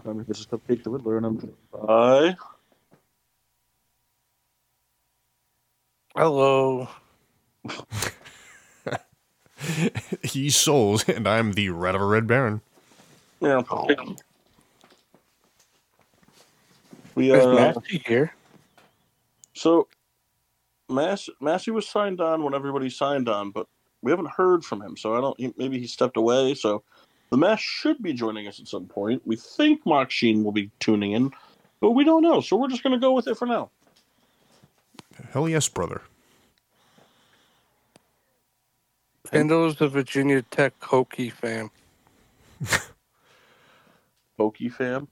Good 0.00 0.02
What's 0.02 0.02
the 0.02 0.02
Fuck? 0.02 0.06
I'm 0.06 0.16
your 0.16 0.24
business 0.24 0.46
cupcake 0.46 0.82
the 0.82 0.90
Riddler, 0.90 1.16
and 1.16 1.26
I'm 1.26 1.40
joined 1.40 1.54
by 1.72 2.36
Hello. 6.16 6.88
He's 10.22 10.56
Souls, 10.56 11.08
and 11.08 11.28
I'm 11.28 11.52
the 11.52 11.68
Red 11.70 11.94
of 11.94 12.00
a 12.00 12.06
Red 12.06 12.26
Baron. 12.26 12.60
yeah. 13.40 13.62
We 17.14 17.32
Is 17.32 17.44
uh, 17.44 17.54
Massey 17.54 18.02
here? 18.06 18.34
so 19.54 19.88
Mass 20.88 21.28
Massey 21.40 21.70
was 21.70 21.88
signed 21.88 22.20
on 22.20 22.42
when 22.42 22.54
everybody 22.54 22.90
signed 22.90 23.28
on, 23.28 23.50
but 23.50 23.66
we 24.02 24.10
haven't 24.10 24.30
heard 24.30 24.64
from 24.64 24.82
him. 24.82 24.96
So 24.96 25.16
I 25.16 25.20
don't. 25.20 25.40
He, 25.40 25.52
maybe 25.56 25.78
he 25.78 25.86
stepped 25.86 26.16
away. 26.16 26.54
So 26.54 26.82
the 27.30 27.36
Mass 27.36 27.60
should 27.60 28.02
be 28.02 28.12
joining 28.12 28.46
us 28.46 28.60
at 28.60 28.68
some 28.68 28.86
point. 28.86 29.22
We 29.24 29.36
think 29.36 29.84
Mock 29.86 30.10
Sheen 30.10 30.44
will 30.44 30.52
be 30.52 30.70
tuning 30.80 31.12
in, 31.12 31.32
but 31.80 31.92
we 31.92 32.04
don't 32.04 32.22
know. 32.22 32.40
So 32.40 32.56
we're 32.56 32.68
just 32.68 32.82
gonna 32.82 32.98
go 32.98 33.12
with 33.12 33.26
it 33.28 33.36
for 33.36 33.46
now. 33.46 33.70
Hell 35.32 35.48
yes, 35.48 35.68
brother. 35.68 36.02
Kendall's 39.30 39.76
the 39.76 39.88
Virginia 39.88 40.42
Tech 40.42 40.78
Hokie 40.80 41.32
fan. 41.32 41.70
Pokey 44.36 44.68
fam, 44.70 45.08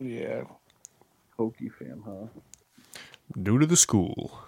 Yeah. 0.00 0.44
Pokey 1.36 1.68
fam, 1.68 2.02
huh? 2.04 2.26
New 3.36 3.58
to 3.58 3.66
the 3.66 3.76
school. 3.76 4.40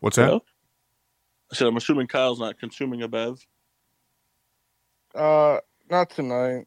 What's 0.00 0.16
that? 0.16 0.26
Hello? 0.26 0.44
I 1.52 1.56
said 1.56 1.66
I'm 1.66 1.76
assuming 1.76 2.06
Kyle's 2.06 2.40
not 2.40 2.58
consuming 2.58 3.02
a 3.02 3.08
bev. 3.08 3.44
Uh, 5.14 5.58
not 5.90 6.10
tonight. 6.10 6.66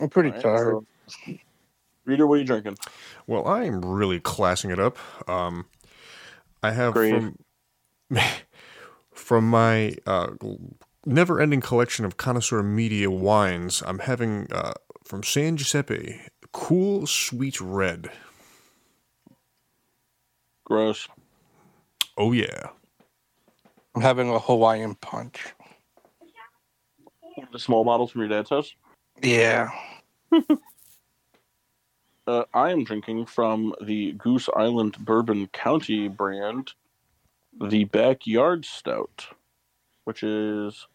I'm 0.00 0.08
pretty 0.08 0.30
All 0.30 0.34
right, 0.34 0.42
tired. 0.42 0.84
so- 1.26 1.34
Reader, 2.04 2.26
what 2.26 2.36
are 2.36 2.38
you 2.38 2.44
drinking? 2.46 2.76
Well, 3.26 3.46
I 3.46 3.64
am 3.64 3.82
really 3.82 4.18
classing 4.18 4.70
it 4.70 4.78
up. 4.78 4.96
Um, 5.28 5.66
I 6.62 6.70
have 6.70 6.94
Great. 6.94 7.10
from 7.12 7.38
from 9.12 9.48
my 9.50 9.94
uh, 10.06 10.28
never-ending 11.04 11.60
collection 11.60 12.04
of 12.06 12.16
connoisseur 12.16 12.62
media 12.62 13.10
wines. 13.10 13.82
I'm 13.86 13.98
having 14.00 14.46
uh, 14.50 14.72
from 15.04 15.22
San 15.22 15.56
Giuseppe, 15.58 16.20
cool 16.52 17.06
sweet 17.06 17.60
red. 17.60 18.10
Gross. 20.68 21.08
Oh 22.18 22.32
yeah, 22.32 22.68
I'm 23.94 24.02
having 24.02 24.28
a 24.28 24.38
Hawaiian 24.38 24.94
punch. 24.96 25.54
One 27.34 27.46
of 27.46 27.52
the 27.52 27.58
small 27.58 27.84
bottles 27.84 28.10
from 28.10 28.20
your 28.20 28.28
dad's 28.28 28.50
house. 28.50 28.74
Yeah. 29.22 29.70
Uh, 32.28 32.44
I 32.52 32.72
am 32.72 32.84
drinking 32.84 33.24
from 33.24 33.74
the 33.80 34.12
Goose 34.12 34.50
Island 34.54 34.98
Bourbon 34.98 35.46
County 35.46 36.08
brand, 36.08 36.74
the 37.58 37.84
Backyard 37.84 38.66
Stout, 38.66 39.24
which 40.04 40.22
is 40.22 40.86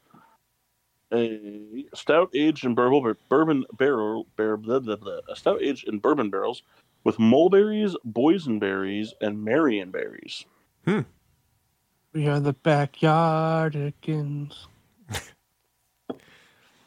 a 1.12 1.86
stout 1.96 2.30
aged 2.36 2.66
in 2.66 2.76
bourbon 2.76 3.16
bourbon 3.30 3.66
barrel, 3.76 4.28
bar, 4.38 4.58
blah, 4.58 4.78
blah, 4.78 4.96
blah, 4.96 5.22
a 5.28 5.36
stout 5.36 5.60
aged 5.60 5.88
in 5.88 5.98
bourbon 5.98 6.30
barrels 6.30 6.62
with 7.04 7.20
mulberries, 7.20 7.96
boysenberries, 8.06 9.10
and 9.22 9.46
marionberries. 9.46 10.46
Hmm. 10.86 11.02
We 12.14 12.28
are 12.28 12.40
the 12.40 12.54
backyardigans. 12.54 14.68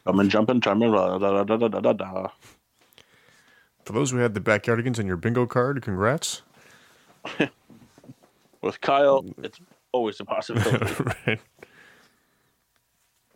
Coming, 0.07 0.29
jumping, 0.29 0.61
chiming, 0.61 0.93
da 0.93 1.19
da 1.19 1.43
da 1.43 1.57
da 1.57 1.69
da 1.69 1.81
da 1.81 1.93
da. 1.93 2.29
for 3.85 3.93
those 3.93 4.13
who 4.13 4.19
had 4.19 4.35
the 4.35 4.41
backyardigans 4.41 5.01
on 5.01 5.07
your 5.07 5.17
bingo 5.17 5.47
card, 5.47 5.83
congrats. 5.83 6.43
With 8.63 8.81
Kyle, 8.81 9.25
it's 9.43 9.59
always 9.91 10.21
a 10.21 10.25
possibility. 10.25 10.95
right. 11.27 11.41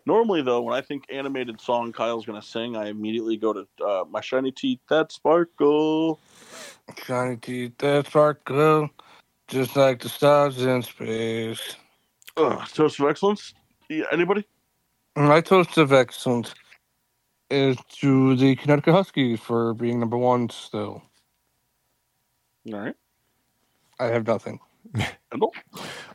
Normally, 0.05 0.41
though, 0.41 0.61
when 0.61 0.75
I 0.75 0.81
think 0.81 1.05
animated 1.09 1.61
song 1.61 1.91
Kyle's 1.91 2.25
gonna 2.25 2.41
sing, 2.41 2.75
I 2.75 2.87
immediately 2.87 3.37
go 3.37 3.53
to 3.53 3.67
uh, 3.85 4.03
"My 4.09 4.21
Shiny 4.21 4.51
Teeth 4.51 4.79
That 4.89 5.11
Sparkle." 5.11 6.19
Shiny 7.05 7.37
teeth 7.37 7.77
that 7.77 8.07
sparkle, 8.07 8.89
just 9.47 9.75
like 9.75 10.01
the 10.01 10.09
stars 10.09 10.61
in 10.61 10.81
space. 10.81 11.75
Ugh, 12.37 12.67
Toast 12.73 12.99
of 12.99 13.07
Excellence. 13.07 13.53
Yeah, 13.89 14.05
anybody? 14.11 14.45
My 15.15 15.41
toast 15.41 15.77
of 15.77 15.91
excellence 15.91 16.53
is 17.49 17.77
to 17.99 18.35
the 18.35 18.55
Connecticut 18.55 18.93
Huskies 18.93 19.39
for 19.39 19.73
being 19.73 19.99
number 19.99 20.17
one 20.17 20.49
still. 20.49 21.01
All 22.71 22.79
right. 22.79 22.95
I 23.99 24.05
have 24.05 24.25
nothing. 24.25 24.59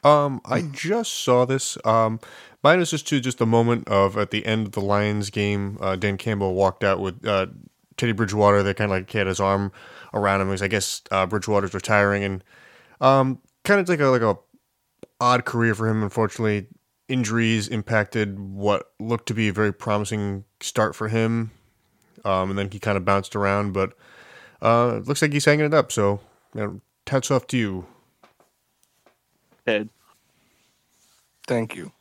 Um, 0.05 0.41
I 0.45 0.63
just 0.63 1.25
saw 1.25 1.45
this. 1.45 1.77
Um, 1.85 2.21
mine 2.67 2.81
is 2.81 2.91
just 2.91 3.07
to 3.07 3.21
just 3.21 3.41
a 3.41 3.47
moment 3.47 3.87
of 3.89 4.19
at 4.19 4.33
the 4.33 4.45
end 4.45 4.67
of 4.67 4.73
the 4.73 4.81
Lions 4.81 5.31
game. 5.31 5.79
Uh, 5.81 5.95
Dan 5.95 6.17
Campbell 6.17 6.53
walked 6.55 6.83
out 6.83 6.99
with 6.99 7.25
uh, 7.25 7.47
Teddy 7.97 8.11
Bridgewater. 8.11 8.65
They 8.65 8.75
kind 8.75 8.91
of 8.91 8.97
like 8.97 9.13
had 9.13 9.29
his 9.29 9.39
arm 9.39 9.71
around 10.13 10.41
him. 10.41 10.49
Because 10.49 10.63
I 10.63 10.69
guess 10.69 11.03
uh, 11.13 11.27
Bridgewater's 11.27 11.75
retiring, 11.75 12.25
and 12.25 12.45
um, 13.01 13.39
kind 13.63 13.79
of 13.79 13.89
like 13.89 14.01
a 14.01 14.07
like 14.07 14.23
a 14.23 14.37
odd 15.21 15.45
career 15.45 15.77
for 15.77 15.89
him. 15.89 16.03
Unfortunately, 16.03 16.67
injuries 17.09 17.69
impacted 17.69 18.41
what 18.41 18.91
looked 18.99 19.29
to 19.29 19.35
be 19.35 19.47
a 19.47 19.53
very 19.53 19.73
promising 19.73 20.45
start 20.61 20.97
for 20.97 21.07
him. 21.07 21.53
Um, 22.25 22.51
and 22.51 22.59
then 22.59 22.69
he 22.73 22.81
kind 22.81 22.97
of 22.97 23.05
bounced 23.05 23.37
around, 23.37 23.75
but 23.75 23.93
uh, 24.61 24.95
it 24.97 25.07
looks 25.07 25.23
like 25.23 25.33
he's 25.33 25.45
hanging 25.45 25.67
it 25.67 25.75
up. 25.75 25.93
So, 25.93 26.19
you 26.53 26.61
know, 26.61 26.81
hats 27.07 27.31
off 27.31 27.47
to 27.49 27.57
you. 27.57 27.87
Ed. 29.65 29.89
Thank 31.47 31.77
you. 31.77 31.93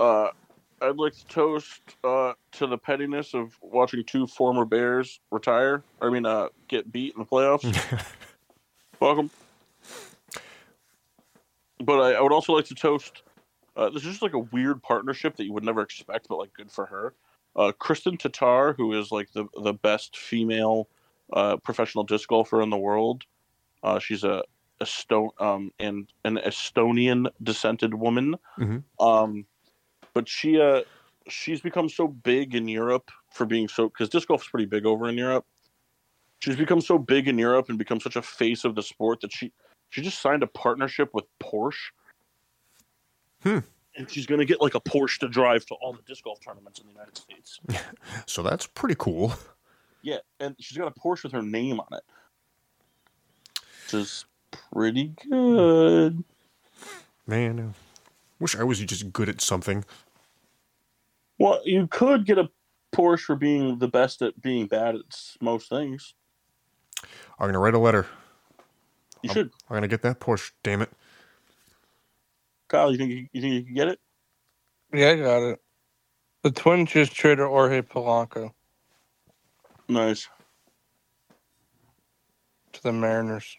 Uh, 0.00 0.28
I'd 0.80 0.96
like 0.96 1.14
to 1.14 1.26
toast 1.26 1.80
uh, 2.02 2.34
to 2.52 2.66
the 2.66 2.76
pettiness 2.76 3.34
of 3.34 3.56
watching 3.62 4.04
two 4.04 4.26
former 4.26 4.64
Bears 4.64 5.20
retire. 5.30 5.82
I 6.00 6.10
mean, 6.10 6.26
uh, 6.26 6.48
get 6.68 6.90
beat 6.92 7.14
in 7.14 7.20
the 7.20 7.26
playoffs. 7.26 8.04
Welcome. 9.00 9.30
But 11.78 12.00
I, 12.00 12.12
I 12.14 12.20
would 12.20 12.32
also 12.32 12.52
like 12.52 12.66
to 12.66 12.74
toast. 12.74 13.22
Uh, 13.76 13.90
this 13.90 14.02
is 14.04 14.10
just 14.10 14.22
like 14.22 14.34
a 14.34 14.38
weird 14.38 14.82
partnership 14.82 15.36
that 15.36 15.44
you 15.44 15.52
would 15.52 15.64
never 15.64 15.82
expect, 15.82 16.28
but 16.28 16.36
like 16.36 16.52
good 16.54 16.70
for 16.70 16.86
her. 16.86 17.14
Uh, 17.56 17.72
Kristin 17.72 18.18
Tattar, 18.18 18.76
who 18.76 18.98
is 18.98 19.10
like 19.10 19.32
the 19.32 19.46
the 19.62 19.72
best 19.72 20.16
female 20.16 20.88
uh, 21.32 21.56
professional 21.58 22.04
disc 22.04 22.28
golfer 22.28 22.62
in 22.62 22.70
the 22.70 22.76
world. 22.76 23.24
Uh, 23.82 23.98
she's 23.98 24.24
a 24.24 24.42
Eston 24.80 25.30
um 25.38 25.70
and 25.78 26.12
an 26.24 26.36
Estonian 26.38 27.28
descended 27.42 27.94
woman. 27.94 28.36
Mhm. 28.58 28.82
Um, 28.98 29.46
but 30.14 30.28
she 30.28 30.60
uh 30.60 30.82
she's 31.28 31.60
become 31.60 31.88
so 31.88 32.08
big 32.08 32.54
in 32.54 32.68
Europe 32.68 33.10
for 33.30 33.44
being 33.44 33.68
so 33.68 33.88
because 33.88 34.08
disc 34.08 34.28
golf 34.28 34.42
is 34.42 34.48
pretty 34.48 34.66
big 34.66 34.86
over 34.86 35.08
in 35.08 35.18
Europe. 35.18 35.44
She's 36.40 36.56
become 36.56 36.80
so 36.80 36.98
big 36.98 37.28
in 37.28 37.38
Europe 37.38 37.68
and 37.68 37.78
become 37.78 38.00
such 38.00 38.16
a 38.16 38.22
face 38.22 38.64
of 38.64 38.74
the 38.74 38.82
sport 38.82 39.20
that 39.20 39.32
she 39.32 39.52
she 39.90 40.00
just 40.02 40.20
signed 40.20 40.42
a 40.42 40.46
partnership 40.46 41.10
with 41.12 41.24
Porsche. 41.42 41.90
Hmm. 43.42 43.58
And 43.96 44.10
she's 44.10 44.26
gonna 44.26 44.44
get 44.44 44.60
like 44.60 44.74
a 44.74 44.80
Porsche 44.80 45.18
to 45.20 45.28
drive 45.28 45.66
to 45.66 45.74
all 45.74 45.92
the 45.92 46.02
disc 46.06 46.24
golf 46.24 46.38
tournaments 46.40 46.80
in 46.80 46.86
the 46.86 46.92
United 46.92 47.16
States. 47.16 47.60
So 48.26 48.42
that's 48.42 48.66
pretty 48.66 48.94
cool. 48.98 49.34
Yeah, 50.02 50.18
and 50.40 50.54
she's 50.60 50.76
got 50.76 50.88
a 50.88 51.00
Porsche 51.00 51.24
with 51.24 51.32
her 51.32 51.42
name 51.42 51.80
on 51.80 51.86
it, 51.92 52.02
which 53.84 53.94
is 53.94 54.26
pretty 54.72 55.14
good. 55.30 56.22
Man, 57.26 57.58
uh, 57.58 57.72
wish 58.38 58.56
I 58.56 58.64
was 58.64 58.80
just 58.80 59.12
good 59.12 59.28
at 59.28 59.40
something. 59.40 59.84
Well, 61.44 61.60
you 61.62 61.86
could 61.88 62.24
get 62.24 62.38
a 62.38 62.48
Porsche 62.96 63.24
for 63.24 63.36
being 63.36 63.78
the 63.78 63.86
best 63.86 64.22
at 64.22 64.40
being 64.40 64.66
bad 64.66 64.94
at 64.94 65.02
most 65.42 65.68
things. 65.68 66.14
I'm 67.38 67.48
gonna 67.48 67.58
write 67.58 67.74
a 67.74 67.78
letter. 67.78 68.06
You 69.22 69.28
I'm, 69.28 69.34
should. 69.34 69.50
I'm 69.68 69.76
gonna 69.76 69.86
get 69.86 70.00
that 70.00 70.20
Porsche. 70.20 70.52
Damn 70.62 70.80
it. 70.80 70.90
Kyle, 72.68 72.90
you 72.90 72.96
think 72.96 73.10
you, 73.10 73.26
you 73.30 73.42
think 73.42 73.54
you 73.56 73.62
can 73.62 73.74
get 73.74 73.88
it? 73.88 74.00
Yeah, 74.94 75.10
I 75.10 75.16
got 75.16 75.42
it. 75.42 75.60
The 76.44 76.50
Twins 76.50 76.90
just 76.92 77.12
traded 77.12 77.46
Jorge 77.46 77.82
Polanco 77.82 78.52
Nice. 79.86 80.30
to 82.72 82.82
the 82.82 82.90
Mariners. 82.90 83.54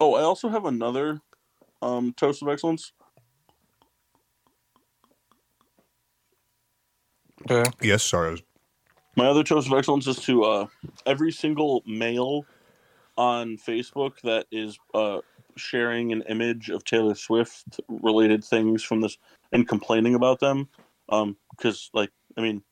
Oh, 0.00 0.14
I 0.14 0.22
also 0.22 0.48
have 0.48 0.64
another 0.64 1.20
um, 1.82 2.14
toast 2.14 2.40
of 2.40 2.48
excellence. 2.48 2.92
Okay. 7.48 7.70
Yes, 7.80 8.02
sorry. 8.02 8.28
I 8.28 8.32
was, 8.32 8.42
My 9.16 9.26
other 9.26 9.44
toast 9.44 9.68
of 9.68 9.78
excellence 9.78 10.06
is 10.06 10.16
to 10.20 10.44
uh, 10.44 10.66
every 11.06 11.32
single 11.32 11.82
male 11.86 12.44
on 13.16 13.56
Facebook 13.56 14.20
that 14.22 14.46
is 14.50 14.78
uh, 14.94 15.18
sharing 15.56 16.12
an 16.12 16.22
image 16.28 16.70
of 16.70 16.84
Taylor 16.84 17.14
Swift 17.14 17.80
related 17.88 18.44
things 18.44 18.82
from 18.82 19.00
this 19.00 19.18
and 19.52 19.66
complaining 19.68 20.14
about 20.14 20.40
them. 20.40 20.68
Because, 21.08 21.90
like, 21.92 22.10
I 22.36 22.40
mean, 22.40 22.62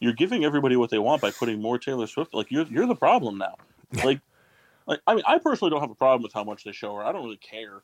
you're 0.00 0.12
giving 0.12 0.44
everybody 0.44 0.76
what 0.76 0.90
they 0.90 0.98
want 0.98 1.22
by 1.22 1.30
putting 1.30 1.62
more 1.62 1.78
Taylor 1.78 2.06
Swift. 2.06 2.34
Like, 2.34 2.50
you're 2.50 2.66
you're 2.66 2.86
the 2.86 2.94
problem 2.94 3.38
now. 3.38 3.54
Like, 4.04 4.20
like 4.86 5.00
I 5.06 5.14
mean, 5.14 5.24
I 5.26 5.38
personally 5.38 5.70
don't 5.70 5.80
have 5.80 5.90
a 5.90 5.94
problem 5.94 6.22
with 6.22 6.32
how 6.32 6.44
much 6.44 6.64
they 6.64 6.72
show 6.72 6.94
her. 6.96 7.04
I 7.04 7.12
don't 7.12 7.24
really 7.24 7.38
care. 7.38 7.82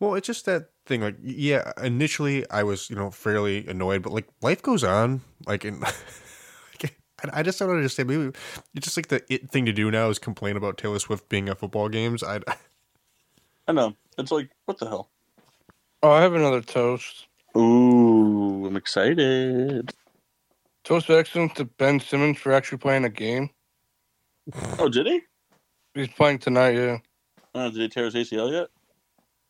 well, 0.00 0.14
it's 0.14 0.26
just 0.26 0.44
that 0.46 0.70
thing. 0.88 1.02
Like, 1.02 1.16
yeah, 1.22 1.72
initially 1.82 2.48
I 2.50 2.64
was, 2.64 2.90
you 2.90 2.96
know, 2.96 3.10
fairly 3.10 3.66
annoyed, 3.66 4.02
but 4.02 4.12
like 4.12 4.26
life 4.42 4.62
goes 4.62 4.84
on. 4.84 5.22
Like, 5.46 5.64
and 5.64 7.30
I 7.32 7.42
just 7.42 7.58
don't 7.58 7.70
understand. 7.70 8.08
Maybe 8.08 8.32
it's 8.74 8.84
just 8.84 8.96
like 8.96 9.08
the 9.08 9.22
it 9.32 9.50
thing 9.50 9.66
to 9.66 9.72
do 9.72 9.90
now 9.90 10.08
is 10.08 10.18
complain 10.18 10.56
about 10.56 10.78
Taylor 10.78 10.98
Swift 10.98 11.28
being 11.28 11.48
at 11.48 11.58
football 11.58 11.88
games. 11.88 12.22
I, 12.22 12.40
I 13.68 13.72
know. 13.72 13.96
It's 14.18 14.30
like, 14.30 14.50
what 14.66 14.78
the 14.78 14.88
hell? 14.88 15.10
Oh, 16.02 16.10
I 16.10 16.22
have 16.22 16.34
another 16.34 16.60
toast. 16.60 17.26
Ooh, 17.56 18.66
I'm 18.66 18.76
excited. 18.76 19.92
Toast 20.84 21.08
of 21.08 21.16
excellence 21.16 21.54
to 21.54 21.64
Ben 21.64 21.98
Simmons 21.98 22.38
for 22.38 22.52
actually 22.52 22.78
playing 22.78 23.04
a 23.04 23.10
game. 23.10 23.50
Oh, 24.78 24.88
did 24.88 25.06
he? 25.06 25.22
He's 25.94 26.08
playing 26.08 26.38
tonight, 26.38 26.76
yeah. 26.76 26.98
Uh, 27.54 27.68
did 27.68 27.80
he 27.80 27.88
tear 27.88 28.04
his 28.04 28.14
ACL 28.14 28.50
yet? 28.52 28.68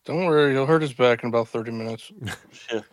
Don't 0.09 0.25
worry, 0.25 0.53
he'll 0.53 0.65
hurt 0.65 0.81
his 0.81 0.91
back 0.91 1.21
in 1.21 1.29
about 1.29 1.49
30 1.49 1.69
minutes. 1.69 2.11
Shit. 2.51 2.83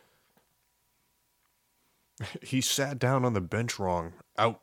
he 2.43 2.61
sat 2.61 2.99
down 2.99 3.25
on 3.25 3.33
the 3.33 3.41
bench 3.41 3.79
wrong. 3.79 4.13
Out. 4.37 4.61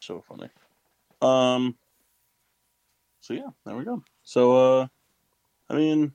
So 0.00 0.24
funny. 0.26 0.48
Um. 1.20 1.76
So 3.20 3.34
yeah, 3.34 3.50
there 3.66 3.76
we 3.76 3.84
go. 3.84 4.02
So 4.22 4.80
uh, 4.80 4.86
I 5.68 5.74
mean, 5.74 6.12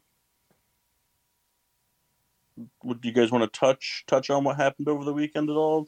would 2.84 3.06
you 3.06 3.12
guys 3.12 3.32
want 3.32 3.44
to 3.44 3.60
touch 3.60 4.04
touch 4.08 4.32
on 4.32 4.44
what 4.44 4.58
happened 4.58 4.88
over 4.88 5.06
the 5.06 5.14
weekend 5.14 5.52
at 5.52 5.56
all, 5.56 5.88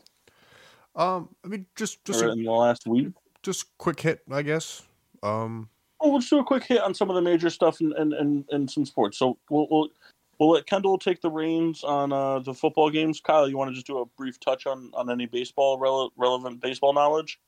Um, 0.96 1.30
I 1.44 1.48
mean, 1.48 1.66
just 1.76 2.06
just 2.06 2.22
or 2.22 2.28
a, 2.28 2.32
in 2.34 2.44
the 2.44 2.52
last 2.52 2.86
week? 2.86 3.08
just 3.42 3.76
quick 3.80 4.00
hit, 4.02 4.22
I 4.30 4.44
guess. 4.44 4.84
Um, 5.24 5.70
Oh, 6.06 6.10
let's 6.10 6.30
do 6.30 6.40
a 6.40 6.44
quick 6.44 6.66
hit 6.66 6.82
on 6.82 6.94
some 6.94 7.10
of 7.10 7.16
the 7.16 7.22
major 7.22 7.50
stuff 7.50 7.80
and 7.80 7.94
and, 7.94 8.14
and, 8.14 8.44
and 8.52 8.70
some 8.70 8.86
sports. 8.86 9.18
So 9.18 9.38
we'll, 9.50 9.68
we'll 9.72 9.90
we'll 10.38 10.52
let 10.52 10.66
Kendall 10.66 10.98
take 10.98 11.22
the 11.22 11.32
reins 11.32 11.82
on 11.82 12.12
uh, 12.12 12.40
the 12.40 12.54
football 12.54 12.90
games. 12.90 13.22
Kyle, 13.22 13.48
you 13.48 13.58
want 13.58 13.70
to 13.70 13.74
just 13.74 13.88
do 13.88 14.00
a 14.00 14.06
brief 14.18 14.38
touch 14.42 14.68
on 14.68 14.92
on 14.94 15.10
any 15.10 15.26
baseball 15.28 15.80
rele- 15.80 16.12
relevant 16.18 16.62
baseball 16.62 16.92
knowledge? 16.92 17.40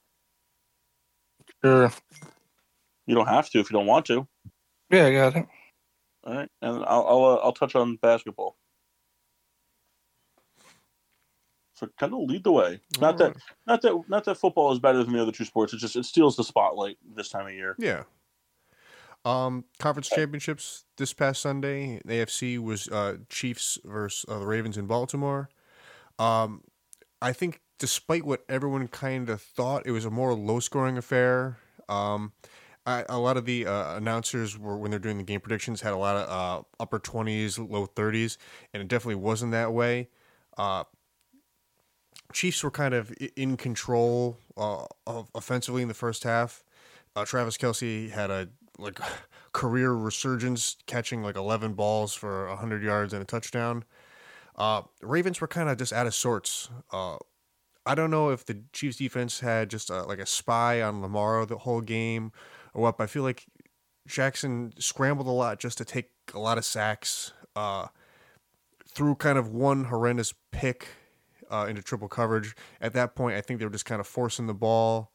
Sure. 1.64 1.92
You 3.08 3.16
don't 3.16 3.28
have 3.28 3.50
to 3.50 3.60
if 3.60 3.70
you 3.70 3.78
don't 3.78 3.88
want 3.88 4.06
to. 4.06 4.26
Yeah, 4.90 5.08
I 5.08 5.12
got 5.12 5.36
it. 5.36 5.46
All 6.24 6.34
right, 6.34 6.50
and 6.62 6.86
I'll 6.86 7.06
I'll, 7.06 7.26
uh, 7.26 7.36
I'll 7.44 7.52
touch 7.52 7.76
on 7.76 7.98
basketball. 7.98 8.56
So 11.76 11.90
kind 12.00 12.14
of 12.14 12.20
lead 12.22 12.44
the 12.44 12.52
way. 12.52 12.80
Not 13.00 13.18
that, 13.18 13.36
not 13.68 13.82
that, 13.82 14.04
not 14.08 14.24
that 14.26 14.38
football 14.38 14.72
is 14.72 14.80
better 14.80 15.04
than 15.04 15.14
the 15.14 15.22
other 15.22 15.32
two 15.32 15.46
sports. 15.46 15.74
It 15.74 15.78
just 15.78 15.96
it 15.96 16.06
steals 16.06 16.38
the 16.38 16.44
spotlight 16.44 16.98
this 17.16 17.30
time 17.30 17.48
of 17.48 17.54
year. 17.54 17.76
yeah. 17.78 18.04
Um, 19.26 19.66
conference 19.80 20.08
championships 20.08 20.86
this 20.98 21.12
past 21.12 21.42
Sunday. 21.42 22.00
AFC 22.08 22.60
was 22.60 22.88
uh, 22.90 23.18
Chiefs 23.28 23.80
versus 23.84 24.24
uh, 24.30 24.38
the 24.38 24.46
Ravens 24.46 24.78
in 24.78 24.86
Baltimore. 24.86 25.50
Um, 26.20 26.62
I 27.24 27.34
think 27.34 27.62
despite 27.80 28.24
what 28.24 28.46
everyone 28.48 28.88
kind 28.88 29.30
of 29.30 29.42
thought, 29.42 29.88
it 29.88 29.92
was 29.92 30.06
a 30.06 30.12
more 30.12 30.36
low 30.36 30.60
scoring 30.60 30.98
affair. 30.98 31.58
Um, 31.90 32.34
I, 32.86 33.04
a 33.10 33.18
lot 33.18 33.36
of 33.36 33.46
the 33.46 33.66
uh, 33.66 33.98
announcers 33.98 34.60
were 34.60 34.78
when 34.78 34.92
they're 34.92 35.00
doing 35.00 35.18
the 35.18 35.24
game 35.24 35.42
predictions 35.42 35.82
had 35.82 35.94
a 35.94 35.98
lot 35.98 36.16
of 36.18 36.30
uh, 36.30 36.64
upper 36.80 37.00
twenties, 37.00 37.58
low 37.58 37.88
thirties, 37.88 38.38
and 38.74 38.82
it 38.82 38.88
definitely 38.88 39.16
wasn't 39.16 39.52
that 39.54 39.74
way. 39.74 40.10
Uh, 40.56 40.84
Chiefs 42.34 42.64
were 42.64 42.72
kind 42.72 42.94
of 42.94 43.14
in 43.36 43.58
control 43.58 44.38
uh, 44.58 44.86
of 45.08 45.30
offensively 45.34 45.82
in 45.82 45.88
the 45.88 45.94
first 45.94 46.24
half. 46.24 46.64
Uh, 47.16 47.26
Travis 47.26 47.58
Kelce 47.58 48.10
had 48.10 48.30
a 48.30 48.50
like 48.78 49.00
career 49.54 49.94
resurgence, 49.94 50.78
catching 50.86 51.24
like 51.24 51.36
eleven 51.36 51.74
balls 51.74 52.14
for 52.14 52.48
hundred 52.56 52.84
yards 52.84 53.14
and 53.14 53.22
a 53.22 53.26
touchdown. 53.26 53.84
Uh, 54.58 54.84
Ravens 55.02 55.42
were 55.42 55.48
kind 55.48 55.70
of 55.70 55.78
just 55.78 55.94
out 55.94 56.08
of 56.08 56.16
sorts. 56.16 56.70
Uh, 56.92 57.18
I 57.86 57.94
don't 57.94 58.12
know 58.12 58.30
if 58.30 58.46
the 58.46 58.64
Chiefs 58.74 58.98
defense 58.98 59.42
had 59.42 59.70
just 59.70 59.92
uh 59.92 60.06
like 60.06 60.20
a 60.20 60.26
spy 60.26 60.82
on 60.82 61.02
Lamar 61.02 61.46
the 61.46 61.60
whole 61.60 61.82
game 61.82 62.32
or 62.74 62.82
what, 62.82 62.98
but 62.98 63.06
I 63.06 63.08
feel 63.08 63.24
like 63.24 63.46
Jackson 64.08 64.74
scrambled 64.80 65.28
a 65.28 65.32
lot 65.32 65.60
just 65.60 65.78
to 65.78 65.86
take 65.86 66.12
a 66.34 66.40
lot 66.40 66.58
of 66.58 66.66
sacks. 66.66 67.34
Uh, 67.56 67.88
threw 68.88 69.16
kind 69.16 69.38
of 69.38 69.50
one 69.50 69.86
horrendous 69.86 70.34
pick 70.52 70.88
uh, 71.52 71.66
into 71.70 71.82
triple 71.82 72.08
coverage. 72.08 72.56
At 72.82 72.94
that 72.94 73.16
point, 73.16 73.36
I 73.36 73.42
think 73.42 73.60
they 73.60 73.66
were 73.66 73.72
just 73.72 73.86
kind 73.86 74.00
of 74.00 74.08
forcing 74.08 74.48
the 74.48 74.54
ball. 74.54 75.12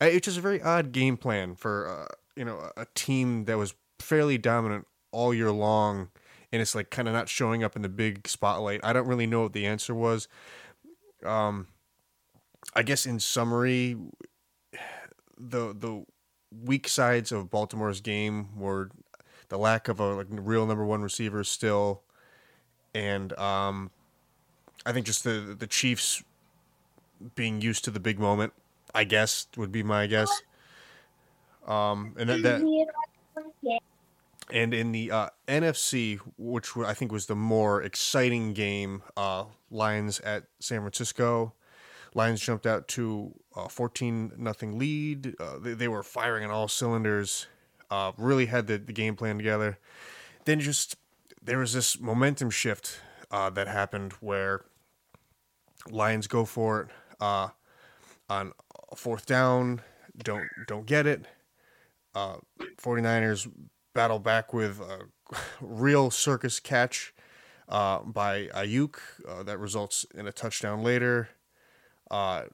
It's 0.00 0.24
just 0.24 0.38
a 0.38 0.40
very 0.40 0.62
odd 0.62 0.92
game 0.92 1.16
plan 1.16 1.54
for 1.54 1.88
uh, 1.88 2.14
you 2.36 2.44
know 2.44 2.70
a 2.76 2.86
team 2.94 3.44
that 3.44 3.58
was 3.58 3.74
fairly 3.98 4.38
dominant 4.38 4.86
all 5.12 5.34
year 5.34 5.50
long, 5.50 6.08
and 6.52 6.62
it's 6.62 6.74
like 6.74 6.90
kind 6.90 7.06
of 7.08 7.14
not 7.14 7.28
showing 7.28 7.62
up 7.62 7.76
in 7.76 7.82
the 7.82 7.88
big 7.88 8.26
spotlight. 8.26 8.80
I 8.82 8.92
don't 8.92 9.06
really 9.06 9.26
know 9.26 9.42
what 9.42 9.52
the 9.52 9.66
answer 9.66 9.94
was. 9.94 10.28
Um, 11.24 11.66
I 12.74 12.82
guess 12.82 13.04
in 13.06 13.20
summary, 13.20 13.96
the 15.38 15.74
the 15.76 16.04
weak 16.50 16.88
sides 16.88 17.32
of 17.32 17.50
Baltimore's 17.50 18.00
game 18.00 18.58
were 18.58 18.90
the 19.48 19.58
lack 19.58 19.88
of 19.88 20.00
a 20.00 20.14
like 20.14 20.26
real 20.30 20.66
number 20.66 20.84
one 20.84 21.02
receiver 21.02 21.44
still, 21.44 22.02
and 22.94 23.32
um, 23.38 23.90
I 24.90 24.92
think 24.92 25.06
just 25.06 25.22
the 25.22 25.54
the 25.56 25.68
Chiefs 25.68 26.24
being 27.36 27.60
used 27.60 27.84
to 27.84 27.92
the 27.92 28.00
big 28.00 28.18
moment. 28.18 28.52
I 28.92 29.04
guess 29.04 29.46
would 29.56 29.70
be 29.70 29.84
my 29.84 30.08
guess. 30.08 30.42
Um, 31.64 32.16
and 32.18 32.28
that, 32.28 32.42
that 32.42 33.80
and 34.50 34.74
in 34.74 34.90
the 34.90 35.12
uh, 35.12 35.28
NFC, 35.46 36.18
which 36.36 36.76
I 36.76 36.92
think 36.92 37.12
was 37.12 37.26
the 37.26 37.36
more 37.36 37.82
exciting 37.82 38.52
game, 38.52 39.04
uh, 39.16 39.44
Lions 39.70 40.18
at 40.20 40.46
San 40.58 40.80
Francisco. 40.80 41.52
Lions 42.14 42.40
jumped 42.40 42.66
out 42.66 42.88
to 42.88 43.32
a 43.54 43.68
14 43.68 44.32
nothing 44.36 44.76
lead. 44.76 45.36
Uh, 45.38 45.58
they, 45.60 45.74
they 45.74 45.86
were 45.86 46.02
firing 46.02 46.44
on 46.44 46.50
all 46.50 46.66
cylinders. 46.66 47.46
Uh, 47.92 48.10
really 48.16 48.46
had 48.46 48.66
the, 48.66 48.78
the 48.78 48.92
game 48.92 49.14
plan 49.14 49.36
together. 49.36 49.78
Then 50.46 50.58
just 50.58 50.96
there 51.40 51.58
was 51.58 51.74
this 51.74 52.00
momentum 52.00 52.50
shift 52.50 53.00
uh, 53.30 53.50
that 53.50 53.68
happened 53.68 54.14
where 54.14 54.64
Lions 55.90 56.26
go 56.26 56.44
for 56.44 56.82
it 56.82 56.88
uh, 57.20 57.48
on 58.28 58.52
fourth 58.96 59.26
down, 59.26 59.82
don't 60.18 60.48
don't 60.66 60.86
get 60.86 61.06
it. 61.06 61.26
Uh, 62.14 62.38
49ers 62.82 63.48
battle 63.94 64.18
back 64.18 64.52
with 64.52 64.80
a 64.80 65.00
real 65.60 66.10
circus 66.10 66.58
catch 66.58 67.14
uh, 67.68 68.00
by 68.00 68.46
Aiyuk 68.48 68.96
uh, 69.28 69.42
that 69.44 69.58
results 69.58 70.04
in 70.14 70.26
a 70.26 70.32
touchdown 70.32 70.82
later. 70.82 71.28
Uh, 72.10 72.44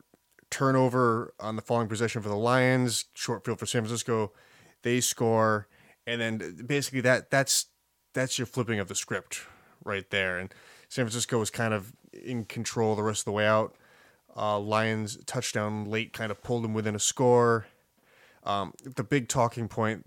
turnover 0.50 1.34
on 1.40 1.56
the 1.56 1.62
following 1.62 1.88
possession 1.88 2.22
for 2.22 2.28
the 2.28 2.36
Lions, 2.36 3.06
short 3.14 3.44
field 3.44 3.58
for 3.58 3.66
San 3.66 3.82
Francisco. 3.82 4.32
They 4.82 5.00
score, 5.00 5.68
and 6.06 6.20
then 6.20 6.64
basically 6.66 7.00
that 7.00 7.30
that's 7.30 7.66
that's 8.12 8.38
your 8.38 8.46
flipping 8.46 8.78
of 8.78 8.88
the 8.88 8.94
script 8.94 9.40
right 9.84 10.08
there. 10.10 10.38
And 10.38 10.52
San 10.88 11.04
Francisco 11.04 11.38
was 11.38 11.50
kind 11.50 11.74
of 11.74 11.92
in 12.24 12.44
control 12.44 12.94
the 12.96 13.02
rest 13.02 13.22
of 13.22 13.24
the 13.26 13.32
way 13.32 13.46
out. 13.46 13.74
Uh, 14.36 14.58
Lions 14.58 15.18
touchdown 15.26 15.86
late 15.86 16.12
kind 16.12 16.30
of 16.30 16.42
pulled 16.42 16.64
them 16.64 16.74
within 16.74 16.94
a 16.94 16.98
score. 17.00 17.66
Um, 18.44 18.74
the 18.82 19.02
big 19.02 19.28
talking 19.28 19.66
point 19.66 20.04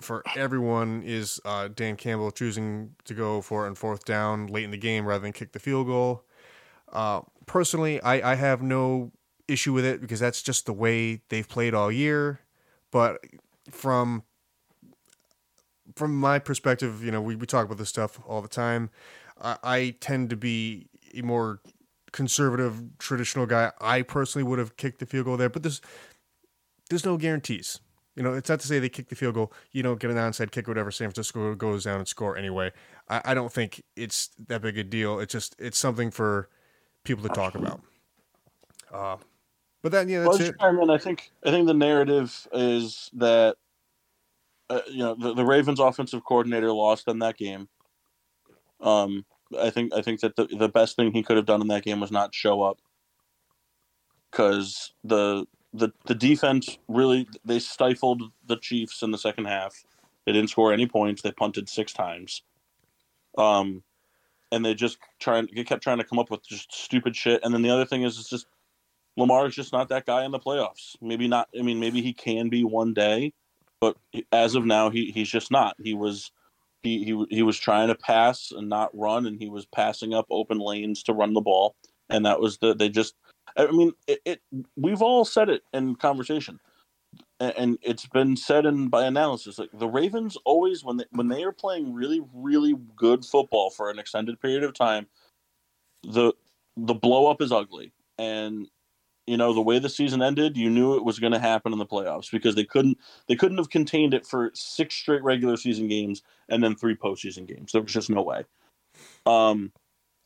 for 0.00 0.22
everyone 0.36 1.02
is 1.04 1.40
uh, 1.44 1.68
Dan 1.68 1.96
Campbell 1.96 2.30
choosing 2.30 2.94
to 3.04 3.14
go 3.14 3.40
for 3.40 3.66
it 3.66 3.76
fourth 3.76 4.04
down 4.04 4.46
late 4.46 4.64
in 4.64 4.70
the 4.70 4.76
game 4.76 5.04
rather 5.04 5.22
than 5.22 5.32
kick 5.32 5.52
the 5.52 5.58
field 5.58 5.86
goal. 5.86 6.24
Uh, 6.92 7.20
personally, 7.46 8.00
I, 8.02 8.32
I 8.32 8.34
have 8.34 8.62
no 8.62 9.12
issue 9.48 9.72
with 9.72 9.84
it 9.84 10.00
because 10.00 10.20
that's 10.20 10.42
just 10.42 10.66
the 10.66 10.72
way 10.72 11.22
they've 11.28 11.48
played 11.48 11.74
all 11.74 11.90
year. 11.90 12.40
But 12.90 13.24
from 13.70 14.24
from 15.96 16.18
my 16.18 16.38
perspective, 16.38 17.02
you 17.02 17.10
know, 17.10 17.20
we, 17.20 17.34
we 17.34 17.46
talk 17.46 17.66
about 17.66 17.78
this 17.78 17.88
stuff 17.88 18.20
all 18.26 18.42
the 18.42 18.48
time. 18.48 18.90
I, 19.40 19.56
I 19.62 19.96
tend 20.00 20.30
to 20.30 20.36
be 20.36 20.86
a 21.16 21.22
more 21.22 21.60
conservative, 22.12 22.82
traditional 22.98 23.46
guy. 23.46 23.72
I 23.80 24.02
personally 24.02 24.44
would 24.44 24.58
have 24.58 24.76
kicked 24.76 24.98
the 24.98 25.06
field 25.06 25.26
goal 25.26 25.36
there, 25.36 25.48
but 25.48 25.62
there's 25.62 25.80
there's 26.88 27.04
no 27.04 27.16
guarantees. 27.16 27.80
You 28.16 28.24
know, 28.24 28.34
it's 28.34 28.50
not 28.50 28.60
to 28.60 28.66
say 28.66 28.80
they 28.80 28.88
kick 28.88 29.08
the 29.08 29.14
field 29.14 29.34
goal, 29.34 29.52
you 29.70 29.82
don't 29.82 30.00
get 30.00 30.10
an 30.10 30.16
onside 30.16 30.50
kick, 30.50 30.68
or 30.68 30.72
whatever. 30.72 30.90
San 30.90 31.08
Francisco 31.08 31.54
goes 31.54 31.84
down 31.84 31.98
and 31.98 32.08
score 32.08 32.36
anyway. 32.36 32.72
I, 33.08 33.22
I 33.26 33.34
don't 33.34 33.52
think 33.52 33.82
it's 33.96 34.30
that 34.48 34.62
big 34.62 34.76
a 34.76 34.84
deal. 34.84 35.20
It's 35.20 35.32
just 35.32 35.54
it's 35.58 35.78
something 35.78 36.10
for 36.10 36.48
people 37.04 37.22
to 37.22 37.34
talk 37.34 37.54
about. 37.54 37.80
Uh, 38.92 39.16
but 39.82 39.92
then 39.92 40.08
yeah, 40.08 40.20
that's 40.20 40.38
Well, 40.38 40.48
it. 40.48 40.56
I 40.60 40.72
mean, 40.72 40.90
I 40.90 40.98
think 40.98 41.30
I 41.44 41.50
think 41.50 41.66
the 41.66 41.74
narrative 41.74 42.48
is 42.52 43.10
that 43.14 43.56
uh, 44.68 44.80
you 44.88 44.98
know 44.98 45.14
the, 45.14 45.34
the 45.34 45.44
Ravens 45.44 45.80
offensive 45.80 46.24
coordinator 46.24 46.72
lost 46.72 47.08
in 47.08 47.20
that 47.20 47.36
game. 47.36 47.68
Um, 48.80 49.24
I 49.58 49.70
think 49.70 49.94
I 49.94 50.02
think 50.02 50.20
that 50.20 50.36
the, 50.36 50.46
the 50.46 50.68
best 50.68 50.96
thing 50.96 51.12
he 51.12 51.22
could 51.22 51.36
have 51.36 51.46
done 51.46 51.60
in 51.60 51.68
that 51.68 51.84
game 51.84 52.00
was 52.00 52.12
not 52.12 52.34
show 52.34 52.62
up 52.62 52.78
because 54.30 54.92
the 55.04 55.46
the 55.72 55.90
the 56.06 56.14
defense 56.14 56.78
really 56.88 57.28
they 57.44 57.58
stifled 57.58 58.22
the 58.46 58.56
Chiefs 58.56 59.02
in 59.02 59.10
the 59.10 59.18
second 59.18 59.46
half. 59.46 59.84
They 60.26 60.32
didn't 60.32 60.50
score 60.50 60.72
any 60.72 60.86
points. 60.86 61.22
They 61.22 61.32
punted 61.32 61.68
six 61.68 61.92
times. 61.92 62.42
Um, 63.38 63.82
and 64.52 64.64
they 64.64 64.74
just 64.74 64.98
trying 65.18 65.48
they 65.54 65.64
kept 65.64 65.82
trying 65.82 65.98
to 65.98 66.04
come 66.04 66.18
up 66.18 66.30
with 66.30 66.46
just 66.46 66.72
stupid 66.72 67.16
shit. 67.16 67.40
And 67.42 67.54
then 67.54 67.62
the 67.62 67.70
other 67.70 67.86
thing 67.86 68.02
is, 68.02 68.18
it's 68.18 68.28
just 68.28 68.46
Lamar 69.16 69.46
is 69.46 69.54
just 69.54 69.72
not 69.72 69.88
that 69.88 70.06
guy 70.06 70.24
in 70.24 70.30
the 70.30 70.38
playoffs. 70.38 70.96
Maybe 71.00 71.28
not. 71.28 71.48
I 71.58 71.62
mean, 71.62 71.80
maybe 71.80 72.02
he 72.02 72.12
can 72.12 72.48
be 72.48 72.64
one 72.64 72.92
day, 72.94 73.32
but 73.80 73.96
as 74.32 74.54
of 74.54 74.64
now, 74.64 74.90
he 74.90 75.10
he's 75.12 75.30
just 75.30 75.50
not. 75.50 75.76
He 75.82 75.94
was 75.94 76.32
he 76.82 77.24
he 77.30 77.42
was 77.42 77.58
trying 77.58 77.88
to 77.88 77.94
pass 77.94 78.52
and 78.52 78.68
not 78.68 78.96
run, 78.96 79.26
and 79.26 79.38
he 79.38 79.48
was 79.48 79.66
passing 79.66 80.14
up 80.14 80.26
open 80.30 80.58
lanes 80.58 81.02
to 81.04 81.12
run 81.12 81.34
the 81.34 81.40
ball, 81.40 81.76
and 82.08 82.24
that 82.26 82.40
was 82.40 82.58
the 82.58 82.74
they 82.74 82.88
just. 82.88 83.14
I 83.56 83.66
mean, 83.72 83.92
it, 84.06 84.20
it 84.24 84.40
we've 84.76 85.02
all 85.02 85.24
said 85.24 85.50
it 85.50 85.62
in 85.72 85.96
conversation, 85.96 86.60
and, 87.40 87.54
and 87.56 87.78
it's 87.82 88.06
been 88.06 88.36
said 88.36 88.66
in 88.66 88.88
by 88.88 89.04
analysis. 89.04 89.58
Like 89.58 89.70
the 89.74 89.88
Ravens 89.88 90.36
always 90.44 90.84
when 90.84 90.98
they 90.98 91.04
when 91.10 91.28
they 91.28 91.42
are 91.44 91.52
playing 91.52 91.92
really 91.92 92.22
really 92.34 92.76
good 92.96 93.24
football 93.24 93.70
for 93.70 93.90
an 93.90 93.98
extended 93.98 94.40
period 94.40 94.64
of 94.64 94.74
time, 94.74 95.06
the 96.04 96.32
the 96.76 96.94
blow 96.94 97.26
up 97.30 97.42
is 97.42 97.52
ugly, 97.52 97.92
and 98.18 98.68
you 99.30 99.36
know 99.36 99.52
the 99.54 99.60
way 99.60 99.78
the 99.78 99.88
season 99.88 100.20
ended 100.22 100.56
you 100.56 100.68
knew 100.68 100.96
it 100.96 101.04
was 101.04 101.18
going 101.20 101.32
to 101.32 101.38
happen 101.38 101.72
in 101.72 101.78
the 101.78 101.86
playoffs 101.86 102.30
because 102.30 102.54
they 102.56 102.64
couldn't 102.64 102.98
they 103.28 103.36
couldn't 103.36 103.58
have 103.58 103.70
contained 103.70 104.12
it 104.12 104.26
for 104.26 104.50
six 104.54 104.94
straight 104.94 105.22
regular 105.22 105.56
season 105.56 105.86
games 105.86 106.22
and 106.48 106.62
then 106.62 106.74
three 106.74 106.96
postseason 106.96 107.46
games. 107.46 107.72
There 107.72 107.80
was 107.80 107.92
just 107.92 108.10
no 108.10 108.22
way. 108.22 108.44
Um 109.26 109.72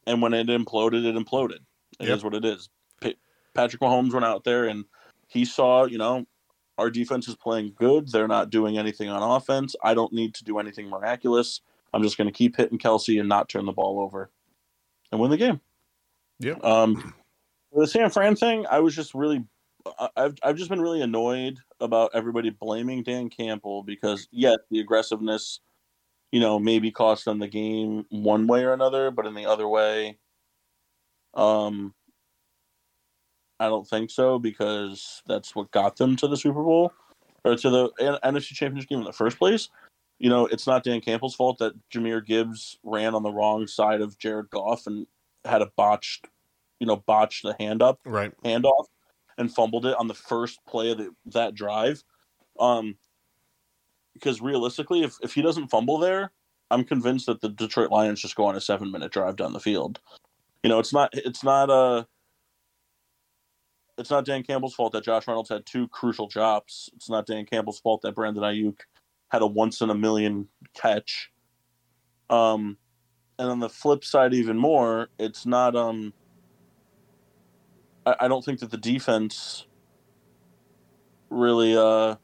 and 0.06 0.22
when 0.22 0.32
it 0.34 0.46
imploded 0.48 1.04
it 1.04 1.14
imploded. 1.14 1.58
It 2.00 2.08
is 2.08 2.22
Yep. 2.22 2.24
what 2.24 2.34
it 2.34 2.44
is. 2.44 2.68
Pa- 3.00 3.10
patrick 3.54 3.82
mahomes 3.82 4.12
went 4.12 4.24
out 4.24 4.44
there 4.44 4.64
and 4.66 4.84
he 5.28 5.44
saw 5.44 5.84
you 5.84 5.98
know 5.98 6.24
our 6.78 6.90
defense 6.90 7.28
is 7.28 7.36
playing 7.36 7.72
good. 7.76 8.10
They're 8.10 8.26
not 8.26 8.50
doing 8.50 8.78
anything 8.78 9.08
on 9.08 9.22
offense. 9.22 9.76
I 9.84 9.94
don't 9.94 10.12
need 10.12 10.34
to 10.34 10.44
do 10.44 10.58
anything 10.58 10.88
miraculous. 10.88 11.60
I'm 11.92 12.02
just 12.02 12.16
going 12.18 12.26
to 12.26 12.32
keep 12.32 12.56
hitting 12.56 12.78
kelce 12.78 13.20
and 13.20 13.28
not 13.28 13.48
turn 13.48 13.66
the 13.66 13.72
ball 13.72 14.00
over 14.00 14.30
and 15.12 15.20
win 15.20 15.30
the 15.30 15.36
game. 15.36 15.60
Yeah. 16.40 16.54
um 16.62 17.14
the 17.74 17.86
San 17.86 18.10
Fran 18.10 18.36
thing, 18.36 18.66
I 18.70 18.80
was 18.80 18.94
just 18.94 19.14
really, 19.14 19.44
I've 20.16 20.36
I've 20.42 20.56
just 20.56 20.70
been 20.70 20.80
really 20.80 21.02
annoyed 21.02 21.58
about 21.80 22.10
everybody 22.14 22.50
blaming 22.50 23.02
Dan 23.02 23.28
Campbell 23.28 23.82
because 23.82 24.28
yes, 24.30 24.58
the 24.70 24.80
aggressiveness, 24.80 25.60
you 26.32 26.40
know, 26.40 26.58
maybe 26.58 26.90
cost 26.90 27.24
them 27.24 27.38
the 27.38 27.48
game 27.48 28.06
one 28.10 28.46
way 28.46 28.64
or 28.64 28.72
another, 28.72 29.10
but 29.10 29.26
in 29.26 29.34
the 29.34 29.46
other 29.46 29.68
way, 29.68 30.18
um, 31.34 31.94
I 33.60 33.66
don't 33.68 33.86
think 33.88 34.10
so 34.10 34.38
because 34.38 35.22
that's 35.26 35.54
what 35.54 35.70
got 35.70 35.96
them 35.96 36.16
to 36.16 36.28
the 36.28 36.36
Super 36.36 36.62
Bowl 36.62 36.92
or 37.44 37.56
to 37.56 37.70
the 37.70 37.90
NFC 38.22 38.48
Championship 38.48 38.88
game 38.88 39.00
in 39.00 39.04
the 39.04 39.12
first 39.12 39.38
place. 39.38 39.68
You 40.18 40.30
know, 40.30 40.46
it's 40.46 40.66
not 40.66 40.84
Dan 40.84 41.00
Campbell's 41.00 41.34
fault 41.34 41.58
that 41.58 41.74
Jahmyr 41.90 42.24
Gibbs 42.24 42.78
ran 42.82 43.14
on 43.14 43.22
the 43.22 43.32
wrong 43.32 43.66
side 43.66 44.00
of 44.00 44.18
Jared 44.18 44.50
Goff 44.50 44.86
and 44.86 45.06
had 45.44 45.60
a 45.60 45.70
botched, 45.76 46.28
you 46.80 46.86
know, 46.86 46.96
botched 46.96 47.42
the 47.42 47.56
hand 47.58 47.82
up 47.82 48.00
Right. 48.04 48.32
handoff 48.44 48.86
and 49.38 49.52
fumbled 49.52 49.86
it 49.86 49.96
on 49.98 50.08
the 50.08 50.14
first 50.14 50.60
play 50.66 50.90
of 50.90 50.98
the, 50.98 51.10
that 51.26 51.54
drive. 51.54 52.02
Um, 52.58 52.96
because 54.14 54.40
realistically, 54.40 55.02
if, 55.02 55.16
if 55.22 55.34
he 55.34 55.42
doesn't 55.42 55.68
fumble 55.68 55.98
there, 55.98 56.30
I'm 56.70 56.84
convinced 56.84 57.26
that 57.26 57.40
the 57.40 57.48
Detroit 57.48 57.90
Lions 57.90 58.20
just 58.20 58.36
go 58.36 58.46
on 58.46 58.56
a 58.56 58.60
seven 58.60 58.90
minute 58.90 59.12
drive 59.12 59.36
down 59.36 59.52
the 59.52 59.60
field. 59.60 60.00
You 60.62 60.70
know, 60.70 60.78
it's 60.78 60.92
not 60.92 61.10
it's 61.12 61.44
not 61.44 61.68
a 61.68 62.06
it's 63.98 64.10
not 64.10 64.24
Dan 64.24 64.42
Campbell's 64.42 64.74
fault 64.74 64.92
that 64.92 65.04
Josh 65.04 65.26
Reynolds 65.28 65.50
had 65.50 65.66
two 65.66 65.88
crucial 65.88 66.26
drops. 66.26 66.90
It's 66.94 67.10
not 67.10 67.26
Dan 67.26 67.44
Campbell's 67.44 67.80
fault 67.80 68.02
that 68.02 68.14
Brandon 68.14 68.42
Aiyuk 68.42 68.78
had 69.30 69.42
a 69.42 69.46
once 69.46 69.80
in 69.80 69.90
a 69.90 69.94
million 69.94 70.48
catch. 70.74 71.30
Um, 72.30 72.76
and 73.38 73.50
on 73.50 73.60
the 73.60 73.68
flip 73.68 74.04
side, 74.04 74.32
even 74.32 74.56
more, 74.56 75.08
it's 75.18 75.44
not 75.44 75.76
um 75.76 76.12
I, 78.06 78.16
I 78.20 78.28
don't 78.28 78.44
think 78.44 78.60
that 78.60 78.70
the 78.70 78.76
defense 78.76 79.66
really 81.30 81.76
uh, 81.76 82.16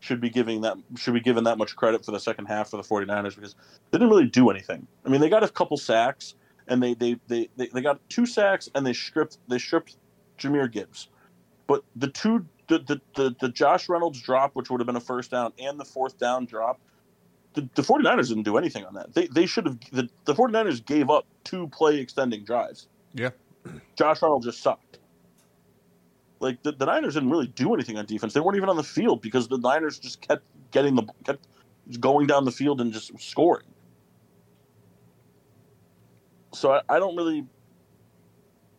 should 0.00 0.20
be 0.20 0.30
giving 0.30 0.62
that 0.62 0.76
should 0.96 1.14
be 1.14 1.20
given 1.20 1.44
that 1.44 1.58
much 1.58 1.76
credit 1.76 2.04
for 2.04 2.10
the 2.10 2.20
second 2.20 2.46
half 2.46 2.70
for 2.70 2.76
the 2.76 2.82
49ers 2.82 3.34
because 3.34 3.54
they 3.90 3.98
didn't 3.98 4.10
really 4.10 4.26
do 4.26 4.50
anything. 4.50 4.86
I 5.06 5.08
mean, 5.08 5.20
they 5.20 5.28
got 5.28 5.44
a 5.44 5.48
couple 5.48 5.76
sacks 5.76 6.34
and 6.68 6.82
they 6.82 6.94
they, 6.94 7.16
they, 7.28 7.48
they, 7.56 7.68
they 7.68 7.80
got 7.80 8.00
two 8.08 8.26
sacks 8.26 8.68
and 8.74 8.86
they 8.86 8.92
stripped 8.92 9.38
they 9.48 9.58
stripped 9.58 9.96
Jahmyr 10.38 10.70
Gibbs. 10.70 11.08
But 11.66 11.84
the 11.96 12.08
two 12.08 12.46
the, 12.68 12.78
the, 12.78 13.00
the, 13.16 13.36
the 13.40 13.48
Josh 13.48 13.88
Reynolds 13.88 14.20
drop, 14.20 14.54
which 14.54 14.70
would 14.70 14.80
have 14.80 14.86
been 14.86 14.96
a 14.96 15.00
first 15.00 15.30
down, 15.30 15.52
and 15.58 15.78
the 15.78 15.84
fourth 15.84 16.18
down 16.18 16.46
drop, 16.46 16.80
the, 17.54 17.68
the 17.74 17.82
49ers 17.82 18.28
didn't 18.28 18.44
do 18.44 18.56
anything 18.56 18.84
on 18.84 18.94
that. 18.94 19.12
They, 19.12 19.26
they 19.26 19.46
should 19.46 19.66
have 19.66 19.78
the, 19.92 20.08
the 20.24 20.34
49ers 20.34 20.84
gave 20.84 21.10
up 21.10 21.26
two 21.44 21.68
play 21.68 21.98
extending 21.98 22.44
drives. 22.44 22.88
Yeah. 23.12 23.30
Josh 23.96 24.22
Arnold 24.22 24.42
just 24.42 24.62
sucked. 24.62 24.98
Like 26.40 26.62
the, 26.62 26.72
the 26.72 26.86
Niners 26.86 27.14
didn't 27.14 27.30
really 27.30 27.46
do 27.46 27.72
anything 27.72 27.96
on 27.98 28.06
defense. 28.06 28.32
They 28.32 28.40
weren't 28.40 28.56
even 28.56 28.68
on 28.68 28.76
the 28.76 28.82
field 28.82 29.22
because 29.22 29.46
the 29.46 29.58
Niners 29.58 29.98
just 29.98 30.20
kept 30.20 30.42
getting 30.72 30.96
the 30.96 31.04
kept 31.24 31.46
going 32.00 32.26
down 32.26 32.44
the 32.44 32.50
field 32.50 32.80
and 32.80 32.92
just 32.92 33.18
scoring. 33.20 33.66
So 36.52 36.72
I, 36.72 36.80
I 36.88 36.98
don't 36.98 37.16
really 37.16 37.46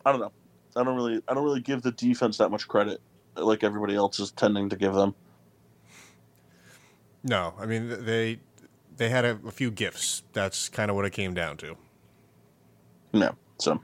I 0.06 0.12
don't 0.12 0.20
know. 0.20 0.32
I 0.76 0.84
don't 0.84 0.96
really 0.96 1.22
I 1.28 1.34
don't 1.34 1.44
really 1.44 1.62
give 1.62 1.82
the 1.82 1.92
defense 1.92 2.38
that 2.38 2.50
much 2.50 2.68
credit 2.68 3.00
like 3.36 3.64
everybody 3.64 3.96
else 3.96 4.20
is 4.20 4.32
tending 4.32 4.70
to 4.70 4.76
give 4.76 4.94
them. 4.94 5.16
No, 7.24 7.54
I 7.58 7.66
mean 7.66 7.88
they 8.04 8.40
they 8.98 9.08
had 9.08 9.24
a, 9.24 9.40
a 9.48 9.52
few 9.52 9.72
gifts. 9.72 10.24
That's 10.34 10.68
kind 10.68 10.90
of 10.90 10.98
what 10.98 11.06
it 11.06 11.12
came 11.12 11.34
down 11.34 11.58
to. 11.58 11.78
No. 13.14 13.36
So 13.58 13.82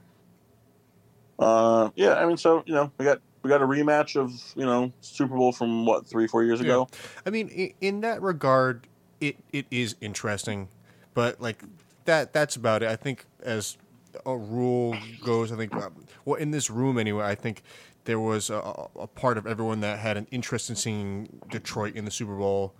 uh 1.39 1.89
yeah, 1.96 2.15
I 2.15 2.25
mean 2.25 2.38
so, 2.38 2.63
you 2.65 2.74
know, 2.74 2.91
we 2.98 3.05
got 3.05 3.22
we 3.43 3.50
got 3.50 3.62
a 3.62 3.65
rematch 3.65 4.15
of, 4.15 4.31
you 4.55 4.65
know, 4.65 4.91
Super 5.01 5.36
Bowl 5.36 5.51
from 5.51 5.86
what, 5.86 6.05
three, 6.05 6.27
four 6.27 6.43
years 6.43 6.60
ago. 6.60 6.89
I 7.25 7.29
mean, 7.29 7.74
in 7.79 8.01
that 8.01 8.22
regard, 8.22 8.86
it, 9.22 9.38
it 9.53 9.65
is 9.72 9.96
interesting, 10.01 10.67
but 11.13 11.39
like 11.39 11.63
that 12.05 12.34
that's 12.34 12.55
about 12.55 12.84
it. 12.84 12.89
I 12.89 12.96
think 12.96 13.25
as 13.41 13.77
a 14.25 14.36
rule 14.36 14.98
goes, 15.24 15.51
I 15.51 15.55
think 15.55 15.74
um, 15.75 16.05
well 16.25 16.36
in 16.36 16.51
this 16.51 16.69
room 16.69 16.98
anyway, 16.98 17.25
I 17.25 17.36
think 17.36 17.63
there 18.05 18.19
was 18.19 18.50
a, 18.50 18.88
a 19.00 19.08
part 19.08 19.38
of 19.38 19.46
everyone 19.46 19.81
that 19.81 20.00
had 20.00 20.17
an 20.17 20.27
interest 20.31 20.69
in 20.69 20.75
seeing 20.75 21.39
Detroit 21.50 21.96
in 21.96 22.05
the 22.05 22.12
Super 22.12 22.36
Bowl. 22.36 22.74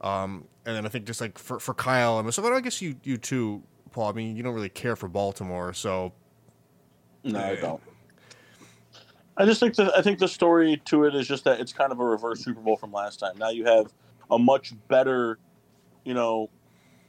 Um, 0.00 0.44
and 0.64 0.76
then 0.76 0.86
I 0.86 0.88
think 0.88 1.04
just 1.04 1.20
like 1.20 1.38
for, 1.38 1.58
for 1.58 1.74
Kyle 1.74 2.18
and 2.18 2.26
myself, 2.26 2.46
and 2.46 2.54
I 2.54 2.60
guess 2.60 2.80
you 2.80 2.94
you 3.02 3.16
too, 3.16 3.62
Paul. 3.90 4.08
I 4.08 4.12
mean, 4.12 4.36
you 4.36 4.42
don't 4.42 4.54
really 4.54 4.68
care 4.68 4.94
for 4.94 5.08
Baltimore, 5.08 5.72
so 5.72 6.12
No, 7.24 7.40
I 7.40 7.56
don't. 7.56 7.82
I 9.38 9.44
just 9.44 9.60
think 9.60 9.76
that 9.76 9.96
I 9.96 10.02
think 10.02 10.18
the 10.18 10.26
story 10.26 10.82
to 10.86 11.04
it 11.04 11.14
is 11.14 11.28
just 11.28 11.44
that 11.44 11.60
it's 11.60 11.72
kind 11.72 11.92
of 11.92 12.00
a 12.00 12.04
reverse 12.04 12.44
Super 12.44 12.60
Bowl 12.60 12.76
from 12.76 12.92
last 12.92 13.20
time. 13.20 13.38
Now 13.38 13.50
you 13.50 13.64
have 13.64 13.92
a 14.30 14.38
much 14.38 14.74
better, 14.88 15.38
you 16.04 16.12
know, 16.12 16.50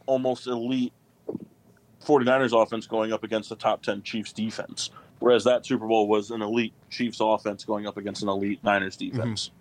almost 0.05 0.45
elite 0.45 0.93
49ers 2.05 2.59
offense 2.59 2.85
going 2.85 3.11
up 3.11 3.23
against 3.23 3.49
the 3.49 3.55
top 3.55 3.81
10 3.81 4.03
Chiefs 4.03 4.31
defense. 4.31 4.91
Whereas 5.17 5.43
that 5.45 5.65
Super 5.65 5.87
Bowl 5.87 6.07
was 6.07 6.29
an 6.29 6.41
elite 6.43 6.73
Chiefs 6.89 7.17
offense 7.19 7.65
going 7.65 7.87
up 7.87 7.97
against 7.97 8.21
an 8.21 8.29
elite 8.29 8.63
Niners 8.63 8.95
defense. 8.95 9.51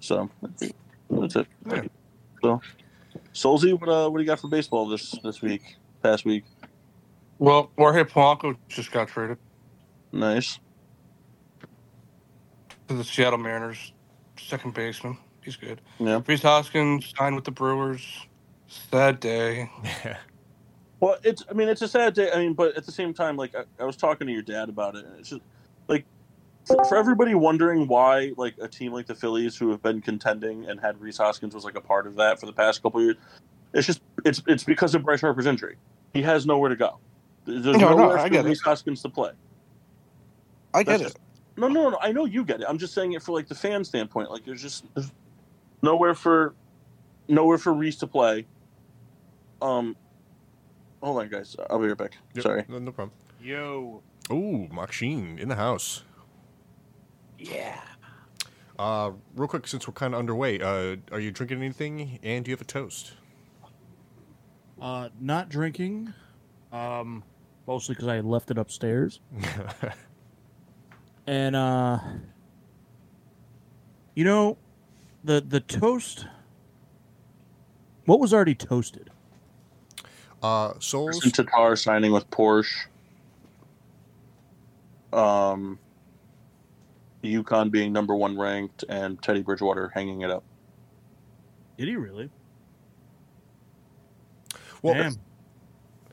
So 0.00 0.28
that's 1.08 1.36
it. 1.36 1.46
Yeah. 1.66 1.82
So 2.42 2.60
Solzy, 3.32 3.78
what 3.78 3.88
uh, 3.88 4.08
what 4.10 4.18
do 4.18 4.24
you 4.24 4.26
got 4.26 4.40
for 4.40 4.48
baseball 4.48 4.88
this 4.88 5.12
this 5.22 5.40
week, 5.40 5.76
past 6.02 6.24
week? 6.24 6.44
Well, 7.38 7.70
Jorge 7.78 8.04
Polanco 8.04 8.56
just 8.68 8.90
got 8.90 9.08
traded. 9.08 9.38
Nice. 10.12 10.58
To 12.88 12.94
the 12.94 13.04
Seattle 13.04 13.38
Mariners, 13.38 13.92
second 14.38 14.74
baseman. 14.74 15.16
He's 15.42 15.56
good. 15.56 15.80
Yeah. 15.98 16.20
Rhys 16.26 16.42
Hoskins 16.42 17.12
signed 17.16 17.34
with 17.34 17.44
the 17.44 17.50
Brewers. 17.50 18.06
Sad 18.66 19.20
day. 19.20 19.70
Yeah. 20.04 20.16
Well, 21.00 21.16
it's. 21.22 21.42
I 21.50 21.52
mean, 21.54 21.68
it's 21.68 21.82
a 21.82 21.88
sad 21.88 22.14
day. 22.14 22.30
I 22.32 22.38
mean, 22.38 22.54
but 22.54 22.76
at 22.76 22.86
the 22.86 22.92
same 22.92 23.12
time, 23.12 23.36
like 23.36 23.54
I, 23.54 23.64
I 23.78 23.84
was 23.84 23.96
talking 23.96 24.26
to 24.26 24.32
your 24.32 24.42
dad 24.42 24.68
about 24.70 24.96
it, 24.96 25.04
and 25.04 25.18
it's 25.18 25.28
just 25.28 25.42
like 25.88 26.04
for, 26.64 26.82
for 26.84 26.96
everybody 26.96 27.34
wondering 27.34 27.86
why, 27.88 28.32
like 28.38 28.54
a 28.60 28.68
team 28.68 28.92
like 28.92 29.06
the 29.06 29.14
Phillies, 29.14 29.56
who 29.56 29.70
have 29.70 29.82
been 29.82 30.00
contending 30.00 30.66
and 30.66 30.80
had 30.80 30.98
Rhys 31.00 31.18
Hoskins 31.18 31.54
was 31.54 31.64
like 31.64 31.76
a 31.76 31.80
part 31.80 32.06
of 32.06 32.16
that 32.16 32.40
for 32.40 32.46
the 32.46 32.52
past 32.54 32.82
couple 32.82 33.02
years, 33.02 33.16
it's 33.74 33.86
just 33.86 34.00
it's 34.24 34.42
it's 34.46 34.64
because 34.64 34.94
of 34.94 35.02
Bryce 35.04 35.20
Harper's 35.20 35.46
injury. 35.46 35.76
He 36.14 36.22
has 36.22 36.46
nowhere 36.46 36.70
to 36.70 36.76
go. 36.76 36.98
There's 37.44 37.64
No, 37.64 37.72
no, 37.72 37.96
nowhere 37.96 38.18
I 38.18 38.28
for. 38.30 38.42
Reese 38.42 38.62
Hoskins 38.62 39.02
to 39.02 39.08
play. 39.10 39.32
I 40.72 40.82
get 40.84 40.86
That's 40.86 41.00
it. 41.00 41.04
just- 41.04 41.18
No, 41.56 41.68
no, 41.68 41.90
no. 41.90 41.98
I 42.00 42.12
know 42.12 42.24
you 42.24 42.44
get 42.44 42.60
it. 42.60 42.66
I'm 42.68 42.78
just 42.78 42.94
saying 42.94 43.12
it 43.12 43.22
for 43.22 43.32
like 43.32 43.46
the 43.48 43.54
fan 43.54 43.84
standpoint. 43.84 44.30
Like 44.30 44.44
there's 44.44 44.62
just 44.62 44.84
there's 44.94 45.12
nowhere 45.82 46.14
for 46.14 46.54
nowhere 47.28 47.58
for 47.58 47.72
Rhys 47.72 47.96
to 47.96 48.06
play. 48.06 48.46
Um, 49.62 49.96
hold 51.02 51.20
on, 51.20 51.28
guys. 51.28 51.56
I'll 51.70 51.78
be 51.78 51.88
right 51.88 51.96
back. 51.96 52.16
Yep, 52.34 52.42
Sorry. 52.42 52.64
No, 52.68 52.78
no 52.78 52.92
problem. 52.92 53.16
Yo. 53.40 54.02
Ooh, 54.32 54.68
Machine 54.72 55.38
in 55.38 55.48
the 55.48 55.54
house. 55.54 56.02
Yeah. 57.38 57.80
Uh, 58.78 59.12
real 59.36 59.46
quick, 59.46 59.66
since 59.66 59.86
we're 59.86 59.94
kind 59.94 60.14
of 60.14 60.18
underway, 60.18 60.60
uh, 60.60 60.96
are 61.12 61.20
you 61.20 61.30
drinking 61.30 61.58
anything? 61.58 62.18
And 62.22 62.44
do 62.44 62.50
you 62.50 62.54
have 62.54 62.62
a 62.62 62.64
toast? 62.64 63.12
Uh, 64.80 65.10
not 65.20 65.48
drinking. 65.48 66.12
Um, 66.72 67.22
mostly 67.66 67.94
because 67.94 68.08
I 68.08 68.20
left 68.20 68.50
it 68.50 68.58
upstairs. 68.58 69.20
And 71.26 71.56
uh, 71.56 71.98
you 74.14 74.24
know, 74.24 74.58
the 75.22 75.40
the 75.40 75.60
toast. 75.60 76.26
What 78.06 78.20
was 78.20 78.34
already 78.34 78.54
toasted? 78.54 79.10
uh, 80.44 80.74
Souls. 80.78 81.20
Kristin 81.20 81.46
Tattar 81.46 81.76
signing 81.78 82.12
with 82.12 82.28
Porsche. 82.30 82.86
Um, 85.12 85.78
UConn 87.22 87.70
being 87.70 87.92
number 87.92 88.14
one 88.14 88.38
ranked, 88.38 88.84
and 88.88 89.20
Teddy 89.22 89.42
Bridgewater 89.42 89.90
hanging 89.94 90.20
it 90.20 90.30
up. 90.30 90.44
Did 91.78 91.88
he 91.88 91.96
really? 91.96 92.28
Well, 94.82 94.94
Damn. 94.94 95.16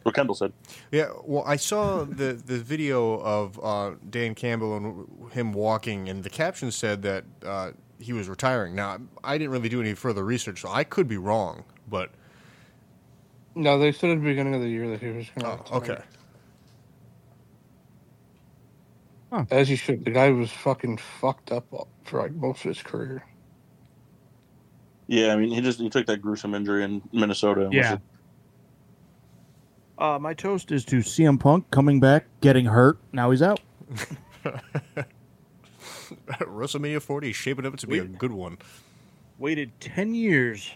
What 0.04 0.16
Kendall 0.16 0.36
said. 0.36 0.52
Yeah, 0.92 1.12
well, 1.24 1.44
I 1.46 1.58
saw 1.58 2.04
the 2.06 2.34
the 2.34 2.58
video 2.58 3.20
of 3.20 3.60
uh, 3.64 3.96
Dan 4.10 4.34
Campbell 4.34 4.78
and 4.78 5.32
him 5.32 5.54
walking, 5.54 6.10
and 6.10 6.24
the 6.24 6.30
caption 6.30 6.72
said 6.72 7.04
that 7.04 7.24
uh, 7.46 7.72
he 8.00 8.14
was 8.14 8.28
retiring. 8.28 8.74
Now, 8.74 8.98
I 9.24 9.38
didn't 9.38 9.52
really 9.52 9.70
do 9.70 9.80
any 9.80 9.94
further 9.94 10.24
research, 10.26 10.62
so 10.62 10.70
I 10.70 10.84
could 10.84 11.08
be 11.08 11.18
wrong. 11.18 11.64
But 11.88 12.12
No, 13.54 13.78
they 13.78 13.92
said 13.92 14.10
at 14.10 14.16
the 14.16 14.26
beginning 14.26 14.56
of 14.56 14.62
the 14.62 14.70
year 14.70 14.90
that 14.90 15.02
he 15.02 15.10
was 15.10 15.30
going 15.36 15.46
oh, 15.46 15.78
okay, 15.78 16.02
As 19.50 19.70
you 19.70 19.78
should. 19.78 20.04
The 20.04 20.12
guy 20.12 20.30
was 20.32 20.52
fucking 20.52 20.98
fucked 20.98 21.52
up 21.52 21.66
for 22.04 22.22
like 22.22 22.34
most 22.34 22.66
of 22.66 22.76
his 22.76 22.82
career. 22.82 23.26
Yeah, 25.08 25.34
I 25.34 25.38
mean, 25.38 25.50
he 25.50 25.62
just 25.62 25.80
he 25.80 25.90
took 25.90 26.06
that 26.08 26.22
gruesome 26.22 26.56
injury 26.56 26.84
in 26.84 27.02
Minnesota. 27.14 27.62
and 27.62 27.74
was 27.74 27.76
Yeah. 27.76 27.98
Uh, 30.02 30.18
my 30.18 30.34
toast 30.34 30.72
is 30.72 30.84
to 30.84 30.98
CM 30.98 31.40
Punk 31.40 31.70
coming 31.70 32.00
back, 32.00 32.26
getting 32.42 32.66
hurt. 32.66 32.98
Now 33.14 33.30
he's 33.30 33.44
out. 33.44 33.60
WrestleMania 36.40 37.00
40 37.00 37.30
is 37.30 37.36
shaping 37.36 37.68
up 37.68 37.78
to 37.78 37.86
be 37.86 38.00
a 38.00 38.06
good 38.06 38.32
one. 38.32 38.58
Waited 39.38 39.80
ten 39.80 40.16
years, 40.16 40.72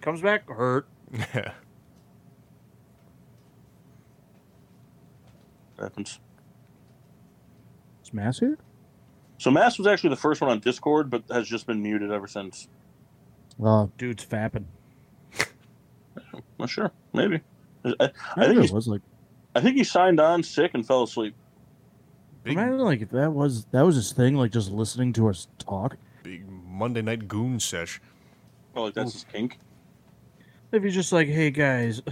comes 0.00 0.22
back 0.22 0.48
hurt. 0.48 0.86
Yeah. 1.34 1.52
happens. 5.80 6.18
Is 8.04 8.12
Mass 8.12 8.40
here? 8.40 8.58
So 9.38 9.50
Mass 9.50 9.78
was 9.78 9.86
actually 9.86 10.10
the 10.10 10.16
first 10.16 10.40
one 10.40 10.50
on 10.50 10.58
Discord, 10.58 11.08
but 11.08 11.22
has 11.30 11.48
just 11.48 11.66
been 11.68 11.80
muted 11.82 12.10
ever 12.10 12.26
since. 12.26 12.66
Oh, 13.62 13.90
dude's 13.96 14.24
fapping. 14.26 14.64
Not 16.58 16.68
sure, 16.68 16.90
maybe. 17.12 17.42
I, 17.84 17.88
I, 18.00 18.04
I 18.04 18.08
think 18.08 18.46
think 18.48 18.60
he's, 18.60 18.70
it 18.70 18.74
was 18.74 18.88
like. 18.88 19.02
I 19.54 19.60
think 19.60 19.76
he 19.76 19.84
signed 19.84 20.20
on 20.20 20.42
sick 20.42 20.72
and 20.74 20.86
fell 20.86 21.02
asleep. 21.02 21.34
Big, 22.44 22.54
Imagine 22.54 22.78
like 22.78 23.00
if 23.00 23.10
that 23.10 23.32
was 23.32 23.64
that 23.66 23.82
was 23.82 23.96
his 23.96 24.12
thing, 24.12 24.36
like 24.36 24.52
just 24.52 24.70
listening 24.70 25.12
to 25.14 25.28
us 25.28 25.48
talk. 25.58 25.96
big 26.22 26.48
Monday 26.48 27.02
night 27.02 27.28
goon 27.28 27.58
sesh. 27.60 28.00
Well, 28.74 28.84
like 28.86 28.94
that's 28.94 29.12
his 29.12 29.24
kink. 29.24 29.58
If 30.70 30.82
he's 30.82 30.94
just 30.94 31.12
like, 31.12 31.28
hey 31.28 31.50
guys, 31.50 32.02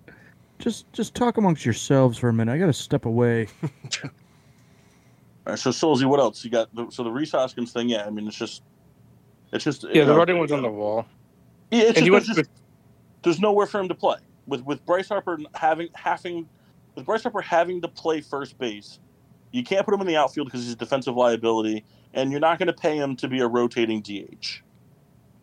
just 0.58 0.92
just 0.92 1.14
talk 1.14 1.38
amongst 1.38 1.64
yourselves 1.64 2.18
for 2.18 2.28
a 2.28 2.32
minute. 2.32 2.52
I 2.52 2.58
gotta 2.58 2.72
step 2.72 3.06
away. 3.06 3.48
All 4.04 4.10
right, 5.46 5.58
so 5.58 5.70
Solzy, 5.70 6.04
what 6.04 6.20
else 6.20 6.44
you 6.44 6.50
got? 6.50 6.72
The, 6.74 6.88
so 6.90 7.02
the 7.02 7.10
Rhys 7.10 7.32
Hoskins 7.32 7.72
thing, 7.72 7.88
yeah. 7.88 8.06
I 8.06 8.10
mean, 8.10 8.28
it's 8.28 8.36
just, 8.36 8.62
it's 9.52 9.64
just 9.64 9.82
Yeah, 9.82 9.90
you 9.94 10.04
the 10.04 10.12
know, 10.12 10.18
writing 10.18 10.38
was 10.38 10.52
on 10.52 10.62
the 10.62 10.70
wall. 10.70 11.06
Yeah, 11.72 11.80
it's 11.80 11.98
And 11.98 12.06
just, 12.06 12.06
he 12.06 12.10
there's, 12.10 12.26
just 12.38 12.50
there's 13.22 13.40
nowhere 13.40 13.66
for 13.66 13.80
him 13.80 13.88
to 13.88 13.94
play 13.94 14.18
with 14.46 14.62
with 14.62 14.84
Bryce 14.86 15.08
Harper 15.08 15.38
having 15.54 15.88
having 15.94 16.48
with 16.94 17.06
Bryce 17.06 17.22
Harper 17.22 17.40
having 17.40 17.80
to 17.82 17.88
play 17.88 18.20
first 18.20 18.58
base. 18.58 18.98
You 19.50 19.62
can't 19.62 19.84
put 19.84 19.94
him 19.94 20.00
in 20.00 20.06
the 20.06 20.16
outfield 20.16 20.46
because 20.46 20.62
he's 20.64 20.72
a 20.72 20.76
defensive 20.76 21.14
liability, 21.14 21.84
and 22.14 22.30
you're 22.30 22.40
not 22.40 22.58
going 22.58 22.68
to 22.68 22.72
pay 22.72 22.96
him 22.96 23.16
to 23.16 23.28
be 23.28 23.40
a 23.40 23.46
rotating 23.46 24.00
DH 24.00 24.62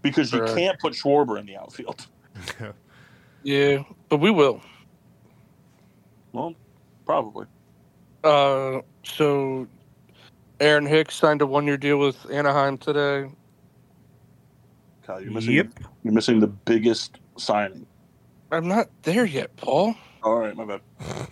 because 0.01 0.33
you 0.33 0.39
Correct. 0.39 0.57
can't 0.57 0.79
put 0.79 0.93
Schwarber 0.93 1.39
in 1.39 1.45
the 1.45 1.57
outfield. 1.57 2.07
Yeah, 3.43 3.83
but 4.09 4.17
we 4.17 4.31
will. 4.31 4.62
Well, 6.33 6.55
probably. 7.05 7.45
Uh, 8.23 8.81
so 9.03 9.67
Aaron 10.59 10.85
Hicks 10.85 11.15
signed 11.15 11.41
a 11.41 11.45
one-year 11.45 11.77
deal 11.77 11.97
with 11.97 12.29
Anaheim 12.29 12.77
today. 12.77 13.31
Kyle, 15.03 15.21
you're 15.21 15.31
missing. 15.31 15.53
Yep. 15.53 15.67
You're 16.03 16.13
missing 16.13 16.39
the 16.39 16.47
biggest 16.47 17.19
signing. 17.38 17.85
I'm 18.51 18.67
not 18.67 18.89
there 19.03 19.25
yet, 19.25 19.55
Paul. 19.57 19.95
All 20.23 20.35
right, 20.35 20.55
my 20.55 20.65
bad. 20.65 20.81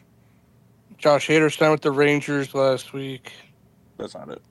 Josh 0.97 1.27
Hader 1.27 1.55
signed 1.55 1.71
with 1.71 1.81
the 1.81 1.91
Rangers 1.91 2.53
last 2.55 2.93
week. 2.93 3.31
That's 3.97 4.15
not 4.15 4.29
it. 4.29 4.41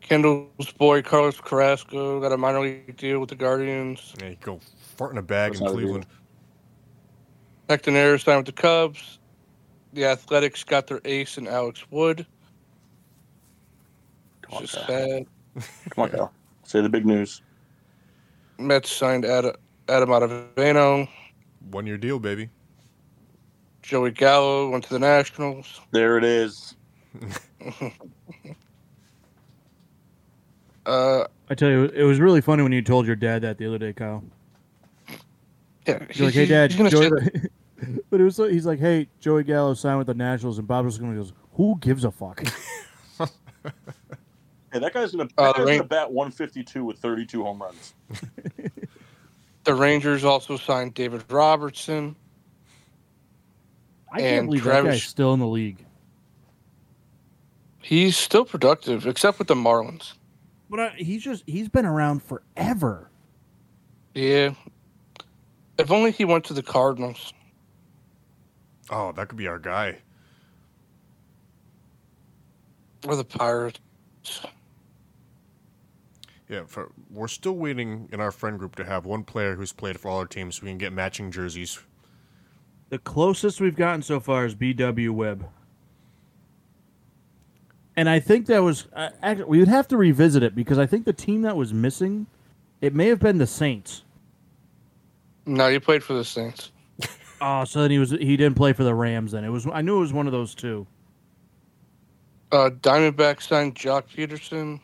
Kendall's 0.00 0.72
boy 0.72 1.02
Carlos 1.02 1.40
Carrasco 1.40 2.20
got 2.20 2.32
a 2.32 2.36
minor 2.36 2.60
league 2.60 2.96
deal 2.96 3.20
with 3.20 3.28
the 3.28 3.36
Guardians. 3.36 4.14
Yeah, 4.20 4.30
you 4.30 4.36
go 4.40 4.58
fart 4.96 5.12
in 5.12 5.18
a 5.18 5.22
bag 5.22 5.52
That's 5.52 5.60
in 5.60 5.66
not 5.66 5.72
a 5.72 5.76
deal. 5.76 5.82
Cleveland. 5.82 6.06
Hector 7.68 7.90
Neris 7.90 8.24
signed 8.24 8.38
with 8.38 8.46
the 8.46 8.60
Cubs. 8.60 9.18
The 9.92 10.06
Athletics 10.06 10.64
got 10.64 10.86
their 10.86 11.00
ace 11.04 11.36
in 11.36 11.46
Alex 11.46 11.84
Wood. 11.90 12.26
Come 14.42 14.54
on, 14.56 14.62
just 14.62 14.74
Kyle. 14.76 14.86
sad. 14.86 15.26
Come 15.90 16.04
on, 16.04 16.10
Kyle. 16.10 16.32
Say 16.64 16.80
the 16.80 16.88
big 16.88 17.04
news. 17.04 17.42
Mets 18.58 18.90
signed 18.90 19.24
Adam, 19.24 19.54
Adam 19.88 20.08
Ottavino. 20.08 21.08
One 21.70 21.86
year 21.86 21.98
deal, 21.98 22.18
baby. 22.18 22.50
Joey 23.82 24.10
Gallo 24.10 24.70
went 24.70 24.84
to 24.84 24.90
the 24.90 24.98
Nationals. 24.98 25.80
There 25.92 26.18
it 26.18 26.24
is. 26.24 26.74
Uh, 30.86 31.26
I 31.50 31.54
tell 31.54 31.68
you, 31.68 31.84
it 31.84 32.04
was 32.04 32.18
really 32.18 32.40
funny 32.40 32.62
when 32.62 32.72
you 32.72 32.80
told 32.80 33.06
your 33.06 33.14
dad 33.14 33.42
that 33.42 33.58
the 33.58 33.66
other 33.66 33.76
day, 33.76 33.92
Kyle. 33.92 34.24
yeah, 35.86 36.02
You're 36.14 36.28
like, 36.28 36.34
hey, 36.34 36.46
Dad, 36.46 36.70
he's 36.70 36.78
gonna 36.78 36.90
say 36.90 37.10
Joey... 37.10 38.00
but 38.10 38.20
it 38.20 38.24
was 38.24 38.38
like, 38.38 38.52
he's 38.52 38.64
like, 38.64 38.78
hey, 38.78 39.06
Joey 39.20 39.44
Gallo 39.44 39.74
signed 39.74 39.98
with 39.98 40.06
the 40.06 40.14
Nationals, 40.14 40.58
and 40.58 40.66
Bob 40.66 40.86
was 40.86 40.96
going 40.96 41.12
to 41.12 41.18
goes, 41.18 41.34
who 41.52 41.76
gives 41.80 42.04
a 42.04 42.10
fuck? 42.10 42.42
Hey, 44.70 44.80
that 44.80 44.92
guy's 44.92 45.12
gonna, 45.12 45.24
that 45.36 45.42
Uh, 45.42 45.52
guy's 45.54 45.78
gonna 45.78 45.84
bat 45.84 46.12
152 46.12 46.84
with 46.84 46.98
32 46.98 47.42
home 47.42 47.62
runs. 47.62 47.94
The 49.68 49.74
Rangers 49.74 50.24
also 50.24 50.56
signed 50.56 50.94
David 50.94 51.24
Robertson. 51.28 52.16
I 54.10 54.20
can't 54.20 54.38
And 54.38 54.46
believe 54.48 54.64
that 54.64 54.82
guy's 54.82 55.02
still 55.02 55.34
in 55.34 55.40
the 55.40 55.46
league. 55.46 55.84
He's 57.82 58.16
still 58.16 58.46
productive, 58.46 59.06
except 59.06 59.38
with 59.38 59.46
the 59.46 59.54
Marlins. 59.54 60.14
But 60.70 60.80
I, 60.80 60.88
he's 60.96 61.22
just 61.22 61.44
he's 61.46 61.68
been 61.68 61.84
around 61.84 62.22
forever. 62.22 63.10
Yeah. 64.14 64.54
If 65.78 65.90
only 65.90 66.12
he 66.12 66.24
went 66.24 66.44
to 66.46 66.54
the 66.54 66.62
Cardinals. 66.62 67.34
Oh, 68.88 69.12
that 69.12 69.28
could 69.28 69.36
be 69.36 69.48
our 69.48 69.58
guy. 69.58 69.98
Or 73.06 73.16
the 73.16 73.24
Pirates. 73.24 73.80
Yeah, 76.48 76.62
for, 76.66 76.92
we're 77.10 77.28
still 77.28 77.52
waiting 77.56 78.08
in 78.12 78.20
our 78.20 78.32
friend 78.32 78.58
group 78.58 78.74
to 78.76 78.84
have 78.84 79.04
one 79.04 79.24
player 79.24 79.54
who's 79.54 79.72
played 79.72 80.00
for 80.00 80.08
all 80.08 80.18
our 80.18 80.26
teams 80.26 80.56
so 80.56 80.64
we 80.64 80.70
can 80.70 80.78
get 80.78 80.92
matching 80.92 81.30
jerseys. 81.30 81.78
The 82.88 82.98
closest 82.98 83.60
we've 83.60 83.76
gotten 83.76 84.00
so 84.02 84.18
far 84.18 84.46
is 84.46 84.54
BW 84.54 85.10
Webb. 85.10 85.46
And 87.96 88.08
I 88.08 88.20
think 88.20 88.46
that 88.46 88.60
was 88.60 88.86
uh, 88.94 89.10
actually 89.22 89.46
we 89.46 89.58
would 89.58 89.68
have 89.68 89.88
to 89.88 89.96
revisit 89.96 90.42
it 90.42 90.54
because 90.54 90.78
I 90.78 90.86
think 90.86 91.04
the 91.04 91.12
team 91.12 91.42
that 91.42 91.56
was 91.56 91.74
missing, 91.74 92.28
it 92.80 92.94
may 92.94 93.08
have 93.08 93.18
been 93.18 93.38
the 93.38 93.46
Saints. 93.46 94.04
No, 95.44 95.68
he 95.68 95.78
played 95.80 96.02
for 96.04 96.14
the 96.14 96.24
Saints. 96.24 96.72
Oh, 97.40 97.64
so 97.64 97.82
then 97.82 97.92
he 97.92 98.00
was 98.00 98.10
he 98.10 98.36
didn't 98.36 98.56
play 98.56 98.72
for 98.72 98.82
the 98.82 98.94
Rams. 98.94 99.30
Then 99.30 99.44
it 99.44 99.48
was 99.48 99.64
I 99.72 99.80
knew 99.80 99.98
it 99.98 100.00
was 100.00 100.12
one 100.12 100.26
of 100.26 100.32
those 100.32 100.56
two. 100.56 100.88
Uh, 102.50 102.70
Diamondback 102.70 103.40
signed 103.42 103.76
Joc 103.76 104.04
Pederson. 104.08 104.80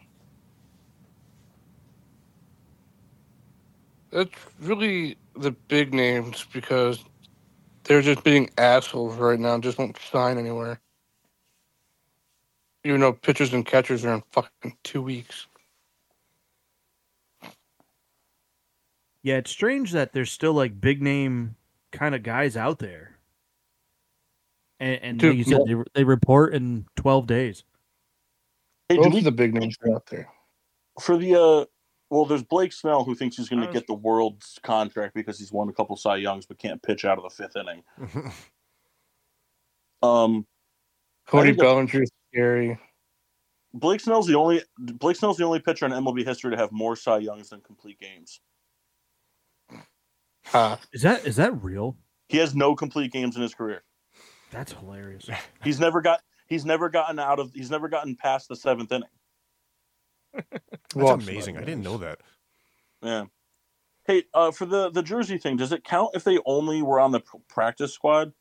That's 4.15 4.31
really 4.61 5.19
the 5.37 5.51
big 5.51 5.93
names 5.93 6.47
because 6.53 7.05
they're 7.83 8.01
just 8.01 8.23
being 8.23 8.49
assholes 8.57 9.17
right 9.17 9.41
now. 9.41 9.55
and 9.55 9.63
Just 9.63 9.77
won't 9.77 9.99
sign 9.99 10.39
anywhere. 10.39 10.81
Even 12.85 13.01
though 13.01 13.13
pitchers 13.13 13.53
and 13.53 13.67
catchers 13.67 14.05
are 14.05 14.15
in 14.15 14.23
fucking 14.31 14.77
two 14.85 15.03
weeks. 15.03 15.49
Yeah, 19.25 19.39
it's 19.39 19.51
strange 19.51 19.91
that 19.93 20.13
there's 20.13 20.31
still 20.31 20.53
like 20.53 20.81
big 20.81 21.03
name 21.03 21.57
kind 21.91 22.15
of 22.15 22.23
guys 22.23 22.57
out 22.57 22.79
there. 22.79 23.19
And, 24.79 25.03
and 25.03 25.19
Dude, 25.19 25.31
like 25.31 25.39
you 25.39 25.45
said, 25.45 25.61
they, 25.67 25.75
they 25.95 26.05
report 26.05 26.55
in 26.55 26.85
12 26.95 27.27
days. 27.27 27.65
Hey, 28.89 28.97
Both 28.97 29.07
do 29.07 29.11
we, 29.11 29.19
of 29.19 29.25
the 29.25 29.33
big 29.33 29.55
names 29.55 29.77
are 29.83 29.95
out 29.97 30.07
there. 30.07 30.29
for 31.01 31.17
the 31.17 31.35
uh, 31.35 31.65
well, 32.11 32.25
there's 32.25 32.43
Blake 32.43 32.73
Snell 32.73 33.05
who 33.05 33.15
thinks 33.15 33.37
he's 33.37 33.49
going 33.49 33.63
to 33.63 33.69
was- 33.69 33.75
get 33.75 33.87
the 33.87 33.95
world's 33.95 34.59
contract 34.63 35.15
because 35.15 35.39
he's 35.39 35.53
won 35.53 35.69
a 35.69 35.73
couple 35.73 35.97
Cy 35.97 36.17
Youngs 36.17 36.47
but 36.47 36.59
can't 36.59 36.83
pitch 36.83 37.05
out 37.05 37.19
of 37.19 37.25
the 37.25 37.31
fifth 37.31 37.57
inning. 37.57 37.83
Um, 40.03 40.47
Cody 41.27 41.49
think 41.49 41.59
that- 41.59 41.65
Bellinger's 41.65 42.11
scary. 42.31 42.79
Blake 43.73 44.01
Snell's 44.01 44.27
the 44.27 44.37
only 44.37 44.63
Blake 44.79 45.17
Snell's 45.17 45.37
the 45.39 45.45
only 45.45 45.59
pitcher 45.61 45.87
in 45.87 45.93
MLB 45.93 46.25
history 46.25 46.51
to 46.53 46.57
have 46.57 46.71
more 46.71 46.95
Cy 46.95 47.19
Youngs 47.19 47.49
than 47.49 47.61
complete 47.63 47.99
games. 47.99 48.41
Ha. 50.47 50.79
Is 50.93 51.03
that 51.03 51.27
is 51.27 51.37
that 51.37 51.61
real? 51.63 51.97
He 52.29 52.37
has 52.39 52.55
no 52.55 52.77
complete 52.77 53.11
games 53.13 53.35
in 53.35 53.43
his 53.43 53.55
career. 53.55 53.83
That's 54.51 54.73
hilarious. 54.75 55.29
He's 55.65 55.81
never 55.81 56.03
got 56.03 56.21
he's 56.47 56.65
never 56.65 56.89
gotten 56.89 57.19
out 57.19 57.41
of 57.41 57.51
he's 57.53 57.71
never 57.71 57.89
gotten 57.89 58.15
past 58.15 58.49
the 58.49 58.57
seventh 58.57 58.93
inning. 58.93 59.09
That's 60.35 60.95
Lost 60.95 61.29
amazing. 61.29 61.57
I 61.57 61.61
didn't 61.61 61.83
know 61.83 61.99
that. 61.99 62.21
Yeah. 63.03 63.25
Hey, 64.07 64.25
uh, 64.35 64.51
for 64.51 64.67
the 64.67 64.91
the 64.91 65.03
jersey 65.03 65.39
thing, 65.39 65.57
does 65.57 65.73
it 65.73 65.85
count 65.85 66.11
if 66.15 66.25
they 66.25 66.39
only 66.45 66.83
were 66.83 67.01
on 67.01 67.13
the 67.13 67.21
practice 67.49 67.93
squad 67.93 68.33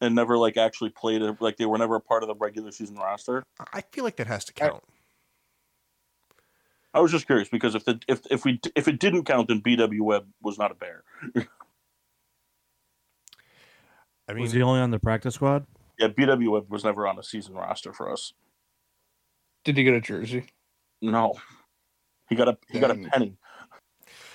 and 0.00 0.14
never 0.14 0.38
like 0.38 0.56
actually 0.56 0.90
played 0.90 1.22
a, 1.22 1.36
like 1.40 1.58
they 1.58 1.66
were 1.66 1.78
never 1.78 1.96
a 1.96 2.00
part 2.00 2.22
of 2.22 2.28
the 2.28 2.34
regular 2.34 2.72
season 2.72 2.96
roster? 2.96 3.44
I 3.72 3.82
feel 3.92 4.04
like 4.04 4.16
that 4.16 4.26
has 4.26 4.44
to 4.46 4.52
count. 4.52 4.82
I 6.92 7.00
was 7.00 7.12
just 7.12 7.26
curious 7.26 7.48
because 7.48 7.74
if 7.74 7.84
the 7.84 8.00
if 8.08 8.20
if 8.30 8.44
we 8.44 8.58
if 8.74 8.88
it 8.88 8.98
didn't 8.98 9.24
count, 9.24 9.48
then 9.48 9.60
BW 9.60 10.00
Webb 10.00 10.26
was 10.42 10.58
not 10.58 10.70
a 10.70 10.74
bear. 10.74 11.04
I 14.28 14.32
was 14.32 14.52
mean, 14.52 14.60
he 14.60 14.62
only 14.62 14.80
on 14.80 14.90
the 14.90 14.98
practice 14.98 15.34
squad? 15.34 15.66
Yeah, 15.98 16.08
BW 16.08 16.50
Webb 16.50 16.70
was 16.70 16.84
never 16.84 17.06
on 17.06 17.18
a 17.18 17.22
season 17.22 17.54
roster 17.54 17.92
for 17.92 18.10
us. 18.10 18.32
Did 19.64 19.76
he 19.76 19.84
get 19.84 19.94
a 19.94 20.00
jersey? 20.00 20.46
No, 21.02 21.34
he 22.28 22.36
got 22.36 22.48
a 22.48 22.58
he 22.68 22.78
got 22.78 22.90
a 22.90 22.94
penny. 22.94 23.36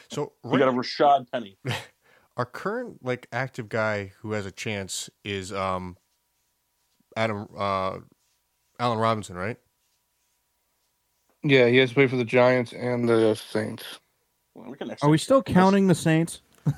so 0.09 0.33
He 0.51 0.57
got 0.57 0.67
a 0.67 0.71
Rashad 0.71 1.31
penny. 1.31 1.57
our 2.37 2.45
current 2.45 3.03
like 3.03 3.27
active 3.31 3.69
guy 3.69 4.13
who 4.19 4.33
has 4.33 4.45
a 4.45 4.51
chance 4.51 5.09
is 5.23 5.53
um 5.53 5.97
Adam 7.15 7.47
uh 7.57 7.97
Allen 8.79 8.99
Robinson, 8.99 9.35
right? 9.35 9.57
Yeah, 11.43 11.67
he 11.67 11.77
has 11.77 11.89
to 11.89 11.95
play 11.95 12.07
for 12.07 12.15
the 12.15 12.25
Giants 12.25 12.73
and 12.73 13.07
the 13.07 13.35
Saints. 13.35 13.83
Well, 14.55 14.71
we 14.71 14.77
can 14.77 14.93
Are 15.01 15.09
we 15.09 15.17
still 15.17 15.43
counting 15.43 15.87
the 15.87 15.95
Saints? 15.95 16.41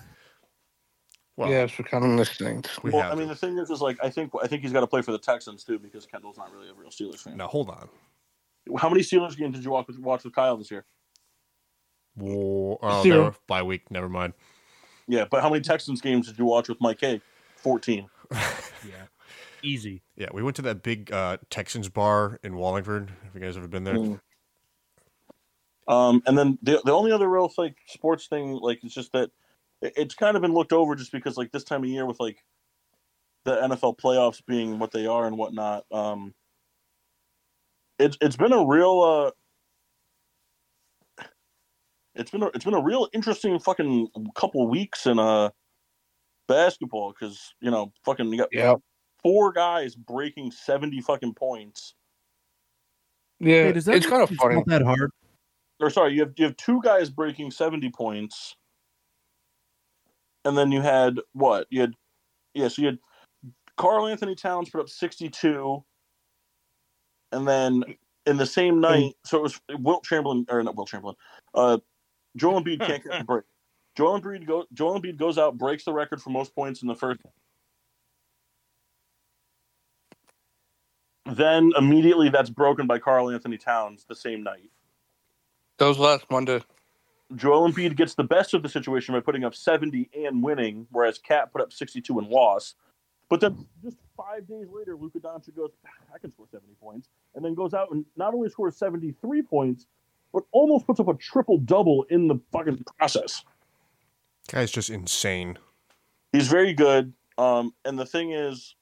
Well, 1.38 1.52
yes, 1.52 1.72
we're 1.78 1.86
counting 1.86 2.16
the 2.16 2.26
Saints. 2.26 2.82
we 2.82 2.90
Well, 2.90 3.04
have 3.04 3.12
I 3.12 3.16
mean, 3.16 3.28
to. 3.28 3.36
the 3.36 3.40
thing 3.40 3.60
is, 3.60 3.70
is 3.70 3.80
like 3.80 4.04
I 4.04 4.10
think 4.10 4.32
I 4.42 4.48
think 4.48 4.64
he's 4.64 4.74
got 4.74 4.80
to 4.80 4.88
play 4.88 5.04
for 5.04 5.12
the 5.12 5.20
Texans 5.20 5.64
too 5.64 5.78
because 5.78 6.08
Kendall's 6.08 6.36
not 6.36 6.52
really 6.52 6.68
a 6.68 6.74
real 6.74 6.90
Steelers 6.90 7.20
fan. 7.20 7.38
now 7.38 7.46
hold 7.48 7.70
on. 7.70 7.88
How 8.78 8.90
many 8.90 9.02
Steelers 9.02 9.38
games 9.38 9.56
did 9.56 9.64
you 9.66 9.72
watch 9.72 9.88
with, 9.88 10.00
watch 10.00 10.24
with 10.24 10.34
Kyle 10.34 10.58
this 10.58 10.72
year? 10.72 10.86
Whoa, 12.16 12.80
oh, 12.82 13.04
Zero. 13.04 13.36
they 13.48 13.54
were 13.56 13.64
week. 13.64 13.92
Never 13.92 14.10
mind. 14.10 14.34
Yeah, 15.08 15.26
but 15.30 15.42
how 15.42 15.50
many 15.50 15.62
Texans 15.62 16.02
games 16.02 16.28
did 16.28 16.38
you 16.38 16.46
watch 16.46 16.68
with 16.68 16.82
Mike 16.82 17.00
K? 17.00 17.22
Fourteen. 17.56 18.10
Yeah. 18.88 19.08
Easy. 19.64 20.04
Yeah, 20.16 20.28
we 20.34 20.44
went 20.44 20.56
to 20.58 20.62
that 20.64 20.84
big 20.84 21.12
uh, 21.12 21.38
Texans 21.50 21.90
bar 21.90 22.40
in 22.44 22.56
Wallingford. 22.56 23.12
Have 23.24 23.34
you 23.34 23.42
guys 23.42 23.58
ever 23.58 23.68
been 23.68 23.84
there? 23.84 23.96
Mm. 23.96 24.20
Um, 25.88 26.22
and 26.26 26.38
then 26.38 26.60
the 26.62 26.82
the 26.86 26.92
only 26.92 27.12
other 27.12 27.28
real 27.28 27.52
like 27.58 27.76
sports 27.88 28.28
thing, 28.28 28.54
like 28.54 28.84
it's 28.84 28.94
just 28.94 29.12
that 29.14 29.32
it- 29.82 29.94
it's 29.96 30.16
kind 30.16 30.36
of 30.36 30.42
been 30.42 30.54
looked 30.54 30.74
over 30.74 30.96
just 30.96 31.12
because 31.12 31.38
like 31.38 31.52
this 31.52 31.64
time 31.64 31.84
of 31.84 31.90
year 31.90 32.06
with 32.06 32.20
like 32.20 32.38
the 33.46 33.56
NFL 33.56 33.98
playoffs 33.98 34.46
being 34.46 34.78
what 34.80 34.92
they 34.92 35.08
are 35.08 35.26
and 35.26 35.38
whatnot. 35.38 35.86
Um, 35.92 36.34
it's 38.00 38.18
it's 38.22 38.36
been 38.36 38.54
a 38.54 38.66
real 38.66 39.34
uh, 41.20 41.24
it's 42.16 42.32
been 42.32 42.44
a, 42.44 42.48
it's 42.48 42.66
been 42.66 42.74
a 42.74 42.82
real 42.82 43.08
interesting 43.14 43.60
fucking 43.60 44.08
couple 44.36 44.68
weeks 44.68 45.06
in 45.06 45.20
uh 45.20 45.50
basketball 46.48 47.12
because 47.12 47.54
you 47.62 47.72
know 47.72 47.92
fucking 48.06 48.32
you 48.32 48.38
got 48.38 48.50
Yeah. 48.52 48.76
four 49.22 49.52
guys 49.52 49.96
breaking 49.96 50.52
seventy 50.52 51.02
fucking 51.02 51.34
points. 51.34 51.94
Yeah, 53.40 53.66
Hey, 53.66 53.72
that 53.74 53.96
it's 53.96 54.08
kind 54.08 54.24
of 54.24 54.32
funny. 54.32 54.56
not 54.56 54.68
that 54.68 54.82
hard? 54.82 55.12
or 55.80 55.90
sorry, 55.90 56.14
you 56.14 56.22
have 56.22 56.34
you 56.38 56.46
have 56.46 56.58
two 56.58 56.82
guys 56.82 57.10
breaking 57.10 57.52
seventy 57.52 57.90
points, 57.90 58.56
and 60.46 60.58
then 60.58 60.72
you 60.72 60.82
had 60.82 61.20
what? 61.34 61.68
You 61.70 61.82
had 61.82 61.94
yeah, 62.54 62.68
so 62.68 62.82
you 62.82 62.88
had 62.88 63.00
Karl-Anthony 63.78 64.34
Towns 64.34 64.70
put 64.70 64.82
up 64.82 64.90
sixty 64.90 65.30
two, 65.30 65.84
and 67.32 67.48
then 67.48 67.84
in 68.26 68.38
the 68.38 68.46
same 68.46 68.82
night, 68.82 69.16
so 69.24 69.38
it 69.38 69.44
was 69.44 69.62
Wilt 69.80 70.04
Chamberlain 70.04 70.46
or 70.50 70.62
not 70.62 70.76
Wilt 70.76 70.90
Chamberlain, 70.90 71.16
uh, 71.54 71.78
Joel 72.36 72.62
Embiid 72.64 72.80
can't 72.80 73.04
get 73.04 73.20
the 73.20 73.24
break. 73.24 73.44
Joel 73.96 74.22
Embiid 74.22 74.46
go 74.46 74.66
Joel 74.74 75.00
Embiid 75.00 75.18
goes 75.18 75.38
out, 75.38 75.58
breaks 75.58 75.86
the 75.86 75.94
record 75.94 76.22
for 76.22 76.30
most 76.30 76.54
points 76.54 76.82
in 76.82 76.88
the 76.88 76.96
first. 76.96 77.22
Then 81.26 81.72
immediately 81.78 82.30
that's 82.30 82.50
broken 82.50 82.88
by 82.88 83.00
Karl-Anthony 83.00 83.58
Towns 83.58 84.06
the 84.08 84.16
same 84.16 84.44
night. 84.44 84.70
That 85.78 85.88
was 85.88 86.00
last 86.00 86.26
Monday. 86.32 86.64
Joel 87.36 87.70
Embiid 87.70 87.98
gets 87.98 88.16
the 88.16 88.24
best 88.24 88.54
of 88.54 88.64
the 88.64 88.70
situation 88.70 89.14
by 89.14 89.20
putting 89.20 89.44
up 89.44 89.54
70 89.54 90.10
and 90.16 90.42
winning, 90.42 90.88
whereas 90.92 91.18
KAT 91.18 91.52
put 91.52 91.62
up 91.62 91.74
62 91.74 92.18
and 92.18 92.30
lost. 92.30 92.76
But 93.30 93.42
then 93.42 93.68
just 93.84 93.98
five 94.18 94.48
days 94.48 94.68
later, 94.72 94.96
Luka 94.96 95.20
Doncic 95.20 95.56
goes, 95.56 95.70
I 96.14 96.18
can 96.18 96.32
score 96.32 96.48
70 96.52 96.74
points, 96.82 97.10
and 97.36 97.46
then 97.46 97.54
goes 97.54 97.74
out 97.74 97.92
and 97.92 98.04
not 98.18 98.34
only 98.34 98.50
scores 98.50 98.76
73 98.76 99.44
points, 99.44 99.86
but 100.34 100.44
almost 100.52 100.86
puts 100.86 101.00
up 101.00 101.08
a 101.08 101.14
triple 101.14 101.60
double 101.60 102.04
in 102.10 102.28
the 102.28 102.40
fucking 102.52 102.84
process. 102.98 103.46
Guy's 104.50 104.72
just 104.72 104.90
insane. 104.90 105.58
He's 106.34 106.48
very 106.48 106.74
good. 106.74 107.14
Um, 107.38 107.74
and 107.86 107.98
the 107.98 108.06
thing 108.06 108.32
is, 108.32 108.76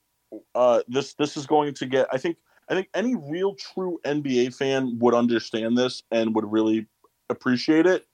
uh, 0.54 0.82
this 0.88 1.14
this 1.16 1.38
is 1.38 1.46
going 1.46 1.74
to 1.76 1.86
get. 1.86 2.08
I 2.12 2.18
think 2.18 2.38
I 2.70 2.74
think 2.74 2.90
any 2.94 3.16
real 3.16 3.56
true 3.56 4.00
NBA 4.06 4.56
fan 4.56 4.98
would 5.00 5.14
understand 5.14 5.78
this 5.78 6.04
and 6.12 6.34
would 6.36 6.52
really 6.52 6.88
appreciate 7.30 7.86
it. 7.86 8.08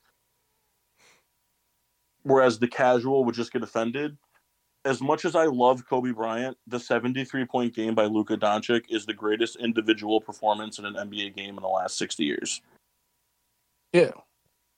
Whereas 2.23 2.59
the 2.59 2.67
casual 2.67 3.23
would 3.25 3.35
just 3.35 3.51
get 3.51 3.63
offended. 3.63 4.17
As 4.83 4.99
much 4.99 5.25
as 5.25 5.35
I 5.35 5.45
love 5.45 5.87
Kobe 5.87 6.11
Bryant, 6.11 6.57
the 6.65 6.79
73 6.79 7.45
point 7.45 7.75
game 7.75 7.93
by 7.93 8.05
Luka 8.05 8.35
Doncic 8.35 8.85
is 8.89 9.05
the 9.05 9.13
greatest 9.13 9.57
individual 9.57 10.19
performance 10.19 10.79
in 10.79 10.85
an 10.85 10.95
NBA 10.95 11.35
game 11.35 11.55
in 11.55 11.61
the 11.61 11.67
last 11.67 11.97
60 11.97 12.23
years. 12.23 12.61
Yeah. 13.93 14.11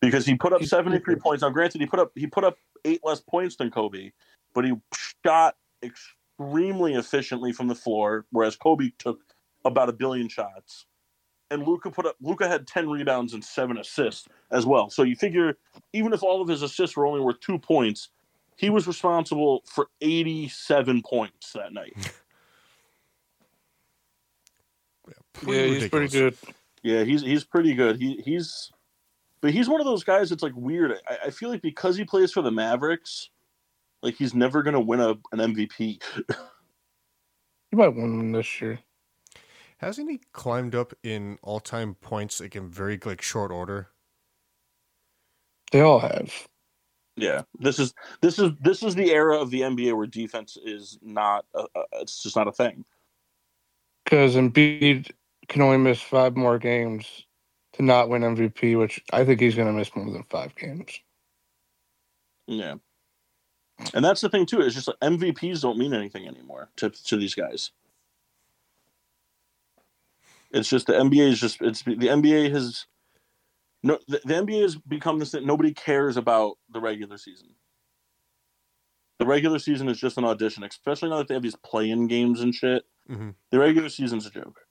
Because 0.01 0.25
he 0.25 0.35
put 0.35 0.51
up 0.51 0.61
73 0.63 1.15
points. 1.15 1.41
Now 1.41 1.49
granted 1.49 1.79
he 1.79 1.87
put 1.87 1.99
up 1.99 2.11
he 2.15 2.27
put 2.27 2.43
up 2.43 2.57
8 2.83 2.99
less 3.03 3.21
points 3.21 3.55
than 3.55 3.71
Kobe, 3.71 4.11
but 4.53 4.65
he 4.65 4.73
shot 5.25 5.55
extremely 5.81 6.95
efficiently 6.95 7.53
from 7.53 7.69
the 7.69 7.75
floor 7.75 8.25
whereas 8.31 8.57
Kobe 8.57 8.91
took 8.99 9.21
about 9.63 9.87
a 9.87 9.93
billion 9.93 10.27
shots. 10.27 10.85
And 11.49 11.65
Luka 11.65 11.89
put 11.91 12.05
up 12.05 12.17
Luka 12.19 12.49
had 12.49 12.67
10 12.67 12.89
rebounds 12.89 13.33
and 13.33 13.43
7 13.43 13.77
assists 13.77 14.27
as 14.51 14.65
well. 14.65 14.89
So 14.89 15.03
you 15.03 15.15
figure 15.15 15.57
even 15.93 16.11
if 16.11 16.23
all 16.23 16.41
of 16.41 16.49
his 16.49 16.61
assists 16.61 16.97
were 16.97 17.05
only 17.05 17.21
worth 17.21 17.39
2 17.39 17.57
points, 17.57 18.09
he 18.55 18.69
was 18.69 18.87
responsible 18.87 19.63
for 19.65 19.87
87 20.01 21.01
points 21.03 21.53
that 21.53 21.73
night. 21.73 21.93
Pretty 25.33 25.57
yeah, 25.57 25.79
he's 25.79 25.89
pretty 25.89 26.07
good. 26.09 26.37
Yeah, 26.83 27.03
he's 27.03 27.21
he's 27.23 27.43
pretty 27.43 27.73
good. 27.73 27.97
He 27.97 28.21
he's 28.23 28.71
but 29.41 29.51
he's 29.51 29.67
one 29.67 29.81
of 29.81 29.85
those 29.85 30.03
guys 30.03 30.29
that's 30.29 30.43
like 30.43 30.53
weird. 30.55 30.93
I, 31.09 31.17
I 31.25 31.29
feel 31.31 31.49
like 31.49 31.61
because 31.63 31.97
he 31.97 32.05
plays 32.05 32.31
for 32.31 32.43
the 32.43 32.51
Mavericks, 32.51 33.29
like 34.03 34.15
he's 34.15 34.35
never 34.35 34.61
gonna 34.61 34.79
win 34.79 34.99
a 34.99 35.09
an 35.31 35.39
MVP. 35.55 36.01
He 37.71 37.77
might 37.77 37.95
win 37.95 38.17
one 38.17 38.31
this 38.33 38.61
year. 38.61 38.77
Hasn't 39.79 40.07
he 40.07 40.21
climbed 40.31 40.75
up 40.75 40.93
in 41.01 41.39
all 41.41 41.59
time 41.59 41.95
points 41.95 42.39
like 42.39 42.55
in 42.55 42.69
very 42.69 42.99
like 43.03 43.23
short 43.23 43.51
order? 43.51 43.89
They 45.71 45.81
all 45.81 45.97
have. 45.97 46.31
Yeah, 47.15 47.43
this 47.59 47.77
is 47.77 47.93
this 48.21 48.39
is 48.39 48.51
this 48.59 48.81
is 48.81 48.95
the 48.95 49.11
era 49.11 49.39
of 49.39 49.51
the 49.51 49.61
NBA 49.61 49.95
where 49.95 50.07
defense 50.07 50.57
is 50.57 50.97
not 51.01 51.45
a, 51.53 51.61
a, 51.75 51.83
it's 52.01 52.23
just 52.23 52.35
not 52.35 52.47
a 52.47 52.51
thing. 52.51 52.85
Because 54.03 54.35
Embiid 54.35 55.11
can 55.47 55.61
only 55.61 55.77
miss 55.77 56.01
five 56.01 56.35
more 56.35 56.57
games 56.57 57.25
to 57.73 57.83
not 57.83 58.09
win 58.09 58.23
MVP, 58.23 58.77
which 58.79 59.03
I 59.13 59.23
think 59.25 59.39
he's 59.39 59.55
going 59.55 59.67
to 59.67 59.73
miss 59.73 59.95
more 59.95 60.11
than 60.11 60.23
five 60.23 60.55
games. 60.55 60.99
Yeah, 62.47 62.75
and 63.93 64.03
that's 64.03 64.21
the 64.21 64.29
thing 64.29 64.45
too. 64.45 64.61
It's 64.61 64.75
just 64.75 64.87
like 64.87 64.99
MVPs 64.99 65.61
don't 65.61 65.77
mean 65.77 65.93
anything 65.93 66.27
anymore 66.27 66.69
to 66.77 66.89
to 66.89 67.17
these 67.17 67.35
guys. 67.35 67.71
It's 70.51 70.69
just 70.69 70.87
the 70.87 70.93
NBA 70.93 71.31
is 71.31 71.39
just 71.39 71.61
it's 71.61 71.83
the 71.83 71.95
NBA 71.95 72.51
has 72.51 72.85
no 73.83 73.99
the, 74.07 74.21
the 74.25 74.33
NBA 74.35 74.61
has 74.63 74.75
become 74.77 75.19
this 75.19 75.31
that 75.31 75.45
nobody 75.45 75.73
cares 75.73 76.17
about 76.17 76.57
the 76.71 76.81
regular 76.81 77.17
season. 77.17 77.49
The 79.19 79.25
regular 79.27 79.59
season 79.59 79.89
is 79.89 79.99
just 79.99 80.17
an 80.17 80.25
audition, 80.25 80.63
especially 80.63 81.09
now 81.09 81.17
that 81.17 81.27
they 81.29 81.35
have 81.35 81.43
these 81.43 81.55
play-in 81.55 82.07
games 82.07 82.41
and 82.41 82.53
shit. 82.55 82.83
hmm 83.07 83.31
The 83.51 83.59
regular 83.59 83.89
season's 83.89 84.25
a 84.25 84.31
joke. 84.31 84.61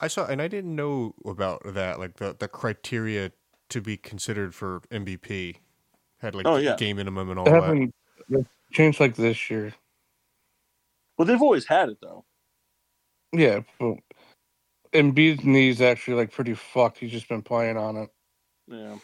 I 0.00 0.08
saw, 0.08 0.26
and 0.26 0.42
I 0.42 0.48
didn't 0.48 0.76
know 0.76 1.14
about 1.26 1.62
that. 1.64 1.98
Like 1.98 2.16
the 2.16 2.36
the 2.38 2.48
criteria 2.48 3.32
to 3.70 3.80
be 3.80 3.96
considered 3.96 4.54
for 4.54 4.82
MVP 4.90 5.56
had 6.20 6.34
like 6.34 6.48
Oh, 6.48 6.56
yeah. 6.56 6.76
game 6.76 6.96
minimum 6.98 7.30
and 7.30 7.38
all 7.38 7.46
They 7.46 7.50
that. 7.50 7.78
haven't 7.78 7.94
changed 8.72 9.00
like 9.00 9.16
this 9.16 9.50
year. 9.50 9.74
Well, 11.18 11.26
they've 11.26 11.42
always 11.42 11.66
had 11.66 11.90
it 11.90 11.98
though. 12.02 12.24
Yeah, 13.32 13.60
but 13.80 13.96
Embiid's 14.92 15.44
knee's 15.44 15.80
actually 15.80 16.16
like 16.16 16.32
pretty 16.32 16.54
fucked. 16.54 16.98
He's 16.98 17.10
just 17.12 17.28
been 17.28 17.42
playing 17.42 17.76
on 17.76 17.96
it. 17.96 18.10
Yeah. 18.68 18.96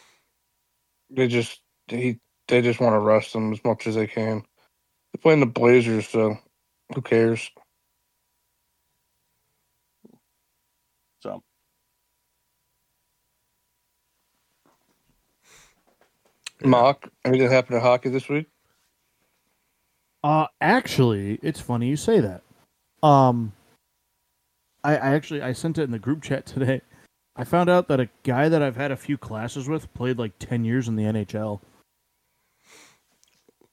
They 1.09 1.27
just 1.27 1.61
he 1.87 2.19
they 2.47 2.61
just 2.61 2.79
want 2.79 2.93
to 2.93 2.99
rest 2.99 3.33
him 3.33 3.51
as 3.51 3.63
much 3.63 3.87
as 3.87 3.95
they 3.95 4.07
can. 4.07 4.43
They're 5.13 5.21
playing 5.21 5.39
the 5.39 5.45
Blazers, 5.47 6.07
so 6.07 6.37
who 6.93 7.01
cares? 7.01 7.49
So 11.21 11.43
Mock, 16.63 17.09
anything 17.25 17.49
happened 17.49 17.77
to 17.77 17.81
hockey 17.81 18.09
this 18.09 18.29
week? 18.29 18.47
Uh, 20.23 20.47
actually, 20.59 21.39
it's 21.41 21.61
funny 21.61 21.87
you 21.87 21.95
say 21.95 22.19
that. 22.19 22.43
Um, 23.01 23.53
I, 24.83 24.93
I 24.95 25.13
actually 25.15 25.41
I 25.41 25.53
sent 25.53 25.77
it 25.77 25.83
in 25.83 25.91
the 25.91 25.99
group 25.99 26.21
chat 26.23 26.45
today. 26.45 26.81
I 27.35 27.43
found 27.43 27.69
out 27.69 27.87
that 27.87 27.99
a 27.99 28.09
guy 28.23 28.49
that 28.49 28.61
I've 28.61 28.75
had 28.75 28.91
a 28.91 28.97
few 28.97 29.17
classes 29.17 29.67
with 29.69 29.93
played 29.93 30.17
like 30.19 30.33
ten 30.39 30.63
years 30.65 30.87
in 30.87 30.95
the 30.95 31.03
NHL. 31.03 31.61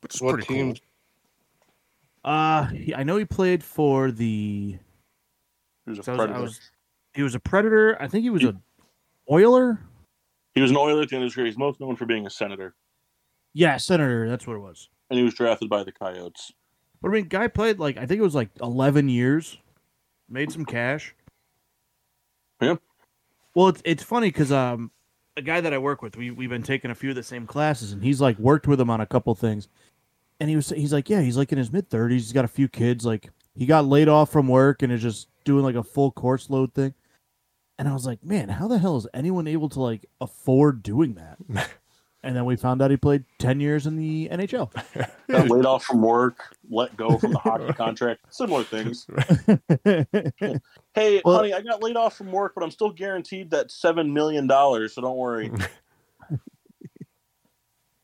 which 0.00 0.14
is 0.14 0.22
What 0.22 0.34
pretty 0.34 0.46
teams? 0.54 0.80
Uh, 2.24 2.66
he, 2.66 2.94
I 2.94 3.02
know 3.02 3.16
he 3.16 3.24
played 3.24 3.62
for 3.62 4.10
the. 4.10 4.78
he 5.84 5.90
was 5.90 5.98
a 5.98 6.02
so 6.02 6.12
I 6.12 6.14
was- 6.16 6.20
I 6.20 6.26
predator. 6.26 6.42
was- 6.42 6.60
he 7.14 7.22
was 7.22 7.34
a 7.34 7.40
Predator. 7.40 7.96
I 7.98 8.08
think 8.08 8.24
he 8.24 8.30
was 8.30 8.44
a 8.44 8.54
Oiler. 9.32 9.80
He 10.54 10.60
was 10.60 10.70
an 10.70 10.76
Oiler 10.76 11.00
at 11.00 11.08
the 11.08 11.16
end 11.16 11.22
of 11.22 11.28
his 11.28 11.34
career. 11.34 11.46
He's 11.46 11.56
most 11.56 11.80
known 11.80 11.96
for 11.96 12.04
being 12.04 12.26
a 12.26 12.30
senator, 12.30 12.74
Yeah, 13.54 13.78
Senator. 13.78 14.28
That's 14.28 14.46
what 14.46 14.54
it 14.56 14.58
was. 14.60 14.90
and 15.08 15.18
he 15.18 15.24
was 15.24 15.32
drafted 15.32 15.70
by 15.70 15.82
the 15.82 15.92
Coyotes. 15.92 16.52
But 17.00 17.08
I 17.08 17.12
mean, 17.12 17.28
guy 17.28 17.48
played 17.48 17.78
like 17.78 17.96
I 17.96 18.04
think 18.04 18.18
it 18.18 18.22
was 18.22 18.34
like 18.34 18.50
eleven 18.60 19.08
years, 19.08 19.56
made 20.28 20.52
some 20.52 20.64
cash. 20.64 21.14
Yeah. 22.60 22.76
Well, 23.54 23.68
it's 23.68 23.82
it's 23.84 24.02
funny 24.02 24.28
because 24.28 24.52
um, 24.52 24.90
a 25.36 25.42
guy 25.42 25.60
that 25.60 25.72
I 25.72 25.78
work 25.78 26.02
with, 26.02 26.16
we 26.16 26.30
we've 26.30 26.50
been 26.50 26.62
taking 26.62 26.90
a 26.90 26.94
few 26.94 27.10
of 27.10 27.16
the 27.16 27.22
same 27.22 27.46
classes, 27.46 27.92
and 27.92 28.02
he's 28.02 28.20
like 28.20 28.38
worked 28.38 28.66
with 28.66 28.80
him 28.80 28.90
on 28.90 29.00
a 29.00 29.06
couple 29.06 29.34
things, 29.34 29.68
and 30.40 30.50
he 30.50 30.56
was 30.56 30.70
he's 30.70 30.92
like, 30.92 31.08
yeah, 31.08 31.20
he's 31.20 31.36
like 31.36 31.52
in 31.52 31.58
his 31.58 31.72
mid 31.72 31.88
thirties, 31.88 32.24
he's 32.24 32.32
got 32.32 32.44
a 32.44 32.48
few 32.48 32.68
kids, 32.68 33.04
like 33.04 33.30
he 33.54 33.66
got 33.66 33.86
laid 33.86 34.08
off 34.08 34.30
from 34.30 34.48
work 34.48 34.82
and 34.82 34.92
is 34.92 35.02
just 35.02 35.28
doing 35.44 35.64
like 35.64 35.74
a 35.74 35.82
full 35.82 36.10
course 36.10 36.50
load 36.50 36.74
thing. 36.74 36.94
And 37.78 37.88
I 37.88 37.92
was 37.92 38.06
like, 38.06 38.24
man, 38.24 38.48
how 38.48 38.68
the 38.68 38.78
hell 38.78 38.96
is 38.96 39.06
anyone 39.12 39.46
able 39.46 39.68
to 39.70 39.80
like 39.80 40.06
afford 40.20 40.82
doing 40.82 41.14
that? 41.14 41.38
and 42.26 42.36
then 42.36 42.44
we 42.44 42.56
found 42.56 42.82
out 42.82 42.90
he 42.90 42.96
played 42.96 43.24
ten 43.38 43.60
years 43.60 43.86
in 43.86 43.96
the 43.96 44.28
NHL. 44.30 44.70
Got 45.30 45.48
laid 45.48 45.64
off 45.64 45.84
from 45.84 46.02
work, 46.02 46.56
let 46.68 46.96
go 46.96 47.16
from 47.18 47.32
the 47.32 47.38
hockey 47.38 47.72
contract, 47.74 48.20
similar 48.34 48.64
things. 48.64 49.06
Hey, 50.94 51.20
Well- 51.24 51.36
honey, 51.36 51.52
I 51.52 51.60
got 51.60 51.82
laid 51.82 51.96
off 51.96 52.16
from 52.16 52.32
work, 52.32 52.52
but 52.54 52.64
I'm 52.64 52.70
still 52.70 52.90
guaranteed 52.90 53.50
that 53.50 53.70
seven 53.70 54.12
million 54.14 54.46
dollars. 54.46 54.94
So 54.94 55.02
don't 55.02 55.16
worry. 55.18 55.50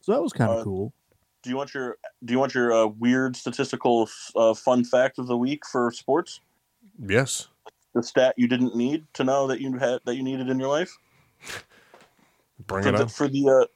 so 0.01 0.13
that 0.13 0.23
was 0.23 0.33
kind 0.33 0.51
of 0.51 0.59
Uh, 0.61 0.65
cool. 0.65 0.93
Do 1.43 1.51
you 1.51 1.57
want 1.57 1.75
your 1.75 1.97
Do 2.25 2.33
you 2.33 2.39
want 2.39 2.55
your 2.55 2.73
uh, 2.73 2.87
weird 2.87 3.35
statistical 3.37 4.09
uh, 4.37 4.55
fun 4.55 4.85
fact 4.85 5.19
of 5.19 5.27
the 5.27 5.37
week 5.37 5.65
for 5.67 5.91
sports? 5.91 6.41
Yes. 6.99 7.49
The 7.95 8.03
stat 8.03 8.35
you 8.37 8.47
didn't 8.49 8.77
need 8.77 9.05
to 9.15 9.25
know 9.25 9.47
that 9.49 9.61
you 9.61 9.77
had 9.79 10.01
that 10.05 10.15
you 10.17 10.23
needed 10.23 10.49
in 10.49 10.59
your 10.59 10.69
life. 10.69 10.97
Bring 12.67 12.83
for 12.85 12.89
it 12.91 12.97
the, 12.99 13.03
up. 13.05 13.11
for 13.11 13.29
the 13.29 13.49
uh, 13.49 13.61
s- 13.63 13.67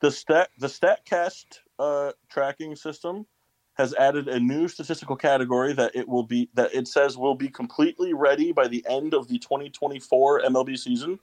the 0.00 0.10
stat 0.10 0.50
the 0.58 0.66
statcast 0.66 1.60
uh, 1.78 2.12
tracking 2.28 2.76
system 2.76 3.26
has 3.74 3.94
added 3.94 4.26
a 4.28 4.40
new 4.40 4.68
statistical 4.68 5.16
category 5.16 5.72
that 5.74 5.94
it 5.94 6.08
will 6.08 6.22
be 6.22 6.48
that 6.54 6.74
it 6.74 6.88
says 6.88 7.16
will 7.16 7.34
be 7.34 7.48
completely 7.48 8.14
ready 8.14 8.52
by 8.52 8.66
the 8.66 8.84
end 8.88 9.14
of 9.14 9.28
the 9.28 9.38
2024 9.38 10.42
MLB 10.42 10.78
season 10.78 11.18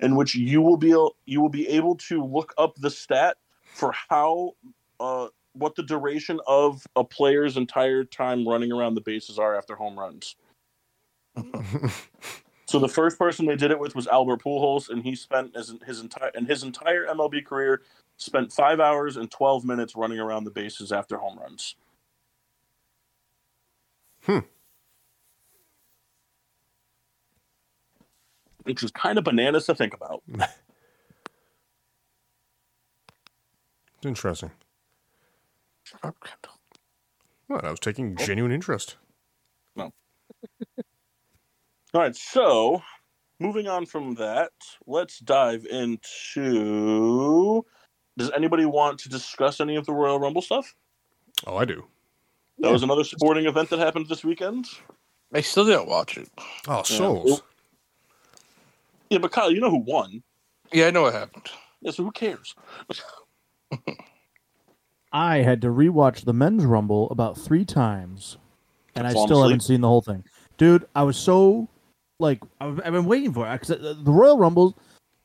in 0.00 0.16
which 0.16 0.34
you 0.34 0.60
will 0.60 0.76
be 0.76 0.88
you 1.24 1.40
will 1.40 1.48
be 1.48 1.68
able 1.68 1.94
to 1.96 2.22
look 2.24 2.52
up 2.58 2.74
the 2.76 2.90
stat 2.90 3.36
for 3.74 3.92
how 4.08 4.52
uh, 5.00 5.28
what 5.52 5.74
the 5.76 5.82
duration 5.82 6.40
of 6.46 6.84
a 6.96 7.04
player's 7.04 7.56
entire 7.56 8.04
time 8.04 8.46
running 8.46 8.72
around 8.72 8.94
the 8.94 9.00
bases 9.00 9.38
are 9.38 9.56
after 9.56 9.76
home 9.76 9.98
runs. 9.98 10.36
So 12.74 12.80
the 12.80 12.88
first 12.88 13.20
person 13.20 13.46
they 13.46 13.54
did 13.54 13.70
it 13.70 13.78
with 13.78 13.94
was 13.94 14.08
Albert 14.08 14.42
Pujols, 14.42 14.88
and 14.88 15.04
he 15.04 15.14
spent 15.14 15.54
his, 15.54 15.72
his 15.86 16.00
entire 16.00 16.32
and 16.34 16.44
his 16.44 16.64
entire 16.64 17.06
MLB 17.06 17.46
career 17.46 17.82
spent 18.16 18.52
five 18.52 18.80
hours 18.80 19.16
and 19.16 19.30
twelve 19.30 19.64
minutes 19.64 19.94
running 19.94 20.18
around 20.18 20.42
the 20.42 20.50
bases 20.50 20.90
after 20.90 21.16
home 21.16 21.38
runs. 21.38 21.76
Hmm. 24.22 24.40
Which 28.64 28.82
is 28.82 28.90
kind 28.90 29.18
of 29.18 29.24
bananas 29.24 29.66
to 29.66 29.74
think 29.76 29.94
about. 29.94 30.24
Interesting. 34.04 34.50
Well, 37.48 37.60
I 37.62 37.70
was 37.70 37.78
taking 37.78 38.16
genuine 38.16 38.50
interest. 38.50 38.96
All 41.94 42.00
right, 42.00 42.16
so 42.16 42.82
moving 43.38 43.68
on 43.68 43.86
from 43.86 44.14
that, 44.16 44.50
let's 44.84 45.20
dive 45.20 45.64
into. 45.66 47.64
Does 48.18 48.32
anybody 48.32 48.64
want 48.64 48.98
to 48.98 49.08
discuss 49.08 49.60
any 49.60 49.76
of 49.76 49.86
the 49.86 49.92
Royal 49.92 50.18
Rumble 50.18 50.42
stuff? 50.42 50.74
Oh, 51.46 51.56
I 51.56 51.64
do. 51.64 51.86
That 52.58 52.72
was 52.72 52.82
another 52.82 53.04
sporting 53.04 53.46
event 53.46 53.70
that 53.70 53.78
happened 53.78 54.08
this 54.08 54.24
weekend. 54.24 54.66
I 55.32 55.40
still 55.40 55.66
didn't 55.66 55.86
watch 55.86 56.18
it. 56.18 56.28
Oh, 56.66 56.82
souls. 56.82 57.42
Yeah, 59.08 59.18
but 59.18 59.30
Kyle, 59.30 59.52
you 59.52 59.60
know 59.60 59.70
who 59.70 59.84
won. 59.86 60.20
Yeah, 60.72 60.88
I 60.88 60.90
know 60.90 61.02
what 61.02 61.14
happened. 61.14 61.48
Yeah, 61.80 61.92
so 61.92 62.02
who 62.02 62.10
cares? 62.10 62.56
I 65.12 65.38
had 65.38 65.60
to 65.62 65.68
rewatch 65.68 66.24
the 66.24 66.32
men's 66.32 66.64
rumble 66.64 67.08
about 67.10 67.38
three 67.38 67.64
times, 67.64 68.36
and 68.96 69.06
I 69.06 69.12
Fall 69.12 69.26
still 69.26 69.42
haven't 69.44 69.62
seen 69.62 69.80
the 69.80 69.88
whole 69.88 70.02
thing. 70.02 70.24
Dude, 70.56 70.86
I 70.96 71.04
was 71.04 71.16
so 71.16 71.68
like 72.24 72.40
I've, 72.60 72.80
I've 72.84 72.92
been 72.92 73.04
waiting 73.06 73.32
for 73.32 73.46
it 73.46 73.60
because 73.60 73.78
the 73.78 74.12
Royal 74.12 74.38
Rumble 74.38 74.76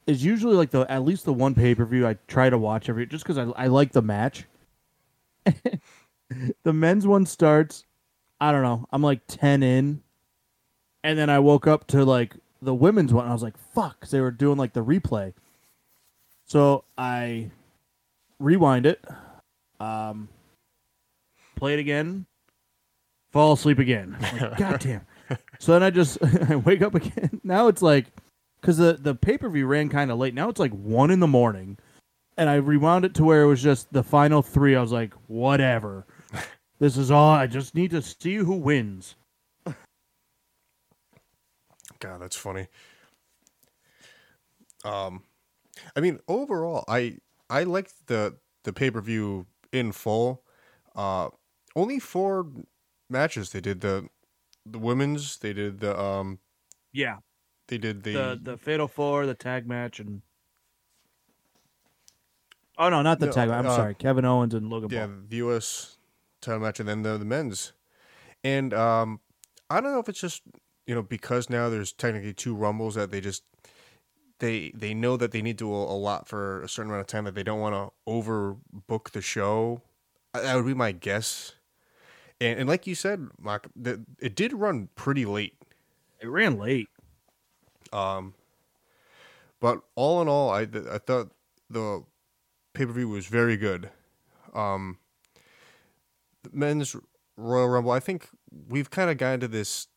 is 0.07 0.23
usually 0.23 0.55
like 0.55 0.71
the 0.71 0.81
at 0.91 1.03
least 1.03 1.25
the 1.25 1.33
one 1.33 1.55
pay 1.55 1.73
per 1.75 1.85
view 1.85 2.07
I 2.07 2.17
try 2.27 2.49
to 2.49 2.57
watch 2.57 2.89
every 2.89 3.05
just 3.07 3.23
because 3.23 3.37
I 3.37 3.45
I 3.63 3.67
like 3.67 3.91
the 3.91 4.01
match. 4.01 4.45
the 6.63 6.73
men's 6.73 7.07
one 7.07 7.25
starts, 7.25 7.85
I 8.39 8.51
don't 8.51 8.63
know, 8.63 8.87
I'm 8.91 9.01
like 9.01 9.21
ten 9.27 9.63
in, 9.63 10.01
and 11.03 11.17
then 11.17 11.29
I 11.29 11.39
woke 11.39 11.67
up 11.67 11.87
to 11.87 12.03
like 12.05 12.35
the 12.61 12.73
women's 12.73 13.13
one. 13.13 13.23
And 13.25 13.31
I 13.31 13.33
was 13.33 13.43
like, 13.43 13.57
fuck, 13.73 13.99
'cause 14.01 14.11
they 14.11 14.21
were 14.21 14.31
doing 14.31 14.57
like 14.57 14.73
the 14.73 14.83
replay. 14.83 15.33
So 16.45 16.83
I 16.97 17.51
rewind 18.39 18.85
it, 18.85 19.03
um, 19.79 20.29
play 21.55 21.73
it 21.73 21.79
again, 21.79 22.25
fall 23.31 23.53
asleep 23.53 23.79
again. 23.79 24.17
Like, 24.19 24.57
God 24.57 24.79
damn. 24.79 25.01
So 25.59 25.73
then 25.73 25.83
I 25.83 25.89
just 25.89 26.17
I 26.49 26.55
wake 26.55 26.81
up 26.81 26.95
again. 26.95 27.41
Now 27.43 27.67
it's 27.67 27.81
like 27.81 28.07
because 28.59 28.77
the 28.77 28.93
the 28.93 29.15
pay 29.15 29.37
per 29.37 29.49
view 29.49 29.67
ran 29.67 29.89
kind 29.89 30.11
of 30.11 30.17
late. 30.17 30.33
Now 30.33 30.49
it's 30.49 30.59
like 30.59 30.71
one 30.71 31.11
in 31.11 31.19
the 31.19 31.27
morning, 31.27 31.77
and 32.37 32.49
I 32.49 32.55
rewound 32.55 33.05
it 33.05 33.13
to 33.15 33.23
where 33.23 33.43
it 33.43 33.47
was 33.47 33.61
just 33.61 33.91
the 33.93 34.03
final 34.03 34.41
three. 34.41 34.75
I 34.75 34.81
was 34.81 34.91
like, 34.91 35.13
whatever. 35.27 36.05
This 36.79 36.95
is 36.95 37.11
all. 37.11 37.31
I 37.31 37.45
just 37.45 37.75
need 37.75 37.91
to 37.91 38.01
see 38.01 38.35
who 38.35 38.53
wins. 38.53 39.15
God, 41.99 42.21
that's 42.21 42.37
funny. 42.37 42.67
Um, 44.85 45.23
I 45.95 45.99
mean, 45.99 46.19
overall, 46.29 46.85
I 46.87 47.17
I 47.49 47.63
liked 47.63 48.07
the 48.07 48.37
the 48.63 48.71
pay 48.71 48.89
per 48.89 49.01
view 49.01 49.45
in 49.73 49.91
full. 49.91 50.43
Uh, 50.95 51.29
only 51.75 51.99
four 51.99 52.47
matches 53.09 53.51
they 53.51 53.59
did 53.59 53.81
the 53.81 54.07
the 54.65 54.79
women's. 54.79 55.37
They 55.37 55.53
did 55.53 55.79
the 55.79 55.99
um. 55.99 56.39
Yeah, 56.91 57.19
They 57.67 57.77
did 57.77 58.03
the, 58.03 58.11
the 58.11 58.39
the 58.41 58.57
Fatal 58.57 58.87
Four, 58.87 59.25
the 59.25 59.35
tag 59.35 59.67
match, 59.67 59.99
and 59.99 60.21
oh 62.77 62.89
no, 62.89 63.01
not 63.01 63.19
the 63.19 63.27
No, 63.27 63.31
tag. 63.31 63.49
I'm 63.49 63.65
uh, 63.65 63.75
sorry, 63.75 63.95
Kevin 63.95 64.25
Owens 64.25 64.53
and 64.53 64.69
Logan 64.69 64.89
yeah 64.89 65.07
Paul. 65.07 65.15
the 65.27 65.37
U.S. 65.37 65.97
title 66.41 66.61
match 66.61 66.79
and 66.79 66.89
then 66.89 67.01
the 67.03 67.17
the 67.17 67.25
men's. 67.25 67.73
And 68.43 68.73
um, 68.73 69.21
I 69.69 69.81
don't 69.81 69.91
know 69.93 69.99
if 69.99 70.09
it's 70.09 70.21
just 70.21 70.43
you 70.87 70.95
know 70.95 71.03
because 71.03 71.49
now 71.49 71.69
there's 71.69 71.93
technically 71.93 72.33
two 72.33 72.55
rumbles 72.55 72.95
that 72.95 73.11
they 73.11 73.21
just 73.21 73.43
they 74.39 74.71
they 74.75 74.93
know 74.93 75.17
that 75.17 75.31
they 75.31 75.41
need 75.41 75.57
to 75.59 75.73
a 75.73 75.97
lot 75.97 76.27
for 76.27 76.61
a 76.63 76.69
certain 76.69 76.91
amount 76.91 77.01
of 77.01 77.07
time 77.07 77.25
that 77.25 77.35
they 77.35 77.43
don't 77.43 77.59
want 77.59 77.75
to 77.75 78.11
overbook 78.11 79.11
the 79.11 79.21
show. 79.21 79.81
That 80.33 80.55
would 80.55 80.65
be 80.65 80.73
my 80.73 80.91
guess. 80.91 81.53
And, 82.41 82.59
and 82.61 82.69
like 82.69 82.87
you 82.87 82.95
said, 82.95 83.27
Mark, 83.39 83.67
the, 83.75 84.03
it 84.19 84.35
did 84.35 84.53
run 84.53 84.89
pretty 84.95 85.25
late. 85.25 85.55
It 86.21 86.27
ran 86.27 86.57
late. 86.57 86.89
Um, 87.91 88.33
but 89.59 89.81
all 89.95 90.21
in 90.21 90.27
all, 90.27 90.51
I 90.51 90.61
I 90.61 90.97
thought 90.99 91.31
the 91.69 92.03
pay 92.73 92.85
per 92.85 92.91
view 92.91 93.09
was 93.09 93.27
very 93.27 93.57
good. 93.57 93.89
Um, 94.53 94.97
the 96.43 96.49
men's 96.53 96.95
Royal 97.35 97.69
Rumble, 97.69 97.91
I 97.91 97.99
think 97.99 98.29
we've 98.67 98.89
kind 98.89 99.09
of 99.09 99.17
got 99.17 99.35
into 99.35 99.47
this 99.47 99.87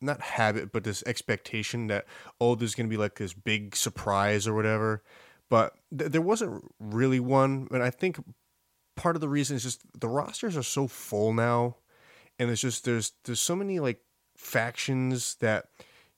not 0.00 0.20
habit, 0.20 0.72
but 0.72 0.84
this 0.84 1.02
expectation 1.06 1.86
that 1.88 2.06
oh, 2.40 2.54
there's 2.54 2.74
gonna 2.74 2.88
be 2.88 2.96
like 2.96 3.16
this 3.16 3.32
big 3.32 3.76
surprise 3.76 4.46
or 4.46 4.54
whatever. 4.54 5.02
But 5.48 5.74
th- 5.96 6.10
there 6.10 6.20
wasn't 6.20 6.64
really 6.80 7.20
one, 7.20 7.68
and 7.70 7.82
I 7.82 7.90
think 7.90 8.18
part 8.96 9.14
of 9.16 9.20
the 9.20 9.28
reason 9.28 9.56
is 9.56 9.62
just 9.62 9.80
the 9.98 10.08
rosters 10.08 10.56
are 10.56 10.62
so 10.62 10.88
full 10.88 11.32
now, 11.32 11.76
and 12.38 12.50
it's 12.50 12.60
just 12.60 12.84
there's 12.84 13.12
there's 13.24 13.40
so 13.40 13.54
many 13.54 13.78
like 13.78 14.00
factions 14.36 15.36
that 15.36 15.68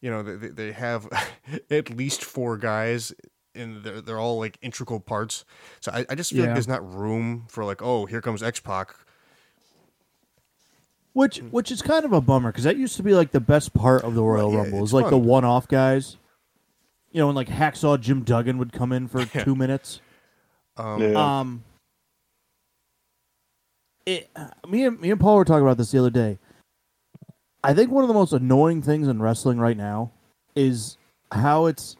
you 0.00 0.10
know 0.10 0.22
they, 0.22 0.48
they 0.48 0.72
have 0.72 1.08
at 1.70 1.90
least 1.90 2.24
four 2.24 2.56
guys 2.56 3.12
and 3.54 3.82
they're, 3.84 4.00
they're 4.00 4.18
all 4.18 4.38
like 4.38 4.58
integral 4.60 4.98
parts 5.00 5.44
so 5.80 5.90
i, 5.92 6.04
I 6.10 6.14
just 6.16 6.30
feel 6.30 6.40
Yeah. 6.40 6.46
like 6.46 6.54
there's 6.54 6.68
not 6.68 6.88
room 6.94 7.46
for 7.48 7.64
like 7.64 7.80
oh 7.80 8.06
here 8.06 8.20
comes 8.20 8.42
x-pac 8.42 8.94
Which 11.12 11.38
which 11.50 11.70
is 11.72 11.82
kind 11.82 12.04
of 12.04 12.12
a 12.12 12.20
bummer 12.20 12.50
because 12.52 12.64
that 12.64 12.76
used 12.76 12.96
to 12.96 13.02
be 13.02 13.14
like 13.14 13.32
the 13.32 13.40
best 13.40 13.74
part 13.74 14.02
of 14.04 14.14
the 14.14 14.22
Royal 14.22 14.52
yeah, 14.52 14.58
Rumble. 14.58 14.78
it's 14.80 14.90
Is 14.90 14.94
like 14.94 15.10
the 15.10 15.18
one 15.18 15.44
off 15.44 15.66
guys. 15.66 16.16
You 17.10 17.20
know, 17.20 17.26
when 17.28 17.34
like 17.36 17.48
Hacksaw 17.48 18.00
Jim 18.00 18.22
Duggan 18.22 18.58
would 18.58 18.72
come 18.72 18.92
in 18.92 19.08
for 19.08 19.20
Yeah. 19.34 19.42
two 19.44 19.56
minutes. 19.56 20.00
um, 20.76 21.00
Yeah. 21.02 21.38
Um, 21.40 21.64
it 24.08 24.30
me 24.68 24.84
and 24.84 25.00
me 25.00 25.10
and 25.10 25.20
Paul 25.20 25.36
were 25.36 25.44
talking 25.44 25.62
about 25.62 25.76
this 25.76 25.90
the 25.90 25.98
other 25.98 26.10
day. 26.10 26.38
I 27.62 27.74
think 27.74 27.90
one 27.90 28.04
of 28.04 28.08
the 28.08 28.14
most 28.14 28.32
annoying 28.32 28.82
things 28.82 29.08
in 29.08 29.20
wrestling 29.20 29.58
right 29.58 29.76
now 29.76 30.10
is 30.54 30.96
how 31.32 31.66
it's 31.66 31.96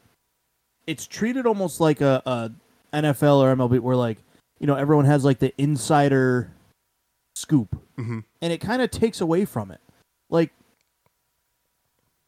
it's 0.87 1.07
treated 1.07 1.47
almost 1.47 1.81
like 1.81 2.01
a, 2.01 2.23
a 2.25 2.51
NFL 2.97 3.38
or 3.42 3.55
MLB 3.55 3.81
where 3.81 3.97
like 3.97 4.18
you 4.59 4.66
know 4.66 4.75
everyone 4.75 5.05
has 5.05 5.25
like 5.25 5.38
the 5.38 5.53
insider 5.61 6.51
scoop 7.37 7.77
Mhm. 7.99 8.25
and 8.40 8.53
it 8.53 8.59
kind 8.61 8.81
of 8.83 8.90
takes 8.90 9.21
away 9.21 9.44
from 9.44 9.71
it. 9.71 9.81
Like 10.31 10.51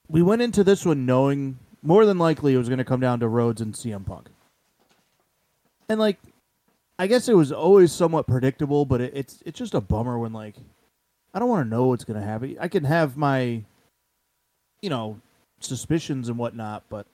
we 0.09 0.23
went 0.23 0.43
into 0.43 0.63
this 0.63 0.85
one 0.85 1.07
knowing 1.07 1.59
more 1.83 2.05
than 2.05 2.19
likely 2.19 2.55
it 2.55 2.59
was 2.59 2.69
going 2.69 2.79
to 2.79 2.85
come 2.85 3.01
down 3.01 3.21
to 3.21 3.29
Rhodes 3.29 3.61
and 3.61 3.73
CM 3.75 4.05
Punk. 4.05 4.29
And 5.89 5.99
like 5.99 6.19
I 7.01 7.07
guess 7.07 7.31
it 7.31 7.35
was 7.35 7.51
always 7.51 7.93
somewhat 7.93 8.27
predictable, 8.27 8.85
but 8.85 9.01
it, 9.01 9.13
it's 9.15 9.43
it's 9.47 9.59
just 9.59 9.73
a 9.73 9.81
bummer 9.81 10.19
when 10.19 10.35
like 10.35 10.55
I 11.33 11.39
don't 11.39 11.49
want 11.49 11.65
to 11.65 11.71
know 11.71 11.87
what's 11.87 12.05
going 12.05 12.21
to 12.21 12.27
happen. 12.27 12.59
I 12.61 12.69
can 12.69 12.85
have 12.85 13.17
my 13.17 13.63
you 14.83 14.91
know 14.91 15.19
suspicions 15.61 16.29
and 16.29 16.37
whatnot, 16.37 16.85
but 16.91 17.07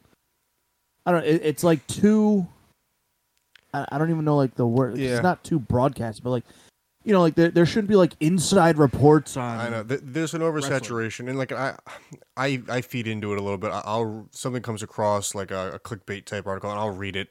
I 1.07 1.13
don't. 1.13 1.25
It, 1.25 1.41
it's 1.45 1.63
like 1.63 1.87
too. 1.87 2.49
I, 3.73 3.87
I 3.93 3.99
don't 3.99 4.11
even 4.11 4.25
know 4.25 4.37
like 4.37 4.57
the 4.57 4.67
word. 4.67 4.99
Yeah. 4.99 5.11
It's 5.11 5.23
not 5.23 5.45
too 5.45 5.61
broadcast, 5.61 6.25
but 6.25 6.31
like 6.31 6.45
you 7.05 7.13
know, 7.13 7.21
like 7.21 7.37
there 7.37 7.53
there 7.53 7.65
shouldn't 7.65 7.89
be 7.89 7.95
like 7.95 8.15
inside 8.19 8.79
reports 8.79 9.37
on. 9.37 9.61
i 9.61 9.69
know 9.69 9.85
there's 9.85 10.35
an 10.35 10.41
oversaturation 10.41 11.29
and 11.29 11.39
like 11.39 11.53
i 11.53 11.77
i 12.37 12.61
i 12.69 12.81
feed 12.81 13.07
into 13.07 13.33
it 13.33 13.39
a 13.39 13.41
little 13.41 13.57
bit 13.57 13.71
i'll 13.71 14.27
something 14.33 14.61
comes 14.61 14.83
across 14.83 15.33
like 15.33 15.53
a, 15.53 15.75
a 15.75 15.79
clickbait 15.79 16.25
type 16.25 16.49
article 16.49 16.69
and 16.69 16.81
i'll 16.81 16.91
read 16.91 17.15
it 17.15 17.29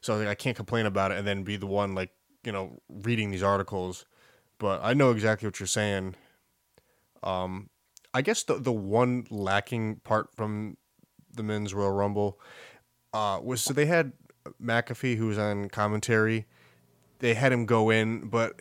so 0.00 0.16
like, 0.16 0.28
i 0.28 0.34
can't 0.34 0.56
complain 0.56 0.86
about 0.86 1.12
it 1.12 1.18
and 1.18 1.26
then 1.26 1.42
be 1.42 1.56
the 1.56 1.66
one 1.66 1.94
like 1.94 2.10
you 2.44 2.52
know 2.52 2.80
reading 2.88 3.30
these 3.30 3.42
articles. 3.42 4.06
But 4.58 4.80
i 4.82 4.94
know 4.94 5.10
exactly 5.10 5.46
what 5.46 5.60
you're 5.60 5.66
saying. 5.66 6.14
Um 7.22 7.70
i 8.14 8.22
guess 8.22 8.42
the 8.42 8.54
the 8.54 8.72
one 8.72 9.26
lacking 9.30 9.96
part 9.96 10.34
from 10.34 10.76
the 11.34 11.42
men's 11.42 11.74
royal 11.74 11.92
rumble 11.92 12.40
uh 13.12 13.38
was 13.42 13.60
so 13.60 13.72
they 13.72 13.86
had 13.86 14.12
mcafee 14.62 15.16
who 15.16 15.26
was 15.26 15.38
on 15.38 15.68
commentary. 15.68 16.46
They 17.18 17.34
had 17.34 17.52
him 17.52 17.66
go 17.66 17.90
in 17.90 18.28
but 18.28 18.54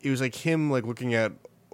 it 0.00 0.10
was 0.10 0.20
like 0.20 0.34
him 0.36 0.70
like 0.70 0.84
looking 0.84 1.14
at 1.14 1.32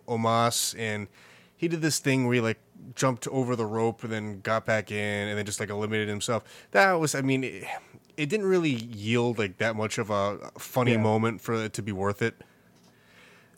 Omos 0.09 0.75
and 0.79 1.09
he 1.57 1.69
did 1.69 1.83
this 1.83 1.99
thing 1.99 2.27
where 2.27 2.35
he 2.35 2.41
like 2.41 2.61
jumped 2.95 3.27
over 3.29 3.57
the 3.57 3.67
rope 3.67 4.03
and 4.05 4.13
then 4.13 4.41
got 4.41 4.65
back 4.67 4.91
in 4.91 5.29
and 5.29 5.39
then 5.39 5.45
just 5.47 5.61
like 5.61 5.71
eliminated 5.71 6.09
himself. 6.09 6.45
That 6.71 6.93
was 6.95 7.15
i 7.15 7.21
mean 7.21 7.45
it, 7.45 7.65
it 8.17 8.29
didn't 8.29 8.47
really 8.47 8.71
yield 8.71 9.39
like 9.39 9.59
that 9.59 9.77
much 9.77 9.99
of 9.99 10.11
a 10.11 10.39
funny 10.59 10.93
Yeah. 10.93 10.99
moment 10.99 11.41
for 11.41 11.55
it 11.55 11.73
to 11.75 11.83
be 11.83 11.93
worth 11.93 12.23
it 12.23 12.35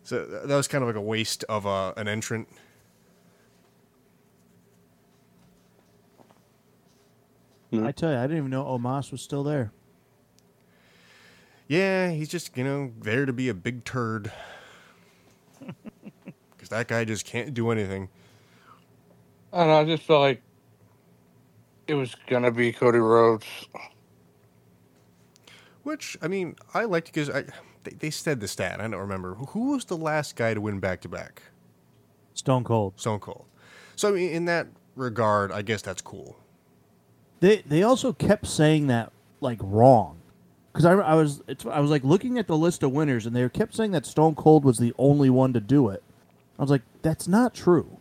so 0.02 0.24
that 0.24 0.54
was 0.56 0.68
kind 0.68 0.82
of 0.82 0.88
like 0.88 0.96
a 0.96 1.00
waste 1.00 1.44
of 1.48 1.66
uh, 1.66 1.92
an 1.96 2.08
entrant 2.08 2.48
I 7.72 7.92
tell 7.92 8.10
you, 8.10 8.16
I 8.16 8.22
didn't 8.22 8.38
even 8.38 8.50
know 8.50 8.64
Omos 8.64 9.12
was 9.12 9.20
still 9.20 9.44
there. 9.44 9.72
yeah 11.68 12.10
he's 12.10 12.28
just 12.28 12.56
you 12.56 12.62
know 12.64 12.92
there 13.00 13.26
to 13.26 13.32
be 13.32 13.48
a 13.48 13.54
big 13.54 13.84
turd 13.84 14.30
because 16.56 16.68
that 16.70 16.86
guy 16.88 17.04
just 17.04 17.26
can't 17.26 17.52
do 17.54 17.70
anything 17.70 18.08
I 19.52 19.58
don't 19.58 19.68
know. 19.68 19.80
I 19.80 19.84
just 19.84 20.02
felt 20.02 20.20
like 20.20 20.42
it 21.88 21.94
was 21.94 22.14
gonna 22.28 22.50
be 22.50 22.72
Cody 22.72 22.98
Rhodes. 22.98 23.46
Which 25.86 26.18
I 26.20 26.26
mean, 26.26 26.56
I 26.74 26.82
liked 26.82 27.06
because 27.06 27.30
I 27.30 27.44
they, 27.84 27.92
they 27.92 28.10
said 28.10 28.40
the 28.40 28.48
stat. 28.48 28.80
I 28.80 28.88
don't 28.88 28.98
remember 28.98 29.36
who, 29.36 29.70
was 29.70 29.84
the 29.84 29.96
last 29.96 30.34
guy 30.34 30.52
to 30.52 30.60
win 30.60 30.80
back 30.80 31.00
to 31.02 31.08
back. 31.08 31.42
Stone 32.34 32.64
Cold. 32.64 32.94
Stone 32.98 33.20
Cold. 33.20 33.44
So 33.94 34.08
I 34.08 34.10
mean, 34.10 34.32
in 34.32 34.46
that 34.46 34.66
regard, 34.96 35.52
I 35.52 35.62
guess 35.62 35.82
that's 35.82 36.02
cool. 36.02 36.40
They 37.38 37.58
they 37.58 37.84
also 37.84 38.12
kept 38.12 38.48
saying 38.48 38.88
that 38.88 39.12
like 39.40 39.60
wrong, 39.62 40.18
because 40.72 40.84
I, 40.86 40.94
I 40.94 41.14
was 41.14 41.40
it's, 41.46 41.64
I 41.64 41.78
was 41.78 41.92
like 41.92 42.02
looking 42.02 42.36
at 42.36 42.48
the 42.48 42.56
list 42.56 42.82
of 42.82 42.90
winners 42.90 43.24
and 43.24 43.36
they 43.36 43.48
kept 43.48 43.72
saying 43.72 43.92
that 43.92 44.06
Stone 44.06 44.34
Cold 44.34 44.64
was 44.64 44.78
the 44.78 44.92
only 44.98 45.30
one 45.30 45.52
to 45.52 45.60
do 45.60 45.88
it. 45.88 46.02
I 46.58 46.62
was 46.62 46.70
like, 46.72 46.82
that's 47.02 47.28
not 47.28 47.54
true, 47.54 47.98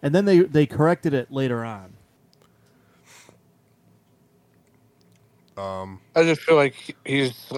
and 0.00 0.14
then 0.14 0.24
they 0.24 0.38
they 0.38 0.66
corrected 0.66 1.12
it 1.12 1.32
later 1.32 1.64
on. 1.64 1.93
I 6.16 6.22
just 6.24 6.42
feel 6.42 6.56
like 6.56 6.96
he's 7.04 7.52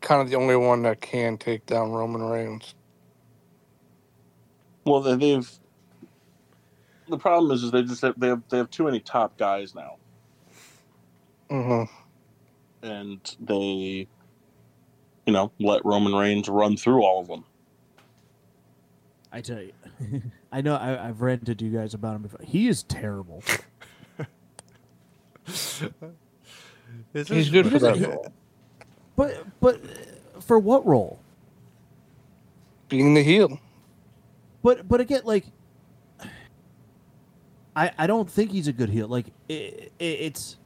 kind 0.00 0.22
of 0.22 0.30
the 0.30 0.36
only 0.36 0.56
one 0.56 0.82
that 0.82 1.00
can 1.00 1.38
take 1.38 1.66
down 1.66 1.92
Roman 1.92 2.22
Reigns. 2.22 2.74
Well, 4.84 5.00
they- 5.02 5.16
they've. 5.16 5.50
The 7.08 7.18
problem 7.18 7.52
is, 7.52 7.62
is 7.62 7.70
they 7.70 7.82
just 7.82 8.02
have, 8.02 8.18
they 8.18 8.28
have 8.28 8.42
they 8.48 8.56
have 8.58 8.70
too 8.70 8.84
many 8.84 8.98
top 9.00 9.38
guys 9.38 9.74
now, 9.76 9.96
hmm 11.48 11.84
and 12.82 13.20
they, 13.40 14.08
you 15.26 15.32
know, 15.32 15.52
let 15.60 15.84
Roman 15.84 16.14
Reigns 16.14 16.48
run 16.48 16.76
through 16.76 17.02
all 17.02 17.20
of 17.20 17.28
them. 17.28 17.44
I 19.32 19.40
tell 19.40 19.60
you, 19.62 19.72
I 20.52 20.62
know 20.62 20.74
I, 20.76 21.08
I've 21.08 21.20
ranted 21.20 21.58
to 21.60 21.64
you 21.64 21.70
guys 21.78 21.94
about 21.94 22.16
him 22.16 22.22
before. 22.22 22.40
He 22.42 22.66
is 22.68 22.82
terrible. 22.84 23.42
Is 27.14 27.28
He's 27.28 27.50
good 27.50 27.70
for 27.70 27.78
that 27.78 27.98
role. 27.98 28.26
But 29.16 29.46
but 29.60 29.80
for 30.40 30.58
what 30.58 30.86
role? 30.86 31.18
Being 32.88 33.14
the 33.14 33.22
heel. 33.22 33.58
But 34.62 34.86
but 34.86 35.00
again, 35.00 35.22
like, 35.24 35.46
I 37.74 37.90
I 37.98 38.06
don't 38.06 38.30
think 38.30 38.52
he's 38.52 38.68
a 38.68 38.72
good 38.72 38.90
heel. 38.90 39.08
Like 39.08 39.26
it, 39.48 39.92
it, 39.98 40.04
it's, 40.04 40.56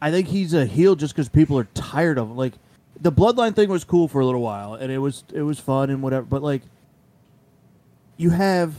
I 0.00 0.10
think 0.10 0.28
he's 0.28 0.54
a 0.54 0.66
heel 0.66 0.96
just 0.96 1.14
because 1.14 1.28
people 1.28 1.58
are 1.58 1.68
tired 1.74 2.18
of 2.18 2.28
him. 2.30 2.36
Like 2.36 2.54
the 3.00 3.12
bloodline 3.12 3.54
thing 3.54 3.68
was 3.68 3.84
cool 3.84 4.08
for 4.08 4.20
a 4.20 4.26
little 4.26 4.42
while, 4.42 4.74
and 4.74 4.90
it 4.90 4.98
was 4.98 5.24
it 5.32 5.42
was 5.42 5.58
fun 5.58 5.90
and 5.90 6.02
whatever. 6.02 6.26
But 6.26 6.42
like, 6.42 6.62
you 8.16 8.30
have 8.30 8.74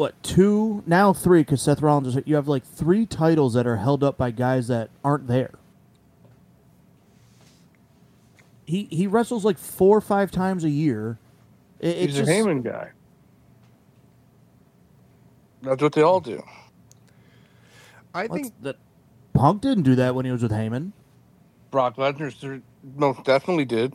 what 0.00 0.20
two 0.22 0.82
now 0.86 1.12
three 1.12 1.42
because 1.42 1.60
Seth 1.60 1.82
Rollins 1.82 2.16
is 2.16 2.22
you 2.24 2.34
have 2.36 2.48
like 2.48 2.64
three 2.64 3.04
titles 3.04 3.52
that 3.52 3.66
are 3.66 3.76
held 3.76 4.02
up 4.02 4.16
by 4.16 4.30
guys 4.30 4.66
that 4.68 4.88
aren't 5.04 5.26
there. 5.26 5.52
He 8.64 8.88
he 8.90 9.06
wrestles 9.06 9.44
like 9.44 9.58
four 9.58 9.98
or 9.98 10.00
five 10.00 10.30
times 10.30 10.64
a 10.64 10.70
year. 10.70 11.18
It, 11.80 11.88
it's 11.88 11.98
He's 11.98 12.14
just, 12.16 12.30
a 12.30 12.32
Heyman 12.32 12.64
guy. 12.64 12.92
That's 15.60 15.82
what 15.82 15.92
they 15.92 16.00
all 16.00 16.20
do. 16.20 16.42
I 18.14 18.26
what's 18.26 18.34
think 18.34 18.54
that 18.62 18.76
Punk 19.34 19.60
didn't 19.60 19.82
do 19.82 19.96
that 19.96 20.14
when 20.14 20.24
he 20.24 20.32
was 20.32 20.42
with 20.42 20.52
Heyman. 20.52 20.92
Brock 21.70 21.96
Lesnar 21.96 22.62
most 22.96 23.22
definitely 23.24 23.66
did. 23.66 23.92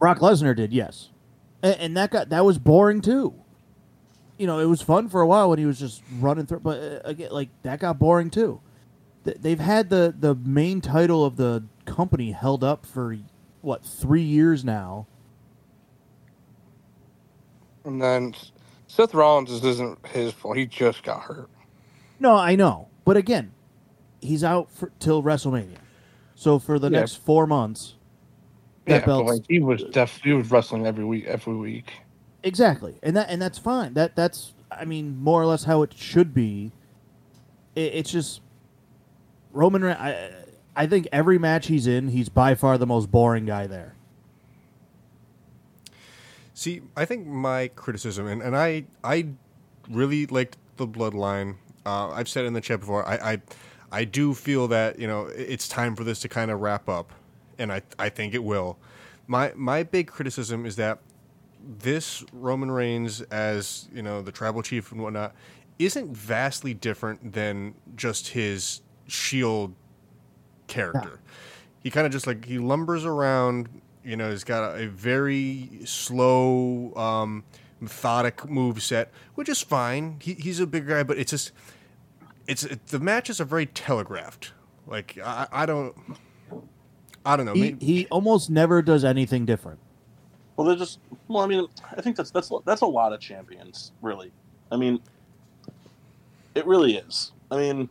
Brock 0.00 0.18
Lesnar 0.18 0.56
did, 0.56 0.72
yes, 0.72 1.10
and, 1.62 1.76
and 1.76 1.96
that 1.96 2.10
got 2.10 2.30
that 2.30 2.44
was 2.44 2.58
boring 2.58 3.00
too. 3.00 3.32
You 4.38 4.46
know, 4.46 4.58
it 4.60 4.66
was 4.66 4.82
fun 4.82 5.08
for 5.08 5.20
a 5.22 5.26
while 5.26 5.50
when 5.50 5.58
he 5.58 5.66
was 5.66 5.78
just 5.78 6.02
running 6.18 6.46
through, 6.46 6.60
but 6.60 6.80
uh, 6.82 7.00
again, 7.08 7.30
like 7.32 7.50
that 7.62 7.80
got 7.80 7.98
boring 7.98 8.30
too. 8.30 8.60
Th- 9.24 9.38
They've 9.40 9.60
had 9.60 9.90
the 9.90 10.14
the 10.18 10.34
main 10.34 10.80
title 10.80 11.24
of 11.24 11.36
the 11.36 11.64
company 11.86 12.32
held 12.32 12.64
up 12.64 12.86
for 12.86 13.18
what 13.62 13.84
three 13.84 14.22
years 14.22 14.64
now. 14.64 15.06
And 17.84 18.02
then 18.02 18.34
Seth 18.88 19.14
Rollins 19.14 19.50
this 19.50 19.64
isn't 19.64 20.06
his 20.08 20.32
fault. 20.32 20.56
He 20.56 20.66
just 20.66 21.02
got 21.04 21.22
hurt. 21.22 21.50
No, 22.20 22.36
I 22.36 22.56
know, 22.56 22.88
but 23.04 23.16
again, 23.16 23.52
he's 24.20 24.44
out 24.44 24.70
for, 24.70 24.92
till 25.00 25.22
WrestleMania. 25.22 25.78
So 26.34 26.58
for 26.58 26.78
the 26.78 26.90
Yeah. 26.90 26.90
next 26.90 27.16
four 27.16 27.46
months, 27.46 27.96
that 28.88 29.04
Yeah, 29.06 29.14
like 29.16 29.42
he 29.48 29.60
was 29.60 29.84
def- 29.84 30.20
he 30.24 30.32
was 30.34 30.50
wrestling 30.50 30.86
every 30.86 31.04
week 31.04 31.26
every 31.26 31.56
week. 31.56 31.92
Exactly, 32.46 32.94
and 33.02 33.16
that 33.16 33.28
and 33.28 33.42
that's 33.42 33.58
fine. 33.58 33.94
That 33.94 34.14
that's 34.14 34.52
I 34.70 34.84
mean 34.84 35.18
more 35.18 35.42
or 35.42 35.46
less 35.46 35.64
how 35.64 35.82
it 35.82 35.92
should 35.92 36.32
be. 36.32 36.70
It, 37.74 37.92
it's 37.92 38.10
just 38.12 38.40
Roman. 39.50 39.82
I 39.82 40.30
I 40.76 40.86
think 40.86 41.08
every 41.10 41.38
match 41.38 41.66
he's 41.66 41.88
in, 41.88 42.06
he's 42.06 42.28
by 42.28 42.54
far 42.54 42.78
the 42.78 42.86
most 42.86 43.10
boring 43.10 43.46
guy 43.46 43.66
there. 43.66 43.96
See, 46.54 46.82
I 46.96 47.04
think 47.04 47.26
my 47.26 47.66
criticism, 47.74 48.28
and, 48.28 48.40
and 48.40 48.56
I 48.56 48.84
I 49.02 49.26
really 49.90 50.26
liked 50.26 50.56
the 50.76 50.86
Bloodline. 50.86 51.56
Uh, 51.84 52.10
I've 52.10 52.28
said 52.28 52.44
in 52.44 52.52
the 52.52 52.60
chat 52.60 52.78
before. 52.78 53.04
I, 53.08 53.32
I 53.32 53.42
I 53.90 54.04
do 54.04 54.34
feel 54.34 54.68
that 54.68 55.00
you 55.00 55.08
know 55.08 55.26
it's 55.34 55.66
time 55.66 55.96
for 55.96 56.04
this 56.04 56.20
to 56.20 56.28
kind 56.28 56.52
of 56.52 56.60
wrap 56.60 56.88
up, 56.88 57.10
and 57.58 57.72
I 57.72 57.82
I 57.98 58.08
think 58.08 58.34
it 58.34 58.44
will. 58.44 58.78
My 59.26 59.52
my 59.56 59.82
big 59.82 60.06
criticism 60.06 60.64
is 60.64 60.76
that 60.76 61.00
this 61.78 62.24
Roman 62.32 62.70
Reigns 62.70 63.20
as 63.22 63.88
you 63.92 64.02
know 64.02 64.22
the 64.22 64.32
tribal 64.32 64.62
chief 64.62 64.92
and 64.92 65.02
whatnot 65.02 65.34
isn't 65.78 66.16
vastly 66.16 66.72
different 66.74 67.32
than 67.32 67.74
just 67.96 68.28
his 68.28 68.80
Shield 69.08 69.74
character. 70.66 71.20
He 71.82 71.90
kind 71.90 72.06
of 72.06 72.12
just 72.12 72.26
like 72.26 72.44
he 72.44 72.58
lumbers 72.58 73.04
around. 73.04 73.68
You 74.04 74.16
know, 74.16 74.30
he's 74.30 74.44
got 74.44 74.76
a, 74.76 74.84
a 74.84 74.86
very 74.86 75.68
slow, 75.84 76.92
um, 76.96 77.44
methodic 77.80 78.48
move 78.48 78.82
set, 78.82 79.12
which 79.34 79.48
is 79.48 79.60
fine. 79.60 80.18
He, 80.22 80.34
he's 80.34 80.60
a 80.60 80.66
big 80.66 80.86
guy, 80.88 81.02
but 81.02 81.18
it's 81.18 81.30
just 81.30 81.52
it's 82.46 82.64
it, 82.64 82.86
the 82.88 82.98
matches 83.00 83.40
are 83.40 83.44
very 83.44 83.66
telegraphed. 83.66 84.52
Like 84.86 85.18
I, 85.22 85.46
I 85.52 85.66
don't, 85.66 85.94
I 87.24 87.36
don't 87.36 87.46
know. 87.46 87.54
He 87.54 87.60
maybe- 87.60 87.84
he 87.86 88.06
almost 88.06 88.48
never 88.50 88.82
does 88.82 89.04
anything 89.04 89.44
different. 89.44 89.80
Well, 90.56 90.66
they're 90.66 90.76
just. 90.76 90.98
Well, 91.28 91.42
I 91.42 91.46
mean, 91.46 91.66
I 91.96 92.00
think 92.00 92.16
that's 92.16 92.30
that's 92.30 92.50
that's 92.64 92.80
a 92.80 92.86
lot 92.86 93.12
of 93.12 93.20
champions, 93.20 93.92
really. 94.00 94.32
I 94.72 94.76
mean, 94.76 95.00
it 96.54 96.66
really 96.66 96.96
is. 96.96 97.32
I 97.50 97.56
mean, 97.56 97.88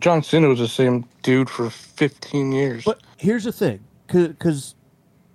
John 0.00 0.22
Cena 0.22 0.48
was 0.48 0.58
the 0.58 0.68
same 0.68 1.08
dude 1.22 1.48
for 1.48 1.70
15 1.70 2.52
years. 2.52 2.84
But 2.84 3.02
here's 3.16 3.44
the 3.44 3.52
thing, 3.52 3.84
because 4.06 4.74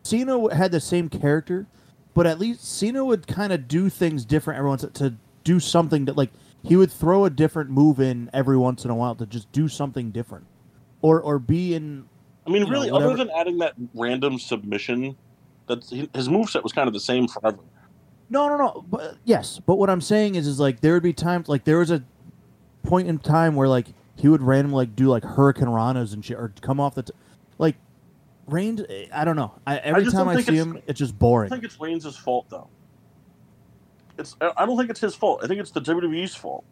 Cena 0.04 0.54
had 0.54 0.72
the 0.72 0.80
same 0.80 1.10
character, 1.10 1.66
but 2.14 2.28
at 2.28 2.40
least 2.40 2.64
Cena 2.66 3.04
would 3.06 3.28
kind 3.28 3.54
of 3.54 3.68
do 3.68 3.90
things 3.90 4.26
different 4.26 4.58
every 4.58 4.70
once 4.70 4.86
to 4.94 5.16
do 5.44 5.60
something 5.60 6.06
that 6.06 6.18
like 6.18 6.30
he 6.64 6.76
would 6.76 6.92
throw 6.92 7.26
a 7.26 7.30
different 7.30 7.70
move 7.70 8.00
in 8.00 8.30
every 8.34 8.58
once 8.58 8.84
in 8.84 8.92
a 8.92 8.96
while 8.96 9.16
to 9.16 9.26
just 9.26 9.52
do 9.52 9.68
something 9.68 10.12
different, 10.12 10.46
or 11.02 11.22
or 11.22 11.40
be 11.40 11.74
in. 11.74 12.06
I 12.46 12.52
mean, 12.52 12.64
You 12.64 12.66
know, 12.66 12.72
really, 12.72 12.92
other 12.92 13.16
than 13.16 13.30
adding 13.32 13.60
that 13.60 13.74
random 13.94 14.40
submission, 14.40 15.16
that's 15.70 15.90
his 15.90 16.28
moveset 16.28 16.64
was 16.64 16.74
kind 16.74 16.88
of 16.88 16.94
the 16.94 17.00
same 17.00 17.30
forever. 17.30 17.60
No, 18.30 18.50
no, 18.50 18.58
no. 18.58 18.86
But 18.90 19.16
yes, 19.24 19.62
but 19.66 19.76
what 19.78 19.90
I'm 19.90 20.02
saying 20.02 20.36
is, 20.36 20.46
is 20.48 20.60
like 20.60 20.82
there 20.82 20.94
would 20.94 21.04
be 21.04 21.14
times 21.14 21.48
like 21.48 21.64
there 21.64 21.80
was 21.80 21.92
a 21.92 22.04
point 22.84 23.08
in 23.08 23.20
time 23.20 23.56
where 23.56 23.70
like 23.70 23.88
he 24.18 24.28
would 24.28 24.42
randomly 24.42 24.86
like 24.86 24.96
do 24.98 25.08
like 25.08 25.24
Hurricane 25.24 25.68
Ranas 25.70 26.14
and 26.14 26.26
shit, 26.26 26.38
or 26.38 26.54
come 26.60 26.82
off 26.82 26.96
the 26.96 27.04
t- 27.04 27.14
like. 27.58 27.78
Reigns, 28.48 28.82
I 29.14 29.26
don't 29.26 29.36
know. 29.36 29.54
I, 29.68 29.78
every 29.78 30.06
just 30.06 30.16
time 30.16 30.28
I 30.28 30.42
see 30.42 30.56
him, 30.56 30.82
it's 30.88 30.98
just 30.98 31.14
I 31.14 31.18
boring. 31.18 31.50
don't 31.50 31.60
think 31.60 31.72
it's 31.72 31.80
Reigns' 31.80 32.18
fault, 32.18 32.48
though. 32.50 32.68
It's 34.18 34.36
I 34.42 34.66
don't 34.66 34.76
think 34.76 34.90
it's 34.90 35.00
his 35.00 35.14
fault. 35.14 35.42
I 35.44 35.48
think 35.48 35.60
it's 35.60 35.70
the 35.70 35.82
WWE's 35.82 36.34
fault. 36.34 36.66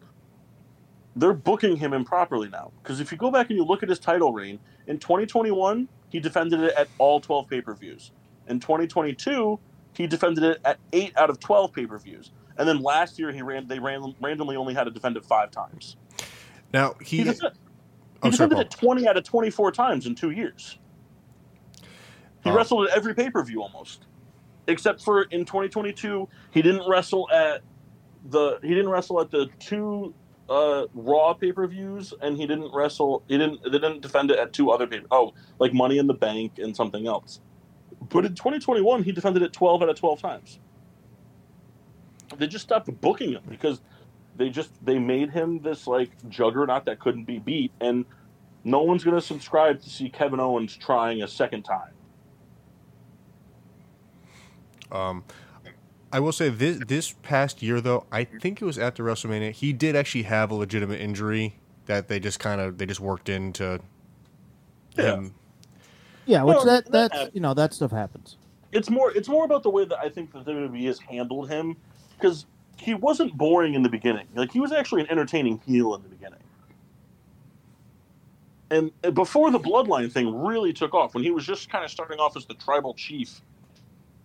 They're 1.15 1.33
booking 1.33 1.75
him 1.75 1.93
improperly 1.93 2.49
now. 2.49 2.71
Because 2.81 2.99
if 2.99 3.11
you 3.11 3.17
go 3.19 3.29
back 3.29 3.51
and 3.51 3.57
you 3.57 3.63
look 3.63 3.83
at 3.83 3.89
his 3.89 3.99
title 3.99 4.33
reign 4.33 4.57
in 4.87 4.97
2021, 4.97 5.87
he 6.09 6.19
defended 6.19 6.61
it 6.61 6.73
at 6.75 6.87
all 6.97 7.19
12 7.19 7.47
pay 7.47 7.61
per 7.61 7.75
views. 7.75 8.11
In 8.47 8.59
2022, 8.59 9.59
he 9.93 10.07
defended 10.07 10.43
it 10.43 10.61
at 10.65 10.79
eight 10.93 11.13
out 11.17 11.29
of 11.29 11.39
12 11.39 11.73
pay 11.73 11.85
per 11.85 11.97
views. 11.99 12.31
And 12.57 12.67
then 12.67 12.81
last 12.81 13.19
year, 13.19 13.31
he 13.31 13.41
ran. 13.41 13.67
They 13.67 13.79
ran, 13.79 14.15
randomly 14.21 14.55
only 14.55 14.73
had 14.73 14.85
to 14.85 14.91
defend 14.91 15.17
it 15.17 15.25
five 15.25 15.51
times. 15.51 15.95
now 16.73 16.95
he. 17.01 17.17
He, 17.17 17.23
he 17.23 17.33
Oh, 18.23 18.31
defended 18.31 18.55
Paul. 18.55 18.61
it 18.65 18.71
20 18.71 19.07
out 19.07 19.15
of 19.17 19.23
24 19.25 19.71
times 19.73 20.07
in 20.07 20.15
two 20.15 20.31
years. 20.31 20.79
He 22.43 22.49
Oh. 22.49 22.53
wrestled 22.55 22.87
at 22.87 22.97
every 22.97 23.13
pay 23.13 23.29
per 23.29 23.43
view 23.43 23.61
almost, 23.61 24.05
except 24.67 25.03
for 25.03 25.23
in 25.23 25.45
2022 25.45 26.27
he 26.51 26.61
didn't 26.63 26.89
wrestle 26.89 27.29
at 27.31 27.61
the 28.29 28.57
he 28.63 28.69
didn't 28.69 28.89
wrestle 28.89 29.21
at 29.21 29.29
the 29.29 29.49
two 29.59 30.13
uh, 30.49 30.85
Raw 30.95 31.33
pay 31.33 31.51
per 31.51 31.67
views, 31.67 32.13
and 32.21 32.37
he 32.37 32.47
didn't 32.47 32.73
wrestle. 32.73 33.21
He 33.27 33.37
didn't 33.37 33.61
they 33.63 33.69
didn't 33.71 34.01
defend 34.01 34.31
it 34.31 34.39
at 34.39 34.53
two 34.53 34.71
other 34.71 34.87
pay. 34.87 35.01
Oh, 35.11 35.33
like 35.59 35.73
Money 35.73 35.97
in 35.99 36.07
the 36.07 36.13
Bank 36.15 36.53
and 36.57 36.75
something 36.75 37.05
else. 37.05 37.39
But 38.09 38.25
in 38.25 38.35
2021 38.35 39.03
he 39.03 39.11
defended 39.11 39.43
it 39.43 39.53
12 39.53 39.83
out 39.83 39.89
of 39.89 39.99
12 39.99 40.21
times. 40.21 40.59
They 42.37 42.47
just 42.47 42.63
stopped 42.65 42.89
booking 43.01 43.31
him 43.31 43.43
because 43.49 43.81
they 44.35 44.49
just 44.49 44.71
they 44.85 44.99
made 44.99 45.31
him 45.31 45.59
this 45.61 45.87
like 45.87 46.11
juggernaut 46.29 46.85
that 46.85 46.99
couldn't 46.99 47.23
be 47.23 47.39
beat, 47.39 47.71
and 47.81 48.05
no 48.63 48.83
one's 48.83 49.03
going 49.03 49.15
to 49.15 49.21
subscribe 49.25 49.81
to 49.81 49.89
see 49.89 50.09
Kevin 50.09 50.39
Owens 50.39 50.75
trying 50.75 51.23
a 51.23 51.27
second 51.27 51.63
time. 51.63 51.91
Um, 54.91 55.23
I 56.11 56.19
will 56.19 56.31
say 56.31 56.49
this 56.49 56.79
this 56.87 57.11
past 57.23 57.61
year 57.61 57.81
though, 57.81 58.05
I 58.11 58.23
think 58.23 58.61
it 58.61 58.65
was 58.65 58.77
after 58.77 59.03
WrestleMania, 59.03 59.51
he 59.51 59.73
did 59.73 59.95
actually 59.95 60.23
have 60.23 60.51
a 60.51 60.55
legitimate 60.55 60.99
injury 61.01 61.59
that 61.85 62.07
they 62.07 62.19
just 62.19 62.39
kind 62.39 62.61
of 62.61 62.77
they 62.77 62.85
just 62.85 62.99
worked 62.99 63.29
into 63.29 63.79
Yeah. 64.95 65.15
him. 65.15 65.33
Yeah, 66.27 66.43
which 66.43 66.57
that 66.63 66.85
that 66.85 66.91
that's 66.91 67.13
happens. 67.13 67.35
you 67.35 67.41
know 67.41 67.53
that 67.53 67.73
stuff 67.73 67.91
happens. 67.91 68.35
It's 68.71 68.89
more 68.89 69.11
it's 69.11 69.29
more 69.29 69.45
about 69.45 69.63
the 69.63 69.69
way 69.69 69.85
that 69.85 69.97
I 69.97 70.09
think 70.09 70.31
the 70.31 70.39
WWE 70.39 70.85
has 70.85 70.99
handled 70.99 71.49
him 71.49 71.77
because 72.17 72.45
he 72.77 72.93
wasn't 72.93 73.35
boring 73.35 73.73
in 73.73 73.81
the 73.81 73.89
beginning. 73.89 74.27
Like 74.35 74.51
he 74.51 74.59
was 74.59 74.71
actually 74.71 75.01
an 75.01 75.09
entertaining 75.09 75.59
heel 75.65 75.95
in 75.95 76.03
the 76.03 76.09
beginning. 76.09 76.39
And 78.69 78.91
uh, 79.03 79.11
before 79.11 79.49
the 79.51 79.59
bloodline 79.59 80.11
thing 80.11 80.43
really 80.43 80.73
took 80.73 80.93
off, 80.93 81.15
when 81.15 81.23
he 81.23 81.31
was 81.31 81.45
just 81.45 81.69
kind 81.69 81.85
of 81.85 81.89
starting 81.89 82.19
off 82.19 82.35
as 82.35 82.45
the 82.45 82.53
tribal 82.55 82.93
chief, 82.93 83.41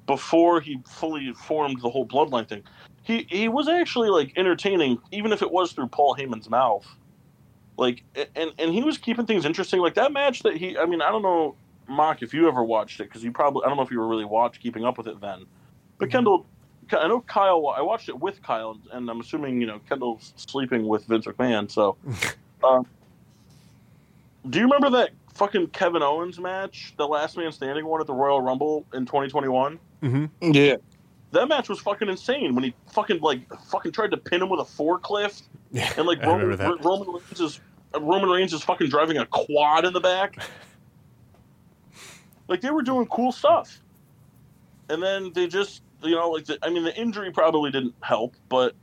before 0.07 0.61
he 0.61 0.81
fully 0.85 1.33
formed 1.33 1.81
the 1.81 1.89
whole 1.89 2.05
bloodline 2.05 2.49
thing, 2.49 2.65
he 3.05 3.27
he 3.31 3.49
was 3.49 3.69
actually 3.69 4.11
like 4.11 4.33
entertaining, 4.37 4.99
even 5.13 5.33
if 5.33 5.43
it 5.43 5.51
was 5.51 5.73
through 5.73 5.89
Paul 5.89 6.17
Heyman's 6.17 6.51
mouth. 6.51 6.87
Like 7.77 8.03
and 8.37 8.53
and 8.59 8.73
he 8.73 8.83
was 8.83 8.99
keeping 8.99 9.27
things 9.27 9.45
interesting. 9.45 9.81
Like 9.81 9.95
that 9.95 10.13
match 10.13 10.43
that 10.43 10.57
he, 10.57 10.77
I 10.77 10.87
mean, 10.87 11.01
I 11.01 11.11
don't 11.11 11.23
know, 11.23 11.55
Mock, 11.93 12.23
if 12.23 12.33
you 12.35 12.49
ever 12.49 12.63
watched 12.65 13.01
it 13.01 13.05
because 13.05 13.23
you 13.23 13.33
probably 13.33 13.65
I 13.65 13.69
don't 13.69 13.77
know 13.77 13.83
if 13.83 13.91
you 13.91 13.99
were 14.01 14.09
really 14.09 14.25
watch 14.25 14.61
keeping 14.61 14.85
up 14.85 14.99
with 14.99 15.07
it 15.07 15.21
then, 15.21 15.45
but 15.99 16.11
Kendall, 16.11 16.47
I 16.93 17.09
know 17.09 17.21
Kyle. 17.21 17.69
I 17.69 17.81
watched 17.83 18.09
it 18.09 18.19
with 18.19 18.43
Kyle, 18.43 18.79
and 18.93 19.09
I'm 19.09 19.21
assuming 19.21 19.61
you 19.61 19.67
know 19.67 19.81
Kendall's 19.89 20.33
sleeping 20.37 20.87
with 20.87 21.05
Vince 21.07 21.27
McMahon. 21.27 21.71
So, 21.71 21.97
uh, 22.63 22.83
do 24.51 24.59
you 24.59 24.65
remember 24.65 24.91
that 24.91 25.11
fucking 25.35 25.69
Kevin 25.69 26.03
Owens 26.03 26.39
match, 26.39 26.95
the 26.97 27.07
Last 27.07 27.37
Man 27.37 27.53
Standing 27.53 27.87
one 27.87 28.01
at 28.01 28.07
the 28.07 28.15
Royal 28.15 28.41
Rumble 28.41 28.85
in 28.93 29.07
2021? 29.07 29.79
hmm 30.01 30.25
yeah, 30.41 30.77
That 31.31 31.49
match 31.49 31.69
was 31.69 31.79
fucking 31.79 32.09
insane 32.09 32.55
when 32.55 32.65
he 32.65 32.75
fucking 32.93 33.21
like 33.21 33.41
fucking 33.71 33.93
tried 33.93 34.11
to 34.11 34.17
pin 34.17 34.43
him 34.43 34.49
with 34.49 34.61
a 34.61 34.65
forklift, 34.65 35.43
Yeah, 35.71 35.93
and 35.97 36.07
like 36.07 36.21
Roman, 36.27 36.49
remember. 36.49 36.77
Roman 36.83 37.09
Reigns 37.09 37.41
is 37.41 37.61
Roman 37.99 38.29
Reigns 38.31 38.53
is 38.53 38.63
fucking 38.63 38.89
driving 38.89 39.19
a 39.19 39.27
quad 39.27 39.85
in 39.85 39.93
the 39.93 40.01
back. 40.01 40.39
Like 42.53 42.63
they 42.63 42.71
were 42.71 42.83
doing 42.85 43.09
cool 43.09 43.33
stuff, 43.33 43.83
and 44.91 45.03
then 45.03 45.33
they 45.35 45.49
just 45.49 45.83
you 46.03 46.17
know 46.17 46.31
like 46.31 46.47
the, 46.47 46.59
I 46.63 46.71
mean 46.71 46.85
the 46.85 46.97
injury 46.97 47.33
probably 47.33 47.73
didn't 47.73 47.97
help, 48.03 48.37
but 48.51 48.75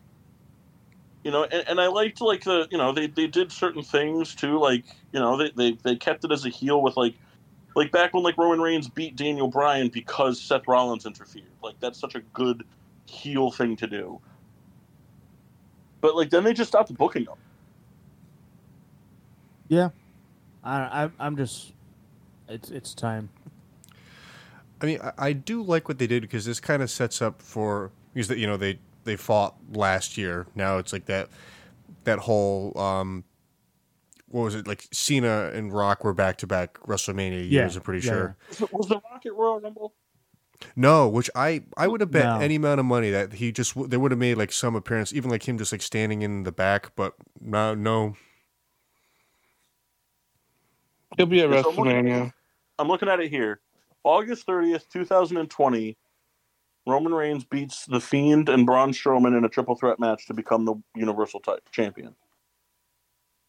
You 1.24 1.32
know, 1.32 1.46
and, 1.46 1.66
and 1.70 1.82
I 1.82 1.90
liked 1.90 2.22
like 2.22 2.46
the 2.46 2.68
you 2.72 2.80
know 2.80 2.94
they, 2.94 3.08
they 3.08 3.28
did 3.28 3.54
certain 3.54 3.84
things 3.84 4.36
too, 4.36 4.60
like 4.60 4.86
you 5.14 5.22
know 5.22 5.38
they, 5.38 5.52
they 5.56 5.80
they 5.84 5.98
kept 5.98 6.26
it 6.26 6.34
as 6.34 6.46
a 6.48 6.50
heel 6.50 6.82
with 6.82 6.98
like 6.98 7.16
like 7.76 7.92
back 7.92 8.14
when 8.14 8.24
like 8.24 8.38
Roman 8.38 8.62
Reigns 8.62 8.90
beat 8.90 9.16
Daniel 9.18 9.50
Bryan 9.50 9.90
because 9.90 10.42
Seth 10.42 10.68
Rollins 10.68 11.06
interfered. 11.06 11.44
Like 11.64 11.76
that's 11.82 12.00
such 12.00 12.16
a 12.16 12.22
good 12.34 12.66
heel 13.08 13.52
thing 13.52 13.78
to 13.78 13.88
do. 13.88 14.22
But 16.02 16.16
like 16.16 16.32
then 16.32 16.44
they 16.46 16.54
just 16.54 16.70
stopped 16.70 16.96
booking 16.98 17.26
them. 17.26 17.38
Yeah, 19.70 19.90
I, 20.64 21.06
I 21.06 21.12
I'm 21.20 21.38
just 21.38 21.74
it's 22.50 22.72
it's 22.72 22.96
time. 22.96 23.32
I 24.82 24.86
mean, 24.86 25.00
I, 25.02 25.12
I 25.18 25.34
do 25.34 25.62
like 25.62 25.88
what 25.88 26.00
they 26.00 26.08
did 26.08 26.22
because 26.22 26.46
this 26.46 26.60
kind 26.60 26.82
of 26.82 26.90
sets 26.90 27.22
up 27.22 27.42
for 27.42 27.92
because 28.14 28.28
that 28.30 28.38
you 28.38 28.48
know 28.48 28.58
they 28.58 28.80
they 29.04 29.16
fought 29.16 29.56
last 29.74 30.18
year. 30.18 30.48
Now 30.56 30.78
it's 30.78 30.94
like 30.94 31.06
that 31.06 31.30
that 32.06 32.20
whole 32.20 32.78
um, 32.80 33.24
what 34.28 34.44
was 34.44 34.56
it 34.56 34.68
like? 34.68 34.88
Cena 34.92 35.52
and 35.54 35.74
Rock 35.74 36.04
were 36.04 36.14
back 36.14 36.38
to 36.38 36.48
back 36.48 36.80
WrestleMania 36.82 37.50
years. 37.50 37.74
Yeah, 37.74 37.80
I'm 37.80 37.82
pretty 37.82 38.06
yeah, 38.08 38.14
sure. 38.14 38.38
Was, 38.50 38.62
it- 38.62 38.74
was 38.74 38.88
the 38.88 39.02
Rocket 39.12 39.34
Royal 39.34 39.60
Rumble? 39.60 39.94
No, 40.76 41.08
which 41.08 41.30
I 41.36 41.64
I 41.78 41.88
would 41.88 42.02
have 42.02 42.12
bet 42.12 42.24
No. 42.26 42.40
any 42.40 42.56
amount 42.56 42.80
of 42.82 42.86
money 42.86 43.10
that 43.12 43.34
he 43.34 43.52
just 43.54 43.76
they 43.90 43.96
would 43.96 44.12
have 44.12 44.20
made 44.20 44.36
like 44.36 44.52
some 44.52 44.76
appearance, 44.76 45.14
even 45.14 45.30
like 45.30 45.48
him 45.48 45.58
just 45.58 45.72
like 45.72 45.82
standing 45.82 46.22
in 46.22 46.44
the 46.44 46.52
back. 46.52 46.92
But 46.98 47.14
no, 47.40 47.74
no. 47.76 48.16
He'll 51.18 51.26
be 51.26 51.42
at 51.42 51.50
Yeah, 51.50 51.62
so 51.62 51.70
I'm 51.72 51.76
looking- 51.76 51.92
WrestleMania. 52.06 52.34
I'm 52.78 52.88
looking 52.88 53.10
at 53.10 53.20
it 53.20 53.30
here. 53.30 53.60
August 54.04 54.48
30th, 54.48 54.90
2020, 54.90 55.98
Roman 56.88 57.14
Reigns 57.14 57.46
beats 57.46 57.86
The 57.86 58.02
Fiend 58.02 58.50
and 58.50 58.66
Braun 58.66 58.92
Strowman 58.94 59.38
in 59.38 59.46
a 59.46 59.50
triple 59.50 59.76
threat 59.76 60.00
match 60.00 60.28
to 60.28 60.36
become 60.36 60.66
the 60.66 60.76
Universal 60.96 61.42
ti- 61.42 61.54
Champion. 61.72 62.16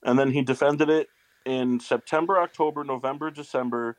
And 0.05 0.19
then 0.19 0.33
he 0.33 0.43
defended 0.43 0.91
it 0.91 1.09
in 1.47 1.81
September, 1.81 2.41
October, 2.41 2.85
November, 2.85 3.31
December, 3.31 3.99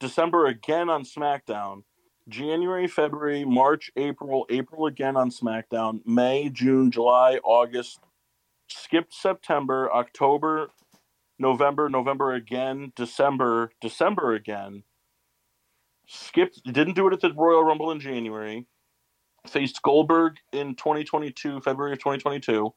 December 0.00 0.46
again 0.46 0.90
on 0.90 1.04
SmackDown, 1.04 1.84
January, 2.28 2.86
February, 2.88 3.44
March, 3.44 3.90
April, 3.96 4.46
April 4.50 4.86
again 4.86 5.16
on 5.16 5.30
SmackDown, 5.30 6.00
May, 6.06 6.50
June, 6.50 6.90
July, 6.90 7.40
August, 7.44 8.00
skipped 8.68 9.14
September, 9.14 9.92
October, 9.92 10.68
November, 11.38 11.88
November 11.90 12.32
again, 12.34 12.92
December, 12.96 13.72
December 13.80 14.34
again. 14.34 14.84
Skipped, 16.14 16.62
didn't 16.64 16.92
do 16.92 17.06
it 17.08 17.14
at 17.14 17.20
the 17.20 17.32
Royal 17.32 17.64
Rumble 17.64 17.90
in 17.90 17.98
January. 17.98 18.66
Faced 19.46 19.80
Goldberg 19.80 20.36
in 20.52 20.74
2022, 20.74 21.62
February 21.62 21.92
of 21.92 22.00
2022. 22.00 22.72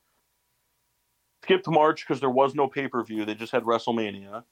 Skipped 1.44 1.68
March 1.68 2.08
because 2.08 2.22
there 2.22 2.30
was 2.30 2.56
no 2.56 2.68
pay 2.68 2.88
per 2.88 3.04
view. 3.04 3.26
They 3.26 3.36
just 3.36 3.52
had 3.52 3.64
WrestleMania 3.64 4.46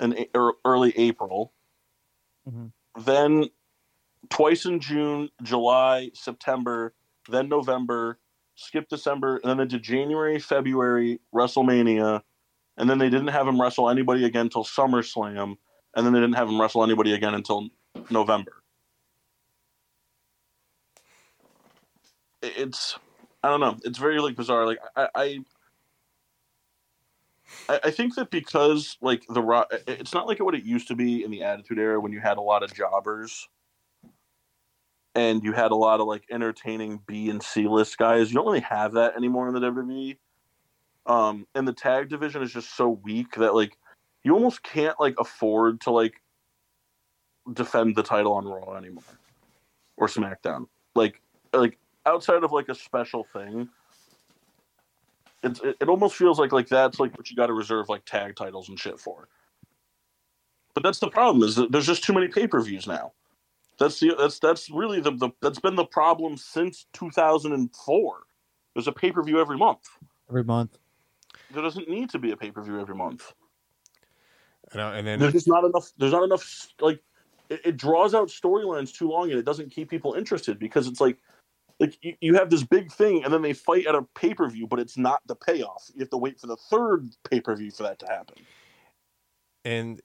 in 0.00 0.26
er- 0.34 0.54
early 0.64 0.92
April. 0.98 1.52
Mhm. 2.48 2.72
Then 2.98 3.50
twice 4.28 4.66
in 4.66 4.80
June, 4.80 5.30
July, 5.42 6.10
September, 6.14 6.94
then 7.28 7.48
November, 7.48 8.18
skipped 8.56 8.90
December, 8.90 9.36
and 9.36 9.44
then 9.44 9.56
they 9.58 9.66
did 9.66 9.84
January, 9.84 10.40
February, 10.40 11.20
WrestleMania, 11.32 12.22
and 12.76 12.90
then 12.90 12.98
they 12.98 13.08
didn't 13.08 13.28
have 13.28 13.46
him 13.46 13.60
wrestle 13.60 13.88
anybody 13.88 14.24
again 14.24 14.46
until 14.46 14.64
SummerSlam, 14.64 15.56
and 15.94 16.04
then 16.04 16.12
they 16.12 16.20
didn't 16.20 16.34
have 16.36 16.48
him 16.48 16.60
wrestle 16.60 16.82
anybody 16.82 17.14
again 17.14 17.34
until 17.34 17.70
November. 18.10 18.52
It's 22.42 22.98
I 23.42 23.48
don't 23.48 23.60
know. 23.60 23.76
It's 23.84 23.98
very 23.98 24.20
like 24.20 24.36
bizarre. 24.36 24.66
Like 24.66 24.78
I 24.96 25.08
I, 25.16 25.44
I- 27.68 27.80
think 27.90 28.14
that 28.16 28.30
because 28.30 28.96
like 29.00 29.24
the 29.28 29.42
Ro- 29.42 29.66
it's 29.86 30.14
not 30.14 30.26
like 30.26 30.40
what 30.40 30.54
it 30.54 30.64
used 30.64 30.88
to 30.88 30.96
be 30.96 31.24
in 31.24 31.30
the 31.30 31.42
Attitude 31.42 31.78
Era 31.78 32.00
when 32.00 32.12
you 32.12 32.20
had 32.20 32.38
a 32.38 32.42
lot 32.42 32.62
of 32.62 32.74
jobbers. 32.74 33.48
And 35.16 35.44
you 35.44 35.52
had 35.52 35.70
a 35.70 35.76
lot 35.76 36.00
of 36.00 36.06
like 36.08 36.24
entertaining 36.30 37.00
B 37.06 37.30
and 37.30 37.42
C 37.42 37.68
list 37.68 37.98
guys. 37.98 38.30
You 38.30 38.34
don't 38.36 38.46
really 38.46 38.60
have 38.60 38.94
that 38.94 39.16
anymore 39.16 39.48
in 39.48 39.54
the 39.54 39.60
WWE 39.60 40.16
um 41.06 41.46
and 41.54 41.66
the 41.68 41.72
tag 41.72 42.08
division 42.08 42.42
is 42.42 42.52
just 42.52 42.76
so 42.76 42.88
weak 42.88 43.32
that 43.34 43.54
like 43.54 43.76
you 44.22 44.32
almost 44.34 44.62
can't 44.62 44.98
like 44.98 45.14
afford 45.18 45.80
to 45.80 45.90
like 45.90 46.14
defend 47.52 47.96
the 47.96 48.02
title 48.02 48.32
on 48.32 48.46
Raw 48.46 48.74
anymore 48.74 49.04
or 49.96 50.08
SmackDown. 50.08 50.66
Like 50.94 51.20
like 51.52 51.78
outside 52.06 52.44
of 52.44 52.52
like 52.52 52.68
a 52.68 52.74
special 52.74 53.24
thing, 53.32 53.68
it's 55.42 55.60
it, 55.60 55.76
it 55.80 55.88
almost 55.88 56.16
feels 56.16 56.38
like 56.38 56.52
like 56.52 56.68
that's 56.68 56.98
like 57.00 57.16
what 57.16 57.30
you 57.30 57.36
got 57.36 57.46
to 57.46 57.52
reserve 57.54 57.88
like 57.88 58.04
tag 58.04 58.36
titles 58.36 58.68
and 58.68 58.78
shit 58.78 58.98
for. 58.98 59.28
But 60.74 60.82
that's 60.82 60.98
the 60.98 61.08
problem 61.10 61.42
is 61.46 61.56
that 61.56 61.70
there's 61.70 61.86
just 61.86 62.04
too 62.04 62.12
many 62.12 62.28
pay 62.28 62.46
per 62.46 62.60
views 62.60 62.86
now. 62.86 63.12
That's 63.78 63.98
the 64.00 64.14
that's 64.18 64.38
that's 64.38 64.70
really 64.70 65.00
the, 65.00 65.12
the 65.12 65.30
that's 65.42 65.58
been 65.60 65.74
the 65.76 65.84
problem 65.84 66.36
since 66.36 66.86
2004. 66.92 68.18
There's 68.74 68.88
a 68.88 68.92
pay 68.92 69.12
per 69.12 69.22
view 69.22 69.40
every 69.40 69.56
month 69.56 69.82
Every 70.28 70.44
month. 70.44 70.78
there 71.50 71.62
doesn't 71.62 71.88
need 71.88 72.10
to 72.10 72.18
be 72.18 72.32
a 72.32 72.36
pay 72.36 72.50
per 72.50 72.62
view 72.62 72.80
every 72.80 72.94
month. 72.94 73.32
And, 74.72 74.80
uh, 74.80 74.92
and 74.94 75.06
then 75.06 75.18
There's 75.18 75.32
just 75.32 75.48
not 75.48 75.64
enough. 75.64 75.90
There's 75.98 76.12
not 76.12 76.24
enough. 76.24 76.68
Like 76.80 77.00
it, 77.50 77.60
it 77.64 77.76
draws 77.76 78.14
out 78.14 78.28
storylines 78.28 78.92
too 78.94 79.08
long, 79.08 79.30
and 79.30 79.38
it 79.38 79.44
doesn't 79.44 79.70
keep 79.70 79.90
people 79.90 80.14
interested 80.14 80.58
because 80.58 80.86
it's 80.88 81.00
like, 81.00 81.18
like 81.80 81.98
you, 82.02 82.14
you 82.20 82.34
have 82.34 82.50
this 82.50 82.64
big 82.64 82.92
thing, 82.92 83.24
and 83.24 83.32
then 83.32 83.42
they 83.42 83.52
fight 83.54 83.86
at 83.86 83.94
a 83.94 84.02
pay 84.14 84.34
per 84.34 84.48
view, 84.48 84.66
but 84.66 84.80
it's 84.80 84.98
not 84.98 85.20
the 85.26 85.36
payoff. 85.36 85.90
You 85.94 86.00
have 86.00 86.10
to 86.10 86.18
wait 86.18 86.40
for 86.40 86.46
the 86.48 86.56
third 86.56 87.10
pay 87.30 87.40
per 87.40 87.56
view 87.56 87.70
for 87.70 87.84
that 87.84 87.98
to 88.00 88.06
happen. 88.06 88.46
and 89.64 90.00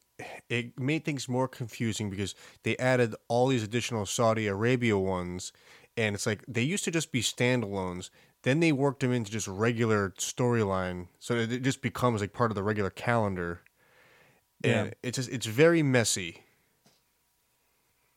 it 0.49 0.77
made 0.79 1.05
things 1.05 1.29
more 1.29 1.47
confusing 1.47 2.09
because 2.09 2.35
they 2.63 2.75
added 2.77 3.15
all 3.27 3.47
these 3.47 3.63
additional 3.63 4.05
Saudi 4.05 4.47
Arabia 4.47 4.97
ones, 4.97 5.51
and 5.97 6.15
it's 6.15 6.25
like 6.25 6.43
they 6.47 6.61
used 6.63 6.83
to 6.85 6.91
just 6.91 7.11
be 7.11 7.21
standalones. 7.21 8.09
Then 8.43 8.59
they 8.61 8.71
worked 8.71 9.01
them 9.01 9.11
into 9.11 9.31
just 9.31 9.47
regular 9.47 10.11
storyline, 10.11 11.07
so 11.19 11.35
it 11.35 11.61
just 11.61 11.81
becomes 11.81 12.21
like 12.21 12.33
part 12.33 12.51
of 12.51 12.55
the 12.55 12.63
regular 12.63 12.89
calendar. 12.89 13.61
And 14.63 14.87
Yeah. 14.87 14.93
it's 15.03 15.17
just 15.17 15.29
it's 15.29 15.45
very 15.45 15.83
messy. 15.83 16.43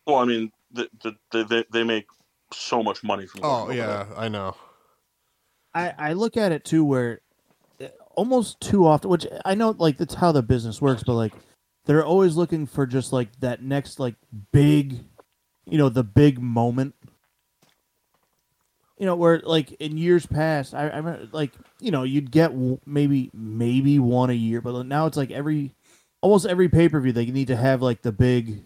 Well, 0.07 0.16
I 0.16 0.24
mean, 0.24 0.50
the, 0.72 0.88
the, 1.03 1.16
the, 1.30 1.44
they 1.44 1.64
they 1.72 1.84
make 1.84 2.07
so 2.53 2.82
much 2.82 3.03
money 3.03 3.26
from. 3.26 3.40
Oh 3.44 3.66
going 3.66 3.80
over 3.80 3.88
yeah, 3.88 4.07
I 4.16 4.28
know. 4.28 4.57
I, 5.74 5.94
I 5.98 6.12
look 6.12 6.36
at 6.36 6.53
it 6.53 6.64
too 6.64 6.84
where 6.84 7.20
uh, 7.80 7.86
almost 8.14 8.61
too 8.61 8.86
often 8.86 9.11
which 9.11 9.26
I 9.44 9.55
know 9.55 9.74
like 9.78 9.96
that's 9.96 10.14
how 10.14 10.32
the 10.32 10.42
business 10.42 10.80
works 10.80 11.03
but 11.03 11.14
like 11.14 11.32
they're 11.86 12.05
always 12.05 12.36
looking 12.36 12.66
for 12.66 12.86
just 12.86 13.12
like 13.12 13.28
that 13.40 13.62
next 13.62 13.98
like 13.98 14.14
big 14.53 15.00
you 15.66 15.78
know 15.78 15.88
the 15.88 16.05
big 16.05 16.40
moment 16.40 16.94
you 18.98 19.07
know 19.07 19.16
where 19.16 19.40
like 19.44 19.72
in 19.72 19.96
years 19.96 20.26
past 20.26 20.74
I, 20.74 20.88
I 20.88 20.96
remember 20.98 21.28
like 21.32 21.53
you 21.80 21.90
know 21.90 22.03
you'd 22.03 22.30
get 22.30 22.48
w- 22.48 22.80
maybe 22.84 23.30
maybe 23.32 23.98
one 23.98 24.30
a 24.30 24.34
year 24.34 24.61
but 24.61 24.82
now 24.84 25.07
it's 25.07 25.16
like 25.16 25.30
every 25.30 25.74
almost 26.20 26.46
every 26.46 26.68
pay-per-view 26.68 27.12
they 27.12 27.26
need 27.26 27.48
to 27.48 27.57
have 27.57 27.80
like 27.80 28.03
the 28.03 28.12
big 28.12 28.62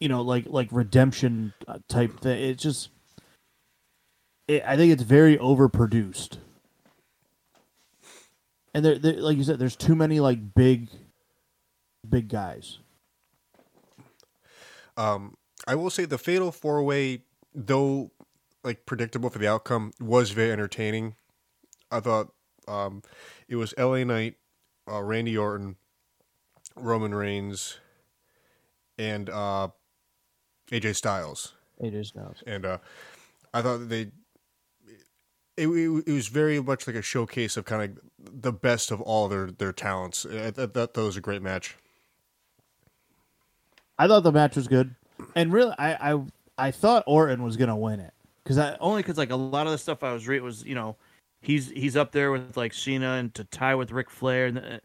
you 0.00 0.08
know 0.08 0.22
like 0.22 0.44
like 0.48 0.68
redemption 0.70 1.54
uh, 1.66 1.78
type 1.88 2.20
thing 2.20 2.42
it's 2.42 2.62
just 2.62 2.90
it, 4.48 4.62
I 4.64 4.76
think 4.76 4.92
it's 4.92 5.02
very 5.02 5.36
overproduced. 5.38 6.38
And 8.74 8.84
there, 8.84 8.98
there, 8.98 9.14
like 9.14 9.36
you 9.36 9.44
said, 9.44 9.58
there's 9.58 9.76
too 9.76 9.94
many 9.96 10.20
like 10.20 10.54
big, 10.54 10.90
big 12.08 12.28
guys. 12.28 12.78
Um, 14.96 15.36
I 15.66 15.74
will 15.74 15.90
say 15.90 16.04
the 16.04 16.18
Fatal 16.18 16.52
Four 16.52 16.82
Way, 16.82 17.22
though 17.54 18.10
like 18.62 18.86
predictable 18.86 19.30
for 19.30 19.38
the 19.38 19.48
outcome, 19.48 19.92
was 20.00 20.30
very 20.30 20.52
entertaining. 20.52 21.14
I 21.90 22.00
thought 22.00 22.32
um, 22.68 23.02
it 23.48 23.56
was 23.56 23.72
L.A. 23.76 24.04
Knight, 24.04 24.34
uh, 24.90 25.02
Randy 25.02 25.36
Orton, 25.36 25.76
Roman 26.74 27.14
Reigns, 27.14 27.78
and 28.98 29.30
uh, 29.30 29.68
AJ 30.70 30.96
Styles, 30.96 31.54
AJ 31.82 32.06
Styles. 32.06 32.42
and 32.46 32.64
uh, 32.64 32.78
I 33.54 33.62
thought 33.62 33.78
that 33.78 33.88
they. 33.88 34.10
It, 35.56 35.68
it, 35.68 36.04
it 36.06 36.12
was 36.12 36.28
very 36.28 36.60
much 36.60 36.86
like 36.86 36.96
a 36.96 37.02
showcase 37.02 37.56
of 37.56 37.64
kind 37.64 37.82
of 37.82 37.98
the 38.18 38.52
best 38.52 38.90
of 38.90 39.00
all 39.00 39.26
their, 39.26 39.50
their 39.50 39.72
talents. 39.72 40.26
I, 40.30 40.48
I 40.48 40.50
thought 40.50 40.74
that 40.74 40.96
was 40.96 41.16
a 41.16 41.22
great 41.22 41.40
match. 41.40 41.76
I 43.98 44.06
thought 44.06 44.22
the 44.22 44.32
match 44.32 44.56
was 44.56 44.68
good, 44.68 44.94
and 45.34 45.50
really, 45.50 45.72
I, 45.78 46.12
I, 46.12 46.22
I 46.58 46.70
thought 46.70 47.04
Orton 47.06 47.42
was 47.42 47.56
gonna 47.56 47.76
win 47.76 48.00
it 48.00 48.12
because 48.44 48.58
I 48.58 48.76
only 48.80 49.02
because 49.02 49.16
like 49.16 49.30
a 49.30 49.36
lot 49.36 49.66
of 49.66 49.72
the 49.72 49.78
stuff 49.78 50.02
I 50.02 50.12
was 50.12 50.28
reading 50.28 50.44
was 50.44 50.64
you 50.64 50.74
know, 50.74 50.96
he's 51.40 51.70
he's 51.70 51.96
up 51.96 52.12
there 52.12 52.30
with 52.30 52.56
like 52.56 52.74
Cena 52.74 53.14
and 53.14 53.32
to 53.34 53.44
tie 53.44 53.74
with 53.74 53.92
Ric 53.92 54.10
Flair, 54.10 54.46
and 54.46 54.58
uh, 54.58 54.78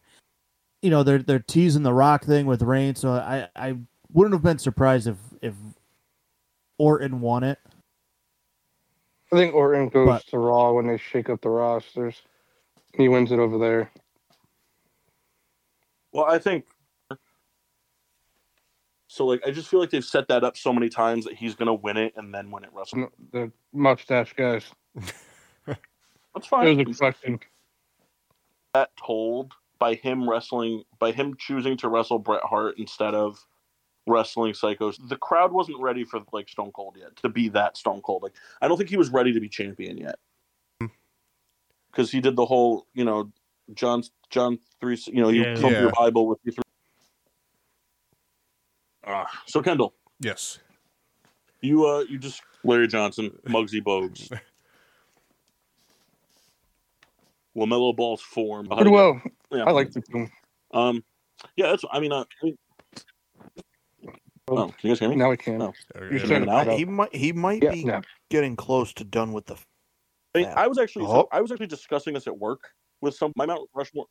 you 0.82 0.90
know 0.90 1.04
they're 1.04 1.22
they're 1.22 1.40
teasing 1.40 1.84
the 1.84 1.94
Rock 1.94 2.24
thing 2.24 2.46
with 2.46 2.62
Reigns, 2.62 3.00
so 3.00 3.12
I 3.12 3.50
I 3.56 3.76
wouldn't 4.14 4.34
have 4.34 4.44
been 4.44 4.58
surprised 4.58 5.08
if 5.08 5.18
Orton 6.82 7.22
won 7.22 7.44
it. 7.44 7.60
I 9.32 9.36
think 9.36 9.54
Orton 9.54 9.90
goes 9.90 10.08
But- 10.08 10.26
to 10.28 10.40
Raw 10.40 10.72
when 10.72 10.88
they 10.88 10.98
shake 10.98 11.30
up 11.30 11.42
the 11.42 11.50
rosters. 11.50 12.20
He 12.98 13.08
wins 13.08 13.32
it 13.32 13.38
over 13.40 13.60
there. 13.60 13.92
Well, 16.12 16.26
I 16.26 16.40
think 16.40 16.66
so. 19.08 19.26
Like, 19.28 19.46
I 19.48 19.52
just 19.52 19.70
feel 19.70 19.80
like 19.80 19.92
they've 19.92 20.04
set 20.04 20.28
that 20.30 20.44
up 20.44 20.58
so 20.58 20.74
many 20.74 20.90
times 20.90 21.24
that 21.26 21.36
he's 21.36 21.56
gonna 21.56 21.74
win 21.74 21.98
it 21.98 22.14
and 22.18 22.34
then 22.34 22.50
win 22.52 22.64
it 22.64 22.72
Wrestle. 22.74 23.10
The 23.32 23.52
mustache 23.72 24.34
guys. 24.34 24.66
That's 25.66 25.78
It 26.36 26.46
fine. 26.50 26.86
was 26.88 26.98
a 26.98 27.00
question. 27.00 27.40
that 28.74 28.90
told 28.98 29.54
by 29.80 29.94
him 29.96 30.28
wrestling, 30.30 30.84
by 31.00 31.12
him 31.12 31.36
choosing 31.38 31.78
to 31.78 31.90
wrestle 31.90 32.20
Bret 32.20 32.44
Hart 32.44 32.76
instead 32.80 33.14
of 33.14 33.46
wrestling 34.08 34.54
Psychos. 34.54 34.98
The 35.10 35.16
crowd 35.18 35.52
wasn't 35.52 35.80
ready 35.80 36.04
for 36.04 36.22
like 36.32 36.50
Stone 36.50 36.72
Cold 36.74 36.98
yet 37.00 37.16
to 37.18 37.30
be 37.30 37.50
that 37.50 37.78
Stone 37.78 38.02
Cold. 38.02 38.24
Like, 38.24 38.34
I 38.62 38.68
don't 38.68 38.78
think 38.78 38.90
he 38.90 38.98
was 38.98 39.10
ready 39.10 39.32
to 39.34 39.40
be 39.40 39.48
champion 39.50 39.98
yet 39.98 40.16
because 41.92 42.12
he 42.12 42.22
did 42.22 42.36
the 42.36 42.46
whole, 42.46 42.88
you 42.94 43.04
know, 43.06 43.32
John 43.74 44.04
John 44.30 44.60
three. 44.80 44.98
You 45.08 45.22
know, 45.22 45.30
you 45.30 45.44
Yeah. 45.44 45.56
thump 45.56 45.74
Yeah. 45.74 45.82
your 45.82 45.92
Bible 45.92 46.28
with 46.28 46.40
your 46.44 46.54
three. 46.54 46.64
Uh, 49.04 49.26
so 49.46 49.62
Kendall, 49.62 49.94
Yes. 50.20 50.60
you 51.62 51.86
uh, 51.86 52.00
you 52.10 52.18
just 52.18 52.42
Larry 52.64 52.88
Johnson, 52.88 53.32
Muggsy 53.48 53.82
Bogues. 53.82 54.32
Lamelo 57.56 57.96
Ball's 57.96 58.22
form. 58.22 58.68
Pretty 58.68 58.90
well. 58.90 59.22
Yeah. 59.52 59.66
I 59.66 59.72
like 59.72 59.92
the 59.92 60.02
team. 60.02 60.32
Um, 60.74 61.04
yeah, 61.58 61.68
that's. 61.72 61.84
I 61.92 62.00
mean, 62.00 62.12
uh, 62.14 62.22
I 62.42 62.46
mean- 62.46 62.58
oh, 64.52 64.68
can 64.68 64.76
you 64.82 64.90
guys 64.90 65.00
hear 65.00 65.10
me? 65.10 65.16
Now 65.16 65.30
we 65.30 65.38
can. 65.38 65.58
No. 65.58 65.74
You're 65.96 66.20
Okay. 66.20 66.28
saying 66.28 66.78
He 66.78 66.86
might 66.86 67.16
he 67.16 67.32
might 67.34 67.62
Yeah, 67.64 67.72
be 67.72 67.80
yeah. 67.80 68.02
getting 68.30 68.56
close 68.56 68.94
to 68.96 69.04
done 69.04 69.34
with 69.34 69.46
the. 69.46 69.56
I, 70.36 70.40
mean, 70.40 70.48
I 70.56 70.68
was 70.68 70.78
actually 70.78 71.06
Oh. 71.08 71.28
I 71.32 71.42
was 71.42 71.52
actually 71.52 71.68
discussing 71.68 72.14
this 72.14 72.28
at 72.28 72.38
work 72.38 72.62
with 73.02 73.16
some 73.16 73.32
my 73.36 73.46
Mount 73.46 73.70
Rushmore. 73.74 74.08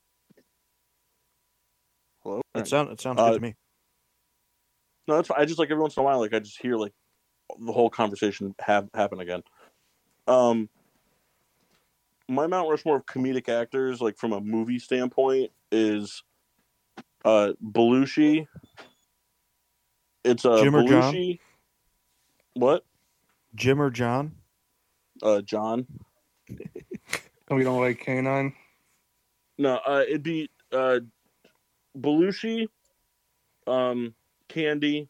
Hello. 2.23 2.43
It 2.55 2.67
sounds 2.67 2.93
it 2.93 3.01
sounds 3.01 3.21
Uh, 3.21 3.31
good 3.31 3.37
to 3.37 3.43
me. 3.43 3.55
No, 5.09 5.17
that's 5.17 5.29
fine. 5.29 5.41
I 5.41 5.45
just 5.45 5.59
like 5.59 5.71
every 5.71 5.83
once 5.83 5.97
in 5.97 6.03
a 6.03 6.05
while, 6.05 6.21
like 6.21 6.35
I 6.35 6.39
just 6.39 6.61
hear 6.61 6.77
like 6.77 6.93
the 7.59 7.73
whole 7.73 7.91
conversation 7.91 8.55
have 8.61 8.89
happen 8.95 9.21
again. 9.21 9.43
Um, 10.27 10.69
my 12.29 12.47
Mount 12.47 12.71
Rushmore 12.71 12.97
of 12.97 13.07
comedic 13.07 13.49
actors, 13.49 14.01
like 14.01 14.17
from 14.19 14.33
a 14.33 14.41
movie 14.41 14.79
standpoint, 14.79 15.51
is 15.73 16.23
uh 17.25 17.53
Belushi. 17.63 18.47
It's 20.25 20.45
uh 20.45 20.63
Jim 20.63 20.77
or 20.77 20.87
John? 20.87 21.39
What? 22.55 22.85
Jim 23.55 23.81
or 23.81 23.91
John? 23.91 24.33
Uh, 25.23 25.41
John. 25.41 25.87
Oh, 27.51 27.57
we 27.57 27.65
don't 27.65 27.81
like 27.81 28.01
canine. 28.01 28.55
No, 29.59 29.81
uh, 29.87 30.05
it'd 30.07 30.23
be 30.23 30.49
uh, 30.73 31.01
Belushi, 31.99 32.69
um, 33.67 34.15
Candy, 34.49 35.09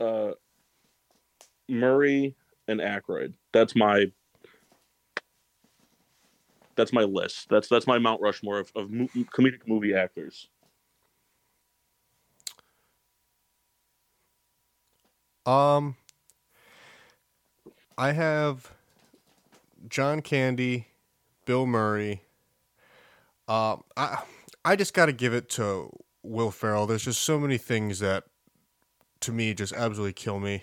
uh, 0.00 0.32
Murray, 1.68 2.34
and 2.68 2.80
Aykroyd. 2.80 3.34
That's 3.52 3.74
my. 3.74 4.06
That's 6.74 6.92
my 6.92 7.02
list. 7.02 7.48
That's 7.50 7.68
that's 7.68 7.86
my 7.86 7.98
Mount 7.98 8.22
Rushmore 8.22 8.58
of, 8.60 8.72
of 8.74 8.90
mo- 8.90 9.08
comedic 9.14 9.66
movie 9.66 9.94
actors. 9.94 10.48
Um, 15.46 15.96
I 17.98 18.12
have 18.12 18.72
John 19.88 20.22
Candy, 20.22 20.88
Bill 21.44 21.66
Murray. 21.66 22.22
Um, 23.48 23.82
I 23.96 24.22
I 24.64 24.76
just 24.76 24.94
got 24.94 25.06
to 25.06 25.12
give 25.12 25.34
it 25.34 25.48
to 25.50 25.90
Will 26.22 26.50
Ferrell. 26.50 26.86
There's 26.86 27.04
just 27.04 27.22
so 27.22 27.38
many 27.38 27.58
things 27.58 27.98
that, 27.98 28.24
to 29.20 29.32
me, 29.32 29.54
just 29.54 29.72
absolutely 29.72 30.12
kill 30.12 30.38
me. 30.38 30.62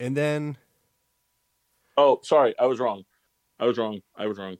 And 0.00 0.16
then, 0.16 0.56
Oh, 1.96 2.20
sorry, 2.22 2.54
I 2.58 2.66
was 2.66 2.80
wrong. 2.80 3.04
I 3.60 3.66
was 3.66 3.78
wrong. 3.78 4.00
I 4.16 4.26
was 4.26 4.38
wrong. 4.38 4.56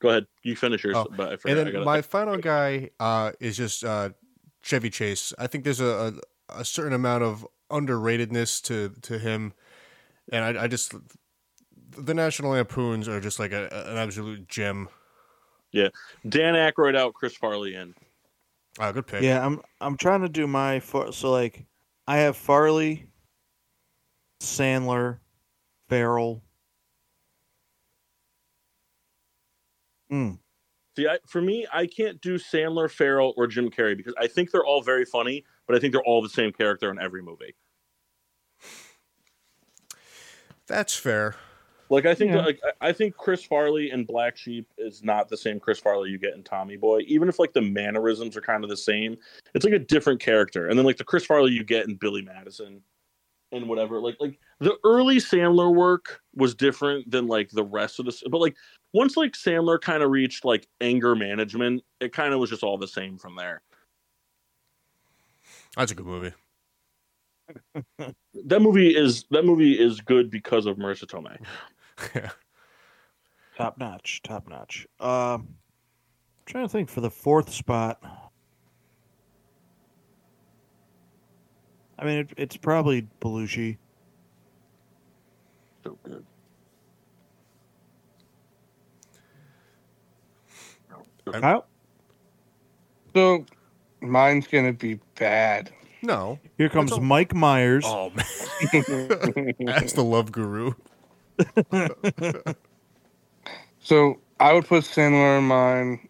Go 0.00 0.10
ahead. 0.10 0.26
You 0.44 0.54
finish 0.54 0.84
yours. 0.84 0.94
Oh, 0.96 1.08
but 1.16 1.32
I 1.32 1.36
forgot. 1.36 1.58
and 1.58 1.74
then 1.74 1.84
my 1.84 2.02
final 2.02 2.36
guy 2.36 2.90
uh, 3.00 3.32
is 3.40 3.56
just 3.56 3.82
uh, 3.82 4.10
Chevy 4.62 4.90
Chase. 4.90 5.32
I 5.38 5.46
think 5.46 5.64
there's 5.64 5.80
a, 5.80 6.20
a, 6.48 6.60
a 6.60 6.64
certain 6.64 6.92
amount 6.92 7.24
of 7.24 7.46
underratedness 7.70 8.62
to 8.62 8.94
to 9.02 9.18
him, 9.18 9.52
and 10.32 10.44
I, 10.44 10.64
I 10.64 10.66
just 10.68 10.94
the 11.90 12.14
National 12.14 12.52
Lampoons 12.52 13.08
are 13.08 13.20
just 13.20 13.38
like 13.38 13.52
a, 13.52 13.68
an 13.88 13.96
absolute 13.96 14.48
gem. 14.48 14.88
Yeah, 15.72 15.88
Dan 16.28 16.54
Aykroyd 16.54 16.96
out, 16.96 17.14
Chris 17.14 17.36
Farley 17.36 17.74
in. 17.74 17.94
Ah, 18.78 18.92
good 18.92 19.06
pick. 19.06 19.22
Yeah, 19.22 19.44
I'm 19.44 19.60
I'm 19.80 19.96
trying 19.96 20.22
to 20.22 20.28
do 20.28 20.46
my 20.46 20.80
Far- 20.80 21.12
so 21.12 21.30
like 21.30 21.66
I 22.06 22.18
have 22.18 22.36
Farley, 22.36 23.06
Sandler, 24.40 25.18
Ferrell. 25.88 26.42
Hmm. 30.10 30.32
See, 30.98 31.06
I, 31.06 31.18
for 31.28 31.40
me, 31.40 31.64
I 31.72 31.86
can't 31.86 32.20
do 32.20 32.38
Sandler, 32.38 32.90
Ferrell, 32.90 33.32
or 33.36 33.46
Jim 33.46 33.70
Carrey 33.70 33.96
because 33.96 34.14
I 34.18 34.26
think 34.26 34.50
they're 34.50 34.66
all 34.66 34.82
very 34.82 35.04
funny, 35.04 35.44
but 35.68 35.76
I 35.76 35.78
think 35.78 35.92
they're 35.92 36.02
all 36.02 36.20
the 36.20 36.28
same 36.28 36.50
character 36.50 36.90
in 36.90 36.98
every 36.98 37.22
movie. 37.22 37.54
that's 40.66 40.96
fair. 40.96 41.36
Like 41.88 42.04
I 42.04 42.16
think, 42.16 42.32
Yeah. 42.32 42.44
like 42.44 42.60
I 42.80 42.88
I 42.88 42.92
think 42.92 43.16
Chris 43.16 43.44
Farley 43.44 43.92
in 43.92 44.06
Black 44.06 44.36
Sheep 44.36 44.66
is 44.76 45.04
not 45.04 45.28
the 45.28 45.36
same 45.36 45.60
Chris 45.60 45.78
Farley 45.78 46.10
you 46.10 46.18
get 46.18 46.34
in 46.34 46.42
Tommy 46.42 46.76
Boy. 46.76 47.02
Even 47.06 47.28
if 47.28 47.38
like 47.38 47.52
the 47.52 47.62
mannerisms 47.62 48.36
are 48.36 48.40
kind 48.40 48.64
of 48.64 48.68
the 48.68 48.76
same, 48.76 49.16
it's 49.54 49.64
like 49.64 49.74
a 49.74 49.78
different 49.78 50.18
character. 50.18 50.66
And 50.66 50.76
then 50.76 50.84
like 50.84 50.96
the 50.96 51.04
Chris 51.04 51.24
Farley 51.24 51.52
you 51.52 51.62
get 51.62 51.86
in 51.86 51.94
Billy 51.94 52.22
Madison, 52.22 52.82
and 53.52 53.68
whatever. 53.68 54.00
Like 54.00 54.16
like 54.20 54.38
the 54.60 54.76
early 54.84 55.16
Sandler 55.16 55.74
work 55.74 56.20
was 56.34 56.54
different 56.54 57.10
than 57.10 57.26
like 57.26 57.50
the 57.50 57.64
rest 57.64 57.98
of 57.98 58.04
this. 58.06 58.22
But 58.30 58.40
like 58.40 58.56
once 58.92 59.16
like 59.16 59.32
Sandler 59.32 59.80
kind 59.80 60.02
of 60.02 60.10
reached 60.10 60.44
like 60.44 60.66
anger 60.80 61.14
management, 61.14 61.82
it 62.00 62.12
kind 62.12 62.32
of 62.32 62.40
was 62.40 62.50
just 62.50 62.62
all 62.62 62.78
the 62.78 62.88
same 62.88 63.18
from 63.18 63.36
there. 63.36 63.62
That's 65.76 65.92
a 65.92 65.94
good 65.94 66.06
movie. 66.06 66.32
That 68.44 68.60
movie 68.62 68.94
is 68.94 69.24
that 69.30 69.44
movie 69.44 69.72
is 69.78 70.00
good 70.00 70.30
because 70.30 70.66
of 70.66 70.76
Marisa 70.76 71.06
Tomei. 71.06 71.38
Top 73.56 73.76
notch, 73.76 74.22
top 74.22 74.48
notch. 74.48 74.86
Um, 75.00 75.48
trying 76.46 76.64
to 76.64 76.68
think 76.68 76.88
for 76.88 77.00
the 77.00 77.10
fourth 77.10 77.52
spot. 77.52 78.00
I 81.98 82.04
mean, 82.04 82.18
it, 82.20 82.30
it's 82.36 82.56
probably 82.56 83.08
Belushi. 83.20 83.76
So 85.82 85.98
good. 86.04 86.24
Kyle? 91.32 91.66
So 93.14 93.44
mine's 94.00 94.46
gonna 94.46 94.72
be 94.72 94.98
bad. 95.18 95.70
no. 96.02 96.38
Here 96.56 96.68
comes 96.68 96.92
all- 96.92 97.00
Mike 97.00 97.34
Myers. 97.34 97.84
Oh 97.86 98.10
man, 98.10 99.54
that's 99.60 99.92
the 99.94 100.04
love 100.04 100.30
guru. 100.32 100.72
So 103.80 104.20
I 104.40 104.52
would 104.52 104.66
put 104.66 104.84
Sandler 104.84 105.38
in 105.38 105.44
mine. 105.44 106.08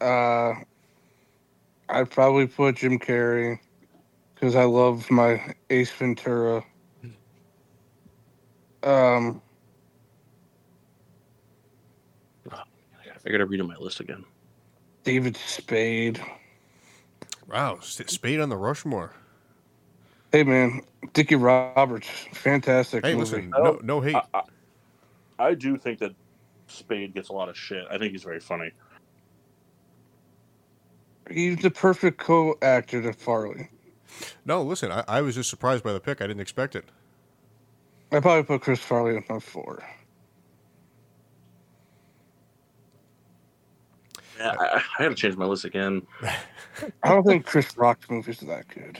Uh, 0.00 0.54
I'd 1.88 2.10
probably 2.10 2.46
put 2.46 2.76
Jim 2.76 2.98
Carrey 2.98 3.58
because 4.34 4.56
I 4.56 4.64
love 4.64 5.08
my 5.10 5.54
Ace 5.70 5.92
Ventura. 5.92 6.64
Um, 8.82 9.40
I 13.26 13.30
gotta 13.30 13.46
read 13.46 13.60
on 13.60 13.68
my 13.68 13.76
list 13.76 14.00
again. 14.00 14.24
David 15.04 15.36
Spade. 15.36 16.20
Wow, 17.48 17.78
Spade 17.80 18.40
on 18.40 18.48
the 18.48 18.56
Rushmore. 18.56 19.12
Hey 20.32 20.44
man, 20.44 20.80
Dickie 21.12 21.34
Roberts, 21.34 22.08
fantastic 22.32 23.04
Hey, 23.04 23.14
movie. 23.14 23.36
listen, 23.36 23.50
no, 23.50 23.78
no 23.82 24.00
hate. 24.00 24.16
I, 24.16 24.22
I, 24.34 24.42
I 25.38 25.54
do 25.54 25.76
think 25.76 25.98
that 25.98 26.12
Spade 26.68 27.12
gets 27.14 27.28
a 27.28 27.32
lot 27.32 27.48
of 27.48 27.56
shit. 27.56 27.84
I 27.90 27.98
think 27.98 28.12
he's 28.12 28.22
very 28.22 28.40
funny. 28.40 28.70
He's 31.30 31.58
the 31.58 31.70
perfect 31.70 32.18
co-actor 32.18 33.02
to 33.02 33.12
Farley. 33.12 33.68
No, 34.44 34.62
listen, 34.62 34.90
I, 34.90 35.04
I 35.06 35.20
was 35.20 35.34
just 35.34 35.50
surprised 35.50 35.84
by 35.84 35.92
the 35.92 36.00
pick. 36.00 36.20
I 36.20 36.26
didn't 36.26 36.40
expect 36.40 36.74
it. 36.76 36.84
I 38.10 38.20
probably 38.20 38.42
put 38.42 38.60
Chris 38.62 38.80
Farley 38.80 39.16
at 39.16 39.28
my 39.28 39.38
four. 39.38 39.82
Yeah, 44.42 44.54
I, 44.58 44.76
I 44.98 45.02
gotta 45.04 45.14
change 45.14 45.36
my 45.36 45.44
list 45.44 45.64
again. 45.64 46.02
I 47.02 47.08
don't 47.08 47.24
think 47.24 47.46
Chris 47.46 47.76
Rock's 47.76 48.10
movies 48.10 48.42
are 48.42 48.46
that 48.46 48.66
good. 48.68 48.98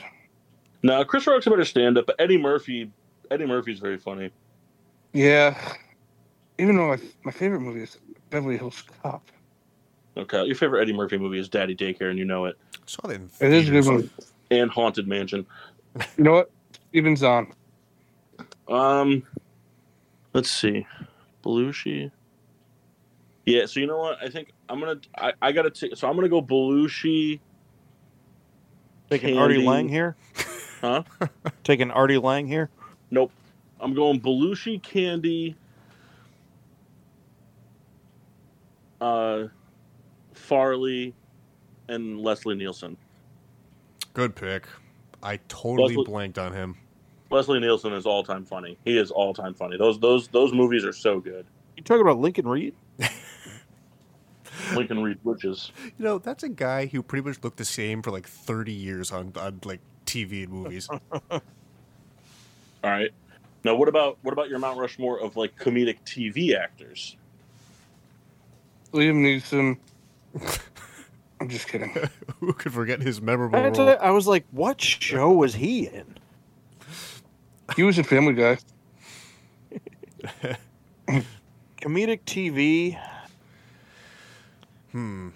No, 0.83 1.03
Chris 1.03 1.27
Rock's 1.27 1.47
a 1.47 1.49
better 1.49 1.65
stand-up, 1.65 2.05
but 2.05 2.15
Eddie 2.19 2.37
Murphy, 2.37 2.89
Eddie 3.29 3.45
Murphy's 3.45 3.79
very 3.79 3.97
funny. 3.97 4.31
Yeah. 5.13 5.57
Even 6.57 6.77
though 6.77 6.87
my, 6.87 6.99
my 7.23 7.31
favorite 7.31 7.59
movie 7.61 7.81
is 7.83 7.97
Beverly 8.29 8.57
Hills 8.57 8.83
Cop. 9.01 9.29
Okay, 10.15 10.45
your 10.45 10.55
favorite 10.55 10.81
Eddie 10.81 10.93
Murphy 10.93 11.17
movie 11.17 11.39
is 11.39 11.49
Daddy 11.49 11.75
Daycare, 11.75 12.09
and 12.09 12.19
you 12.19 12.25
know 12.25 12.45
it, 12.45 12.57
saw 12.85 13.07
that 13.07 13.15
in 13.15 13.29
It 13.39 13.51
is 13.51 13.67
a 13.67 13.71
good 13.71 13.85
movie. 13.85 14.09
and 14.51 14.69
Haunted 14.71 15.07
Mansion. 15.07 15.45
You 16.17 16.23
know 16.23 16.33
what? 16.33 16.51
Steven 16.89 17.15
Zahn. 17.15 17.53
Um, 18.67 19.23
let's 20.33 20.49
see, 20.49 20.85
Belushi. 21.43 22.11
Yeah, 23.45 23.65
so 23.65 23.79
you 23.79 23.87
know 23.87 23.97
what? 23.97 24.17
I 24.21 24.29
think 24.29 24.53
I'm 24.69 24.79
gonna. 24.79 24.99
I, 25.17 25.33
I 25.41 25.51
gotta 25.51 25.69
take. 25.69 25.95
So 25.97 26.07
I'm 26.07 26.15
gonna 26.15 26.29
go 26.29 26.41
Belushi. 26.41 27.39
Taking 29.09 29.37
Artie 29.37 29.55
Candy. 29.55 29.67
Lange 29.67 29.89
here. 29.89 30.15
Huh? 30.81 31.03
Taking 31.63 31.91
Artie 31.91 32.17
Lange 32.17 32.47
here. 32.47 32.69
Nope. 33.11 33.31
I'm 33.79 33.93
going 33.93 34.21
Belushi, 34.21 34.81
Candy, 34.81 35.55
uh, 39.01 39.45
Farley, 40.33 41.13
and 41.89 42.21
Leslie 42.21 42.55
Nielsen. 42.55 42.95
Good 44.13 44.35
pick. 44.35 44.67
I 45.21 45.37
totally 45.47 45.95
Leslie- 45.95 46.05
blanked 46.05 46.37
on 46.37 46.53
him. 46.53 46.77
Leslie 47.29 47.59
Nielsen 47.59 47.93
is 47.93 48.05
all 48.05 48.23
time 48.23 48.45
funny. 48.45 48.77
He 48.85 48.97
is 48.97 49.11
all 49.11 49.33
time 49.33 49.53
funny. 49.53 49.77
Those 49.77 49.99
those 49.99 50.27
those 50.29 50.53
movies 50.53 50.85
are 50.85 50.93
so 50.93 51.19
good. 51.19 51.45
You 51.75 51.83
talking 51.83 52.01
about 52.01 52.19
Lincoln 52.19 52.47
Reed? 52.47 52.75
Lincoln 54.75 55.03
Reed 55.03 55.19
Witches. 55.23 55.71
You 55.83 56.05
know, 56.05 56.17
that's 56.17 56.43
a 56.43 56.49
guy 56.49 56.87
who 56.87 57.03
pretty 57.03 57.27
much 57.27 57.43
looked 57.43 57.57
the 57.57 57.65
same 57.65 58.01
for 58.01 58.11
like 58.11 58.27
30 58.27 58.71
years 58.71 59.11
on, 59.11 59.33
on 59.39 59.59
like 59.63 59.79
TV 60.05 60.43
and 60.43 60.51
movies. 60.53 60.89
All 61.31 61.41
right. 62.83 63.11
Now, 63.63 63.75
what 63.75 63.87
about 63.87 64.17
what 64.23 64.33
about 64.33 64.49
your 64.49 64.59
Mount 64.59 64.77
Rushmore 64.77 65.19
of 65.21 65.37
like 65.37 65.57
comedic 65.57 65.99
TV 66.05 66.55
actors? 66.55 67.15
Liam 68.91 69.23
Neeson. 69.23 69.77
I'm 71.39 71.49
just 71.49 71.67
kidding. 71.67 71.95
who 72.39 72.53
could 72.53 72.73
forget 72.73 73.01
his 73.01 73.21
memorable 73.21 73.57
I, 73.57 73.63
role? 73.63 73.73
to- 73.73 74.03
I 74.03 74.11
was 74.11 74.27
like, 74.27 74.45
what 74.51 74.81
show 74.81 75.31
was 75.31 75.55
he 75.55 75.87
in? 75.87 76.17
He 77.75 77.83
was 77.83 77.97
in 77.97 78.03
Family 78.03 78.33
Guy. 78.33 78.57
Comedic 81.81 82.21
TV. 82.25 82.99
Hmm. 84.93 85.29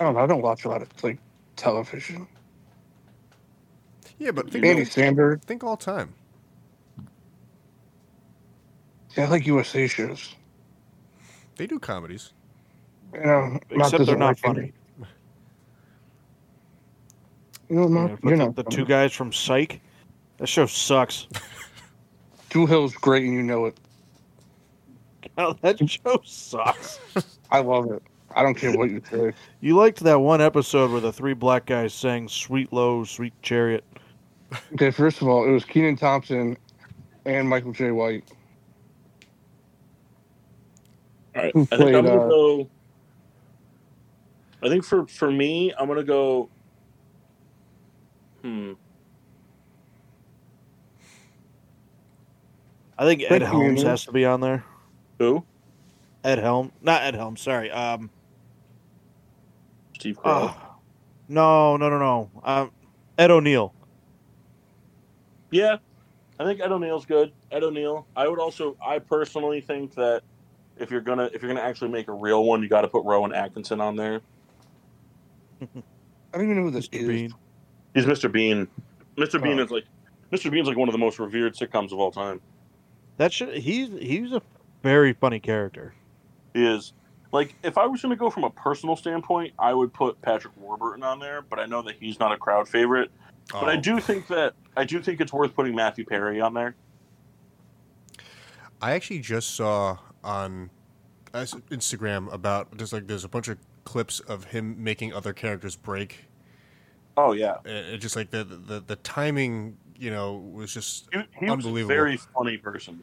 I 0.00 0.04
don't 0.04 0.14
know. 0.14 0.20
I 0.20 0.26
don't 0.26 0.42
watch 0.42 0.64
a 0.66 0.68
lot 0.68 0.82
of 0.82 0.88
like 1.04 1.18
television. 1.56 2.28
Yeah, 4.18 4.32
but 4.32 4.50
think, 4.50 4.64
Andy 4.64 4.82
all, 4.82 4.84
Samberg. 4.84 5.42
think 5.42 5.64
all 5.64 5.76
time. 5.76 6.14
Yeah, 9.16 9.24
I 9.24 9.28
like 9.28 9.46
USA 9.46 9.86
shows. 9.86 10.34
They 11.56 11.66
do 11.66 11.78
comedies. 11.78 12.32
You 13.12 13.20
know, 13.22 13.60
Except 13.70 14.04
they're 14.06 14.16
doesn't 14.16 14.18
not 14.18 14.26
like 14.26 14.38
funny. 14.38 14.60
any. 14.60 14.72
You 17.70 17.76
know, 17.76 17.88
Mark, 17.88 18.12
Yeah, 18.12 18.16
but 18.22 18.30
you're 18.30 18.38
the, 18.38 18.44
not. 18.46 18.56
the 18.56 18.64
funny. 18.64 18.76
two 18.76 18.84
guys 18.84 19.12
from 19.12 19.32
Psych. 19.32 19.80
That 20.38 20.48
show 20.48 20.66
sucks. 20.66 21.28
Dulé 22.50 22.68
Hill's 22.68 22.94
great, 22.94 23.24
and 23.24 23.34
you 23.34 23.42
know 23.42 23.66
it. 23.66 23.78
Oh, 25.38 25.54
that 25.62 25.78
show 25.88 26.20
sucks. 26.24 27.00
I 27.50 27.60
love 27.60 27.90
it. 27.92 28.02
I 28.34 28.42
don't 28.42 28.54
care 28.54 28.76
what 28.76 28.90
you 28.90 29.02
say. 29.10 29.32
You 29.60 29.76
liked 29.76 30.00
that 30.00 30.20
one 30.20 30.40
episode 30.40 30.90
where 30.90 31.00
the 31.00 31.12
three 31.12 31.34
black 31.34 31.66
guys 31.66 31.94
sang 31.94 32.28
"Sweet 32.28 32.72
Low, 32.72 33.04
Sweet 33.04 33.32
Chariot." 33.42 33.84
Okay, 34.74 34.90
first 34.90 35.20
of 35.22 35.28
all, 35.28 35.44
it 35.46 35.50
was 35.50 35.64
Kenan 35.64 35.96
Thompson 35.96 36.56
and 37.24 37.48
Michael 37.48 37.72
Jai 37.72 37.90
White. 37.90 38.24
All 41.34 41.42
right. 41.42 41.52
Who 41.54 41.62
I 41.62 41.64
think 41.64 41.80
played, 41.80 41.94
I'm 41.94 42.04
gonna 42.04 42.26
uh, 42.26 42.28
go. 42.28 42.70
I 44.62 44.68
think 44.68 44.84
for 44.84 45.06
for 45.06 45.30
me, 45.30 45.72
I'm 45.78 45.88
gonna 45.88 46.04
go. 46.04 46.48
Hmm. 48.42 48.72
I 52.96 53.04
think 53.04 53.22
Ed 53.22 53.28
Thank 53.28 53.42
Helms 53.44 53.80
Ian. 53.80 53.86
has 53.88 54.04
to 54.04 54.12
be 54.12 54.24
on 54.24 54.40
there. 54.40 54.64
Who? 55.18 55.44
Ed 56.22 56.38
Helm, 56.38 56.72
not 56.80 57.02
Ed 57.02 57.14
Helms. 57.14 57.40
Sorry. 57.40 57.70
Um. 57.70 58.10
Steve 60.04 60.20
Carell. 60.22 60.54
Oh, 60.54 60.76
no, 61.30 61.78
no, 61.78 61.88
no, 61.88 61.98
no. 61.98 62.30
Um, 62.44 62.70
Ed 63.16 63.30
O'Neill. 63.30 63.72
Yeah, 65.50 65.78
I 66.38 66.44
think 66.44 66.60
Ed 66.60 66.70
O'Neill's 66.70 67.06
good. 67.06 67.32
Ed 67.50 67.62
O'Neill. 67.62 68.06
I 68.14 68.28
would 68.28 68.38
also. 68.38 68.76
I 68.86 68.98
personally 68.98 69.62
think 69.62 69.94
that 69.94 70.20
if 70.76 70.90
you're 70.90 71.00
gonna 71.00 71.30
if 71.32 71.40
you're 71.40 71.48
gonna 71.48 71.66
actually 71.66 71.90
make 71.90 72.08
a 72.08 72.12
real 72.12 72.44
one, 72.44 72.62
you 72.62 72.68
got 72.68 72.82
to 72.82 72.88
put 72.88 73.02
Rowan 73.06 73.32
Atkinson 73.34 73.80
on 73.80 73.96
there. 73.96 74.20
I 75.62 75.66
don't 76.34 76.44
even 76.44 76.56
know 76.56 76.64
who 76.64 76.70
this 76.70 76.88
Mr. 76.88 77.00
is. 77.00 77.08
Bean. 77.08 77.34
He's 77.94 78.04
Mr. 78.04 78.30
Bean. 78.30 78.68
Mr. 79.16 79.42
Bean 79.42 79.58
Oh. 79.58 79.62
is 79.62 79.70
like 79.70 79.84
Mr. 80.32 80.50
Bean's 80.50 80.68
like 80.68 80.76
one 80.76 80.90
of 80.90 80.92
the 80.92 80.98
most 80.98 81.18
revered 81.18 81.54
sitcoms 81.54 81.92
of 81.92 81.98
all 81.98 82.10
time. 82.12 82.42
That 83.16 83.32
should. 83.32 83.54
He's 83.56 83.88
he's 83.88 84.32
a 84.32 84.42
very 84.82 85.14
funny 85.14 85.40
character. 85.40 85.94
He 86.52 86.66
is. 86.66 86.92
Like, 87.34 87.56
if 87.64 87.76
I 87.76 87.86
was 87.86 88.00
going 88.00 88.10
to 88.10 88.16
go 88.16 88.30
from 88.30 88.44
a 88.44 88.50
personal 88.50 88.94
standpoint, 88.94 89.54
I 89.58 89.74
would 89.74 89.92
put 89.92 90.22
Patrick 90.22 90.56
Warburton 90.56 91.02
on 91.02 91.18
there, 91.18 91.42
but 91.42 91.58
I 91.58 91.66
know 91.66 91.82
that 91.82 91.96
he's 91.98 92.20
not 92.20 92.30
a 92.30 92.36
crowd 92.36 92.68
favorite. 92.68 93.10
But 93.50 93.64
I 93.64 93.76
Oh. 93.76 93.80
do 93.80 93.98
think 93.98 94.28
that 94.28 94.54
I 94.76 94.84
do 94.84 95.02
think 95.02 95.20
it's 95.20 95.32
worth 95.32 95.52
putting 95.54 95.74
Matthew 95.74 96.04
Perry 96.06 96.40
on 96.40 96.54
there. 96.54 96.76
I 98.80 98.92
actually 98.92 99.18
just 99.18 99.50
saw 99.56 99.98
on 100.22 100.70
uh, 101.34 101.40
Instagram 101.70 102.32
about 102.32 102.74
just 102.76 102.92
like 102.92 103.08
there's 103.08 103.24
a 103.24 103.28
bunch 103.28 103.48
of 103.48 103.58
clips 103.82 104.20
of 104.20 104.44
him 104.44 104.82
making 104.82 105.12
other 105.12 105.32
characters 105.32 105.74
break. 105.74 106.26
Oh 107.16 107.32
yeah, 107.32 107.56
And 107.64 107.74
it 107.94 107.98
just 107.98 108.14
like 108.16 108.30
the, 108.30 108.44
the 108.44 108.80
the 108.80 108.96
timing, 108.96 109.76
you 109.98 110.10
know, 110.10 110.36
was 110.36 110.72
just 110.72 111.08
he, 111.12 111.20
he 111.38 111.50
was 111.50 111.66
a 111.66 111.84
very 111.84 112.16
funny 112.16 112.56
person. 112.58 113.02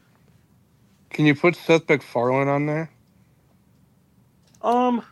Can 1.10 1.26
you 1.26 1.36
put 1.36 1.56
Seth 1.56 1.88
MacFarlane 1.88 2.48
on 2.48 2.66
there? 2.66 2.90
Um, 4.64 5.04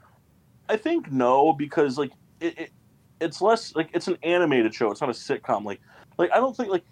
I 0.67 0.77
think 0.77 1.11
no 1.11 1.53
because 1.53 1.97
like 1.97 2.11
it, 2.39 2.57
it 2.59 2.71
it's 3.19 3.41
less 3.41 3.75
like 3.75 3.89
it's 3.93 4.07
an 4.07 4.17
animated 4.23 4.73
show. 4.73 4.91
It's 4.91 5.01
not 5.01 5.09
a 5.09 5.13
sitcom. 5.13 5.65
Like 5.65 5.81
like 6.17 6.31
I 6.31 6.37
don't 6.37 6.55
think 6.55 6.69
like 6.69 6.83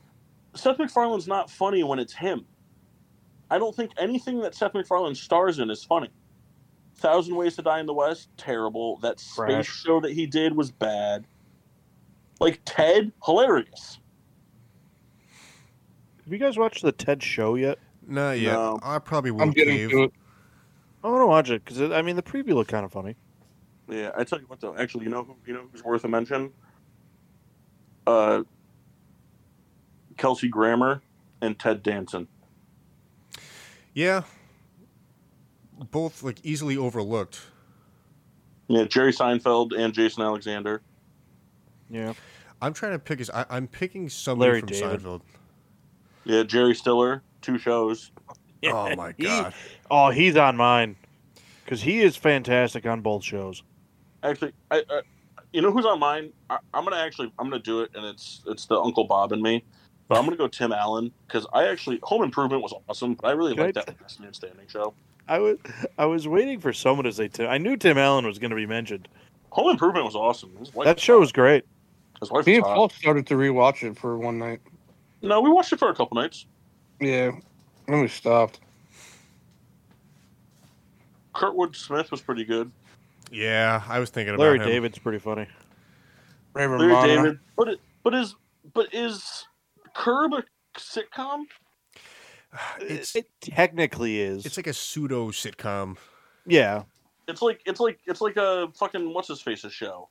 Seth 0.56 0.78
MacFarlane's 0.78 1.28
not 1.28 1.50
funny 1.50 1.84
when 1.84 2.00
it's 2.00 2.14
him. 2.14 2.46
I 3.50 3.58
don't 3.60 3.76
think 3.76 3.92
anything 3.98 4.42
that 4.42 4.56
Seth 4.56 4.74
MacFarlane 4.74 5.16
stars 5.16 5.60
in 5.60 5.70
is 5.70 5.84
funny. 5.84 6.10
Thousand 6.98 7.36
Ways 7.36 7.56
to 7.56 7.62
Die 7.62 7.80
in 7.80 7.86
the 7.86 7.94
West, 7.94 8.30
terrible. 8.38 8.98
That 8.98 9.20
space 9.20 9.66
Trash. 9.66 9.84
show 9.84 10.02
that 10.02 10.12
he 10.12 10.26
did 10.26 10.56
was 10.56 10.72
bad. 10.72 11.26
Like 12.40 12.60
Ted, 12.66 13.12
hilarious. 13.24 14.00
Have 16.24 16.34
you 16.34 16.40
guys 16.40 16.58
watched 16.58 16.82
the 16.82 16.92
Ted 16.92 17.24
Show 17.24 17.56
yet? 17.56 17.78
not 18.08 18.40
yet. 18.40 18.54
No. 18.54 18.80
I 18.84 19.00
probably 19.00 19.32
will 19.32 19.42
I'm 19.42 19.52
getting 19.52 19.76
cave. 19.76 19.90
to 19.92 20.04
it. 20.04 20.14
I 21.08 21.10
want 21.10 21.22
to 21.22 21.28
watch 21.28 21.50
it 21.50 21.64
because 21.64 21.92
I 21.92 22.02
mean 22.02 22.18
the 22.18 22.22
preview 22.22 22.54
looked 22.54 22.70
kind 22.70 22.84
of 22.84 22.92
funny. 22.92 23.16
Yeah, 23.90 24.12
I 24.18 24.26
tell 24.26 24.40
you 24.40 24.46
what 24.48 24.60
though. 24.60 24.76
Actually, 24.76 25.06
you 25.06 25.10
know 25.10 25.24
who 25.24 25.36
you 25.46 25.54
know 25.54 25.64
who's 25.72 25.84
worth 25.84 26.04
a 26.04 26.10
mention? 26.10 26.52
Uh, 28.06 28.44
Kelsey 30.18 30.50
Grammer 30.50 31.02
and 31.42 31.58
Ted 31.58 31.82
Danson. 31.82 32.28
Yeah. 33.94 34.24
Both 35.92 36.24
like 36.24 36.40
easily 36.44 36.76
overlooked. 36.76 37.40
Yeah, 38.68 38.84
Jerry 38.84 39.14
Seinfeld 39.14 39.78
and 39.78 39.94
Jason 39.94 40.24
Alexander. 40.24 40.82
Yeah. 41.90 42.14
I'm 42.62 42.74
trying 42.74 42.94
to 42.94 43.00
pick 43.00 43.20
his. 43.20 43.30
I, 43.30 43.46
I'm 43.50 43.68
picking 43.68 44.10
somebody 44.10 44.50
Larry 44.50 44.60
from 44.60 44.70
David. 44.70 45.02
Seinfeld. 45.02 45.22
Yeah, 46.26 46.44
Jerry 46.44 46.76
Stiller, 46.76 47.24
two 47.42 47.58
shows. 47.58 48.12
Oh 48.72 48.96
my 48.96 49.14
He- 49.18 49.24
god. 49.24 49.54
oh, 49.92 50.10
he's 50.10 50.36
on 50.36 50.58
mine 50.58 50.96
because 51.64 51.82
he 51.82 52.02
is 52.02 52.16
fantastic 52.18 52.86
on 52.86 53.02
both 53.02 53.24
shows. 53.24 53.64
Actually, 54.24 54.54
I, 54.72 54.84
I 54.90 55.02
you 55.54 55.62
know 55.62 55.72
who's 55.72 55.86
on 55.86 56.00
mine? 56.00 56.32
I, 56.50 56.58
I'm 56.74 56.84
gonna 56.84 56.98
actually 56.98 57.32
I'm 57.40 57.50
gonna 57.50 57.62
do 57.62 57.82
it, 57.82 57.92
and 57.96 58.06
it's 58.06 58.42
it's 58.48 58.66
the 58.66 58.80
Uncle 58.80 59.04
Bob 59.06 59.32
and 59.32 59.42
me. 59.42 59.64
But 60.08 60.18
I'm 60.18 60.24
gonna 60.26 60.38
go 60.38 60.48
Tim 60.48 60.72
Allen 60.72 61.12
because 61.28 61.46
I 61.54 61.68
actually 61.68 62.00
Home 62.04 62.24
Improvement 62.24 62.64
was 62.64 62.74
awesome, 62.88 63.16
but 63.16 63.28
I 63.28 63.32
really 63.32 63.54
Can 63.54 63.62
I 63.64 63.66
like 63.68 63.76
that 63.76 64.02
Last 64.02 64.20
Man 64.20 64.34
Standing 64.34 64.68
show. 64.68 64.94
I 65.28 65.40
was 65.40 65.58
I 65.98 66.06
was 66.06 66.28
waiting 66.28 66.60
for 66.60 66.72
someone 66.74 67.04
to 67.06 67.12
say 67.12 67.28
Tim. 67.28 67.50
I 67.50 67.58
knew 67.58 67.76
Tim 67.78 67.98
Allen 67.98 68.26
was 68.26 68.40
going 68.40 68.52
to 68.52 68.56
be 68.56 68.66
mentioned. 68.66 69.08
Home 69.52 69.70
Improvement 69.70 70.06
was 70.06 70.16
awesome. 70.16 70.52
That 70.84 71.00
show 71.00 71.16
hot. 71.16 71.20
was 71.20 71.32
great. 71.34 71.66
His 72.22 72.32
wife 72.32 72.46
Me 72.46 72.54
was 72.54 72.58
and 72.60 72.66
hot. 72.66 72.76
Paul 72.76 72.90
started 72.90 73.28
to 73.28 73.36
rewatch 73.36 73.84
it 73.84 73.98
for 73.98 74.18
one 74.18 74.40
night. 74.40 74.62
No, 75.22 75.42
we 75.42 75.50
watched 75.50 75.74
it 75.74 75.80
for 75.80 75.90
a 75.90 75.96
couple 75.96 76.16
nights. 76.16 76.46
Yeah, 77.02 77.32
then 77.88 78.02
we 78.02 78.08
stopped. 78.08 78.60
Kurtwood 81.36 81.76
Smith 81.76 82.12
was 82.12 82.22
pretty 82.22 82.44
good. 82.46 82.72
Yeah, 83.32 83.84
I 83.88 84.00
was 84.00 84.10
thinking 84.10 84.34
about 84.34 84.44
it. 84.44 84.46
Larry 84.48 84.60
him. 84.60 84.66
David's 84.68 84.98
pretty 85.00 85.20
funny. 85.20 85.48
Ray 86.54 86.68
Larry 86.68 86.88
Romano. 86.88 87.08
David, 87.08 87.40
but 87.56 87.68
it, 87.68 87.80
but 88.04 88.14
his 88.14 88.36
but 88.74 88.94
is 88.94 89.46
Curb 89.94 90.34
a 90.34 90.44
sitcom? 90.78 91.44
It's 92.80 93.16
it 93.16 93.28
technically 93.42 94.22
is. 94.22 94.46
it's 94.46 94.58
like 94.58 94.68
a 94.68 94.74
pseudo 94.74 95.28
sitcom. 95.32 95.98
yeah. 96.48 96.84
It's 97.28 97.42
like 97.42 97.60
it's 97.66 97.80
like 97.82 98.00
it's 98.06 98.22
like 98.22 98.38
a 98.38 98.70
fucking 98.74 99.14
what's 99.14 99.28
his 99.28 99.42
face's 99.42 99.74
show. 99.74 100.08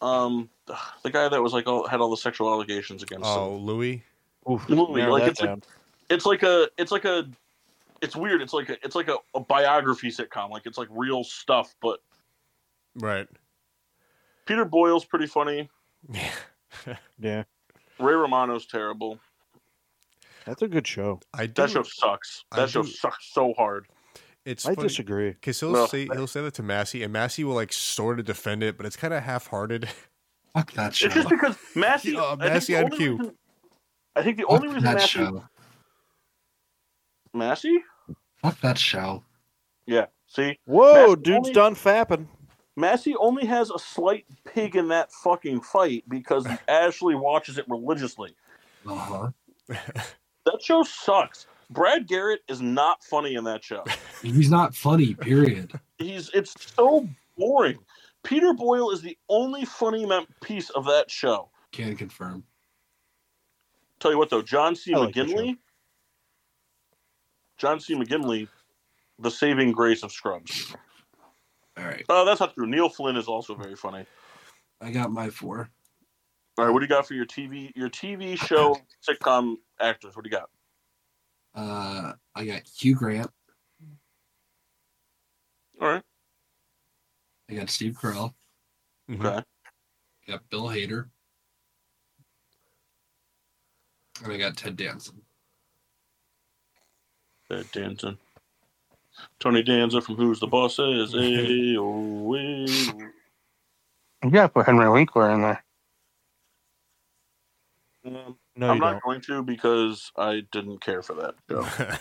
Um, 0.00 0.48
the 1.02 1.10
guy 1.10 1.28
that 1.28 1.42
was 1.42 1.52
like 1.52 1.66
all, 1.66 1.86
had 1.88 2.00
all 2.00 2.10
the 2.10 2.16
sexual 2.16 2.48
allegations 2.52 3.02
against 3.02 3.26
Oh, 3.26 3.56
him. 3.56 3.62
Louis. 3.64 4.04
Oof, 4.50 4.66
Movie, 4.68 4.94
narrow 5.00 5.12
like, 5.12 5.24
that 5.24 5.30
it's 5.32 5.40
like- 5.40 5.50
down. 5.50 5.62
It's 6.10 6.26
like 6.26 6.42
a 6.42 6.68
it's 6.78 6.90
like 6.92 7.04
a 7.04 7.28
it's 8.00 8.16
weird. 8.16 8.40
It's 8.42 8.52
like 8.52 8.68
a 8.70 8.76
it's 8.84 8.94
like 8.94 9.08
a, 9.08 9.16
a 9.34 9.40
biography 9.40 10.08
sitcom. 10.08 10.50
Like 10.50 10.66
it's 10.66 10.78
like 10.78 10.88
real 10.90 11.24
stuff. 11.24 11.74
But 11.82 12.00
Right. 12.96 13.28
Peter 14.46 14.64
Boyle's 14.64 15.04
pretty 15.04 15.26
funny. 15.26 15.68
yeah, 16.10 16.30
yeah. 17.18 17.44
Ray 17.98 18.14
Romano's 18.14 18.66
terrible. 18.66 19.18
that's 20.46 20.62
a 20.62 20.68
good 20.68 20.86
show. 20.86 21.20
I 21.34 21.46
do. 21.46 21.62
That 21.62 21.70
show 21.70 21.82
sucks. 21.82 22.44
I 22.52 22.56
That 22.60 22.70
show 22.70 22.82
do- 22.82 22.88
sucks 22.88 23.26
so 23.32 23.52
hard. 23.54 23.86
It's 24.44 24.64
I 24.64 24.74
funny 24.74 24.88
disagree. 24.88 25.30
because 25.32 25.60
he'll 25.60 25.72
No. 25.72 25.86
say 25.86 26.06
he'll 26.06 26.26
say 26.26 26.40
that 26.40 26.54
to 26.54 26.62
Massey, 26.62 27.02
and 27.02 27.12
Massey 27.12 27.44
will 27.44 27.54
like 27.54 27.72
sort 27.72 28.18
of 28.18 28.24
defend 28.24 28.62
it, 28.62 28.76
but 28.78 28.86
it's 28.86 28.96
kind 28.96 29.12
of 29.12 29.22
half-hearted. 29.24 29.88
Fuck 30.54 30.72
that 30.72 30.94
show. 30.94 31.06
It's 31.06 31.14
just 31.14 31.28
because 31.28 31.56
Massey. 31.74 32.12
Yeah, 32.14 32.22
I 32.22 32.28
think 32.36 32.40
Massey 32.40 32.72
the 32.74 32.84
on 32.84 32.90
cue. 32.92 33.34
I 34.16 34.22
think 34.22 34.38
the 34.38 34.46
only 34.46 34.68
reason 34.68 34.84
Massey 34.84 35.06
show. 35.06 35.44
Massey. 37.34 37.78
Fuck 38.42 38.60
that 38.60 38.78
show. 38.78 39.24
Yeah. 39.86 40.06
See, 40.26 40.58
Whoa, 40.66 41.08
Matt 41.08 41.22
dude's 41.22 41.36
only- 41.38 41.52
done 41.52 41.74
fapping. 41.74 42.26
Massey 42.76 43.16
only 43.16 43.44
has 43.46 43.70
a 43.70 43.78
slight 43.78 44.24
pig 44.44 44.76
in 44.76 44.88
that 44.88 45.10
fucking 45.10 45.62
fight 45.62 46.04
because 46.08 46.46
Ashley 46.68 47.14
watches 47.16 47.58
it 47.58 47.64
religiously. 47.68 48.34
Uh-huh. 48.86 49.30
That 50.44 50.62
show 50.62 50.82
sucks. 50.82 51.46
Brad 51.68 52.06
Garrett 52.06 52.40
is 52.48 52.62
not 52.62 53.04
funny 53.04 53.34
in 53.34 53.44
that 53.44 53.62
show. 53.62 53.84
He's 54.22 54.50
not 54.50 54.74
funny, 54.74 55.12
period. 55.14 55.72
He's 55.98 56.30
it's 56.32 56.54
so 56.74 57.06
boring. 57.36 57.78
Peter 58.22 58.54
Boyle 58.54 58.90
is 58.90 59.02
the 59.02 59.18
only 59.28 59.66
funny 59.66 60.08
piece 60.40 60.70
of 60.70 60.86
that 60.86 61.10
show. 61.10 61.50
Can 61.72 61.96
confirm. 61.96 62.44
Tell 64.00 64.10
you 64.10 64.16
what 64.16 64.30
though, 64.30 64.40
John 64.40 64.74
C. 64.74 64.94
I 64.94 64.98
like 64.98 65.14
McGinley. 65.14 65.58
John 67.58 67.80
C. 67.80 67.94
McGinley, 67.94 68.48
the 69.18 69.30
saving 69.30 69.72
grace 69.72 70.02
of 70.02 70.12
Scrubs. 70.12 70.74
All 71.76 71.84
right. 71.84 72.04
Oh, 72.08 72.24
that's 72.24 72.40
not 72.40 72.54
true. 72.54 72.66
Neil 72.66 72.88
Flynn 72.88 73.16
is 73.16 73.26
also 73.28 73.54
very 73.54 73.76
funny. 73.76 74.06
I 74.80 74.90
got 74.90 75.10
my 75.10 75.28
four. 75.28 75.68
All 76.56 76.64
right, 76.64 76.72
what 76.72 76.80
do 76.80 76.84
you 76.84 76.88
got 76.88 77.06
for 77.06 77.14
your 77.14 77.26
TV 77.26 77.70
your 77.76 77.88
TV 77.88 78.36
show 78.36 78.76
sitcom 79.08 79.56
actors? 79.80 80.16
What 80.16 80.24
do 80.24 80.30
you 80.30 80.36
got? 80.36 80.48
Uh, 81.54 82.12
I 82.34 82.44
got 82.44 82.62
Hugh 82.66 82.94
Grant. 82.96 83.30
All 85.80 85.88
right, 85.88 86.02
I 87.48 87.54
got 87.54 87.70
Steve 87.70 87.96
Carell. 88.00 88.34
Mhm. 89.08 89.24
okay. 89.24 89.44
I 90.26 90.30
got 90.32 90.48
Bill 90.50 90.64
Hader. 90.64 91.08
And 94.24 94.32
I 94.32 94.36
got 94.36 94.56
Ted 94.56 94.76
Danson. 94.76 95.22
Ted 97.50 97.70
Danson. 97.72 98.18
Tony 99.40 99.62
Danza 99.62 100.00
from 100.00 100.16
Who's 100.16 100.40
the 100.40 100.46
Boss 100.46 100.78
is 100.78 101.14
a 101.14 101.76
oh, 101.78 102.34
You 102.34 104.30
gotta 104.30 104.48
put 104.48 104.66
Henry 104.66 104.88
Winkler 104.88 105.30
in 105.30 105.42
there. 105.42 105.64
um, 108.06 108.36
No, 108.56 108.70
I'm 108.70 108.78
not 108.78 108.92
don't. 108.92 109.02
going 109.04 109.20
to 109.22 109.42
because 109.42 110.12
I 110.16 110.42
didn't 110.52 110.80
care 110.80 111.02
for 111.02 111.14
that 111.14 111.34
show. 111.50 111.62
I 111.62 111.98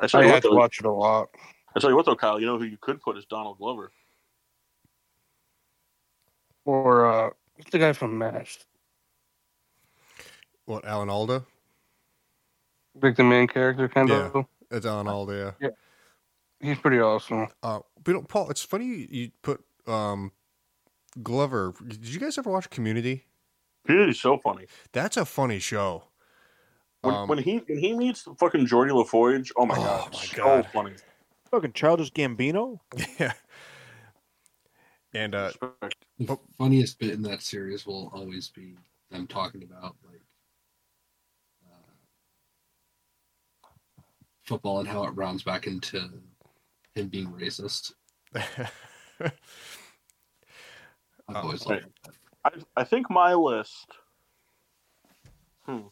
I 0.00 0.06
tell 0.06 0.22
you 0.22 0.28
what, 0.28 0.34
had 0.34 0.42
to 0.44 0.50
watch 0.50 0.78
it 0.80 0.86
a 0.86 0.90
lot. 0.90 1.28
I 1.76 1.80
tell 1.80 1.90
you 1.90 1.96
what 1.96 2.06
though, 2.06 2.16
Kyle. 2.16 2.40
You 2.40 2.46
know 2.46 2.58
who 2.58 2.64
you 2.64 2.78
could 2.80 3.00
put 3.00 3.16
is 3.16 3.24
Donald 3.26 3.58
Glover. 3.58 3.92
Or 6.64 7.06
uh, 7.06 7.30
what's 7.56 7.70
the 7.70 7.78
guy 7.78 7.92
from 7.92 8.18
MASH? 8.18 8.58
what 10.64 10.84
Alan 10.84 11.10
Alda? 11.10 11.44
Like 13.00 13.16
the 13.16 13.24
main 13.24 13.46
character, 13.48 13.88
kind 13.88 14.10
of. 14.10 14.46
It's 14.70 14.86
Alan 14.86 15.08
Alda. 15.08 15.56
Yeah. 15.60 15.68
He's 16.60 16.78
pretty 16.78 17.00
awesome. 17.00 17.48
Uh, 17.62 17.80
but 18.02 18.12
you 18.12 18.14
know, 18.14 18.22
Paul, 18.22 18.50
it's 18.50 18.62
funny 18.62 18.84
you, 18.86 19.06
you 19.10 19.30
put 19.42 19.64
um, 19.86 20.32
Glover. 21.22 21.74
Did 21.86 22.06
you 22.06 22.20
guys 22.20 22.38
ever 22.38 22.50
watch 22.50 22.70
Community? 22.70 23.24
He's 23.86 24.20
so 24.20 24.38
funny. 24.38 24.66
That's 24.92 25.16
a 25.16 25.24
funny 25.24 25.58
show. 25.58 26.04
When, 27.00 27.14
Um, 27.14 27.28
when 27.28 27.38
he 27.38 27.58
when 27.66 27.78
he 27.78 27.94
meets 27.94 28.28
fucking 28.38 28.66
Geordi 28.66 28.94
La 28.94 29.02
Forge, 29.02 29.52
oh 29.56 29.66
my 29.66 29.74
Oh, 29.76 29.82
god, 29.82 30.12
my 30.12 30.18
so 30.20 30.36
God. 30.44 30.66
funny. 30.72 30.92
Fucking 31.50 31.72
childish 31.72 32.12
Gambino. 32.12 32.78
yeah. 33.18 33.32
And 35.12 35.34
uh, 35.34 35.50
The 36.18 36.38
funniest 36.56 36.98
bit 37.00 37.10
in 37.10 37.22
that 37.22 37.42
series 37.42 37.84
will 37.86 38.10
always 38.14 38.48
be 38.48 38.76
them 39.10 39.26
talking 39.26 39.62
about 39.64 39.96
like 40.08 40.11
football 44.52 44.80
and 44.80 44.88
how 44.88 45.04
it 45.04 45.10
rounds 45.12 45.42
back 45.42 45.66
into 45.66 46.10
him 46.94 47.08
being 47.08 47.28
racist. 47.28 47.92
I've 48.34 49.32
always 51.28 51.62
okay. 51.62 51.76
loved 51.76 51.86
that. 52.04 52.14
I 52.76 52.80
I 52.82 52.84
think 52.84 53.08
my 53.08 53.32
list. 53.32 53.86
Hmm. 55.64 55.86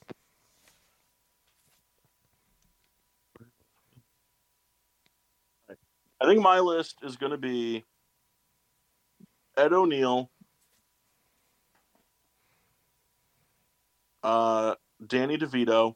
I 6.22 6.26
think 6.26 6.42
my 6.42 6.60
list 6.60 6.96
is 7.02 7.16
going 7.16 7.32
to 7.32 7.38
be 7.38 7.86
Ed 9.56 9.72
O'Neill, 9.72 10.30
uh, 14.22 14.74
Danny 15.06 15.38
DeVito. 15.38 15.94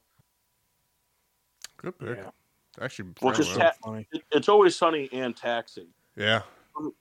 good 1.77 1.99
pick. 1.99 2.17
Yeah. 2.17 2.31
Actually, 2.81 3.11
Well, 3.23 3.33
very 3.33 3.45
just 3.45 3.57
well. 3.57 3.71
ta- 3.71 3.77
Funny. 3.85 4.09
It- 4.13 4.25
It's 4.33 4.49
always 4.49 4.77
Sunny 4.77 5.09
and 5.13 5.37
Taxi. 5.37 5.89
yeah. 6.17 6.43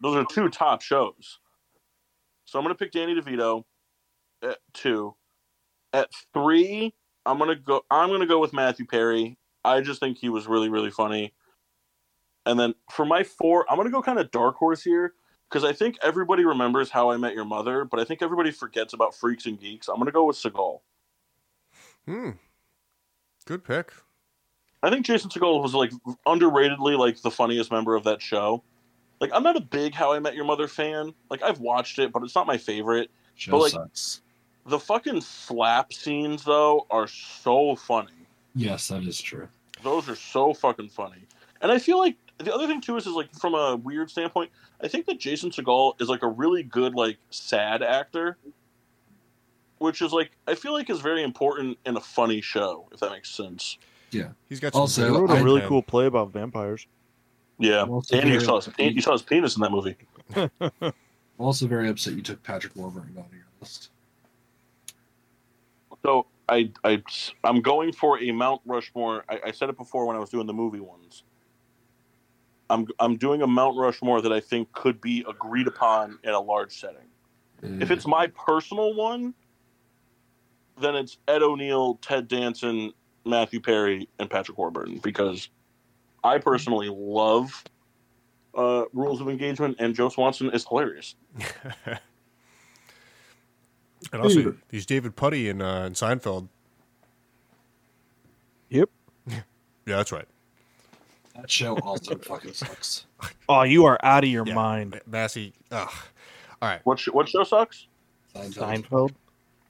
Those 0.01 0.15
are 0.17 0.25
two 0.25 0.49
top 0.49 0.81
shows. 0.83 1.39
So 2.45 2.59
I'm 2.59 2.63
going 2.65 2.75
to 2.75 2.77
pick 2.77 2.91
Danny 2.91 3.15
DeVito 3.19 3.63
at 4.43 4.59
two. 4.73 5.15
At 5.93 6.09
three, 6.33 6.93
I'm 7.25 7.37
going 7.39 7.49
to 7.49 7.55
go. 7.55 7.83
I'm 7.89 8.09
going 8.09 8.19
to 8.21 8.27
go 8.27 8.37
with 8.39 8.53
Matthew 8.53 8.85
Perry. 8.85 9.35
I 9.65 9.81
just 9.81 9.99
think 9.99 10.17
he 10.19 10.29
was 10.29 10.45
really, 10.45 10.69
really 10.69 10.91
funny. 10.91 11.33
And 12.45 12.59
then 12.59 12.75
for 12.91 13.05
my 13.05 13.23
four, 13.23 13.65
I'm 13.69 13.77
going 13.77 13.87
to 13.87 13.91
go 13.91 14.01
kind 14.03 14.19
of 14.19 14.29
dark 14.29 14.57
horse 14.57 14.83
here 14.83 15.13
because 15.49 15.63
I 15.63 15.71
think 15.73 15.97
everybody 16.03 16.45
remembers 16.45 16.89
How 16.91 17.09
I 17.09 17.17
Met 17.17 17.33
Your 17.33 17.45
Mother, 17.45 17.83
but 17.85 17.99
I 17.99 18.03
think 18.03 18.21
everybody 18.21 18.51
forgets 18.51 18.93
about 18.93 19.15
Freaks 19.15 19.45
and 19.47 19.59
Geeks. 19.59 19.87
I'm 19.87 19.95
going 19.95 20.05
to 20.05 20.11
go 20.11 20.25
with 20.25 20.35
Segel. 20.35 20.81
Hmm. 22.05 22.31
Good 23.45 23.63
pick. 23.63 23.91
I 24.83 24.89
think 24.89 25.05
Jason 25.05 25.29
Segel 25.29 25.63
was 25.63 25.73
like 25.73 25.91
underratedly 26.27 26.97
like 26.97 27.21
the 27.21 27.31
funniest 27.31 27.71
member 27.71 27.95
of 27.95 28.03
that 28.03 28.21
show. 28.21 28.61
Like 29.21 29.31
I'm 29.33 29.41
not 29.41 29.55
a 29.55 29.61
big 29.61 29.93
How 29.93 30.11
I 30.11 30.19
Met 30.19 30.35
Your 30.35 30.43
Mother 30.43 30.67
fan. 30.67 31.13
Like 31.29 31.41
I've 31.41 31.61
watched 31.61 31.99
it, 31.99 32.11
but 32.11 32.21
it's 32.23 32.35
not 32.35 32.45
my 32.45 32.57
favorite. 32.57 33.09
Show 33.35 33.53
But, 33.53 33.61
like- 33.61 33.71
sucks. 33.71 34.21
The 34.65 34.79
fucking 34.79 35.21
slap 35.21 35.91
scenes 35.91 36.43
though 36.43 36.85
are 36.89 37.07
so 37.07 37.75
funny. 37.75 38.11
Yes, 38.55 38.87
that 38.89 39.03
is 39.03 39.19
true. 39.19 39.47
Those 39.81 40.07
are 40.07 40.15
so 40.15 40.53
fucking 40.53 40.89
funny. 40.89 41.27
And 41.61 41.71
I 41.71 41.79
feel 41.79 41.97
like 41.97 42.15
the 42.37 42.53
other 42.53 42.67
thing 42.67 42.81
too 42.81 42.95
is 42.97 43.07
is 43.07 43.13
like 43.13 43.33
from 43.33 43.55
a 43.55 43.77
weird 43.77 44.09
standpoint, 44.09 44.51
I 44.81 44.87
think 44.87 45.05
that 45.05 45.19
Jason 45.19 45.49
Segel 45.49 45.99
is 46.01 46.09
like 46.09 46.23
a 46.23 46.27
really 46.27 46.63
good 46.63 46.93
like 46.93 47.17
sad 47.29 47.81
actor. 47.81 48.37
Which 49.79 50.01
is 50.01 50.13
like 50.13 50.31
I 50.47 50.55
feel 50.55 50.73
like 50.73 50.89
is 50.89 51.01
very 51.01 51.23
important 51.23 51.77
in 51.85 51.97
a 51.97 52.01
funny 52.01 52.41
show, 52.41 52.87
if 52.93 52.99
that 52.99 53.11
makes 53.11 53.29
sense. 53.29 53.77
Yeah, 54.13 54.29
he's 54.49 54.59
got 54.59 54.73
some 54.73 54.81
Also, 54.81 55.05
He 55.05 55.17
wrote 55.17 55.29
a 55.29 55.33
I- 55.33 55.37
really 55.37 55.61
content. 55.61 55.69
cool 55.69 55.83
play 55.83 56.05
about 56.05 56.31
vampires. 56.31 56.87
Yeah. 57.59 57.83
Also 57.83 58.17
And 58.17 58.29
you 58.29 58.39
saw 58.39 58.59
his 58.59 58.69
you 58.77 59.01
saw 59.01 59.13
his 59.13 59.21
penis 59.21 59.55
in 59.55 59.61
that 59.61 59.71
movie. 59.71 59.95
I'm 60.35 60.51
also 61.37 61.67
very 61.67 61.89
upset 61.89 62.13
you 62.13 62.21
took 62.21 62.41
Patrick 62.43 62.75
Warburton 62.75 63.15
out 63.17 63.25
of 63.27 63.33
your 63.33 63.45
list. 63.61 63.89
So 66.03 66.25
I 66.49 66.71
I 66.83 67.01
I'm 67.43 67.61
going 67.61 67.93
for 67.93 68.21
a 68.21 68.31
Mount 68.31 68.61
Rushmore. 68.65 69.23
I, 69.29 69.39
I 69.47 69.51
said 69.51 69.69
it 69.69 69.77
before 69.77 70.05
when 70.05 70.15
I 70.15 70.19
was 70.19 70.29
doing 70.29 70.47
the 70.47 70.53
movie 70.53 70.79
ones. 70.79 71.23
I'm 72.69 72.87
I'm 72.99 73.17
doing 73.17 73.41
a 73.41 73.47
Mount 73.47 73.77
Rushmore 73.77 74.21
that 74.21 74.33
I 74.33 74.39
think 74.39 74.71
could 74.73 74.99
be 74.99 75.23
agreed 75.27 75.67
upon 75.67 76.19
in 76.23 76.31
a 76.31 76.39
large 76.39 76.79
setting. 76.79 77.07
If 77.61 77.87
mm. 77.87 77.91
it's 77.91 78.05
my 78.05 78.27
personal 78.27 78.93
one, 78.93 79.33
then 80.81 80.95
it's 80.95 81.17
Ed 81.27 81.43
O'Neill, 81.43 81.95
Ted 82.01 82.27
Danson, 82.27 82.91
Matthew 83.25 83.59
Perry, 83.61 84.07
and 84.19 84.29
Patrick 84.29 84.57
Warburton 84.57 84.99
because 85.03 85.49
I 86.23 86.37
personally 86.37 86.89
love 86.91 87.63
uh, 88.55 88.85
Rules 88.93 89.21
of 89.21 89.29
Engagement, 89.29 89.77
and 89.79 89.95
Joe 89.95 90.09
Swanson 90.09 90.49
is 90.51 90.65
hilarious. 90.67 91.15
And 94.11 94.21
also, 94.21 94.41
Dude. 94.41 94.61
he's 94.69 94.85
David 94.85 95.15
Puddy 95.15 95.47
in, 95.47 95.61
uh, 95.61 95.85
in 95.85 95.93
Seinfeld. 95.93 96.47
Yep. 98.69 98.89
Yeah, 99.85 99.97
that's 99.97 100.11
right. 100.13 100.27
That 101.35 101.49
show 101.51 101.77
also 101.79 102.17
fucking 102.17 102.53
sucks. 102.53 103.05
Oh, 103.49 103.63
you 103.63 103.83
are 103.85 103.97
out 104.03 104.23
of 104.23 104.29
your 104.29 104.45
Yeah. 104.47 104.53
mind. 104.53 105.01
Massey. 105.05 105.53
Ugh. 105.71 105.89
All 106.61 106.69
right. 106.69 106.79
What 106.85 106.99
sh- 106.99 107.09
what 107.09 107.27
show 107.27 107.43
sucks? 107.43 107.87
Seinfeld. 108.33 108.53
Seinfeld. 108.53 109.11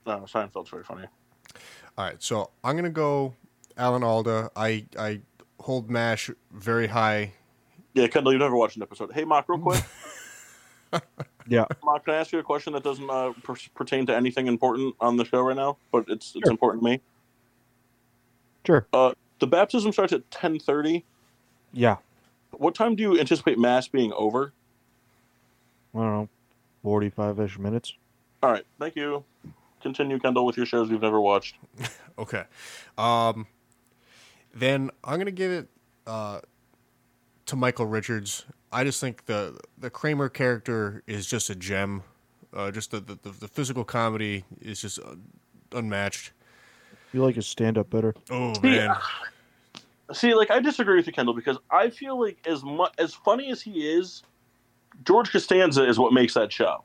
No, 0.06 0.20
Seinfeld's 0.32 0.70
very 0.70 0.84
funny. 0.84 1.06
All 1.98 2.06
right. 2.06 2.22
So 2.22 2.52
I'm 2.64 2.76
gonna 2.76 2.90
go 2.92 3.34
Alan 3.78 4.04
Alda. 4.04 4.50
I 4.56 4.86
I 4.98 5.22
hold 5.60 5.90
Mash 5.90 6.30
very 6.52 6.88
high. 6.88 7.34
Yeah, 7.94 8.08
Kendall, 8.08 8.32
you've 8.34 8.42
never 8.42 8.56
watched 8.56 8.76
an 8.76 8.82
episode. 8.84 9.12
Hey, 9.14 9.24
Mark, 9.24 9.46
real 9.48 9.60
quick. 9.60 9.84
Yeah. 11.48 11.66
Mark, 11.84 12.06
can 12.06 12.14
I 12.14 12.18
ask 12.18 12.32
you 12.32 12.40
a 12.40 12.44
question 12.44 12.72
that 12.74 12.84
doesn't 12.84 13.10
uh, 13.10 13.34
per- 13.44 13.56
pertain 13.76 14.06
to 14.06 14.16
anything 14.16 14.48
important 14.48 14.96
on 15.02 15.18
the 15.18 15.26
show 15.26 15.42
right 15.42 15.56
now, 15.56 15.76
but 15.92 16.06
it's 16.08 16.36
it's 16.36 16.46
Sure. 16.46 16.52
important 16.52 16.82
to 16.84 16.90
me. 16.90 17.02
Sure. 18.66 18.88
The 19.40 19.48
baptism 19.48 19.92
starts 19.92 20.14
at 20.14 20.30
ten 20.32 20.58
thirty. 20.60 21.04
Yeah. 21.74 21.98
What 22.52 22.76
time 22.76 22.96
do 22.96 23.04
you 23.04 23.20
anticipate 23.20 23.60
mass 23.60 23.90
being 23.90 24.14
over? 24.14 24.54
I 25.94 25.98
don't 25.98 26.06
know. 26.14 26.30
Forty-five 26.84 27.40
ish 27.42 27.60
minutes. 27.60 27.94
All 28.42 28.52
right, 28.52 28.66
thank 28.80 28.96
you. 28.96 29.24
Continue, 29.82 30.20
Kendall, 30.20 30.46
with 30.46 30.56
your 30.56 30.66
shows 30.66 30.90
you've 30.90 31.02
never 31.02 31.20
watched. 31.20 31.56
Okay. 32.20 32.44
Um. 32.98 33.48
Then 34.54 34.92
I'm 35.04 35.18
gonna 35.18 35.32
give 35.32 35.52
it 35.52 35.68
uh, 36.06 36.42
to 37.48 37.56
Michael 37.56 37.86
Richards. 37.86 38.46
I 38.72 38.84
just 38.84 39.00
think 39.02 39.26
the 39.26 39.60
the 39.78 39.90
Kramer 39.90 40.30
character 40.30 41.04
is 41.08 41.26
just 41.28 41.50
a 41.50 41.56
gem. 41.56 42.04
Uh, 42.54 42.72
just 42.72 42.92
the, 42.92 43.00
the 43.00 43.18
the 43.24 43.48
physical 43.48 43.84
comedy 43.84 44.44
is 44.62 44.80
just 44.80 45.00
uh, 45.00 45.16
unmatched. 45.72 46.32
You 47.14 47.24
like 47.24 47.36
his 47.36 47.48
stand-up 47.48 47.90
better? 47.90 48.16
Oh 48.30 48.54
See, 48.56 48.62
man. 48.62 48.96
See, 50.14 50.34
like 50.34 50.52
I 50.52 50.60
disagree 50.60 50.96
with 50.96 51.08
you, 51.08 51.14
Kendall, 51.14 51.34
because 51.34 51.58
I 51.72 51.90
feel 51.90 52.20
like 52.20 52.38
as 52.46 52.64
much 52.64 52.94
as 52.98 53.14
funny 53.14 53.52
as 53.52 53.62
he 53.62 53.88
is, 53.88 54.24
George 55.06 55.32
Costanza 55.32 55.88
is 55.88 55.98
what 55.98 56.14
makes 56.14 56.34
that 56.34 56.52
show. 56.52 56.84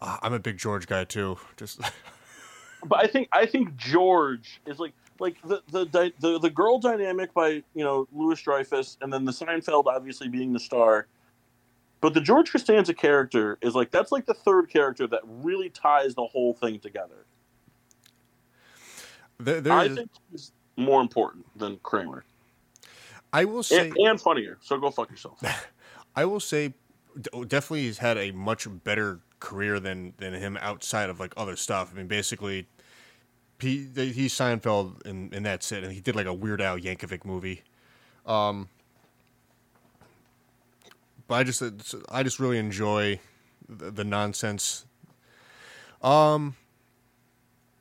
Uh, 0.00 0.16
I'm 0.22 0.32
a 0.32 0.38
big 0.38 0.58
George 0.58 0.86
guy 0.86 1.04
too. 1.04 1.38
Just 1.56 1.80
But 2.84 2.98
I 3.00 3.06
think 3.06 3.28
I 3.32 3.46
think 3.46 3.76
George 3.76 4.60
is 4.66 4.78
like 4.78 4.92
like 5.20 5.40
the 5.42 5.62
the 5.70 6.12
the 6.18 6.38
the, 6.38 6.50
girl 6.50 6.78
dynamic 6.78 7.32
by 7.34 7.62
you 7.74 7.84
know 7.84 8.08
Louis 8.12 8.40
Dreyfus, 8.40 8.96
and 9.00 9.12
then 9.12 9.24
the 9.24 9.32
Seinfeld 9.32 9.86
obviously 9.86 10.28
being 10.28 10.52
the 10.52 10.60
star. 10.60 11.06
But 12.00 12.14
the 12.14 12.20
George 12.20 12.50
Costanza 12.50 12.94
character 12.94 13.58
is 13.60 13.74
like 13.74 13.90
that's 13.90 14.10
like 14.10 14.26
the 14.26 14.34
third 14.34 14.70
character 14.70 15.06
that 15.06 15.20
really 15.24 15.68
ties 15.68 16.14
the 16.14 16.24
whole 16.24 16.54
thing 16.54 16.80
together. 16.80 17.26
there, 19.38 19.60
there 19.60 19.72
I 19.72 19.84
is- 19.84 19.96
think 19.96 20.10
he's 20.32 20.52
more 20.76 21.02
important 21.02 21.44
than 21.56 21.76
Kramer 21.82 22.24
I 23.32 23.44
will 23.44 23.62
say 23.62 23.88
and, 23.88 23.96
and 23.98 24.20
funnier. 24.20 24.58
So 24.60 24.78
go 24.78 24.90
fuck 24.90 25.10
yourself. 25.10 25.42
I 26.16 26.24
will 26.24 26.40
say 26.40 26.74
oh, 27.32 27.44
definitely 27.44 27.82
he's 27.82 27.98
had 27.98 28.18
a 28.18 28.32
much 28.32 28.66
better 28.84 29.20
career 29.38 29.80
than 29.80 30.14
than 30.18 30.34
him 30.34 30.58
outside 30.60 31.10
of 31.10 31.20
like 31.20 31.32
other 31.36 31.56
stuff. 31.56 31.90
I 31.92 31.98
mean, 31.98 32.06
basically, 32.06 32.66
he 33.62 33.88
he's 33.94 34.34
Seinfeld 34.34 35.06
and 35.06 35.34
and 35.34 35.44
that's 35.44 35.70
it. 35.72 35.84
And 35.84 35.92
he 35.92 36.00
did 36.00 36.16
like 36.16 36.26
a 36.26 36.34
Weird 36.34 36.60
Al 36.60 36.78
Yankovic 36.78 37.24
movie. 37.24 37.62
Um, 38.26 38.68
but 41.26 41.34
I 41.36 41.44
just 41.44 41.62
I 42.10 42.22
just 42.22 42.40
really 42.40 42.58
enjoy 42.58 43.20
the, 43.68 43.90
the 43.90 44.04
nonsense. 44.04 44.84
Um, 46.02 46.56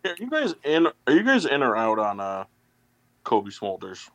Are 0.05 0.15
you 0.17 0.29
guys 0.29 0.53
in? 0.63 0.87
Are 1.07 1.13
you 1.13 1.23
guys 1.23 1.45
in 1.45 1.63
or 1.63 1.75
out 1.75 1.99
on 1.99 2.19
uh, 2.19 2.45
Cobie 3.23 3.51
Smulders? 3.51 4.09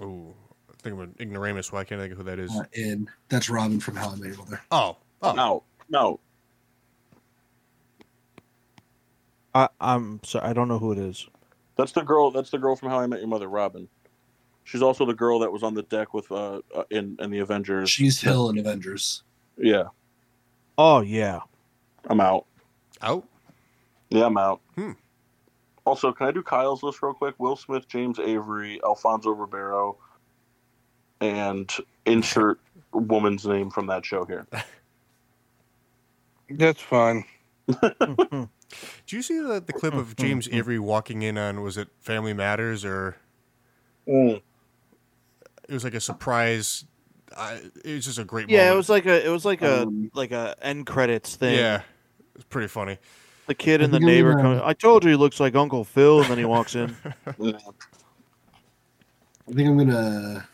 ooh, 0.00 0.34
I 0.70 0.74
think 0.82 0.94
I'm 0.94 1.00
an 1.00 1.14
ignoramus. 1.20 1.72
Why 1.72 1.84
can't 1.84 2.00
I 2.00 2.04
think 2.04 2.12
of 2.12 2.18
who 2.18 2.24
that 2.24 2.38
is? 2.38 2.52
Uh, 2.54 2.64
and 2.76 3.08
that's 3.28 3.50
Robin 3.50 3.80
from 3.80 3.96
How 3.96 4.10
I 4.10 4.14
Met 4.16 4.28
Your 4.28 4.38
Mother. 4.38 4.60
Oh, 4.70 4.96
oh, 5.22 5.32
No, 5.32 5.62
no. 5.88 6.20
I, 9.54 9.68
I'm 9.80 10.20
sorry. 10.24 10.46
I 10.46 10.52
don't 10.52 10.68
know 10.68 10.78
who 10.78 10.92
it 10.92 10.98
is. 10.98 11.26
That's 11.76 11.92
the 11.92 12.02
girl. 12.02 12.30
That's 12.30 12.50
the 12.50 12.58
girl 12.58 12.76
from 12.76 12.90
How 12.90 13.00
I 13.00 13.06
Met 13.06 13.20
Your 13.20 13.28
Mother, 13.28 13.48
Robin. 13.48 13.88
She's 14.64 14.82
also 14.82 15.06
the 15.06 15.14
girl 15.14 15.38
that 15.38 15.52
was 15.52 15.62
on 15.62 15.74
the 15.74 15.82
deck 15.82 16.12
with 16.12 16.30
uh, 16.30 16.60
uh 16.74 16.84
in 16.90 17.16
in 17.20 17.30
the 17.30 17.38
Avengers. 17.38 17.90
She's 17.90 18.20
Hill 18.20 18.50
in 18.50 18.58
Avengers. 18.58 19.22
Yeah, 19.56 19.84
Oh 20.78 21.00
yeah. 21.00 21.40
I'm 22.08 22.20
out. 22.20 22.46
out. 23.02 23.26
Yeah, 24.10 24.26
I'm 24.26 24.38
out. 24.38 24.60
Hmm. 24.76 24.92
Also, 25.84 26.12
can 26.12 26.28
I 26.28 26.30
do 26.30 26.42
Kyle's 26.42 26.84
list 26.84 27.02
real 27.02 27.12
quick? 27.12 27.34
Will 27.38 27.56
Smith, 27.56 27.88
James 27.88 28.20
Avery, 28.20 28.80
Alfonso 28.84 29.30
Ribeiro, 29.30 29.98
and 31.20 31.70
insert 32.06 32.60
woman's 32.92 33.44
name 33.44 33.70
from 33.70 33.88
that 33.88 34.06
show 34.06 34.24
here. 34.24 34.46
That's 36.50 36.80
fine. 36.80 37.24
Did 39.06 39.16
you 39.16 39.22
see 39.22 39.38
the, 39.40 39.62
the 39.64 39.72
clip 39.72 39.94
of 39.94 40.14
James 40.16 40.48
Avery 40.52 40.78
walking 40.78 41.22
in 41.22 41.38
on 41.38 41.62
was 41.62 41.76
it 41.78 41.88
Family 42.00 42.34
Matters 42.34 42.84
or 42.84 43.16
it 44.06 44.42
was 45.70 45.84
like 45.84 45.94
a 45.94 46.00
surprise? 46.00 46.84
I, 47.36 47.60
it 47.84 47.94
was 47.94 48.04
just 48.04 48.18
a 48.18 48.24
great. 48.24 48.48
yeah, 48.50 48.72
it 48.72 48.74
was 48.76 48.88
like 48.88 49.06
a 49.06 49.24
it 49.24 49.30
was 49.30 49.44
like 49.44 49.62
a 49.62 49.82
Um, 49.82 50.10
like 50.14 50.32
a 50.32 50.54
end 50.62 50.86
credits 50.86 51.36
thing. 51.36 51.54
Yeah, 51.56 51.82
it's 52.34 52.44
pretty 52.44 52.68
funny. 52.68 52.98
The 53.46 53.54
kid 53.54 53.80
and 53.80 53.92
the 53.92 54.00
neighbor 54.00 54.34
gonna- 54.34 54.58
come. 54.58 54.68
I 54.68 54.74
told 54.74 55.04
you 55.04 55.10
he 55.10 55.16
looks 55.16 55.40
like 55.40 55.54
Uncle 55.54 55.84
Phil, 55.84 56.20
and 56.20 56.30
then 56.30 56.38
he 56.38 56.44
walks 56.44 56.74
in. 56.74 56.94
I 57.26 57.32
think 59.54 59.66
I'm 59.68 59.78
gonna 59.78 60.46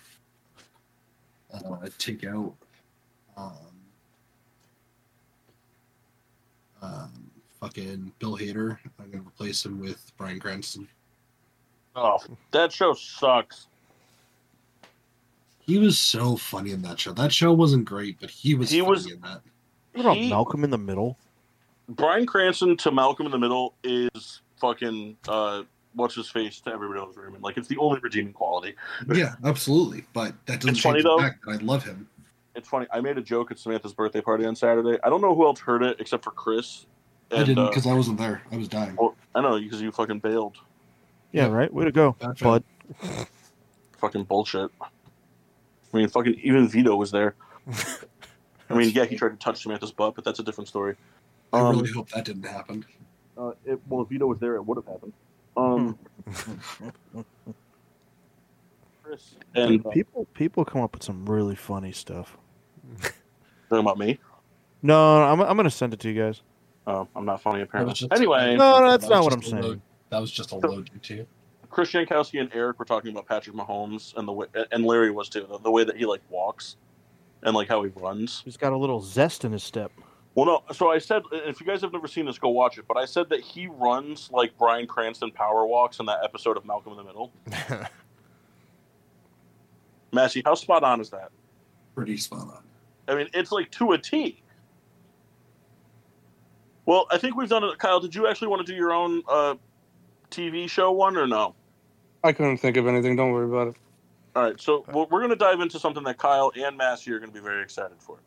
uh, 1.52 1.88
take 1.98 2.24
out 2.24 2.54
um, 3.36 3.52
um, 6.80 7.30
fucking 7.68 8.12
Bill 8.18 8.36
Hader. 8.36 8.78
I'm 9.00 9.10
gonna 9.10 9.24
replace 9.26 9.64
him 9.64 9.80
with 9.80 10.12
Bryan 10.18 10.38
Cranston. 10.38 10.86
Oh, 11.96 12.18
that 12.50 12.72
show 12.72 12.92
sucks. 12.92 13.68
He 15.60 15.78
was 15.78 15.98
so 15.98 16.36
funny 16.36 16.72
in 16.72 16.82
that 16.82 17.00
show. 17.00 17.12
That 17.12 17.32
show 17.32 17.52
wasn't 17.52 17.86
great, 17.86 18.20
but 18.20 18.28
he 18.30 18.54
was 18.54 18.70
He 18.70 18.80
funny 18.80 18.90
was- 18.90 19.10
in 19.10 19.20
that. 19.22 19.40
What 19.94 20.00
about 20.02 20.16
He- 20.16 20.28
Malcolm 20.28 20.64
in 20.64 20.70
the 20.70 20.78
Middle? 20.78 21.16
Bryan 21.88 22.26
Cranston 22.26 22.76
to 22.78 22.90
Malcolm 22.90 23.26
in 23.26 23.32
the 23.32 23.38
Middle 23.38 23.74
is 23.84 24.40
fucking 24.60 25.16
uh, 25.28 25.62
what's 25.94 26.14
his 26.16 26.28
face 26.28 26.60
to 26.62 26.70
everybody 26.72 26.98
else 27.00 27.16
Raymond. 27.16 27.42
Like 27.42 27.56
it's 27.56 27.68
the 27.68 27.76
only 27.78 28.00
redeeming 28.00 28.32
quality. 28.32 28.74
Yeah, 29.14 29.36
absolutely. 29.44 30.04
But 30.12 30.34
that 30.46 30.60
doesn't 30.60 30.70
It's 30.70 30.80
funny, 30.80 30.96
change 30.96 31.04
the 31.04 31.10
though. 31.10 31.18
fact 31.18 31.44
that 31.46 31.52
I 31.52 31.56
love 31.64 31.84
him. 31.84 32.08
It's 32.56 32.68
funny. 32.68 32.86
I 32.92 33.00
made 33.00 33.16
a 33.18 33.22
joke 33.22 33.50
at 33.50 33.58
Samantha's 33.58 33.94
birthday 33.94 34.20
party 34.20 34.44
on 34.44 34.54
Saturday. 34.56 34.98
I 35.04 35.08
don't 35.08 35.20
know 35.20 35.34
who 35.34 35.44
else 35.46 35.60
heard 35.60 35.82
it 35.82 35.96
except 36.00 36.24
for 36.24 36.30
Chris. 36.32 36.86
I 37.35 37.45
didn't 37.45 37.59
uh, 37.59 37.68
because 37.68 37.87
I 37.87 37.95
wasn't 37.95 38.18
there. 38.18 38.43
I 38.53 38.57
was 38.57 38.68
dying. 38.68 38.97
well, 38.97 39.14
I 39.35 39.41
know 39.41 39.59
because 39.59 39.80
you 39.82 39.91
fucking 39.93 40.20
bailed. 40.20 40.57
Yeah, 41.32 41.47
Yeah. 41.47 41.53
right. 41.53 41.72
Way 41.72 41.85
to 41.85 41.93
go, 41.93 42.12
Bad 42.18 42.39
bud. 42.39 42.64
Fucking 43.99 44.24
bullshit. 44.24 44.70
I 44.80 45.97
mean, 45.97 46.09
fucking 46.09 46.41
even 46.43 46.68
Vito 46.68 46.95
was 46.97 47.11
there. 47.11 47.35
I 48.70 48.74
mean, 48.74 48.91
yeah, 48.91 49.05
he 49.05 49.16
tried 49.16 49.30
to 49.30 49.37
touch 49.37 49.62
Samantha's 49.62 49.93
butt, 49.93 50.14
but 50.14 50.24
that's 50.24 50.39
a 50.39 50.43
different 50.43 50.68
story. 50.68 50.97
I 51.53 51.61
Um, 51.61 51.76
really 51.78 51.93
hope 51.93 52.09
that 52.11 52.24
didn't 52.24 52.45
happen. 52.47 52.85
Uh, 53.39 53.53
it, 53.64 53.80
well, 53.89 54.03
if 54.03 54.09
Vito 54.09 54.26
was 54.26 54.39
there, 54.39 54.57
it 54.57 54.62
would 54.62 54.76
have 54.76 54.87
happened. 54.87 55.12
Um, 55.57 55.99
Chris 59.03 59.37
and 59.55 59.85
uh, 59.87 59.91
people 59.91 60.26
people 60.35 60.64
come 60.64 60.80
up 60.82 60.95
with 60.95 61.03
some 61.03 61.26
really 61.26 61.55
funny 61.55 61.93
stuff. 61.93 62.37
talking 63.01 63.14
about 63.80 63.99
me. 63.99 64.18
No, 64.82 65.22
I'm 65.22 65.41
I'm 65.41 65.57
gonna 65.57 65.70
send 65.70 65.93
it 65.95 66.01
to 66.01 66.11
you 66.11 66.20
guys. 66.20 66.43
Oh, 66.87 67.09
I'm 67.16 67.24
not 67.24 67.41
funny 67.43 67.62
apparently. 67.62 67.95
just- 67.95 68.12
Anyway, 68.12 68.57
No, 68.57 68.80
no, 68.80 68.91
that's 68.91 69.05
That 69.09 69.14
not 69.14 69.24
what 69.24 69.32
I'm 69.32 69.43
saying. 69.43 69.62
load- 69.62 69.80
That 70.11 70.20
was 70.20 70.30
just 70.30 70.53
a 70.53 70.57
load 70.57 70.91
too. 71.03 71.26
Chris 71.70 71.91
Jankowski 71.91 72.41
and 72.41 72.51
Eric 72.55 72.78
were 72.78 72.85
talking 72.85 73.11
about 73.11 73.26
Patrick 73.26 73.57
Mahomes 73.57 74.14
and 74.16 74.28
the 74.28 74.32
way, 74.32 74.47
and 74.70 74.85
Larry 74.85 75.11
was 75.11 75.28
too, 75.28 75.47
the, 75.51 75.59
the 75.59 75.70
way 75.70 75.82
that 75.82 75.97
he 75.97 76.07
like 76.07 76.20
walks 76.30 76.76
and 77.43 77.55
like 77.57 77.68
how 77.68 77.82
he 77.82 77.91
runs. 77.97 78.43
He's 78.45 78.57
got 78.57 78.72
a 78.72 78.76
little 78.76 79.01
zest 79.01 79.45
in 79.45 79.51
his 79.53 79.64
step. 79.64 79.91
Well, 80.37 80.47
no. 80.47 80.62
So 80.74 80.91
I 80.91 80.99
said, 80.99 81.22
if 81.32 81.61
you 81.61 81.66
guys 81.66 81.80
have 81.80 81.93
never 81.93 82.07
seen 82.09 82.26
this, 82.26 82.39
go 82.39 82.49
watch 82.51 82.76
it. 82.78 82.85
But 82.89 82.97
I 82.97 83.05
said 83.07 83.28
that 83.30 83.41
he 83.41 83.66
runs 83.68 84.30
like 84.32 84.57
Bryan 84.59 84.87
Cranston 84.87 85.30
power 85.32 85.66
walks 85.66 86.01
in 86.01 86.07
that 86.07 86.20
episode 86.22 86.57
of 86.57 86.64
Malcolm 86.64 86.93
in 86.93 86.99
the 86.99 87.05
Middle. 87.05 87.32
Massey, 90.12 90.43
how 90.45 90.55
spot 90.55 90.85
on 90.85 91.01
is 91.01 91.11
that? 91.11 91.30
Pretty 91.95 92.16
spot 92.16 92.41
on. 92.49 92.62
I 93.09 93.14
mean, 93.16 93.28
it's 93.35 93.53
like 93.53 93.70
to 93.72 93.93
a 93.93 93.99
T. 93.99 94.43
Well, 96.87 97.07
I 97.11 97.18
think 97.18 97.37
we've 97.37 97.49
done 97.49 97.64
it. 97.64 97.78
Kyle, 97.78 98.01
did 98.01 98.14
you 98.14 98.26
actually 98.26 98.49
want 98.49 98.66
to 98.66 98.70
do 98.72 98.76
your 98.76 98.93
own 98.93 99.22
uh, 99.28 99.55
TV 100.30 100.68
show 100.68 100.93
one 100.93 101.16
or 101.16 101.26
no? 101.26 101.55
I 102.22 102.32
couldn't 102.32 102.59
think 102.59 102.76
of 102.76 102.87
anything. 102.87 103.16
Don't 103.16 103.32
worry 103.32 103.47
about 103.47 103.68
it. 103.68 103.76
All 104.37 104.43
right, 104.43 104.61
so 104.61 104.85
we're 104.93 105.05
we're 105.05 105.20
going 105.20 105.30
to 105.30 105.37
dive 105.37 105.61
into 105.61 105.78
something 105.78 106.03
that 106.05 106.18
Kyle 106.18 106.51
and 106.57 106.76
Massey 106.76 107.12
are 107.12 107.18
going 107.20 107.30
to 107.30 107.35
be 107.35 107.43
very 107.43 107.62
excited 107.62 107.97
for. 108.01 108.18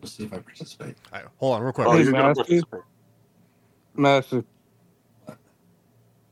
Let's 0.00 0.14
see 0.14 0.24
if 0.24 0.32
I 0.32 0.38
participate. 0.38 0.94
All 1.12 1.20
right, 1.20 1.28
hold 1.38 1.56
on, 1.56 1.62
real 1.62 1.72
quick. 1.72 1.88
Oh, 1.88 1.92
Hey, 1.92 2.04
you're 2.04 2.12
going 2.12 2.22
to 2.22 2.28
Massey? 2.28 2.42
participate. 2.42 2.80
Massive. 3.94 4.44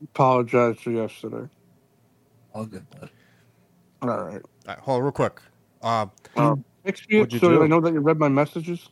Apologize 0.03 0.77
for 0.79 0.91
yesterday. 0.91 1.49
All 2.53 2.65
good, 2.65 2.89
bud. 2.91 3.09
All 4.01 4.09
right. 4.09 4.41
All 4.41 4.41
right, 4.67 4.79
hold 4.79 4.97
on, 4.97 5.03
real 5.03 5.11
quick. 5.11 5.41
Uh, 5.81 6.05
Next 6.85 7.11
year, 7.11 7.21
What'd 7.21 7.39
so 7.41 7.49
do? 7.49 7.63
I 7.63 7.67
know 7.67 7.81
that 7.81 7.93
you 7.93 7.99
read 7.99 8.19
my 8.19 8.29
messages. 8.29 8.89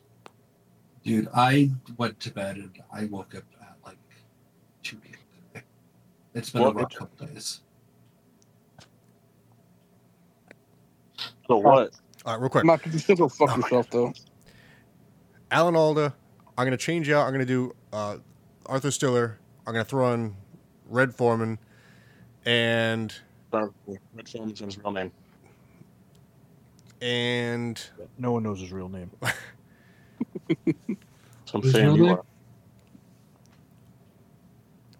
Dude, 1.04 1.28
I 1.34 1.70
went 1.98 2.18
to 2.20 2.30
bed 2.30 2.56
and 2.56 2.70
I 2.92 3.04
woke 3.06 3.34
up 3.34 3.44
at 3.60 3.76
like 3.84 3.98
2 4.82 4.96
p.m. 4.96 5.62
It's 6.34 6.50
been 6.50 6.62
What? 6.62 6.70
a 6.70 6.78
rough 6.78 6.94
couple 6.94 7.26
days. 7.26 7.60
So 11.46 11.58
what? 11.58 11.92
all 12.24 12.32
right, 12.32 12.40
real 12.40 12.48
quick. 12.48 12.64
Matt, 12.64 12.84
you 12.86 12.98
still 12.98 13.16
go 13.16 13.28
fuck 13.28 13.50
Oh 13.52 13.56
yourself 13.56 13.90
though. 13.90 14.12
Alan 15.50 15.76
Alda. 15.76 16.14
I'm 16.56 16.64
gonna 16.66 16.76
change 16.76 17.10
out. 17.10 17.26
I'm 17.26 17.32
gonna 17.32 17.44
do 17.44 17.74
uh, 17.92 18.16
Arthur 18.66 18.90
Stiller. 18.90 19.38
I'm 19.66 19.74
gonna 19.74 19.84
throw 19.84 20.12
in 20.14 20.34
Red 20.88 21.14
Foreman, 21.14 21.58
and 22.46 23.14
Sorry, 23.50 23.68
Red 24.14 24.28
Foreman's 24.28 24.60
his 24.60 24.78
real 24.78 24.92
name. 24.92 25.12
and 27.02 27.80
No 28.18 28.32
one 28.32 28.42
knows 28.42 28.60
his 28.60 28.72
real 28.72 28.88
name. 28.88 29.10
Some 31.46 31.62
Who's 31.62 31.72
fan 31.72 31.84
real 31.84 31.96
you 31.96 32.02
name? 32.04 32.12
are. 32.14 32.24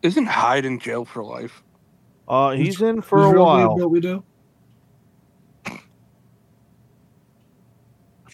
Isn't 0.02 0.26
Hyde 0.26 0.64
in 0.64 0.78
jail 0.78 1.04
for 1.04 1.24
life? 1.24 1.62
Uh, 2.28 2.50
he's 2.52 2.80
in 2.82 3.00
for 3.02 3.18
Who's 3.18 3.34
a 3.34 3.40
while. 3.40 3.76
What 3.76 3.90
we 3.90 4.00
do? 4.00 4.22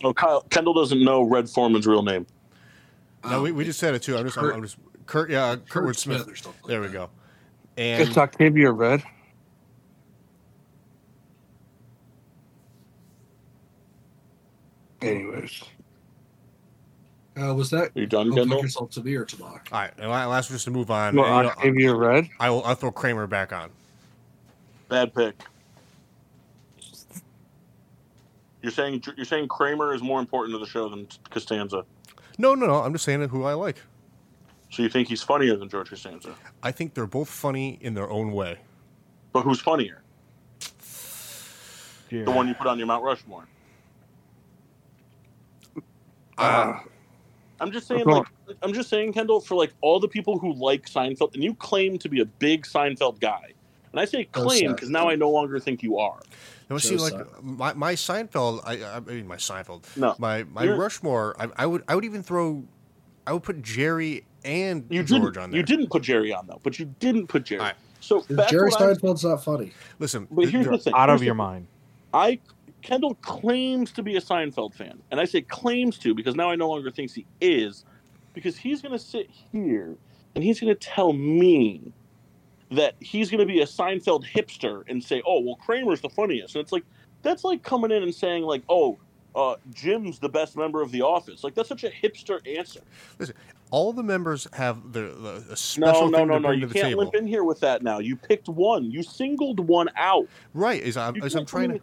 Oh, 0.03 0.15
Kyle 0.15 0.43
Kendall 0.51 0.75
doesn't 0.75 1.03
know 1.05 1.23
Red 1.23 1.49
Foreman's 1.49 1.87
real 1.87 2.03
name. 2.03 2.27
no, 3.25 3.43
we, 3.43 3.53
we 3.53 3.65
just 3.65 3.79
said 3.79 3.95
it 3.95 4.03
too. 4.03 4.17
I'm 4.17 4.25
just 4.25 4.39
I'm, 4.39 4.51
I'm 4.51 4.63
just 4.63 4.77
Kurt. 5.07 5.31
Yeah, 5.31 5.57
Kurtwood 5.57 5.97
Smith. 5.97 6.27
or 6.29 6.35
something 6.37 6.61
like 6.63 6.69
There 6.69 6.81
we 6.81 6.87
that. 6.89 6.93
go. 6.93 7.11
And 7.77 8.01
it's 8.01 8.09
And 8.11 8.19
Octavia 8.19 8.71
Red. 8.73 9.03
Anyways, 15.03 15.63
Uh, 17.39 17.55
was 17.55 17.71
that 17.71 17.91
Are 17.97 18.01
you 18.01 18.07
done, 18.07 18.31
go 18.31 18.37
fuck 18.37 18.43
Kendall? 18.45 18.63
yourself 18.63 18.91
to 18.93 19.03
me 19.03 19.15
or 19.15 19.25
to 19.25 19.39
Mark? 19.41 19.69
all 19.73 19.81
right, 19.81 19.93
and 19.99 20.11
la- 20.11 20.27
last 20.27 20.49
just 20.51 20.65
to 20.65 20.71
move 20.71 20.91
on. 20.91 21.15
well, 21.17 21.25
and, 21.27 21.37
you 21.37 21.43
know, 21.43 21.49
Octavia 21.51 21.95
Red. 21.95 22.29
I 22.41 22.51
will. 22.51 22.65
I'll 22.65 22.75
throw 22.75 22.91
Kramer 22.91 23.27
back 23.27 23.53
on. 23.53 23.71
Bad 24.89 25.15
pick. 25.15 25.35
You're 28.63 28.73
saying 28.73 29.03
you're 29.17 29.25
saying 29.25 29.49
Kramer 29.49 29.95
is 29.95 30.03
more 30.03 30.21
important 30.21 30.55
to 30.55 30.59
the 30.59 30.67
show 30.71 30.89
than 30.89 31.07
Costanza. 31.31 31.85
No, 32.37 32.55
no, 32.55 32.67
no. 32.67 32.75
I'm 32.83 32.93
just 32.93 33.05
saying 33.05 33.27
who 33.29 33.45
I 33.45 33.55
like. 33.55 33.77
So 34.71 34.83
you 34.83 34.89
think 34.89 35.09
he's 35.09 35.23
funnier 35.23 35.57
than 35.57 35.69
George 35.69 35.89
Costanza? 35.91 36.35
I 36.63 36.71
think 36.73 36.95
they're 36.95 37.07
both 37.07 37.29
funny 37.29 37.79
in 37.81 37.95
their 37.95 38.11
own 38.11 38.33
way. 38.33 38.59
But 39.33 39.43
who's 39.43 39.61
funnier? 39.61 40.03
Yeah. 42.11 42.25
The 42.25 42.31
one 42.31 42.49
you 42.49 42.55
put 42.55 42.67
on 42.67 42.77
your 42.79 42.87
Mount 42.87 43.03
Rushmore. 43.05 43.47
Uh, 46.39 46.79
I'm 47.61 47.71
just 47.73 47.87
saying, 47.87 48.05
like, 48.07 48.27
I'm 48.63 48.73
just 48.73 48.89
saying, 48.89 49.13
Kendall, 49.13 49.41
for 49.41 49.55
like 49.55 49.73
all 49.83 50.01
the 50.01 50.09
people 50.09 50.39
who 50.39 50.53
like 50.55 50.87
Seinfeld, 50.87 51.35
and 51.35 51.43
you 51.45 51.55
claim 51.55 51.99
to 51.99 52.09
be 52.09 52.21
a 52.21 52.25
big 52.25 52.65
Seinfeld 52.65 53.21
guy, 53.21 53.53
and 53.93 54.01
I 54.01 54.05
say 54.05 54.25
claim 54.25 54.73
because 54.73 54.89
now 54.91 55.09
I 55.09 55.15
no 55.17 55.31
longer 55.31 55.59
think 55.61 55.83
you 55.83 55.99
are. 55.99 56.21
no, 56.71 56.79
see, 56.79 56.97
like 56.97 57.15
my, 57.43 57.73
my 57.75 57.95
Seinfeld. 57.95 58.63
I, 58.65 58.97
I 58.97 59.01
mean, 59.01 59.27
my 59.29 59.37
Seinfeld. 59.37 59.85
No, 59.97 60.15
My 60.19 60.45
my 60.45 60.65
You're- 60.65 60.79
Rushmore. 60.79 61.37
I, 61.39 61.49
I 61.57 61.67
would 61.67 61.85
I 61.89 61.95
would 61.95 62.05
even 62.05 62.23
throw. 62.23 62.65
I 63.27 63.33
would 63.35 63.43
put 63.43 63.63
Jerry 63.63 64.25
and 64.45 64.87
you 64.89 65.03
George 65.03 65.23
didn't. 65.35 65.37
on 65.37 65.51
there. 65.51 65.59
You 65.61 65.67
didn't 65.67 65.91
put 65.91 66.03
Jerry 66.03 66.33
on 66.33 66.47
though, 66.47 66.61
but 66.63 66.79
you 66.79 66.87
didn't 66.99 67.27
put 67.27 67.45
Jerry. 67.45 67.61
All 67.61 67.67
right. 67.67 67.77
So 68.01 68.25
Jerry 68.49 68.71
when 68.71 68.83
I- 68.83 68.95
Seinfeld's 68.95 69.25
not 69.25 69.45
funny. 69.45 69.73
Listen, 69.99 70.27
But 70.31 70.49
here's 70.49 70.67
the 70.67 70.79
thing. 70.79 70.95
Out 70.95 71.11
here's 71.11 71.21
of 71.21 71.25
your 71.27 71.35
the- 71.35 71.39
mind. 71.39 71.67
I 72.15 72.39
Kendall 72.83 73.15
claims 73.17 73.93
to 73.93 74.03
be 74.03 74.17
a 74.17 74.21
Seinfeld 74.21 74.75
fan, 74.75 75.01
and 75.11 75.21
I 75.21 75.25
say 75.25 75.41
claims 75.43 75.99
to 75.99 76.15
because 76.15 76.35
now 76.35 76.51
I 76.51 76.57
no 76.57 76.69
longer 76.69 76.91
thinks 76.91 77.13
he 77.15 77.27
is, 77.41 77.85
because 78.35 78.57
he's 78.57 78.81
going 78.83 78.93
to 78.93 78.99
sit 78.99 79.29
here 79.53 79.97
and 80.35 80.45
he's 80.45 80.61
going 80.61 80.75
to 80.75 80.79
tell 80.81 81.13
me 81.13 81.93
that 82.71 82.95
he's 83.01 83.31
going 83.31 83.41
to 83.41 83.47
be 83.53 83.61
a 83.63 83.67
Seinfeld 83.67 84.25
hipster 84.25 84.85
and 84.89 85.03
say, 85.03 85.23
"Oh, 85.27 85.41
well, 85.41 85.57
Kramer's 85.57 86.01
the 86.01 86.11
funniest," 86.11 86.55
and 86.55 86.63
it's 86.63 86.73
like 86.73 86.85
that's 87.23 87.45
like 87.45 87.63
coming 87.63 87.91
in 87.91 88.03
and 88.03 88.15
saying 88.15 88.45
like, 88.45 88.63
"Oh." 88.69 88.99
Uh, 89.33 89.55
Jim's 89.73 90.19
the 90.19 90.29
best 90.29 90.57
member 90.57 90.83
of 90.83 90.91
the 90.91 91.03
office. 91.03 91.45
Like 91.45 91.55
that's 91.55 91.69
such 91.69 91.85
a 91.85 91.89
hipster 91.89 92.45
answer. 92.59 92.81
Listen, 93.21 93.37
all 93.71 93.93
the 93.93 94.03
members 94.03 94.49
have 94.55 94.93
their 94.93 95.15
the, 95.15 95.37
a 95.37 95.49
No, 95.51 95.55
special 95.55 96.11
no, 96.11 96.19
thing 96.19 96.27
no, 96.27 96.35
to 96.35 96.41
no. 96.41 96.49
bring 96.49 96.59
You 96.59 96.67
to 96.67 96.67
the 96.67 96.75
can't 96.75 96.87
table. 96.89 97.03
limp 97.05 97.15
in 97.15 97.29
here 97.29 97.45
with 97.45 97.61
that 97.61 97.85
now. 97.85 98.01
You 98.01 98.17
picked 98.17 98.49
one. 98.49 98.91
You 98.91 99.05
singled 99.05 99.61
one 99.61 99.89
out. 99.97 100.27
Right? 100.53 100.83
As 100.83 100.97
I'm, 100.97 101.15
You 101.15 101.23
is 101.23 101.37
I'm 101.37 101.47
trying 101.47 101.69
to 101.75 101.81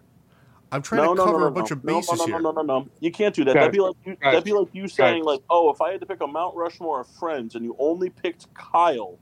I'm 0.72 0.82
trying 0.82 1.04
no, 1.04 1.16
to 1.16 1.22
cover 1.24 1.32
no, 1.34 1.40
no, 1.40 1.46
a 1.46 1.52
bunch 1.52 1.72
no. 1.72 1.76
of 1.76 1.86
bases 1.86 2.12
no, 2.12 2.16
no, 2.18 2.26
here. 2.26 2.40
No, 2.40 2.52
no, 2.52 2.62
no, 2.62 2.80
no. 2.80 2.90
You 3.00 3.12
can't 3.12 3.34
do 3.34 3.46
that. 3.46 3.54
Guys, 3.54 3.62
that'd 3.62 3.74
be 3.74 3.80
like 3.80 3.96
you, 4.06 4.16
guys, 4.16 4.34
that'd 4.34 4.44
be 4.44 4.54
like 4.54 4.68
you 4.74 4.88
saying 4.88 5.24
guys. 5.24 5.26
like, 5.26 5.42
oh, 5.50 5.72
if 5.72 5.82
I 5.82 5.92
had 5.92 6.02
to 6.02 6.06
pick 6.06 6.22
a 6.22 6.28
Mount 6.28 6.56
Rushmore 6.56 7.02
of 7.02 7.08
friends 7.08 7.56
and 7.56 7.64
you 7.64 7.76
only 7.80 8.10
picked 8.10 8.54
Kyle, 8.54 9.18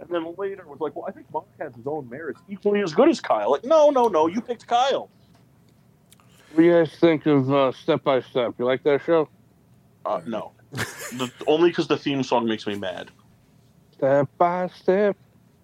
and 0.00 0.08
then 0.08 0.34
later 0.36 0.64
was 0.66 0.80
like, 0.80 0.96
well, 0.96 1.04
I 1.08 1.12
think 1.12 1.32
Mark 1.32 1.46
has 1.60 1.74
his 1.74 1.86
own 1.86 2.08
merits 2.08 2.40
equally 2.48 2.82
as 2.82 2.94
good 2.94 3.08
as 3.08 3.20
Kyle. 3.20 3.50
Like, 3.50 3.64
no, 3.64 3.90
no, 3.90 4.08
no. 4.08 4.26
You 4.26 4.40
picked 4.40 4.66
Kyle. 4.66 5.10
What 6.52 6.56
do 6.56 6.62
you 6.62 6.72
guys 6.72 6.92
think 6.98 7.26
of 7.26 7.52
uh, 7.52 7.72
Step 7.72 8.02
by 8.02 8.20
Step? 8.20 8.54
You 8.58 8.64
like 8.64 8.82
that 8.84 9.02
show? 9.04 9.28
Uh, 10.06 10.20
no, 10.26 10.52
the, 10.72 11.30
only 11.46 11.68
because 11.70 11.86
the 11.86 11.96
theme 11.96 12.22
song 12.22 12.46
makes 12.46 12.66
me 12.66 12.76
mad. 12.76 13.10
Step 13.92 14.28
by 14.38 14.68
step, 14.68 15.16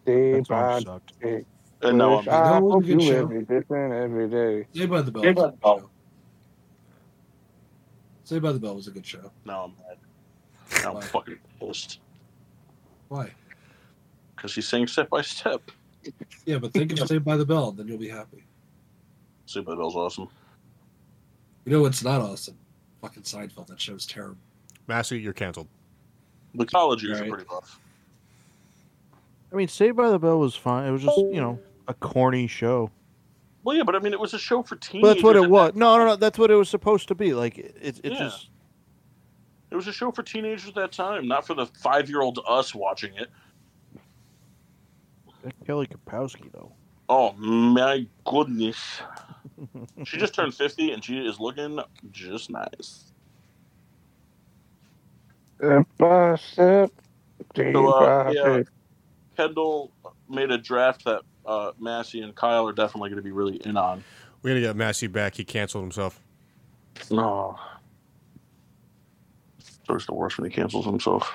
day 0.05 0.32
That 0.32 0.49
by 0.49 0.80
song 0.80 0.85
sucked. 0.85 1.20
day. 1.20 1.45
And 1.85 1.99
no, 1.99 2.18
I'm, 2.18 2.28
I 2.28 2.51
That 2.51 2.62
was 2.62 2.82
a 2.85 2.87
good 2.87 3.03
you 3.03 3.09
show. 3.09 3.22
every 3.22 3.45
different 3.45 3.93
every 3.95 4.28
day. 4.28 4.66
Saved 4.74 4.91
by 4.91 5.03
the 5.03 5.11
Bell. 5.12 5.22
Saved 5.22 5.37
was 5.37 5.43
by 5.43 5.49
a 5.49 5.51
the 5.51 5.53
good 5.53 5.61
Bell. 5.61 5.78
show. 5.80 5.91
Saved 8.24 8.43
by 8.43 8.53
the 8.53 8.59
Bell 8.59 8.74
was 8.74 8.87
a 8.89 8.91
good 8.91 9.07
show. 9.07 9.30
now 9.45 9.64
I'm 9.64 9.74
mad. 9.87 9.99
Now 10.82 10.89
I'm 10.91 10.95
Why? 10.97 11.01
fucking 11.03 11.39
pissed 11.61 12.01
Why? 13.09 13.30
because 14.35 14.55
he's 14.55 14.66
saying 14.68 14.87
step 14.89 15.09
by 15.11 15.22
step. 15.22 15.62
Yeah, 16.45 16.59
but 16.59 16.72
think 16.72 16.93
of 16.93 16.99
Saved 17.09 17.24
by 17.24 17.37
the 17.37 17.47
Bell, 17.47 17.72
then 17.72 17.87
you'll 17.89 17.99
be 17.99 18.09
happy. 18.09 18.45
Super 19.46 19.71
the 19.72 19.76
Bell's 19.76 19.95
awesome. 19.96 20.29
You 21.64 21.72
know 21.72 21.83
what's 21.83 22.03
not 22.03 22.21
awesome? 22.21 22.57
Fucking 23.03 23.22
Seinfeld. 23.22 23.67
That 23.68 23.80
show's 23.80 24.07
terrible. 24.07 24.37
Massey, 24.87 25.18
you're 25.21 25.33
canceled. 25.33 25.68
The 26.54 26.67
college 26.67 27.03
years 27.03 27.21
Right. 27.21 27.29
are 27.30 27.34
pretty 27.34 27.49
rough. 27.50 27.79
I 29.53 29.57
mean, 29.57 29.68
Saved 29.68 29.96
by 29.96 30.11
the 30.11 30.18
Bell 30.18 30.38
was 30.38 30.54
fine. 30.54 30.87
It 30.88 30.91
was 30.92 31.03
just 31.03 31.17
you 31.18 31.41
know 31.41 31.59
a 31.89 31.95
corny 31.95 32.47
show. 32.47 32.91
Well, 33.63 33.77
yeah, 33.77 33.83
but 33.83 33.95
I 33.97 33.99
mean, 33.99 34.13
it 34.13 34.21
was 34.21 34.35
a 34.35 34.39
show 34.39 34.63
for 34.63 34.77
teenagers. 34.77 35.09
But 35.09 35.15
that's 35.15 35.25
what 35.25 35.37
it 35.37 35.49
was. 35.51 35.73
that 35.73 35.79
No, 35.79 35.97
no, 35.97 36.05
no. 36.07 36.17
That's 36.17 36.39
what 36.39 36.51
it 36.51 36.55
was 36.55 36.69
supposed 36.69 37.09
to 37.09 37.15
be. 37.15 37.33
Like 37.35 37.59
it, 37.59 37.77
it, 37.81 38.01
it 38.05 38.13
Yeah. 38.13 38.19
just 38.19 38.51
It 39.71 39.75
was 39.77 39.87
a 39.89 39.93
show 39.93 40.11
for 40.13 40.23
teenagers 40.23 40.69
at 40.69 40.75
that 40.75 40.93
time, 40.93 41.27
not 41.27 41.47
for 41.47 41.55
the 41.55 41.67
five-year-old 41.67 42.41
us 42.47 42.75
watching 42.75 43.15
it. 43.15 43.31
that 45.43 45.55
Kelly 45.67 45.87
Kapowski 45.87 46.51
though. 46.53 46.73
Oh 47.09 47.33
my 47.35 48.07
goodness, 48.25 48.79
she 50.05 50.17
just 50.17 50.35
turned 50.35 50.55
fifty 50.55 50.93
and 50.93 51.05
she 51.05 51.19
is 51.19 51.39
looking 51.39 51.79
just 52.11 52.51
nice. 52.51 53.13
Step 55.59 55.87
by 55.99 56.37
step, 56.37 56.91
So, 57.57 57.89
uh, 57.89 58.31
yeah. 58.35 58.63
Kendall 59.37 59.91
made 60.29 60.51
a 60.51 60.59
draft 60.59 61.05
that 61.05 61.23
uh, 61.46 61.72
Massey 61.79 62.21
and 62.21 62.34
Kyle 62.34 62.68
are 62.68 62.72
definitely 62.72 63.11
going 63.11 63.18
to 63.18 63.22
be 63.22 63.33
really 63.33 63.57
in 63.64 63.76
on. 63.76 64.04
We 64.42 64.50
gotta 64.50 64.61
get 64.61 64.76
Massey 64.76 65.07
back. 65.07 65.34
He 65.34 65.45
canceled 65.45 65.84
himself. 65.84 66.21
No, 67.11 67.58
it's 69.88 70.07
the 70.07 70.14
worst 70.14 70.38
when 70.38 70.50
he 70.50 70.54
cancels 70.54 70.84
himself. 70.84 71.33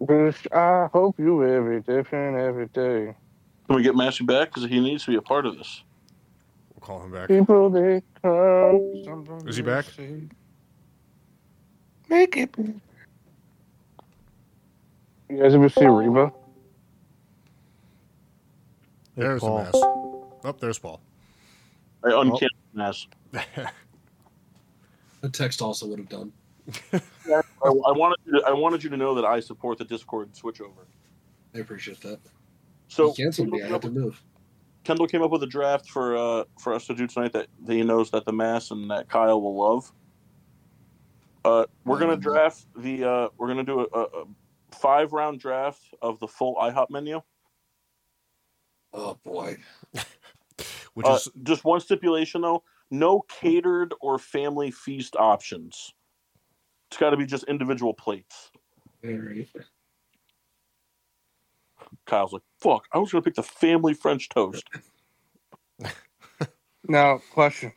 Wish 0.00 0.46
I 0.52 0.88
hope 0.92 1.18
you 1.18 1.44
every 1.44 1.80
different 1.80 2.36
every 2.36 2.66
day. 2.66 3.14
Can 3.66 3.76
we 3.76 3.82
get 3.82 3.96
Massey 3.96 4.24
back 4.24 4.48
because 4.48 4.68
he 4.68 4.80
needs 4.80 5.04
to 5.04 5.10
be 5.10 5.16
a 5.16 5.22
part 5.22 5.44
of 5.44 5.56
this? 5.58 5.82
We'll 6.74 6.86
call 6.86 7.02
him 7.02 7.12
back. 7.12 7.28
People 7.28 7.70
they 7.70 8.02
come. 8.22 9.02
sometimes 9.04 9.44
Is 9.44 9.56
he 9.56 9.62
back? 9.62 9.86
Make 12.08 12.36
it. 12.36 12.54
You 15.28 15.42
guys 15.42 15.54
ever 15.54 15.68
see 15.68 15.84
Reba? 15.86 16.32
Hey, 19.18 19.24
There's 19.24 19.40
Paul. 19.40 19.56
the 19.58 19.64
mass. 19.64 19.72
Oh, 20.44 20.56
there's 20.60 20.78
Paul. 20.78 21.00
I 22.04 22.10
uncanceled 22.10 22.48
Mass. 22.72 23.06
The 25.20 25.28
text 25.28 25.60
also 25.60 25.88
would 25.88 25.98
have 25.98 26.08
done. 26.08 26.32
I, 26.92 27.40
I 27.64 27.90
wanted 27.90 28.18
you 28.24 28.38
to, 28.38 28.46
I 28.46 28.52
wanted 28.52 28.84
you 28.84 28.90
to 28.90 28.96
know 28.96 29.16
that 29.16 29.24
I 29.24 29.40
support 29.40 29.76
the 29.78 29.84
Discord 29.84 30.30
switchover. 30.32 30.86
I 31.56 31.58
appreciate 31.58 32.00
that. 32.02 32.20
So 32.86 33.10
he 33.10 33.24
canceled 33.24 33.48
me. 33.50 33.60
I 33.64 33.66
had 33.66 33.82
to 33.82 33.90
move. 33.90 34.22
Kendall 34.84 35.08
came 35.08 35.22
up 35.22 35.32
with 35.32 35.42
a 35.42 35.46
draft 35.48 35.90
for 35.90 36.16
uh, 36.16 36.44
for 36.60 36.72
us 36.72 36.86
to 36.86 36.94
do 36.94 37.08
tonight 37.08 37.32
that, 37.32 37.48
that 37.64 37.74
he 37.74 37.82
knows 37.82 38.12
that 38.12 38.26
the 38.26 38.32
mass 38.32 38.70
and 38.70 38.88
that 38.92 39.08
Kyle 39.08 39.42
will 39.42 39.56
love. 39.56 39.92
Uh, 41.44 41.64
we're 41.84 41.98
gonna 41.98 42.16
Mhm. 42.16 42.20
draft 42.22 42.66
the. 42.76 43.02
Uh, 43.04 43.28
we're 43.38 43.48
gonna 43.48 43.64
do 43.64 43.80
a, 43.92 44.00
a, 44.00 44.24
five 44.70 45.12
round 45.12 45.40
draft 45.40 45.82
of 46.00 46.20
the 46.20 46.28
full 46.28 46.54
IHOP 46.54 46.90
menu. 46.90 47.20
Oh 48.92 49.18
boy. 49.24 49.56
Which 50.94 51.06
Uh, 51.06 51.14
is 51.14 51.28
just 51.42 51.64
one 51.64 51.80
stipulation 51.80 52.40
though: 52.42 52.62
no 52.90 53.20
catered 53.40 53.94
or 54.00 54.18
family 54.18 54.70
feast 54.70 55.14
options. 55.16 55.94
It's 56.90 56.98
got 56.98 57.10
to 57.10 57.16
be 57.16 57.26
just 57.26 57.44
individual 57.44 57.94
plates. 57.94 58.50
All 59.04 59.10
right. 59.10 59.48
Kyle's 62.06 62.32
like, 62.32 62.42
"Fuck! 62.60 62.86
I 62.92 62.98
was 62.98 63.12
gonna 63.12 63.22
pick 63.22 63.34
the 63.34 63.42
family 63.42 63.94
French 63.94 64.28
toast." 64.28 64.64
Now, 66.90 67.18
question. 67.32 67.72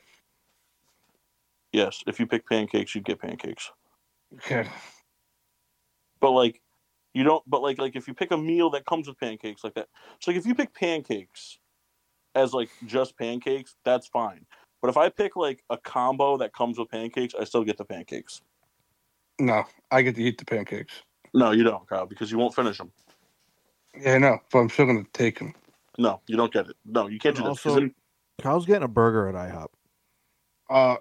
Yes, 1.73 2.01
if 2.07 2.17
you 2.19 2.25
pick 2.25 2.47
pancakes, 2.47 2.95
you 2.95 3.01
get 3.01 3.19
pancakes. 3.19 3.69
Okay. 4.35 4.69
But 6.21 6.31
like, 6.31 6.61
you 7.13 7.23
don't. 7.23 7.43
But 7.47 7.61
like, 7.61 7.77
like 7.79 7.95
if 7.95 8.07
you 8.07 8.13
pick 8.13 8.31
a 8.31 8.37
meal 8.37 8.69
that 8.71 8.85
comes 8.85 9.07
with 9.07 9.19
pancakes 9.19 9.63
like 9.63 9.73
that, 9.75 9.87
so 10.19 10.31
like 10.31 10.37
if 10.37 10.45
you 10.45 10.55
pick 10.55 10.73
pancakes 10.73 11.57
as 12.35 12.53
like 12.53 12.69
just 12.85 13.17
pancakes, 13.17 13.75
that's 13.83 14.07
fine. 14.07 14.45
But 14.81 14.89
if 14.89 14.97
I 14.97 15.09
pick 15.09 15.35
like 15.35 15.63
a 15.69 15.77
combo 15.77 16.37
that 16.37 16.53
comes 16.53 16.77
with 16.79 16.89
pancakes, 16.89 17.33
I 17.39 17.43
still 17.43 17.63
get 17.63 17.77
the 17.77 17.85
pancakes. 17.85 18.41
No, 19.39 19.63
I 19.91 20.01
get 20.01 20.15
to 20.15 20.23
eat 20.23 20.37
the 20.37 20.45
pancakes. 20.45 21.01
No, 21.33 21.51
you 21.51 21.63
don't, 21.63 21.87
Kyle, 21.87 22.05
because 22.05 22.31
you 22.31 22.37
won't 22.37 22.53
finish 22.55 22.77
them. 22.77 22.91
Yeah, 23.99 24.15
I 24.15 24.17
know, 24.17 24.39
but 24.51 24.59
I'm 24.59 24.69
still 24.69 24.85
gonna 24.85 25.05
take 25.13 25.39
them. 25.39 25.53
No, 25.97 26.21
you 26.27 26.37
don't 26.37 26.51
get 26.53 26.67
it. 26.67 26.75
No, 26.85 27.07
you 27.07 27.19
can't 27.19 27.35
do 27.35 27.41
that. 27.43 27.49
'cause 27.49 27.65
Also- 27.65 27.79
then- 27.79 27.95
Kyle's 28.41 28.65
getting 28.65 28.83
a 28.83 28.87
burger 28.87 29.27
at 29.27 29.35
IHOP. 29.35 29.67
Uh, 30.69 30.97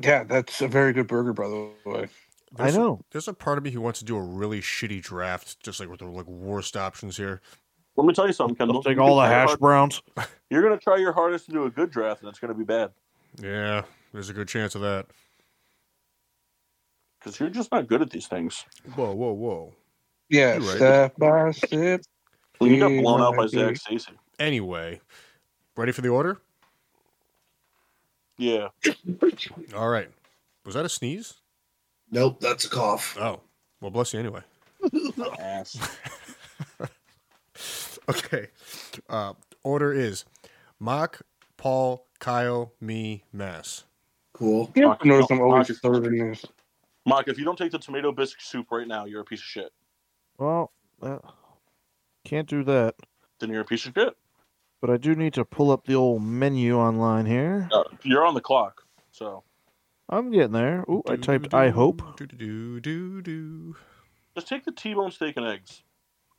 yeah, 0.00 0.24
that's 0.24 0.60
a 0.62 0.68
very 0.68 0.92
good 0.92 1.06
burger, 1.06 1.32
by 1.34 1.46
the 1.48 1.70
way. 1.84 2.08
I 2.56 2.62
there's 2.64 2.76
a- 2.76 2.78
know. 2.78 3.00
there's 3.12 3.28
a 3.28 3.34
part 3.34 3.58
of 3.58 3.64
me 3.64 3.70
who 3.70 3.80
wants 3.80 3.98
to 3.98 4.04
do 4.04 4.16
a 4.16 4.22
really 4.22 4.60
shitty 4.60 5.02
draft, 5.02 5.60
just 5.62 5.80
like 5.80 5.88
with 5.88 6.00
the 6.00 6.06
like 6.06 6.26
worst 6.26 6.76
options 6.76 7.16
here. 7.16 7.40
let 7.96 8.06
me 8.06 8.14
tell 8.14 8.26
you 8.26 8.32
something, 8.32 8.56
Kendall. 8.56 8.76
Let's 8.76 8.86
take 8.86 8.98
all 8.98 9.16
the 9.16 9.22
can 9.22 9.28
try 9.28 9.32
your 9.32 9.40
hash 9.40 9.48
hard- 9.48 9.60
browns. 9.60 10.02
You're 10.50 10.62
gonna 10.62 10.78
try 10.78 10.96
your 10.96 11.12
hardest 11.12 11.46
to 11.46 11.52
do 11.52 11.64
a 11.64 11.70
good 11.70 11.90
draft, 11.90 12.22
and 12.22 12.28
it's 12.30 12.38
gonna 12.38 12.54
be 12.54 12.64
bad 12.64 12.90
Yeah, 13.42 13.82
there's 14.12 14.30
a 14.30 14.32
good 14.32 14.48
chance 14.48 14.74
of 14.74 14.80
that. 14.82 15.06
because 17.18 17.38
you're 17.40 17.50
just 17.50 17.70
not 17.72 17.86
good 17.88 18.00
at 18.02 18.10
these 18.10 18.26
things. 18.28 18.64
Whoa, 18.94 19.12
whoa, 19.12 19.32
whoa. 19.32 19.74
Yeah, 20.30 20.54
right. 20.56 20.62
step 20.62 21.16
by 21.18 21.50
step. 21.52 22.02
When 22.58 22.70
you 22.72 22.78
got 22.80 22.88
blown 23.02 23.20
out 23.20 23.36
by 23.36 23.46
Zach 23.46 23.76
Stacy. 23.76 24.12
Anyway, 24.38 25.00
ready 25.76 25.92
for 25.92 26.00
the 26.00 26.08
order? 26.08 26.38
Yeah, 28.36 28.68
All 29.74 29.88
right. 29.88 30.08
Was 30.64 30.74
that 30.76 30.84
a 30.84 30.88
sneeze? 30.88 31.37
Nope, 32.10 32.40
that's 32.40 32.64
a 32.64 32.70
cough. 32.70 33.16
Oh, 33.20 33.40
well, 33.80 33.90
bless 33.90 34.12
you 34.14 34.20
anyway. 34.20 34.40
ass. 35.38 35.78
Okay. 38.08 38.48
Uh, 39.08 39.34
order 39.64 39.92
is 39.92 40.24
Mock, 40.80 41.20
Paul, 41.58 42.06
Kyle, 42.20 42.72
me, 42.80 43.24
Mass. 43.32 43.84
Cool. 44.32 44.70
You 44.74 44.86
Mark- 44.86 45.04
notice 45.04 45.26
I'm 45.30 45.40
always 45.40 45.68
Mark- 45.68 45.80
third 45.82 46.06
in 46.06 46.30
this. 46.30 46.44
Mark, 47.04 47.28
if 47.28 47.38
you 47.38 47.44
don't 47.44 47.58
take 47.58 47.72
the 47.72 47.78
tomato 47.78 48.12
bisque 48.12 48.40
soup 48.40 48.68
right 48.70 48.86
now, 48.88 49.04
you're 49.04 49.20
a 49.20 49.24
piece 49.24 49.40
of 49.40 49.44
shit. 49.44 49.72
Well, 50.38 50.72
uh, 51.02 51.18
can't 52.24 52.48
do 52.48 52.64
that. 52.64 52.94
Then 53.40 53.50
you're 53.50 53.60
a 53.60 53.64
piece 53.66 53.84
of 53.86 53.92
shit. 53.94 54.16
But 54.80 54.90
I 54.90 54.96
do 54.96 55.14
need 55.14 55.34
to 55.34 55.44
pull 55.44 55.70
up 55.70 55.84
the 55.86 55.94
old 55.94 56.22
menu 56.22 56.78
online 56.78 57.26
here. 57.26 57.68
Uh, 57.72 57.84
you're 58.04 58.24
on 58.24 58.34
the 58.34 58.40
clock, 58.40 58.82
so 59.10 59.42
I'm 60.08 60.30
getting 60.30 60.52
there. 60.52 60.84
Ooh, 60.88 61.02
I 61.08 61.16
typed 61.16 61.52
I 61.52 61.68
hope. 61.70 62.16
Do, 62.16 62.26
do, 62.26 62.80
do, 62.80 63.20
do. 63.20 63.76
just 64.34 64.48
take 64.48 64.64
the 64.64 64.72
T-bone 64.72 65.10
steak 65.10 65.36
and 65.36 65.46
eggs, 65.46 65.82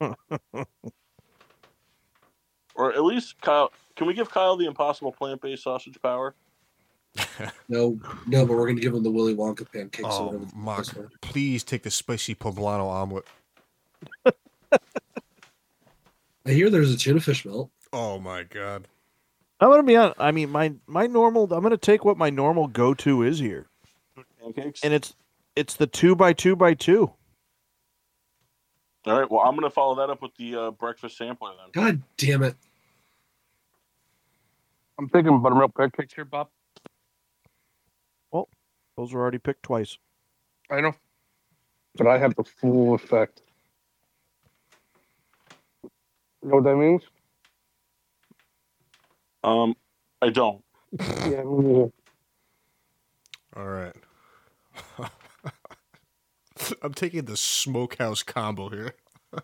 or 2.74 2.92
at 2.92 3.04
least 3.04 3.40
Kyle. 3.40 3.72
Can 3.96 4.06
we 4.06 4.14
give 4.14 4.30
Kyle 4.30 4.56
the 4.56 4.66
impossible 4.66 5.12
plant-based 5.12 5.62
sausage 5.62 6.00
power? 6.02 6.34
No, 7.68 7.98
no, 8.26 8.44
but 8.44 8.56
we're 8.56 8.66
gonna 8.66 8.80
give 8.80 8.94
him 8.94 9.02
the 9.02 9.10
Willy 9.10 9.34
Wonka 9.34 9.70
pancakes. 9.70 10.08
Oh, 10.10 10.26
whatever 10.26 10.46
Mark, 10.54 10.86
please 11.20 11.64
take 11.64 11.82
the 11.82 11.90
spicy 11.90 12.34
poblano 12.34 12.88
omelet. 12.88 13.24
I 16.46 16.52
hear 16.52 16.70
there's 16.70 16.92
a 16.92 16.98
tuna 16.98 17.20
fish 17.20 17.44
melt. 17.44 17.70
Oh 17.92 18.18
my 18.18 18.42
god. 18.42 18.88
I'm 19.60 19.70
gonna 19.70 19.82
be 19.82 19.96
on. 19.96 20.14
I 20.18 20.30
mean, 20.32 20.50
my 20.50 20.74
my 20.86 21.06
normal. 21.06 21.52
I'm 21.52 21.62
gonna 21.62 21.76
take 21.76 22.04
what 22.04 22.16
my 22.16 22.30
normal 22.30 22.68
go 22.68 22.94
to 22.94 23.22
is 23.22 23.38
here, 23.38 23.66
Pancakes. 24.42 24.80
and 24.82 24.94
it's 24.94 25.14
it's 25.56 25.76
the 25.76 25.86
two 25.86 26.16
by 26.16 26.32
two 26.32 26.56
by 26.56 26.74
two. 26.74 27.12
All 29.06 29.20
right. 29.20 29.30
Well, 29.30 29.40
I'm 29.40 29.54
gonna 29.54 29.70
follow 29.70 29.96
that 29.96 30.10
up 30.10 30.22
with 30.22 30.34
the 30.36 30.56
uh, 30.56 30.70
breakfast 30.72 31.18
sampler 31.18 31.50
then. 31.58 31.70
God 31.72 32.02
damn 32.16 32.42
it! 32.42 32.56
I'm 34.98 35.08
thinking 35.08 35.40
buttermilk 35.42 35.74
pancakes 35.76 36.14
here, 36.14 36.24
Bob. 36.24 36.48
Well, 38.32 38.48
those 38.96 39.12
were 39.12 39.20
already 39.20 39.38
picked 39.38 39.62
twice. 39.62 39.98
I 40.70 40.80
know, 40.80 40.94
but 41.96 42.06
I 42.06 42.18
have 42.18 42.34
the 42.36 42.44
full 42.44 42.94
effect. 42.94 43.42
You 46.42 46.48
know 46.50 46.56
what 46.56 46.64
that 46.64 46.76
means? 46.76 47.02
Um, 49.42 49.74
I 50.22 50.30
don't. 50.30 50.62
Yeah. 50.98 51.42
All 51.42 51.90
right. 53.66 53.94
I'm 56.82 56.94
taking 56.94 57.24
the 57.24 57.36
smokehouse 57.36 58.22
combo 58.22 58.68
here. 58.68 58.94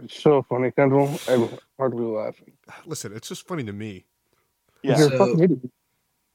It's 0.00 0.22
so 0.22 0.42
funny, 0.42 0.70
Kendall. 0.70 1.18
I'm 1.28 1.48
hardly 1.76 2.04
laughing. 2.04 2.52
Listen, 2.86 3.12
it's 3.12 3.26
just 3.26 3.48
funny 3.48 3.64
to 3.64 3.72
me. 3.72 4.04
Yeah. 4.84 4.96
You're 4.96 5.08
a 5.08 5.10
So- 5.10 5.18
fucking 5.18 5.40
idiot. 5.40 5.70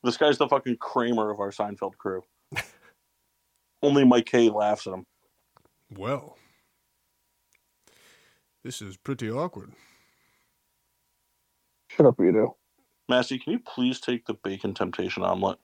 This 0.04 0.18
guy's 0.18 0.38
the 0.38 0.50
fucking 0.50 0.76
Kramer 0.82 1.30
of 1.32 1.40
our 1.40 1.50
Seinfeld 1.50 1.96
crew. 1.98 2.24
Only 3.82 4.04
Mike 4.04 4.26
K 4.26 4.50
laughs 4.50 4.86
at 4.86 4.92
him. 4.96 5.06
Well, 5.96 6.38
this 8.66 8.82
is 8.82 8.98
pretty 8.98 9.32
awkward. 9.32 9.72
Shut 11.96 12.06
up, 12.06 12.18
Vito. 12.20 12.58
Massey, 13.10 13.38
can 13.38 13.54
you 13.54 13.60
please 13.60 14.00
take 14.00 14.26
the 14.26 14.34
bacon 14.34 14.74
temptation 14.74 15.24
omelet? 15.24 15.60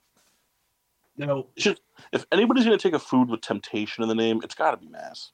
No, 1.16 1.48
It's 1.56 1.64
just, 1.64 1.82
if 2.12 2.24
anybody's 2.32 2.64
going 2.64 2.78
to 2.78 2.82
take 2.82 2.94
a 2.94 2.98
food 2.98 3.28
with 3.28 3.40
temptation 3.40 4.02
in 4.02 4.08
the 4.08 4.14
name, 4.14 4.40
it's 4.44 4.54
got 4.54 4.70
to 4.72 4.76
be 4.76 4.88
Mass. 4.88 5.32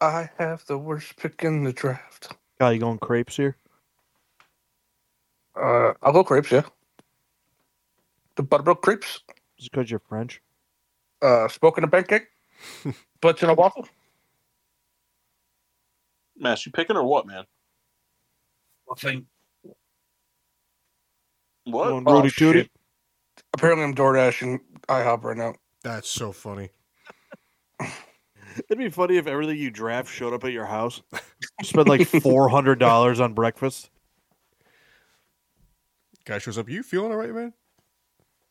I 0.00 0.30
have 0.38 0.64
the 0.66 0.78
worst 0.78 1.16
pick 1.16 1.42
in 1.42 1.64
the 1.64 1.72
draft. 1.72 2.32
Kyle, 2.60 2.72
you 2.72 2.78
going 2.78 2.98
crepes 2.98 3.36
here? 3.36 3.56
Uh, 5.60 5.94
I'll 6.02 6.12
go 6.12 6.22
crepes, 6.24 6.52
yeah. 6.52 6.62
The 8.36 8.42
buttermilk 8.42 8.82
crepes. 8.82 9.20
Just 9.58 9.72
because 9.72 9.90
you're 9.90 10.00
French. 10.00 10.40
Uh, 11.22 11.48
smoking 11.48 11.84
a 11.84 11.88
pancake. 11.88 12.28
Butts 13.20 13.42
in 13.42 13.48
a 13.48 13.54
waffle. 13.54 13.88
Mass, 16.38 16.66
you 16.66 16.72
picking 16.72 16.96
or 16.96 17.04
what, 17.04 17.26
man? 17.26 17.44
nothing. 18.88 19.26
What? 21.64 21.88
Going 21.88 22.04
Oh, 22.06 22.22
Rooty 22.22 22.30
Tooty. 22.30 22.70
Apparently, 23.54 23.84
I'm 23.84 23.94
door 23.94 24.14
dashing 24.14 24.60
IHOP 24.88 25.24
right 25.24 25.36
now. 25.36 25.54
That's 25.82 26.08
so 26.08 26.32
funny. 26.32 26.70
It'd 27.80 28.78
be 28.78 28.88
funny 28.88 29.18
if 29.18 29.26
everything 29.26 29.58
you 29.58 29.70
draft 29.70 30.10
showed 30.10 30.32
up 30.32 30.44
at 30.44 30.52
your 30.52 30.64
house. 30.64 31.02
Spend 31.62 31.88
like 31.88 32.06
four 32.06 32.48
hundred 32.48 32.78
dollars 32.78 33.20
on 33.20 33.34
breakfast. 33.34 33.90
Guy 36.24 36.38
shows 36.38 36.58
up. 36.58 36.68
You 36.68 36.82
feeling 36.82 37.12
all 37.12 37.18
right, 37.18 37.34
man? 37.34 37.52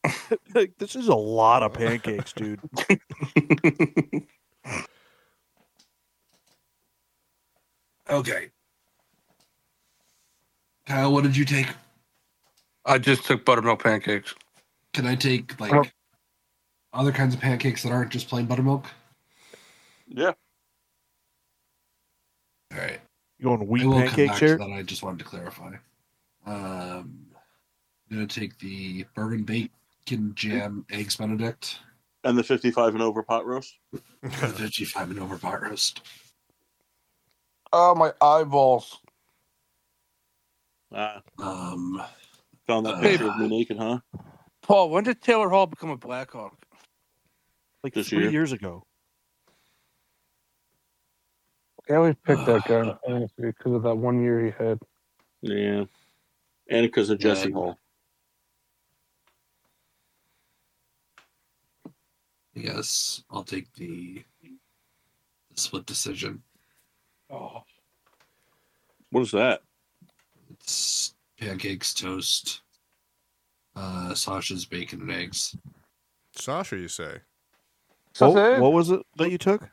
Like, 0.53 0.73
this 0.77 0.95
is 0.95 1.07
a 1.07 1.15
lot 1.15 1.61
of 1.63 1.73
pancakes, 1.73 2.31
dude. 2.31 2.59
Okay. 8.09 8.49
Kyle, 10.85 11.11
what 11.11 11.23
did 11.23 11.35
you 11.35 11.45
take? 11.45 11.67
I 12.85 12.99
just 12.99 13.25
took 13.25 13.43
buttermilk 13.45 13.81
pancakes. 13.83 14.35
Can 14.93 15.07
I 15.07 15.15
take 15.15 15.59
like 15.59 15.73
Oh. 15.73 15.83
other 16.93 17.11
kinds 17.11 17.33
of 17.33 17.41
pancakes 17.41 17.81
that 17.83 17.91
aren't 17.91 18.11
just 18.11 18.27
plain 18.29 18.45
buttermilk? 18.45 18.85
Yeah. 20.07 20.33
All 22.71 22.77
right. 22.79 22.99
You 23.39 23.45
going 23.45 23.61
I 23.61 23.63
wheat 23.63 23.85
will 23.85 23.93
come 23.93 24.03
pancakes 24.03 24.31
back 24.33 24.39
here? 24.39 24.57
to 24.57 24.63
that. 24.65 24.71
I 24.71 24.83
just 24.83 25.01
wanted 25.03 25.19
to 25.19 25.25
clarify. 25.25 25.75
Um, 26.45 27.25
I'm 28.09 28.17
gonna 28.17 28.27
take 28.27 28.57
the 28.59 29.05
bourbon 29.15 29.43
bacon 29.43 30.33
jam 30.35 30.85
eggs 30.91 31.15
Benedict, 31.15 31.79
And 32.23 32.37
the 32.37 32.43
55 32.43 32.93
and 32.93 33.01
over 33.01 33.23
pot 33.23 33.45
roast? 33.47 33.79
the 34.21 34.29
55 34.29 35.09
and 35.11 35.19
over 35.19 35.37
pot 35.39 35.63
roast. 35.63 36.01
Oh, 37.73 37.95
my 37.95 38.13
eyeballs. 38.21 38.99
Ah, 40.91 41.21
Um, 41.39 42.01
found 42.67 42.85
that 42.85 42.95
Uh, 42.95 43.01
picture 43.01 43.27
of 43.27 43.37
me 43.39 43.47
naked, 43.49 43.77
huh? 43.77 43.99
Paul, 44.61 44.89
when 44.89 45.03
did 45.03 45.21
Taylor 45.21 45.49
Hall 45.49 45.67
become 45.67 45.89
a 45.89 45.97
Blackhawk? 45.97 46.57
like 47.83 47.93
This 47.93 48.07
three 48.07 48.23
year? 48.23 48.31
years 48.31 48.51
ago. 48.51 48.83
I 51.89 51.93
always 51.95 52.15
picked 52.25 52.45
that 52.45 52.63
guy 52.63 52.95
because 53.37 53.73
of 53.73 53.83
that 53.83 53.95
one 53.95 54.23
year 54.23 54.43
he 54.45 54.51
had. 54.51 54.79
Yeah. 55.41 55.85
And 56.69 56.87
because 56.87 57.09
of 57.11 57.19
Jesse 57.19 57.49
Yeah. 57.49 57.53
Hall. 57.53 57.79
Yes, 62.55 63.23
I'll 63.29 63.43
take 63.43 63.71
the, 63.73 64.23
the 64.41 64.49
split 65.55 65.85
decision. 65.85 66.41
Oh, 67.35 67.63
What 69.11 69.21
is 69.21 69.31
that? 69.31 69.61
It's 70.51 71.13
pancakes, 71.39 71.93
toast, 71.93 72.61
uh, 73.75 74.13
Sasha's 74.13 74.65
bacon 74.65 75.01
and 75.01 75.11
eggs. 75.11 75.55
Sasha, 76.33 76.77
you 76.77 76.87
say? 76.87 77.17
So 78.13 78.29
What, 78.29 78.59
what 78.61 78.73
was 78.73 78.89
it 78.91 79.01
that 79.17 79.31
you 79.31 79.37
took? 79.37 79.69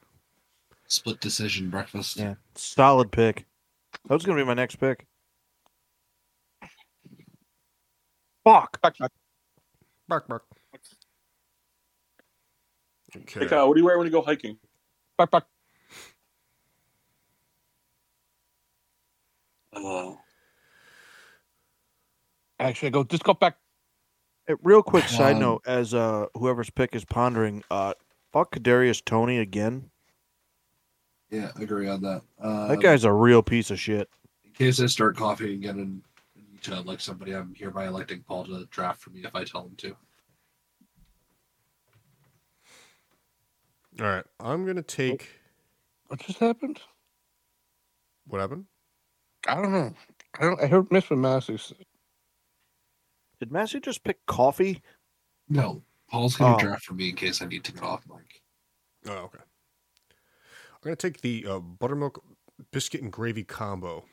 Split 0.88 1.20
decision 1.20 1.70
breakfast. 1.70 2.16
Yeah, 2.16 2.34
solid 2.56 3.12
pick. 3.12 3.46
That 4.08 4.14
was 4.14 4.24
gonna 4.24 4.40
be 4.40 4.44
my 4.44 4.54
next 4.54 4.76
pick. 4.76 5.06
Fuck. 8.44 8.80
Bark, 10.08 10.26
bark. 10.26 10.42
Okay. 13.16 13.40
Hey, 13.40 13.46
Kyle, 13.46 13.68
what 13.68 13.74
do 13.74 13.80
you 13.80 13.86
wear 13.86 13.98
when 13.98 14.06
you 14.06 14.10
go 14.12 14.22
hiking? 14.22 14.58
Fuck, 15.16 15.30
fuck. 15.30 15.46
Oh. 19.74 20.18
Actually, 22.60 22.88
I 22.88 22.90
go. 22.90 23.04
Just 23.04 23.24
go 23.24 23.34
back. 23.34 23.56
Uh, 24.48 24.54
Real 24.62 24.82
quick 24.82 25.04
side 25.08 25.34
Um, 25.34 25.40
note, 25.40 25.62
as 25.66 25.94
uh 25.94 26.26
whoever's 26.34 26.70
pick 26.70 26.94
is 26.94 27.04
pondering, 27.04 27.62
uh, 27.70 27.94
fuck 28.32 28.54
Kadarius 28.54 29.04
Toney 29.04 29.38
again. 29.38 29.90
Yeah, 31.30 31.50
agree 31.56 31.88
on 31.88 32.02
that. 32.02 32.22
Uh, 32.38 32.68
That 32.68 32.80
guy's 32.80 33.04
a 33.04 33.12
real 33.12 33.42
piece 33.42 33.70
of 33.70 33.80
shit. 33.80 34.08
In 34.44 34.52
case 34.52 34.80
I 34.80 34.86
start 34.86 35.16
coughing 35.16 35.52
again 35.54 35.78
and 35.78 36.02
and 36.36 36.50
need 36.52 36.62
to 36.64 36.80
like 36.82 37.00
somebody, 37.00 37.34
I'm 37.34 37.54
hereby 37.54 37.86
electing 37.86 38.22
Paul 38.22 38.44
to 38.46 38.66
draft 38.66 39.00
for 39.00 39.10
me 39.10 39.20
if 39.24 39.34
I 39.34 39.44
tell 39.44 39.64
him 39.64 39.74
to. 39.78 39.96
All 44.00 44.06
right. 44.06 44.24
I'm 44.40 44.64
going 44.64 44.76
to 44.76 44.82
take. 44.82 45.28
What 46.08 46.20
just 46.20 46.38
happened? 46.38 46.80
What 48.26 48.40
happened? 48.40 48.64
I 49.48 49.54
don't 49.56 49.72
know. 49.72 49.92
I 50.38 50.42
don't. 50.44 50.60
I 50.62 50.66
heard 50.66 50.90
Miss 50.92 51.04
from 51.04 51.20
Massey. 51.20 51.58
Did 53.40 53.50
Massey 53.52 53.80
just 53.80 54.04
pick 54.04 54.24
coffee? 54.26 54.80
No, 55.48 55.82
Paul's 56.10 56.36
gonna 56.36 56.54
Oh. 56.56 56.58
draft 56.58 56.84
for 56.84 56.94
me 56.94 57.10
in 57.10 57.16
case 57.16 57.42
I 57.42 57.46
need 57.46 57.64
to 57.64 57.72
get 57.72 57.82
off 57.82 58.04
mic. 58.08 58.40
Oh, 59.06 59.12
okay. 59.24 59.38
I'm 59.40 60.80
going 60.88 60.96
to 60.96 61.08
take 61.10 61.20
the 61.20 61.44
uh, 61.48 61.58
buttermilk 61.58 62.22
biscuit 62.72 63.02
and 63.02 63.12
gravy 63.12 63.44
combo. 63.44 64.04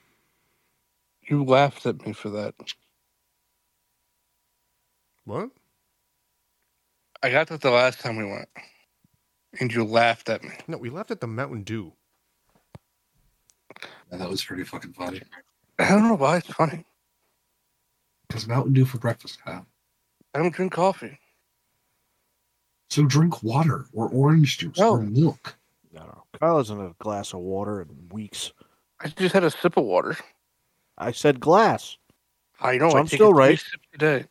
You 1.28 1.44
laughed 1.44 1.86
at 1.86 2.06
me 2.06 2.14
for 2.14 2.30
that. 2.32 2.56
What? 5.26 5.50
I 7.22 7.30
got 7.30 7.48
that 7.48 7.62
the 7.62 7.70
last 7.72 8.00
time 8.00 8.18
we 8.18 8.26
went, 8.26 8.50
and 9.60 9.72
you 9.72 9.84
laughed 9.84 10.30
at 10.30 10.44
me. 10.44 10.52
No, 10.68 10.78
we 10.78 10.90
laughed 10.90 11.12
at 11.12 11.22
the 11.22 11.28
Mountain 11.28 11.64
Dew. 11.64 11.94
Yeah, 14.12 14.18
that 14.18 14.30
was 14.30 14.44
pretty 14.44 14.64
fucking 14.64 14.94
funny. 14.94 15.22
I 15.80 15.90
don't 15.90 16.08
know 16.08 16.16
why 16.16 16.38
it's 16.38 16.48
funny. 16.48 16.86
Because 18.28 18.48
Mountain 18.48 18.74
Dew 18.74 18.86
for 18.86 18.98
breakfast, 18.98 19.44
Kyle. 19.44 19.66
I 20.36 20.40
don't 20.40 20.54
drink 20.54 20.74
coffee. 20.74 21.18
So 22.90 23.06
drink 23.06 23.44
water 23.44 23.86
or 23.94 24.10
orange 24.10 24.58
juice 24.58 24.80
or 24.80 25.02
No. 25.02 25.10
milk. 25.10 25.56
No, 25.92 26.02
no. 26.02 26.24
Kyle 26.40 26.58
hasn't 26.58 26.80
had 26.80 26.92
a 26.92 26.96
glass 27.00 27.34
of 27.34 27.40
water 27.40 27.82
in 27.82 28.10
weeks. 28.12 28.52
I 29.00 29.08
just 29.10 29.34
had 29.34 29.44
a 29.44 29.52
sip 29.52 29.78
of 29.78 29.86
water. 29.86 30.16
I 30.98 31.12
said 31.12 31.40
glass. 31.40 31.98
I 32.60 32.78
know. 32.78 32.90
So 32.90 32.98
I 32.98 33.00
I'm 33.00 33.08
take 33.08 33.18
still 33.18 33.30
it 33.30 33.34
three 33.34 33.40
right. 33.40 33.60
sips 33.60 33.88
a 33.94 33.98
day. 33.98 34.26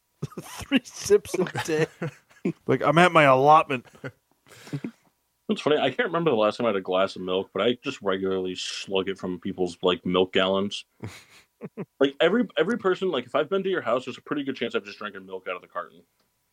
Three 0.40 0.80
sips 0.82 1.34
a 1.34 1.44
day. 1.64 1.86
like 2.66 2.82
I'm 2.82 2.98
at 2.98 3.12
my 3.12 3.24
allotment. 3.24 3.86
It's 5.50 5.62
funny. 5.62 5.78
I 5.78 5.90
can't 5.90 6.08
remember 6.08 6.30
the 6.30 6.36
last 6.36 6.56
time 6.58 6.66
I 6.66 6.70
had 6.70 6.76
a 6.76 6.80
glass 6.82 7.16
of 7.16 7.22
milk, 7.22 7.50
but 7.54 7.62
I 7.62 7.78
just 7.82 8.02
regularly 8.02 8.54
slug 8.54 9.08
it 9.08 9.18
from 9.18 9.40
people's 9.40 9.78
like 9.82 10.04
milk 10.04 10.32
gallons. 10.34 10.84
like 12.00 12.14
every 12.20 12.46
every 12.58 12.76
person, 12.76 13.10
like 13.10 13.24
if 13.24 13.34
I've 13.34 13.48
been 13.48 13.62
to 13.62 13.68
your 13.70 13.80
house, 13.80 14.04
there's 14.04 14.18
a 14.18 14.22
pretty 14.22 14.44
good 14.44 14.56
chance 14.56 14.74
I've 14.74 14.84
just 14.84 14.98
drinking 14.98 15.24
milk 15.24 15.46
out 15.48 15.56
of 15.56 15.62
the 15.62 15.68
carton. 15.68 16.02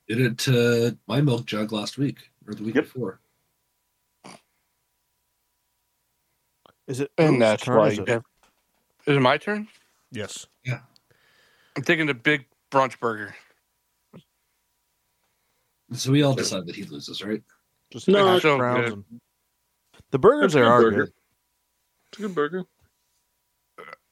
Did 0.08 0.22
it 0.22 0.38
to 0.40 0.98
my 1.08 1.20
milk 1.20 1.46
jug 1.46 1.72
last 1.74 1.98
week 1.98 2.30
or 2.48 2.54
the 2.54 2.64
week 2.64 2.76
Yep. 2.76 2.84
before. 2.86 3.20
Is 6.88 7.00
it? 7.02 7.12
And 7.18 7.42
that's 7.42 7.64
turn 7.64 7.78
why. 7.78 7.88
is 7.88 7.98
You 7.98 8.04
it? 8.04 8.10
have... 8.10 8.24
Is 9.08 9.18
it 9.18 9.20
my 9.22 9.38
turn? 9.38 9.68
Yes. 10.12 10.46
Yeah. 10.64 10.80
I'm 11.76 11.84
taking 11.84 12.06
the 12.06 12.14
big 12.14 12.46
brunch 12.72 13.00
burger. 13.00 13.36
So 15.94 16.12
we 16.12 16.24
all 16.24 16.34
decide 16.34 16.66
that 16.68 16.76
he 16.76 16.84
loses, 16.84 17.24
right? 17.24 17.44
Just 17.96 18.10
No, 18.10 18.28
hash 18.28 18.42
so 18.42 18.58
browns 18.58 18.90
good. 18.90 19.04
The 20.12 20.20
burgers 20.20 20.46
It's 20.48 20.54
there 20.56 20.66
are 20.66 20.82
burger. 20.82 20.96
good. 21.06 21.14
It's 22.10 22.20
a 22.20 22.22
good 22.24 22.36
burger. 22.36 22.66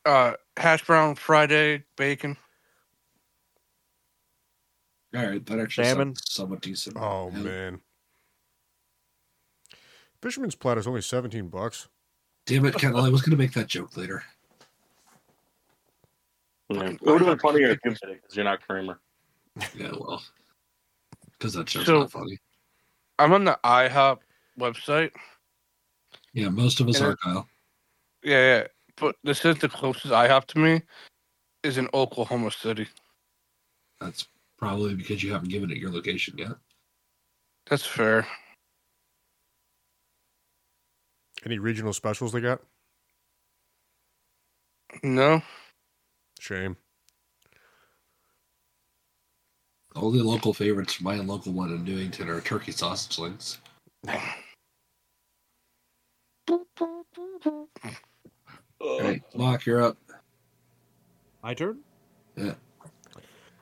Uh, 0.05 0.33
hash 0.55 0.85
brown, 0.85 1.15
Friday, 1.15 1.83
bacon. 1.97 2.37
All 5.13 5.25
right, 5.25 5.45
that 5.45 5.59
actually 5.59 5.83
Salmon. 5.83 6.15
sounds 6.15 6.23
somewhat 6.33 6.61
decent. 6.61 6.95
Oh, 6.97 7.29
Yeah. 7.33 7.39
man. 7.39 7.81
Fisherman's 10.21 10.55
platter 10.55 10.79
is 10.79 10.87
only 10.87 11.01
17 11.01 11.49
bucks. 11.49 11.89
Damn 12.45 12.65
it, 12.65 12.75
Kendall! 12.75 13.01
I 13.03 13.09
was 13.09 13.21
gonna 13.21 13.35
make 13.37 13.51
that 13.53 13.67
joke 13.67 13.97
later. 13.97 14.23
Yeah. 16.69 16.83
It 16.91 17.01
would 17.01 17.19
have 17.21 17.27
been 17.29 17.39
funnier 17.39 17.67
if 17.71 17.79
you 17.83 17.91
did 17.91 18.09
it 18.09 18.21
because 18.21 18.35
you're 18.37 18.45
not 18.45 18.61
Kramer. 18.65 18.99
Yeah, 19.75 19.91
well, 19.91 20.23
because 21.33 21.53
that 21.53 21.67
joke's 21.67 21.85
So- 21.85 21.99
not 21.99 22.11
funny. 22.11 22.39
I'm 23.19 23.33
on 23.33 23.43
the 23.45 23.59
IHOP 23.63 24.19
website. 24.59 25.11
Yeah, 26.33 26.49
most 26.49 26.79
of 26.79 26.89
us 26.89 26.97
And 26.97 27.05
are 27.07 27.11
it- 27.11 27.19
Kyle. 27.21 27.47
Yeah, 28.23 28.57
yeah. 28.57 28.67
But 28.95 29.15
this 29.23 29.43
is 29.45 29.57
the 29.57 29.69
closest 29.69 30.13
IHOP 30.13 30.45
to 30.47 30.59
me 30.59 30.81
is 31.63 31.77
in 31.77 31.89
Oklahoma 31.93 32.51
City. 32.51 32.87
That's 33.99 34.27
probably 34.57 34.95
because 34.95 35.23
you 35.23 35.31
haven't 35.31 35.49
given 35.49 35.71
it 35.71 35.77
your 35.77 35.91
location 35.91 36.37
yet. 36.37 36.51
That's 37.69 37.85
fair. 37.85 38.27
Any 41.45 41.59
regional 41.59 41.93
specials 41.93 42.31
they 42.31 42.41
got? 42.41 42.61
No. 45.01 45.41
Shame. 46.39 46.77
The 47.51 47.57
only 49.95 50.19
local 50.19 50.53
favorites 50.53 50.93
for 50.93 51.03
my 51.03 51.15
local 51.15 51.51
one 51.51 51.71
in 51.71 51.83
Newington 51.83 52.29
are 52.29 52.41
turkey 52.41 52.71
sausage 52.71 53.19
links. 53.19 53.59
All 58.79 59.01
right, 59.01 59.21
Mock, 59.35 59.65
you're 59.65 59.81
up. 59.81 59.97
My 61.41 61.53
turn. 61.53 61.79
Yeah. 62.35 62.53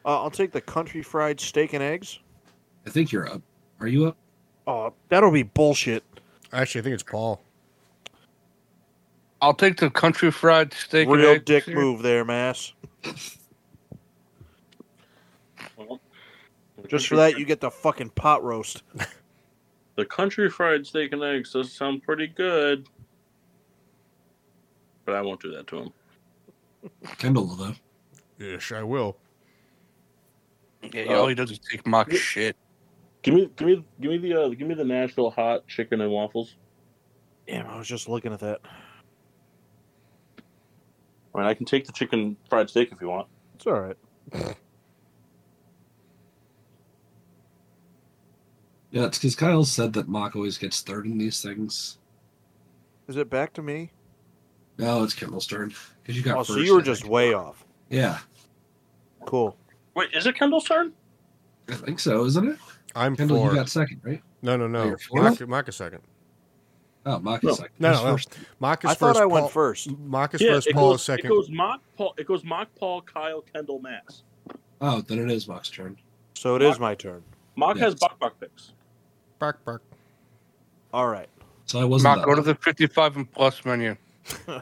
Uh, 0.03 0.21
I'll 0.21 0.31
take 0.31 0.51
the 0.51 0.61
country 0.61 1.01
fried 1.03 1.39
steak 1.39 1.73
and 1.73 1.83
eggs. 1.83 2.19
I 2.87 2.89
think 2.89 3.11
you're 3.11 3.31
up. 3.31 3.41
Are 3.79 3.87
you 3.87 4.07
up? 4.07 4.17
Oh, 4.65 4.93
that'll 5.09 5.31
be 5.31 5.43
bullshit. 5.43 6.03
Actually, 6.53 6.81
I 6.81 6.83
think 6.83 6.93
it's 6.95 7.03
Paul. 7.03 7.41
I'll 9.41 9.53
take 9.53 9.77
the 9.77 9.89
country 9.89 10.31
fried 10.31 10.73
steak 10.73 11.07
and 11.07 11.15
eggs. 11.15 11.21
Real 11.21 11.31
eggs 11.35 11.43
dick 11.45 11.63
here. 11.65 11.75
move 11.75 12.01
there, 12.01 12.25
Mass. 12.25 12.73
Just 16.91 17.07
for 17.07 17.15
that, 17.15 17.39
you 17.39 17.45
get 17.45 17.61
the 17.61 17.72
fucking 17.72 18.09
pot 18.11 18.43
roast. 18.43 18.84
The 19.97 20.05
country 20.05 20.49
fried 20.49 20.88
steak 20.88 21.11
and 21.11 21.22
eggs 21.22 21.51
does 21.51 21.72
sound 21.73 22.01
pretty 22.01 22.26
good, 22.26 22.88
but 25.05 25.15
I 25.15 25.22
won't 25.22 25.41
do 25.41 25.51
that 25.51 25.68
to 25.68 25.80
him. 25.80 25.93
Kendall 27.18 27.45
will 27.45 27.55
though. 27.57 27.76
Ish, 28.43 28.72
I 28.72 28.84
will. 28.84 29.18
Yeah, 30.81 31.03
yeah, 31.03 31.13
all 31.18 31.27
he 31.27 31.35
does 31.35 31.51
is 31.51 31.59
take 31.59 31.85
mock 31.85 32.09
shit. 32.13 32.55
Give 33.22 33.34
me, 33.35 33.49
give 33.57 33.68
me, 33.68 33.85
give 33.99 34.11
me 34.11 34.18
the, 34.18 34.41
uh, 34.41 34.47
give 34.47 34.68
me 34.68 34.76
the 34.76 34.85
Nashville 34.85 35.30
hot 35.30 35.68
chicken 35.68 35.99
and 35.99 36.09
waffles. 36.09 36.55
Damn, 37.45 37.68
I 37.68 37.77
was 37.77 37.88
just 37.88 38.07
looking 38.07 38.31
at 38.31 38.39
that. 38.39 38.61
I 41.35 41.38
mean, 41.38 41.47
I 41.47 41.53
can 41.53 41.65
take 41.65 41.85
the 41.85 41.91
chicken 41.91 42.38
fried 42.49 42.69
steak 42.69 42.93
if 42.93 43.01
you 43.01 43.09
want. 43.09 43.27
It's 43.55 43.68
all 43.68 43.80
right. 43.80 43.97
Yeah, 48.91 49.05
it's 49.05 49.18
because 49.18 49.35
Kyle 49.35 49.63
said 49.63 49.93
that 49.93 50.07
Mock 50.09 50.35
always 50.35 50.57
gets 50.57 50.81
third 50.81 51.05
in 51.05 51.18
these 51.18 51.41
things. 51.41 51.97
Is 53.07 53.15
it 53.18 53.30
back 53.30 53.53
to 53.53 53.61
me? 53.61 53.91
No, 54.77 55.03
it's 55.03 55.13
Kendall's 55.13 55.47
turn. 55.47 55.73
Because 56.01 56.18
you 56.18 56.23
got 56.23 56.35
Oh, 56.38 56.39
first. 56.39 56.49
so 56.49 56.57
you 56.59 56.73
were 56.76 56.81
just 56.81 57.05
way 57.05 57.34
off. 57.34 57.65
Yeah, 57.89 58.19
Cool. 59.26 59.55
Wait, 59.93 60.09
is 60.13 60.26
it 60.26 60.35
Kendall's 60.35 60.63
turn? 60.63 60.93
I 61.69 61.76
think 61.76 61.99
so, 61.99 62.26
isn't 62.26 62.47
it? 62.47 62.57
I'm 62.95 63.15
Kendall, 63.15 63.43
for. 63.45 63.49
you 63.51 63.55
got 63.55 63.69
second, 63.69 64.01
right? 64.03 64.22
No, 64.41 64.57
no, 64.57 64.68
no. 64.68 64.81
Oh, 64.81 64.85
you're 64.88 64.97
fourth? 64.97 65.23
Mark, 65.39 65.47
Mark 65.49 65.68
a 65.68 65.72
second. 65.72 66.01
Oh, 67.05 67.19
Mark 67.19 67.43
No. 67.43 67.53
second. 67.53 67.72
No, 67.80 67.89
Who's 67.89 67.97
no, 67.99 68.05
no. 68.05 68.11
first? 68.13 68.38
Mark 68.59 68.84
is 68.85 68.91
I 68.91 68.93
thought 68.95 69.07
first. 69.15 69.19
I 69.22 69.26
went 69.26 69.43
Paul- 69.43 69.49
first. 69.49 69.97
Mark 69.99 70.34
is 70.34 70.41
yeah, 70.41 70.53
first. 70.53 70.69
Paul 70.73 70.91
goes, 70.91 70.99
is 71.01 71.05
second. 71.05 71.26
It 71.27 71.30
goes 71.30 71.49
Mock 71.49 71.81
Paul. 71.97 72.13
It 72.18 72.27
goes 72.27 72.43
Mock 72.43 72.69
Paul, 72.76 73.01
Kyle, 73.03 73.41
Kendall, 73.53 73.80
Mass. 73.80 74.23
Oh, 74.81 75.01
then 75.01 75.19
it 75.19 75.30
is 75.31 75.47
Mark's 75.47 75.69
turn. 75.69 75.97
So 76.34 76.55
it 76.55 76.61
is 76.63 76.80
my 76.80 76.95
turn. 76.95 77.22
Mock 77.55 77.76
Yes. 77.76 77.84
has 77.85 77.95
Buck 77.95 78.19
Buck 78.19 78.39
picks. 78.39 78.73
Bark, 79.41 79.65
bark. 79.65 79.81
All 80.93 81.07
right. 81.07 81.27
So 81.65 81.80
I 81.81 81.84
wasn't. 81.84 82.15
Not 82.15 82.19
that 82.19 82.26
go 82.27 82.35
to 82.35 82.41
the 82.41 82.55
55 82.55 83.18
and 83.18 83.30
plus 83.31 83.65
menu. 83.65 83.97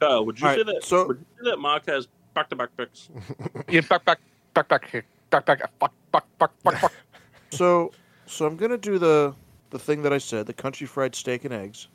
Kyle, 0.00 0.24
would 0.26 0.38
you 0.40 0.46
All 0.46 0.52
say 0.54 0.58
right, 0.58 0.66
that? 0.66 0.84
so- 0.84 1.08
would 1.08 1.18
you 1.18 1.24
say 1.44 1.50
that 1.50 1.58
Mock 1.58 1.86
has 1.86 2.06
back 2.34 2.48
to 2.50 2.56
back 2.56 2.68
picks? 2.76 3.08
Yeah, 3.68 3.80
back, 3.80 4.04
back, 4.04 4.20
back, 4.52 4.68
back, 4.68 4.88
here. 4.90 5.04
back, 5.30 5.46
back, 5.46 5.60
back, 5.80 5.90
back, 6.12 6.24
back, 6.38 6.62
back, 6.62 6.80
back. 6.82 6.92
So 7.50 7.92
so 8.26 8.46
I'm 8.46 8.56
gonna 8.56 8.76
do 8.76 8.98
the 8.98 9.34
the 9.70 9.78
thing 9.78 10.02
that 10.02 10.12
I 10.12 10.18
said, 10.18 10.46
the 10.46 10.52
country 10.52 10.86
fried 10.88 11.14
steak 11.14 11.44
and 11.44 11.54
eggs, 11.54 11.86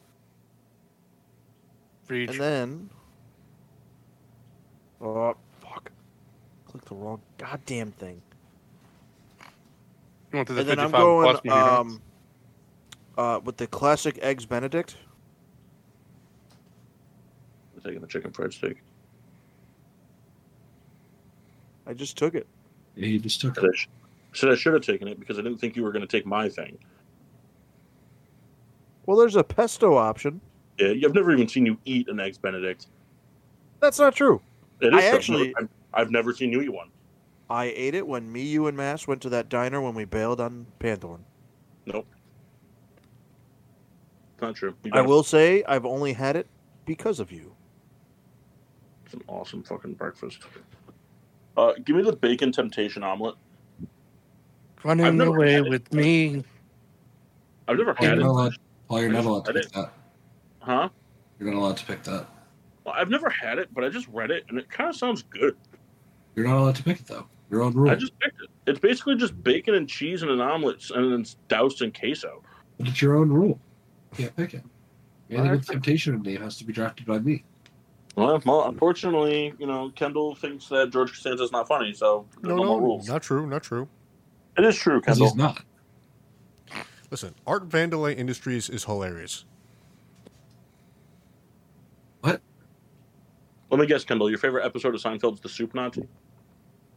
For 2.06 2.14
each. 2.16 2.32
and 2.32 2.40
then. 2.40 2.90
Oh 5.02 5.36
fuck! 5.61 5.91
Click 6.70 6.86
the 6.86 6.95
wrong 6.95 7.22
goddamn 7.38 7.91
thing. 7.91 8.22
You 10.31 10.38
went 10.38 10.47
to 10.47 10.53
the 10.53 10.60
and 10.61 10.69
then 10.69 10.80
I'm 10.80 10.91
going 10.91 11.30
plus 11.31 11.43
menu. 11.43 11.60
huh? 11.60 11.80
um, 11.81 12.01
uh, 13.18 13.39
with 13.43 13.57
the 13.57 13.68
classic 13.68 14.19
eggs 14.22 14.45
Benedict. 14.45 14.95
I'm 17.76 17.81
taking 17.81 18.01
the 18.01 18.07
chicken 18.07 18.31
fried 18.31 18.53
steak. 18.53 18.77
I 21.88 21.93
just 21.93 22.18
took 22.18 22.35
it. 22.35 22.45
Yeah, 22.95 23.07
he 23.07 23.18
just 23.18 23.41
took 23.41 23.56
Said 23.56 23.64
it. 23.64 23.72
I, 23.73 24.38
said 24.38 24.49
I 24.51 24.56
should 24.56 24.73
have 24.73 24.84
taken 24.84 25.07
it 25.07 25.19
because 25.19 25.39
I 25.39 25.41
didn't 25.41 25.57
think 25.57 25.76
you 25.76 25.84
were 25.84 25.91
going 25.91 26.06
to 26.06 26.07
take 26.07 26.26
my 26.26 26.47
thing. 26.47 26.77
Well, 29.06 29.18
there's 29.18 29.35
a 29.35 29.43
pesto 29.43 29.97
option. 29.97 30.39
Yeah, 30.77 30.93
I've 31.07 31.15
never 31.15 31.31
even 31.31 31.47
seen 31.47 31.65
you 31.65 31.77
eat 31.85 32.07
an 32.10 32.19
eggs 32.19 32.38
Benedict. 32.38 32.88
That's 33.80 33.97
not 33.97 34.14
true. 34.14 34.39
It 34.81 34.93
is 34.93 34.93
I 34.93 34.99
true. 35.10 35.18
actually- 35.18 35.53
I've, 35.57 35.69
I've 35.93 36.11
never 36.11 36.31
seen 36.34 36.51
you 36.51 36.61
eat 36.61 36.72
one. 36.72 36.89
I 37.50 37.66
ate 37.66 37.96
it 37.96 38.06
when 38.06 38.32
me, 38.32 38.44
you, 38.44 38.68
and 38.68 38.78
Mass 38.78 39.08
went 39.08 39.22
to 39.24 39.30
that 39.30 39.50
diner 39.50 39.82
when 39.82 39.96
we 39.96 40.06
bailed 40.06 40.40
on 40.40 40.68
Panthorn. 40.80 41.26
Nope. 41.86 42.06
not 44.42 44.56
true. 44.56 44.76
I 44.86 44.90
got 44.90 45.08
will 45.08 45.24
say 45.24 45.64
I've 45.68 45.86
only 45.86 46.14
had 46.14 46.36
it 46.36 46.48
because 46.86 47.20
of 47.20 47.32
you. 47.32 47.56
It's 49.06 49.16
an 49.16 49.24
awesome 49.28 49.64
fucking 49.64 49.96
breakfast. 49.96 50.40
Uh, 51.58 51.74
give 51.84 51.96
me 51.96 52.04
the 52.04 52.16
bacon 52.16 52.52
temptation 52.52 53.04
omelet. 53.04 53.36
Running 54.84 55.20
away 55.20 55.54
had 55.54 55.66
it. 55.66 55.70
with 55.70 55.92
me. 55.94 56.44
I've 57.68 57.78
never 57.78 57.94
Paul, 57.94 58.08
had 58.08 58.18
it. 58.20 58.24
allowed, 58.24 58.54
Paul, 58.88 59.02
you're 59.02 59.10
not 59.10 59.26
allowed 59.26 59.46
to 59.46 59.52
I 59.52 59.54
pick 59.54 59.72
that. 59.72 59.94
Huh? 60.60 60.90
You're 61.40 61.52
not 61.52 61.60
allowed 61.60 61.78
to 61.78 61.86
pick 61.86 62.04
that. 62.04 62.28
Well, 62.84 62.94
I've 62.96 63.10
never 63.10 63.30
had 63.30 63.58
it, 63.58 63.74
but 63.74 63.84
I 63.84 63.90
just 63.90 64.08
read 64.10 64.30
it 64.30 64.46
and 64.50 64.60
it 64.60 64.70
kind 64.70 64.90
of 64.90 64.96
sounds 64.96 65.24
good. 65.24 65.58
You're 66.36 66.48
not 66.48 66.58
allowed 66.58 66.76
to 66.76 66.84
pick 66.84 67.00
it 67.00 67.08
though. 67.08 67.28
Your 67.50 67.64
own 67.64 67.74
rule. 67.74 67.90
I 67.90 67.96
just 67.96 68.18
picked 68.20 68.42
it. 68.42 68.50
It's 68.68 68.80
basically 68.80 69.16
just 69.16 69.42
bacon 69.44 69.74
and 69.76 69.88
cheese 69.90 70.22
and 70.22 70.30
an 70.32 70.40
omelet, 70.42 70.90
and 70.92 71.12
then 71.12 71.22
it's 71.22 71.36
doused 71.48 71.82
in 71.82 71.92
queso. 71.92 72.44
But 72.78 72.88
it's 72.90 73.02
your 73.02 73.18
own 73.18 73.30
rule. 73.32 73.60
You 74.18 74.26
can't 74.26 74.36
pick 74.36 74.54
it. 74.54 74.64
Anything 75.30 75.46
Alright. 75.48 75.60
with 75.60 75.68
temptation 75.68 76.22
name 76.22 76.42
has 76.42 76.58
to 76.58 76.66
be 76.66 76.74
drafted 76.74 77.06
by 77.06 77.20
me. 77.20 77.44
Well, 78.16 78.42
well, 78.46 78.68
unfortunately, 78.68 79.54
you 79.60 79.66
know, 79.68 79.92
Kendall 79.96 80.36
thinks 80.36 80.68
that 80.70 80.92
George 80.92 81.12
Costanza 81.12 81.44
is 81.44 81.52
not 81.52 81.68
funny, 81.68 81.94
so 81.94 82.26
there's 82.42 82.50
No, 82.50 82.56
no, 82.58 82.64
more 82.70 82.82
no, 82.82 82.86
rules. 82.86 83.08
not 83.08 83.22
true, 83.24 83.48
not 83.48 83.64
true. 83.64 83.88
It 84.58 84.66
is 84.66 84.76
true, 84.76 85.00
Kendall. 85.02 85.28
he's 85.28 85.36
not. 85.36 85.64
Listen, 87.12 87.34
Art 87.48 87.70
Vandelay 87.70 88.18
Industries 88.18 88.70
is 88.70 88.84
hilarious. 88.84 89.46
What? 92.22 92.42
Let 93.72 93.80
me 93.80 93.86
guess, 93.88 94.04
Kendall. 94.04 94.30
Your 94.30 94.40
favorite 94.40 94.66
episode 94.66 94.94
of 94.96 95.02
Seinfeld 95.02 95.36
is 95.36 95.40
the 95.40 95.50
Soup 95.50 95.74
Nazi. 95.74 96.08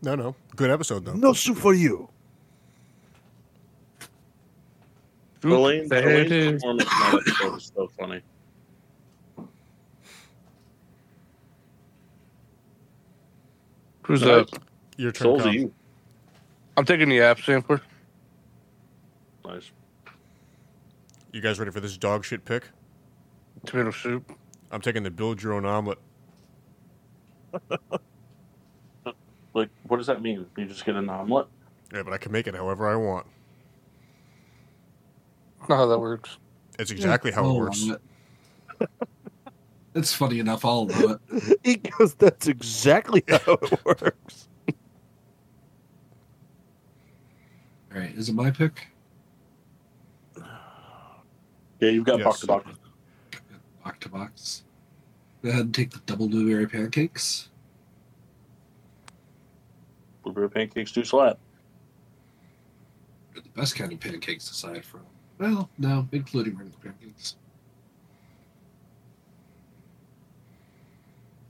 No, 0.02 0.14
no, 0.16 0.34
good 0.56 0.70
episode 0.70 1.04
though. 1.04 1.14
No 1.14 1.32
soup 1.32 1.56
for 1.58 1.74
you. 1.74 2.08
Elaine, 5.44 5.88
There 5.88 6.02
Elaine's 6.08 6.30
it 6.30 6.32
is. 6.32 6.52
performance 6.62 6.82
in 6.82 6.88
that 7.00 7.14
episode 7.26 7.56
is 7.56 7.72
so 7.74 7.88
funny. 7.98 8.22
Who's 14.02 14.22
Nice. 14.22 14.30
up? 14.30 14.48
Your 14.96 15.12
turn. 15.12 15.24
Souls 15.24 15.42
Kyle. 15.42 15.54
you. 15.54 15.72
I'm 16.76 16.84
taking 16.84 17.08
the 17.08 17.20
app 17.20 17.40
sampler. 17.40 17.80
Nice. 19.44 19.70
You 21.32 21.40
guys 21.40 21.58
ready 21.58 21.70
for 21.70 21.80
this 21.80 21.96
dog 21.96 22.24
shit 22.24 22.44
pick? 22.44 22.64
Tomato 23.66 23.90
soup. 23.90 24.32
I'm 24.70 24.80
taking 24.80 25.02
the 25.02 25.10
build 25.10 25.42
your 25.42 25.52
own 25.54 25.64
omelet. 25.64 25.98
Like, 29.54 29.68
what 29.86 29.98
does 29.98 30.06
that 30.06 30.22
mean? 30.22 30.46
You 30.56 30.64
just 30.66 30.84
get 30.84 30.94
an 30.96 31.08
omelet? 31.08 31.46
Yeah, 31.92 32.02
but 32.02 32.12
I 32.12 32.18
can 32.18 32.32
make 32.32 32.46
it 32.46 32.54
however 32.54 32.88
I 32.88 32.96
want. 32.96 33.26
Not 35.68 35.76
how 35.76 35.86
that 35.86 35.98
works. 35.98 36.38
It's 36.78 36.90
exactly 36.90 37.30
how 37.30 37.44
it 37.44 37.48
oh, 37.48 37.54
works. 37.54 37.86
it. 38.80 38.90
it's 39.94 40.12
funny 40.12 40.38
enough. 40.38 40.64
I'll 40.64 40.86
do 40.86 41.18
it. 41.30 41.58
He 41.64 41.76
goes, 41.76 42.14
that's 42.14 42.48
exactly 42.48 43.22
how 43.28 43.58
it 43.62 43.84
works. 43.84 44.48
All 47.94 48.00
right. 48.00 48.14
Is 48.16 48.28
it 48.30 48.34
my 48.34 48.50
pick? 48.50 48.88
Yeah, 51.78 51.90
you've 51.90 52.04
got 52.04 52.18
Yes. 52.18 52.24
box 52.24 52.40
to 52.40 52.46
box. 52.46 52.70
Box 53.84 53.98
to 54.00 54.08
box. 54.08 54.62
Go 55.42 55.50
ahead 55.50 55.64
and 55.66 55.74
take 55.74 55.90
the 55.90 55.98
double 56.06 56.28
blueberry 56.28 56.66
pancakes. 56.66 57.48
Blueberry 60.22 60.50
pancakes 60.50 60.92
do 60.92 61.04
slap. 61.04 61.38
They're 63.32 63.42
the 63.42 63.48
best 63.50 63.76
kind 63.76 63.92
of 63.92 64.00
pancakes 64.00 64.50
aside 64.50 64.84
from, 64.84 65.00
well, 65.38 65.70
no, 65.78 66.08
including 66.12 66.56
regular 66.56 66.78
pancakes. 66.82 67.36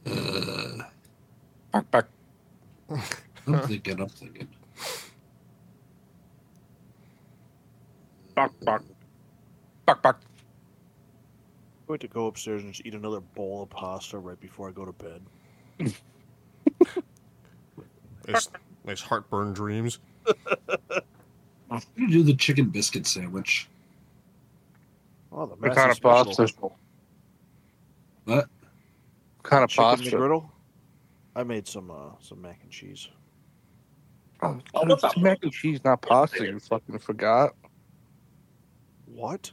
Uh, 0.07 0.85
Back, 1.73 1.90
back. 1.90 2.07
I'm 3.47 3.61
thinking, 3.66 4.01
I'm 4.01 4.09
thinking. 4.09 4.49
Box, 8.35 8.55
box. 8.62 8.85
Back, 9.86 10.03
back. 10.03 10.16
I'm 10.16 11.86
going 11.86 11.99
to 12.01 12.09
go 12.09 12.27
upstairs 12.27 12.62
and 12.62 12.73
just 12.73 12.86
eat 12.86 12.94
another 12.94 13.20
bowl 13.20 13.62
of 13.62 13.70
pasta 13.70 14.19
right 14.19 14.39
before 14.39 14.69
I 14.69 14.73
go 14.73 14.85
to 14.85 14.93
bed. 14.93 15.23
Nice, 18.28 18.49
nice 18.85 19.01
heartburn 19.01 19.53
dreams. 19.53 19.99
I'm 21.70 21.81
gonna 21.99 22.11
do 22.11 22.23
the 22.23 22.35
chicken 22.35 22.66
biscuit 22.66 23.07
sandwich. 23.07 23.69
Oh, 25.32 25.47
the 25.47 25.55
What 25.55 25.61
massive 25.61 25.77
kind 25.77 25.90
of 25.93 26.01
pasta? 26.36 26.70
What? 28.24 28.47
kind 29.43 29.65
of 29.65 29.70
Chicken 29.70 29.85
pasta? 29.85 30.16
McGriddle. 30.16 30.49
I 31.35 31.43
made 31.43 31.66
some 31.66 31.90
uh, 31.90 32.11
some 32.20 32.43
mac 32.43 32.61
and 32.62 32.70
cheese. 32.70 33.09
Oh, 34.43 34.59
Oh, 34.74 34.85
what's 34.86 35.03
it's 35.03 35.16
up? 35.16 35.23
mac 35.23 35.39
and 35.43 35.53
cheese, 35.53 35.81
not 35.85 36.03
pasta. 36.03 36.44
You 36.47 36.59
fucking 36.61 36.99
forgot. 36.99 37.55
What? 39.07 39.51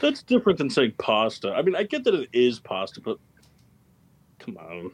That's 0.00 0.22
different 0.22 0.58
than 0.58 0.68
saying 0.70 0.94
pasta. 0.98 1.52
I 1.52 1.62
mean, 1.62 1.76
I 1.76 1.84
get 1.84 2.02
that 2.04 2.14
it 2.14 2.28
is 2.32 2.58
pasta, 2.58 3.00
but 3.00 3.18
come 4.40 4.56
on. 4.56 4.90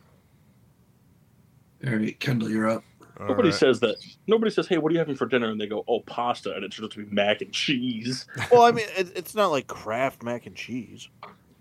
All 1.87 1.97
right, 1.97 2.19
Kendall, 2.21 2.51
you're 2.51 2.69
up. 2.69 2.85
All 3.21 3.29
Nobody 3.29 3.51
right. 3.51 3.59
says 3.59 3.81
that. 3.81 3.97
Nobody 4.27 4.51
says, 4.51 4.67
"Hey, 4.67 4.79
what 4.79 4.91
are 4.91 4.95
you 4.95 4.99
having 4.99 5.15
for 5.17 5.27
dinner?" 5.27 5.51
And 5.51 5.61
they 5.61 5.67
go, 5.67 5.85
"Oh, 5.87 6.01
pasta," 6.01 6.55
and 6.55 6.65
it 6.65 6.73
turns 6.73 6.87
out 6.87 6.93
to 6.93 7.05
be 7.05 7.15
mac 7.15 7.43
and 7.43 7.53
cheese. 7.53 8.27
Well, 8.51 8.63
I 8.63 8.73
mean, 8.73 8.87
it, 8.97 9.13
it's 9.15 9.35
not 9.35 9.51
like 9.51 9.67
Kraft 9.67 10.23
mac 10.23 10.47
and 10.47 10.57
cheese. 10.57 11.09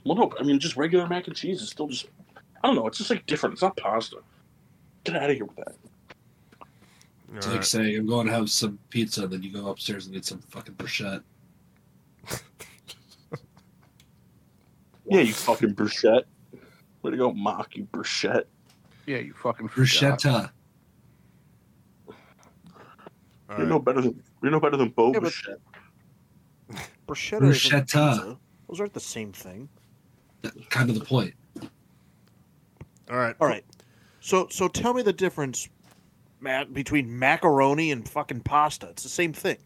Well, 0.05 0.15
no, 0.15 0.31
I 0.39 0.43
mean, 0.43 0.59
just 0.59 0.77
regular 0.77 1.05
mac 1.07 1.27
and 1.27 1.35
cheese 1.35 1.61
is 1.61 1.69
still 1.69 1.87
just. 1.87 2.07
I 2.63 2.67
don't 2.67 2.75
know. 2.75 2.87
It's 2.87 2.97
just 2.97 3.09
like 3.09 3.25
different. 3.25 3.53
It's 3.53 3.61
not 3.61 3.75
pasta. 3.75 4.17
Get 5.03 5.15
out 5.15 5.29
of 5.29 5.35
here 5.35 5.45
with 5.45 5.57
that. 5.57 5.75
It's 7.35 7.45
All 7.47 7.53
like 7.53 7.63
saying 7.63 7.97
I'm 7.97 8.07
going 8.07 8.27
to 8.27 8.33
have 8.33 8.49
some 8.49 8.79
pizza, 8.89 9.27
then 9.27 9.43
you 9.43 9.51
go 9.51 9.67
upstairs 9.67 10.05
and 10.05 10.15
get 10.15 10.25
some 10.25 10.39
fucking 10.49 10.75
bruschetta. 10.75 11.23
Yeah, 15.11 15.21
you 15.21 15.33
fucking 15.33 15.73
bruschette. 15.73 16.25
Way 17.01 17.11
to 17.11 17.17
go, 17.17 17.33
mock 17.33 17.75
you 17.75 17.85
bruschette. 17.85 18.43
Yeah, 19.07 19.17
you 19.17 19.33
fucking 19.33 19.67
forgot. 19.67 19.87
Bruschetta. 19.87 20.51
All 23.49 23.57
You're 23.57 23.65
right. 23.65 23.69
no 23.69 23.79
better 23.79 24.01
than 24.01 24.23
you're 24.43 24.51
no 24.51 24.59
better 24.59 24.77
than 24.77 24.89
Bo 24.89 25.11
Yeah, 25.13 25.19
but- 25.19 25.33
Bruschetta, 27.07 27.39
Bruschetta. 27.41 28.37
Those 28.67 28.79
aren't 28.79 28.93
the 28.93 28.99
same 28.99 29.31
thing. 29.33 29.67
That's 30.43 30.55
kind 30.69 30.89
of 30.89 30.99
the 30.99 31.03
point. 31.03 31.33
All 33.09 33.17
right. 33.17 33.35
All 33.41 33.47
right. 33.47 33.65
So 34.19 34.47
so 34.51 34.67
tell 34.67 34.93
me 34.93 35.01
the 35.01 35.13
difference, 35.13 35.67
Matt, 36.39 36.73
between 36.73 37.17
macaroni 37.17 37.91
and 37.91 38.07
fucking 38.07 38.41
pasta. 38.41 38.89
It's 38.89 39.01
the 39.03 39.09
same 39.09 39.33
thing. 39.33 39.57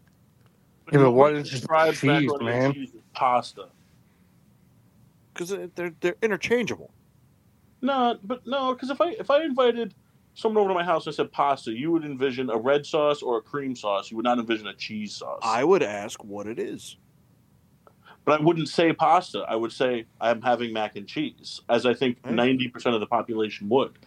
Yeah, 0.92 1.00
but 1.00 1.10
what 1.12 1.34
is 1.34 1.60
fried 1.64 1.94
cheese, 1.94 2.04
macaroni 2.04 2.44
man? 2.44 2.62
and 2.64 2.74
cheese 2.74 2.90
is 2.94 3.00
pasta? 3.12 3.68
Because 5.34 5.50
they're 5.74 5.92
they're 6.00 6.16
interchangeable. 6.22 6.90
No, 7.82 8.18
but 8.24 8.46
no, 8.46 8.72
because 8.72 8.88
if 8.88 9.00
I 9.02 9.10
if 9.10 9.30
I 9.30 9.42
invited 9.42 9.92
someone 10.34 10.62
over 10.62 10.70
to 10.70 10.74
my 10.74 10.84
house 10.84 11.06
and 11.06 11.14
said 11.14 11.30
pasta, 11.32 11.72
you 11.72 11.90
would 11.92 12.04
envision 12.04 12.50
a 12.50 12.56
red 12.56 12.84
sauce 12.84 13.22
or 13.22 13.38
a 13.38 13.40
cream 13.42 13.74
sauce. 13.74 14.10
You 14.10 14.16
would 14.16 14.24
not 14.24 14.38
envision 14.38 14.66
a 14.66 14.74
cheese 14.74 15.14
sauce. 15.14 15.40
I 15.42 15.64
would 15.64 15.82
ask 15.82 16.22
what 16.24 16.46
it 16.46 16.58
is. 16.58 16.96
but 18.24 18.40
I 18.40 18.42
wouldn't 18.44 18.68
say 18.68 18.92
pasta. 18.92 19.44
I 19.48 19.54
would 19.56 19.72
say 19.72 20.06
I'm 20.20 20.40
having 20.42 20.72
mac 20.72 20.96
and 20.96 21.06
cheese, 21.06 21.60
as 21.68 21.86
I 21.86 21.94
think 21.94 22.18
Right. 22.24 22.34
ninety 22.34 22.68
percent 22.68 22.94
of 22.94 23.00
the 23.00 23.06
population 23.06 23.68
would. 23.68 23.98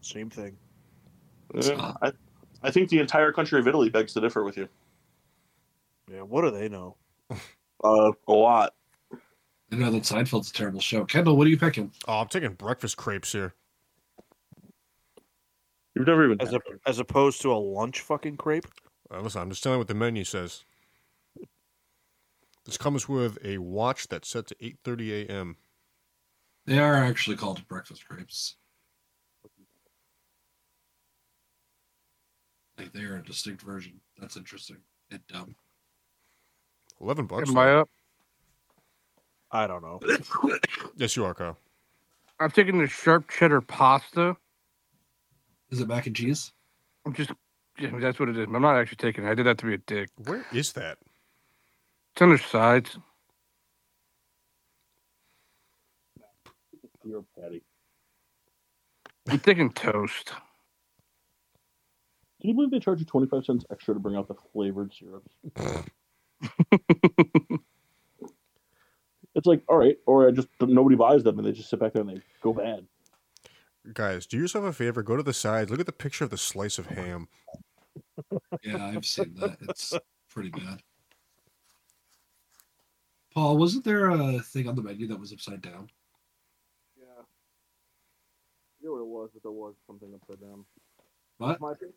Same 0.00 0.30
thing. 0.30 0.56
not. 1.52 1.98
I, 2.02 2.12
I 2.62 2.70
think 2.70 2.88
the 2.88 2.98
entire 3.00 3.32
country 3.32 3.58
of 3.60 3.66
Italy 3.68 3.88
begs 3.90 4.12
to 4.14 4.20
differ 4.20 4.44
with 4.44 4.56
you. 4.56 4.68
Yeah. 6.10 6.22
What 6.22 6.42
do 6.42 6.50
they 6.50 6.68
know? 6.68 6.96
Uh, 7.82 8.12
a 8.28 8.32
lot. 8.32 8.74
I 9.72 9.76
know 9.76 9.90
that 9.90 10.02
Seinfeld's 10.02 10.50
a 10.50 10.52
terrible 10.52 10.80
show. 10.80 11.04
Kendall, 11.04 11.36
what 11.36 11.46
are 11.46 11.50
you 11.50 11.58
picking? 11.58 11.92
Oh, 12.08 12.20
I'm 12.20 12.28
taking 12.28 12.54
breakfast 12.54 12.96
crepes 12.96 13.32
here. 13.32 13.54
You've 15.94 16.06
never 16.06 16.24
even 16.24 16.40
As 16.40 16.52
a, 16.52 16.60
as 16.86 16.98
opposed 16.98 17.40
to 17.42 17.52
a 17.52 17.54
lunch 17.54 18.00
fucking 18.00 18.36
crepe. 18.36 18.66
Uh, 19.12 19.20
listen, 19.20 19.42
I'm 19.42 19.50
just 19.50 19.62
telling 19.62 19.76
you 19.76 19.80
what 19.80 19.88
the 19.88 19.94
menu 19.94 20.24
says. 20.24 20.64
This 22.64 22.76
comes 22.76 23.08
with 23.08 23.38
a 23.44 23.58
watch 23.58 24.08
that's 24.08 24.28
set 24.28 24.46
to 24.48 24.54
8:30 24.56 25.28
a.m. 25.28 25.56
They 26.66 26.78
are 26.78 26.94
actually 26.94 27.36
called 27.36 27.66
breakfast 27.68 28.06
crepes. 28.06 28.56
Like 32.78 32.92
they 32.92 33.02
are 33.02 33.16
a 33.16 33.24
distinct 33.24 33.62
version. 33.62 34.00
That's 34.18 34.36
interesting 34.36 34.76
and 35.10 35.20
dumb. 35.26 35.54
11 37.00 37.26
bucks. 37.26 37.48
Am 37.48 37.58
I 37.58 37.72
up? 37.74 37.90
I 39.52 39.66
don't 39.66 39.82
know. 39.82 40.02
Yes, 40.96 41.16
you 41.16 41.24
are, 41.24 41.34
Kyle. 41.34 41.56
I'm 42.40 42.50
taking 42.50 42.78
the 42.78 42.86
sharp 42.88 43.30
cheddar 43.30 43.60
pasta. 43.62 44.36
Is 45.70 45.80
it 45.80 45.88
mac 45.88 46.06
and 46.06 46.16
cheese? 46.16 46.52
I'm 47.06 47.14
just, 47.14 47.30
yeah, 47.78 47.90
that's 48.00 48.18
what 48.20 48.28
it 48.30 48.38
is. 48.38 48.46
I'm 48.46 48.62
not 48.62 48.76
actually 48.76 48.96
taking 48.98 49.24
it. 49.24 49.30
I 49.30 49.34
did 49.34 49.46
that 49.46 49.58
to 49.58 49.66
be 49.66 49.74
a 49.74 49.78
dick. 49.78 50.10
Where 50.16 50.46
is 50.52 50.72
that? 50.74 50.98
It's 52.14 52.22
on 52.22 52.30
the 52.30 52.38
sides. 52.38 52.98
your 57.04 57.24
patty. 57.40 57.62
I'm 59.28 59.40
thinking 59.40 59.72
toast. 59.72 60.32
Can 62.40 62.50
you 62.50 62.54
believe 62.56 62.70
they 62.70 62.80
charge 62.80 63.00
you 63.00 63.06
twenty 63.06 63.26
five 63.28 63.44
cents 63.44 63.64
extra 63.72 63.94
to 63.94 64.00
bring 64.00 64.16
out 64.16 64.28
the 64.28 64.34
flavored 64.52 64.92
syrups? 64.94 65.34
It's 69.40 69.46
like 69.46 69.62
all 69.68 69.78
right, 69.78 69.96
or 70.04 70.28
I 70.28 70.32
just 70.32 70.48
nobody 70.60 70.96
buys 70.96 71.22
them 71.24 71.38
and 71.38 71.48
they 71.48 71.52
just 71.52 71.70
sit 71.70 71.80
back 71.80 71.94
there 71.94 72.02
and 72.02 72.10
they 72.10 72.20
go 72.42 72.52
bad. 72.52 72.86
Guys, 73.94 74.26
do 74.26 74.36
yourself 74.36 74.66
a 74.66 74.72
favor. 74.74 75.02
Go 75.02 75.16
to 75.16 75.22
the 75.22 75.32
side. 75.32 75.70
Look 75.70 75.80
at 75.80 75.86
the 75.86 75.92
picture 75.92 76.24
of 76.24 76.30
the 76.30 76.36
slice 76.36 76.78
of 76.78 76.84
ham. 76.84 77.26
Yeah, 78.62 78.84
I've 78.84 79.06
seen 79.06 79.32
that. 79.36 79.56
It's 79.62 79.94
pretty 80.28 80.50
bad. 80.50 80.82
Paul, 83.32 83.56
wasn't 83.56 83.82
there 83.82 84.10
a 84.10 84.40
thing 84.40 84.68
on 84.68 84.74
the 84.76 84.82
menu 84.82 85.06
that 85.06 85.18
was 85.18 85.32
upside 85.32 85.62
down? 85.62 85.88
Yeah, 86.98 87.06
I 87.06 87.24
forget 88.76 88.92
what 88.92 89.00
it 89.00 89.06
was, 89.06 89.30
but 89.32 89.42
there 89.42 89.52
was 89.52 89.74
something 89.86 90.12
upside 90.14 90.42
down. 90.42 90.66
What? 91.38 91.58
My 91.62 91.72
pick? 91.72 91.94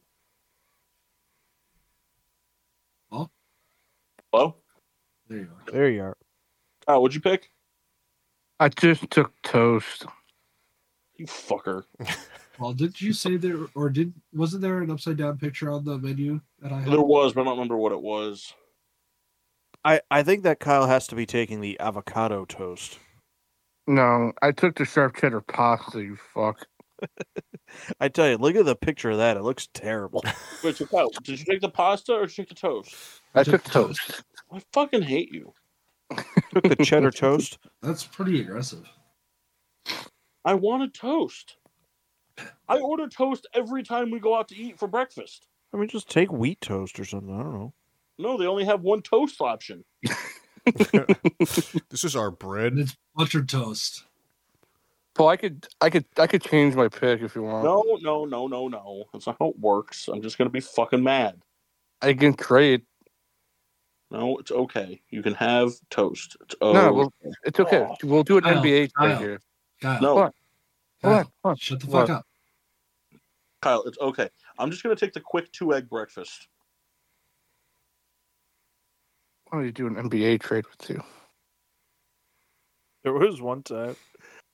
Huh? 3.11 3.25
Hello, 4.31 4.55
There 5.27 5.39
you 5.39 5.49
are. 5.51 5.71
There 5.73 5.89
you 5.89 6.03
are. 6.03 6.17
Kyle, 6.85 7.01
what'd 7.01 7.15
you 7.15 7.21
pick? 7.21 7.49
I 8.59 8.69
just 8.69 9.09
took 9.09 9.33
toast. 9.41 10.05
You 11.17 11.25
fucker. 11.25 11.83
Paul, 12.57 12.73
did 12.73 13.01
you 13.01 13.13
say 13.13 13.37
there, 13.37 13.57
or 13.75 13.89
did 13.89 14.13
wasn't 14.31 14.61
there 14.61 14.79
an 14.81 14.91
upside 14.91 15.17
down 15.17 15.37
picture 15.37 15.71
on 15.71 15.83
the 15.83 15.97
menu 15.97 16.39
that 16.61 16.71
I 16.71 16.81
had? 16.81 16.91
There 16.91 17.01
was, 17.01 17.33
but 17.33 17.41
I 17.41 17.43
don't 17.45 17.53
remember 17.53 17.77
what 17.77 17.91
it 17.91 18.01
was. 18.01 18.53
I, 19.83 20.01
I 20.09 20.23
think 20.23 20.43
that 20.43 20.59
Kyle 20.59 20.87
has 20.87 21.07
to 21.07 21.15
be 21.15 21.25
taking 21.25 21.61
the 21.61 21.79
avocado 21.79 22.45
toast. 22.45 22.99
No, 23.87 24.31
I 24.41 24.51
took 24.51 24.75
the 24.75 24.85
sharp 24.85 25.17
cheddar 25.17 25.41
pasta. 25.41 26.01
You 26.01 26.15
fuck. 26.33 26.65
I 27.99 28.07
tell 28.07 28.29
you, 28.29 28.37
look 28.37 28.55
at 28.55 28.65
the 28.65 28.75
picture 28.75 29.09
of 29.09 29.17
that. 29.17 29.35
It 29.35 29.43
looks 29.43 29.67
terrible. 29.73 30.23
Wait, 30.63 30.77
so 30.77 30.85
Kyle, 30.85 31.09
did 31.23 31.39
you 31.39 31.45
take 31.45 31.59
the 31.59 31.69
pasta 31.69 32.13
or 32.13 32.27
did 32.27 32.37
you 32.37 32.43
take 32.43 32.49
the 32.49 32.55
toast? 32.55 32.95
I 33.35 33.43
took 33.43 33.63
the 33.63 33.69
toast. 33.71 34.23
I 34.51 34.61
fucking 34.71 35.01
hate 35.01 35.33
you. 35.33 35.53
Took 36.53 36.63
the 36.69 36.83
cheddar 36.83 37.11
toast. 37.11 37.57
That's 37.81 38.03
pretty 38.03 38.41
aggressive. 38.41 38.87
I 40.45 40.53
want 40.55 40.83
a 40.83 40.87
toast. 40.87 41.57
I 42.67 42.79
order 42.79 43.07
toast 43.07 43.47
every 43.53 43.83
time 43.83 44.11
we 44.11 44.19
go 44.19 44.35
out 44.37 44.47
to 44.49 44.55
eat 44.55 44.79
for 44.79 44.87
breakfast. 44.87 45.47
I 45.73 45.77
mean, 45.77 45.87
just 45.87 46.09
take 46.09 46.31
wheat 46.31 46.61
toast 46.61 46.99
or 46.99 47.05
something. 47.05 47.33
I 47.33 47.43
don't 47.43 47.53
know. 47.53 47.73
No, 48.19 48.37
they 48.37 48.45
only 48.45 48.65
have 48.65 48.81
one 48.81 49.01
toast 49.01 49.41
option. 49.41 49.83
This 51.89 52.03
is 52.05 52.15
our 52.15 52.27
And 52.27 52.39
bread. 52.39 52.77
it's 52.77 52.95
buttered 53.15 53.49
toast. 53.49 54.05
Paul, 55.13 55.27
I 55.27 55.35
could, 55.37 55.67
I 55.81 55.89
could, 55.89 56.05
I 56.17 56.25
could 56.25 56.41
change 56.41 56.73
my 56.73 56.87
pick 56.87 57.21
if 57.21 57.35
you 57.35 57.43
want. 57.43 57.65
No, 57.65 57.83
no, 58.01 58.23
no, 58.25 58.47
no, 58.47 58.67
no. 58.69 59.03
That's 59.11 59.27
not 59.27 59.35
how 59.39 59.49
it 59.49 59.59
works. 59.59 60.07
I'm 60.07 60.21
just 60.21 60.37
gonna 60.37 60.49
be 60.49 60.61
fucking 60.61 61.03
mad. 61.03 61.41
I 62.01 62.13
can 62.13 62.33
trade. 62.33 62.83
No, 64.13 64.37
it's 64.37 64.51
okay. 64.51 65.01
You 65.09 65.23
can 65.23 65.33
have 65.33 65.71
toast. 65.89 66.37
It's 66.41 66.55
No, 66.61 66.69
okay. 66.69 66.91
well, 66.91 67.13
it's 67.43 67.59
okay. 67.59 67.87
Oh. 67.89 67.95
We'll 68.03 68.23
do 68.23 68.37
an 68.37 68.43
Kyle, 68.43 68.61
NBA 68.61 68.61
trade 68.61 68.91
Kyle. 68.93 69.17
here. 69.17 69.39
Kyle, 69.81 70.01
no, 70.01 70.15
What? 70.15 70.33
Kyle, 71.01 71.11
Hold 71.11 71.17
on, 71.17 71.23
hold 71.43 71.51
on. 71.51 71.55
shut 71.57 71.79
the 71.79 71.87
What? 71.87 72.07
fuck 72.07 72.17
up. 72.17 72.25
Kyle, 73.63 73.83
it's 73.83 73.97
okay. 73.97 74.29
I'm 74.59 74.69
just 74.69 74.83
gonna 74.83 74.95
take 74.95 75.13
the 75.13 75.19
quick 75.19 75.51
two 75.51 75.73
egg 75.73 75.89
breakfast. 75.89 76.47
Why 79.49 79.57
don't 79.57 79.65
you 79.65 79.71
do 79.71 79.87
an 79.87 79.95
NBA 79.95 80.41
trade 80.41 80.65
with 80.67 80.89
you? 80.89 81.03
There 83.03 83.13
was 83.13 83.41
one 83.41 83.63
time 83.63 83.95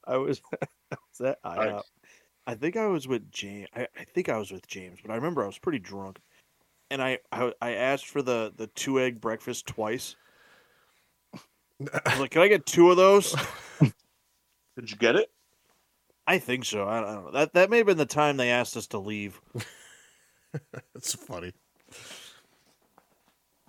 I 0.07 0.15
was, 0.17 0.41
I 0.91 0.95
was 0.95 1.21
at 1.21 1.39
Alright. 1.45 1.73
IHOP. 1.73 1.79
Uh, 1.79 1.81
I 2.47 2.55
think 2.55 2.77
I 2.77 2.87
was 2.87 3.07
with 3.09 3.29
James. 3.29 3.67
I, 3.75 3.87
I 3.97 4.05
think 4.05 4.29
I 4.29 4.37
was 4.37 4.51
with 4.51 4.65
James, 4.67 4.99
but 5.03 5.11
I 5.11 5.15
remember 5.15 5.43
I 5.43 5.47
was 5.47 5.59
pretty 5.59 5.79
drunk, 5.79 6.19
and 6.91 7.01
I 7.01 7.19
I, 7.31 7.53
I 7.61 7.71
asked 7.71 8.07
for 8.07 8.21
the 8.21 8.53
the 8.55 8.67
two 8.67 8.99
egg 8.99 9.21
breakfast 9.21 9.67
twice. 9.67 10.15
I 11.81 12.11
was 12.11 12.19
like, 12.19 12.31
"Can 12.31 12.41
I 12.41 12.47
get 12.47 12.65
two 12.65 12.91
of 12.91 12.97
those?" 12.97 13.35
Did 13.79 14.91
you 14.91 14.97
get 14.97 15.15
it? 15.15 15.31
I 16.27 16.39
think 16.39 16.65
so. 16.65 16.83
I, 16.83 16.99
I 16.99 17.13
don't 17.13 17.25
know. 17.25 17.31
That 17.31 17.53
that 17.53 17.69
may 17.69 17.77
have 17.77 17.85
been 17.85 17.97
the 17.97 18.05
time 18.05 18.37
they 18.37 18.49
asked 18.49 18.77
us 18.77 18.87
to 18.87 18.99
leave. 18.99 19.41
That's 20.93 21.13
funny. 21.13 21.53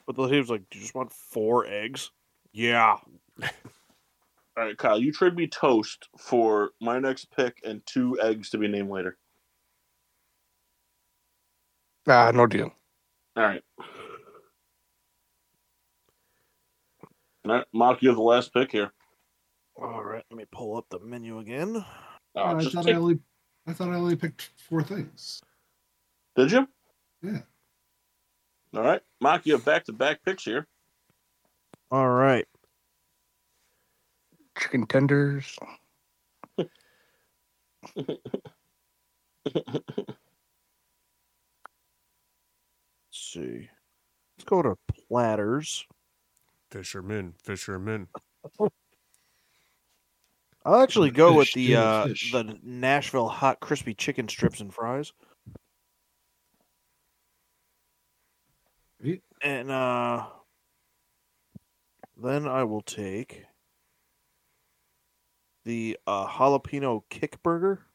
But 0.06 0.16
the 0.16 0.24
he 0.26 0.38
was 0.38 0.50
like, 0.50 0.68
"Do 0.70 0.78
you 0.78 0.84
just 0.84 0.94
want 0.94 1.12
four 1.12 1.66
eggs?" 1.66 2.10
Yeah. 2.52 2.96
All 4.56 4.66
right, 4.66 4.76
Kyle, 4.76 5.00
you 5.00 5.12
trade 5.12 5.36
me 5.36 5.46
toast 5.46 6.08
for 6.18 6.70
my 6.80 6.98
next 6.98 7.30
pick 7.34 7.60
and 7.64 7.80
two 7.86 8.18
eggs 8.20 8.50
to 8.50 8.58
be 8.58 8.68
named 8.68 8.90
later. 8.90 9.16
Ah, 12.08 12.30
no 12.34 12.46
deal. 12.46 12.72
All 13.36 13.42
right. 13.44 13.62
All 17.46 17.54
right, 17.56 17.64
Mock, 17.72 18.02
you 18.02 18.08
have 18.08 18.16
the 18.16 18.22
last 18.22 18.52
pick 18.52 18.70
here. 18.72 18.92
All 19.76 20.04
right. 20.04 20.24
Let 20.30 20.36
me 20.36 20.44
pull 20.52 20.76
up 20.76 20.86
the 20.90 20.98
menu 21.00 21.38
again. 21.38 21.76
Uh, 22.36 22.42
I 22.42 22.62
thought 22.64 22.84
take- 22.84 22.94
I 22.94 22.98
only, 22.98 23.18
I 23.66 23.72
thought 23.72 23.88
I 23.88 23.94
only 23.94 24.16
picked 24.16 24.50
four 24.68 24.82
things. 24.82 25.40
Did 26.36 26.52
you? 26.52 26.68
Yeah. 27.22 27.40
All 28.74 28.82
right, 28.82 29.00
Mock, 29.20 29.46
you 29.46 29.54
have 29.54 29.64
back-to-back 29.64 30.22
picks 30.24 30.44
here. 30.44 30.68
All 31.90 32.08
right. 32.08 32.46
Chicken 34.56 34.86
tenders. 34.86 35.58
Let's 36.58 36.68
see. 43.32 43.68
Let's 44.36 44.44
go 44.46 44.62
to 44.62 44.76
platters. 45.08 45.84
Fisherman, 46.70 47.34
fisherman. 47.42 48.08
I'll 50.64 50.82
actually 50.82 51.10
go 51.10 51.32
with 51.32 51.52
the 51.52 51.76
uh, 51.76 52.06
the 52.06 52.58
Nashville 52.62 53.28
hot 53.28 53.60
crispy 53.60 53.94
chicken 53.94 54.28
strips 54.28 54.60
and 54.60 54.72
fries. 54.72 55.12
And 59.42 59.70
uh 59.70 60.26
then 62.22 62.46
I 62.46 62.64
will 62.64 62.82
take 62.82 63.46
the 65.64 65.98
uh, 66.06 66.26
jalapeno 66.26 67.02
kick 67.08 67.42
burger. 67.42 67.86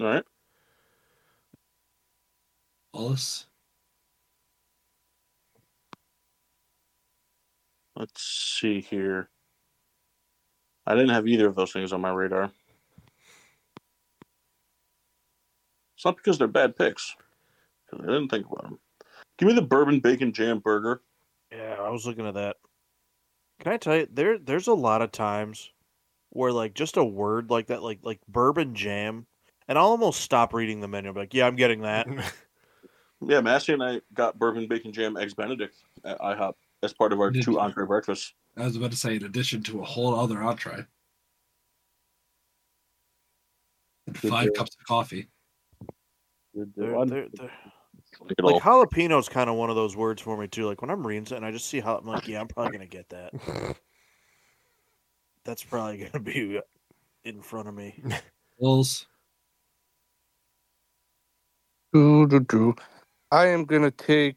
All 0.00 0.06
right. 0.06 0.24
Wallace. 2.94 3.46
Let's 7.96 8.22
see 8.22 8.80
here. 8.80 9.28
I 10.86 10.94
didn't 10.94 11.10
have 11.10 11.26
either 11.26 11.48
of 11.48 11.56
those 11.56 11.72
things 11.72 11.92
on 11.92 12.00
my 12.00 12.10
radar. 12.10 12.52
It's 15.96 16.04
not 16.04 16.16
because 16.16 16.38
they're 16.38 16.46
bad 16.46 16.76
picks. 16.76 17.16
'cause 17.90 18.00
I 18.00 18.06
didn't 18.06 18.28
think 18.28 18.46
about 18.46 18.62
them. 18.62 18.80
Give 19.38 19.48
me 19.48 19.54
the 19.54 19.62
bourbon 19.62 20.00
bacon 20.00 20.32
jam 20.32 20.60
burger. 20.60 21.02
Yeah, 21.50 21.76
I 21.80 21.88
was 21.88 22.06
looking 22.06 22.26
at 22.26 22.34
that. 22.34 22.56
Can 23.60 23.72
I 23.72 23.76
tell 23.78 23.96
you 23.96 24.06
there 24.10 24.38
there's 24.38 24.68
a 24.68 24.74
lot 24.74 25.02
of 25.02 25.10
times 25.10 25.72
where 26.30 26.52
like 26.52 26.74
just 26.74 26.96
a 26.96 27.04
word 27.04 27.50
like 27.50 27.66
that, 27.68 27.82
like 27.82 28.00
like 28.02 28.20
bourbon 28.28 28.74
jam, 28.74 29.26
and 29.68 29.78
I'll 29.78 29.86
almost 29.86 30.20
stop 30.20 30.52
reading 30.54 30.80
the 30.80 30.88
menu. 30.88 31.10
I'm 31.10 31.16
like, 31.16 31.34
yeah, 31.34 31.46
I'm 31.46 31.56
getting 31.56 31.82
that. 31.82 32.06
Yeah, 33.20 33.40
Massey 33.40 33.72
and 33.72 33.82
I 33.82 34.00
got 34.14 34.38
bourbon 34.38 34.68
bacon 34.68 34.92
jam 34.92 35.16
eggs 35.16 35.34
Benedict 35.34 35.74
at 36.04 36.20
IHOP 36.20 36.52
as 36.84 36.92
part 36.92 37.12
of 37.12 37.18
our 37.18 37.32
Did 37.32 37.42
two 37.42 37.50
you? 37.54 37.58
entree 37.58 37.84
breakfasts. 37.84 38.32
I 38.56 38.64
was 38.64 38.76
about 38.76 38.92
to 38.92 38.96
say, 38.96 39.16
in 39.16 39.24
addition 39.24 39.60
to 39.64 39.80
a 39.80 39.84
whole 39.84 40.14
other 40.14 40.40
entree. 40.40 40.86
Five 44.14 44.44
deal. 44.44 44.52
cups 44.54 44.76
of 44.80 44.86
coffee. 44.86 45.26
They're- 46.54 46.66
they're- 46.76 47.04
they're- 47.06 47.50
Like 48.20 48.30
it 48.38 48.44
like 48.44 48.64
all. 48.64 48.86
jalapeno's 48.86 49.28
kind 49.28 49.50
of 49.50 49.56
one 49.56 49.68
of 49.68 49.74
those 49.74 49.96
words 49.96 50.22
for 50.22 50.36
me 50.36 50.46
too. 50.46 50.66
Like 50.66 50.80
when 50.80 50.90
I'm 50.90 51.04
reading 51.04 51.24
it 51.24 51.32
and 51.32 51.44
I 51.44 51.50
just 51.50 51.66
see 51.68 51.80
how 51.80 51.96
I'm 51.96 52.06
like, 52.06 52.28
yeah, 52.28 52.40
I'm 52.40 52.46
probably 52.46 52.70
gonna 52.70 52.86
get 52.86 53.08
that. 53.08 53.32
That's 55.44 55.64
probably 55.64 55.98
gonna 56.06 56.22
be 56.22 56.60
in 57.24 57.42
front 57.42 57.66
of 57.66 57.74
me. 57.74 58.00
Bills. 58.60 59.07
Doo, 61.92 62.26
doo, 62.26 62.40
doo. 62.40 62.74
I 63.30 63.46
am 63.48 63.64
gonna 63.64 63.90
take 63.90 64.36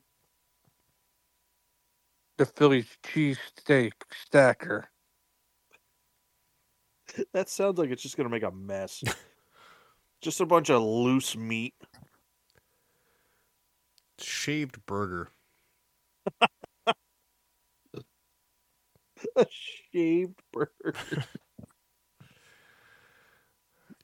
the 2.38 2.46
Philly 2.46 2.84
cheesesteak 3.04 3.94
stacker. 4.12 4.90
That 7.34 7.50
sounds 7.50 7.78
like 7.78 7.90
it's 7.90 8.02
just 8.02 8.18
gonna 8.18 8.30
make 8.30 8.44
a 8.44 8.52
mess. 8.52 9.04
just 10.22 10.42
a 10.42 10.46
bunch 10.46 10.70
of 10.70 10.82
loose 10.82 11.36
meat. 11.36 11.74
Shaved 14.20 14.86
burger. 14.86 15.32
A 19.36 19.46
shaved 19.50 20.42
burger. 20.52 20.94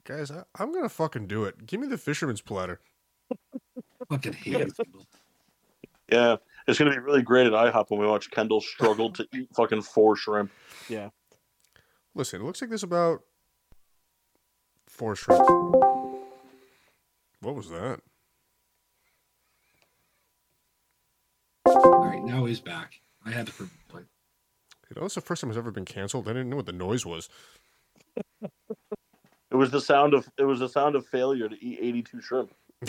Guys, 0.04 0.30
I, 0.30 0.44
I'm 0.58 0.72
gonna 0.72 0.88
fucking 0.88 1.26
do 1.26 1.44
it. 1.44 1.66
Give 1.66 1.80
me 1.80 1.86
the 1.86 1.98
fisherman's 1.98 2.40
platter. 2.40 2.80
Fucking 4.08 4.32
hate 4.32 4.46
you. 4.46 4.58
Kendall. 4.58 5.06
Yeah, 6.10 6.36
it's 6.66 6.78
gonna 6.78 6.90
be 6.90 6.98
really 6.98 7.22
great 7.22 7.46
at 7.46 7.52
IHOP 7.52 7.90
when 7.90 8.00
we 8.00 8.06
watch 8.06 8.30
Kendall 8.30 8.60
struggle 8.60 9.10
to 9.12 9.26
eat 9.34 9.48
fucking 9.54 9.82
four 9.82 10.16
shrimp. 10.16 10.50
Yeah. 10.88 11.10
Listen, 12.14 12.40
it 12.40 12.44
looks 12.44 12.60
like 12.60 12.70
there's 12.70 12.82
about 12.82 13.20
four 14.86 15.14
shrimp. 15.14 15.46
What 17.40 17.54
was 17.54 17.68
that? 17.70 18.00
All 21.66 22.04
right, 22.04 22.22
now 22.24 22.46
he's 22.46 22.60
back. 22.60 23.00
I 23.24 23.30
had 23.30 23.46
to 23.46 23.52
prove 23.52 23.70
the 23.70 23.92
point. 23.92 24.06
You 24.88 24.98
know, 24.98 25.06
it's 25.06 25.14
the 25.14 25.20
first 25.20 25.42
time 25.42 25.50
it's 25.50 25.58
ever 25.58 25.70
been 25.70 25.84
canceled. 25.84 26.28
I 26.28 26.32
didn't 26.32 26.48
know 26.48 26.56
what 26.56 26.66
the 26.66 26.72
noise 26.72 27.04
was. 27.04 27.28
It 29.50 29.54
was 29.54 29.70
the 29.70 29.80
sound 29.80 30.14
of 30.14 30.28
it 30.38 30.44
was 30.44 30.60
the 30.60 30.68
sound 30.68 30.94
of 30.96 31.06
failure 31.06 31.48
to 31.48 31.64
eat 31.64 31.78
82 31.80 32.20
shrimp. 32.20 32.54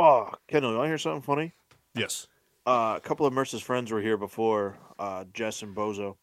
Oh, 0.00 0.30
Kendall, 0.46 0.70
you 0.70 0.76
want 0.76 0.86
to 0.86 0.90
hear 0.90 0.98
something 0.98 1.22
funny? 1.22 1.52
Yes. 1.96 2.28
Uh, 2.64 2.94
a 2.96 3.00
couple 3.00 3.26
of 3.26 3.32
Merce's 3.32 3.62
friends 3.62 3.90
were 3.90 4.00
here 4.00 4.16
before, 4.16 4.78
uh, 4.96 5.24
Jess 5.34 5.62
and 5.62 5.74
Bozo, 5.74 6.14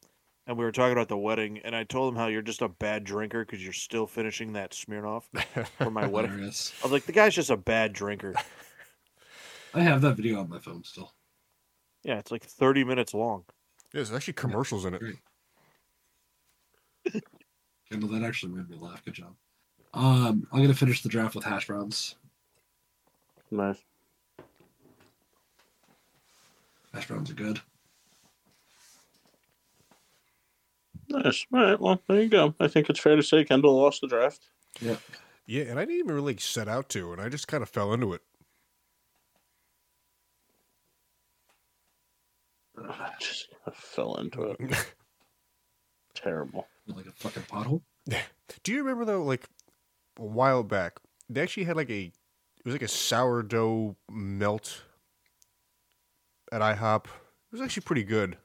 and 0.47 0.57
we 0.57 0.64
were 0.64 0.72
talking 0.72 0.93
about 0.93 1.10
the 1.10 1.18
wedding. 1.18 1.60
And 1.65 1.76
I 1.76 1.84
told 1.84 2.07
them 2.14 2.18
how 2.18 2.27
you're 2.27 2.41
just 2.41 2.61
a 2.61 2.69
bad 2.69 3.03
drinker 3.03 3.43
because 3.43 3.61
you're 3.61 3.73
still 3.73 4.07
finishing 4.07 4.53
that 4.53 4.72
Smirnoff 4.72 5.23
for 5.77 5.91
my 5.91 6.07
wedding. 6.07 6.31
Hilarious. 6.31 6.73
I 6.81 6.85
was 6.85 6.93
like, 6.93 7.06
the 7.06 7.11
guy's 7.11 7.35
just 7.35 7.49
a 7.49 7.57
bad 7.57 7.91
drinker. 7.91 8.34
I 9.73 9.81
have 9.81 9.99
that 10.03 10.15
video 10.15 10.39
on 10.39 10.47
my 10.47 10.60
phone 10.60 10.85
still. 10.85 11.11
Yeah, 12.03 12.18
it's 12.18 12.31
like 12.31 12.45
30 12.45 12.85
minutes 12.85 13.14
long. 13.14 13.43
Yeah, 13.93 13.99
there's 13.99 14.14
actually 14.14 14.35
commercials 14.35 14.85
in 14.85 14.93
it. 14.93 15.02
Great. 15.02 15.18
Kendall, 17.91 18.07
that 18.10 18.23
actually 18.23 18.53
made 18.53 18.69
me 18.69 18.77
laugh. 18.80 19.03
Good 19.03 19.15
job. 19.15 19.35
Um, 19.93 20.47
I'm 20.53 20.61
gonna 20.61 20.73
finish 20.73 21.02
the 21.02 21.10
draft 21.10 21.35
with 21.35 21.43
hash 21.43 21.68
browns. 21.68 22.15
Nice. 23.52 23.78
Hash 26.94 27.08
browns 27.08 27.30
are 27.32 27.36
good. 27.36 27.62
Nice. 31.10 31.46
All 31.54 31.62
right. 31.62 31.80
Well, 31.80 32.02
there 32.08 32.22
you 32.22 32.30
go. 32.30 32.56
I 32.60 32.68
think 32.68 32.90
it's 32.90 33.00
fair 33.00 33.16
to 33.16 33.24
say 33.24 33.44
Kendall 33.44 33.80
lost 33.80 34.02
the 34.02 34.08
draft. 34.08 34.50
Yeah. 34.82 34.96
Yeah, 35.46 35.64
and 35.66 35.80
I 35.80 35.86
didn't 35.86 36.00
even 36.00 36.16
really 36.16 36.38
set 36.38 36.68
out 36.68 36.90
to, 36.90 37.14
and 37.14 37.22
I 37.22 37.30
just 37.30 37.48
kind 37.48 37.62
of 37.62 37.70
fell 37.70 37.94
into 37.94 38.14
it. 38.14 38.22
I 42.78 43.12
just 43.20 43.50
fell 43.74 44.16
into 44.16 44.44
it. 44.44 44.60
Terrible. 46.16 46.68
Like 46.88 47.06
a 47.06 47.12
fucking 47.12 47.44
pothole. 47.44 47.82
Do 48.64 48.72
you 48.72 48.80
remember 48.80 49.06
though, 49.06 49.24
like 49.24 49.48
a 50.18 50.26
while 50.26 50.64
back, 50.64 51.00
they 51.30 51.42
actually 51.42 51.66
had 51.66 51.76
like 51.76 51.90
a 51.90 52.04
it 52.06 52.14
was 52.66 52.74
like 52.74 52.82
a 52.82 52.88
sourdough 52.88 53.96
melt 54.10 54.84
at 56.52 56.62
IHOP. 56.62 57.06
It 57.06 57.12
was 57.52 57.62
actually 57.62 57.84
pretty 57.84 58.04
good. 58.04 58.38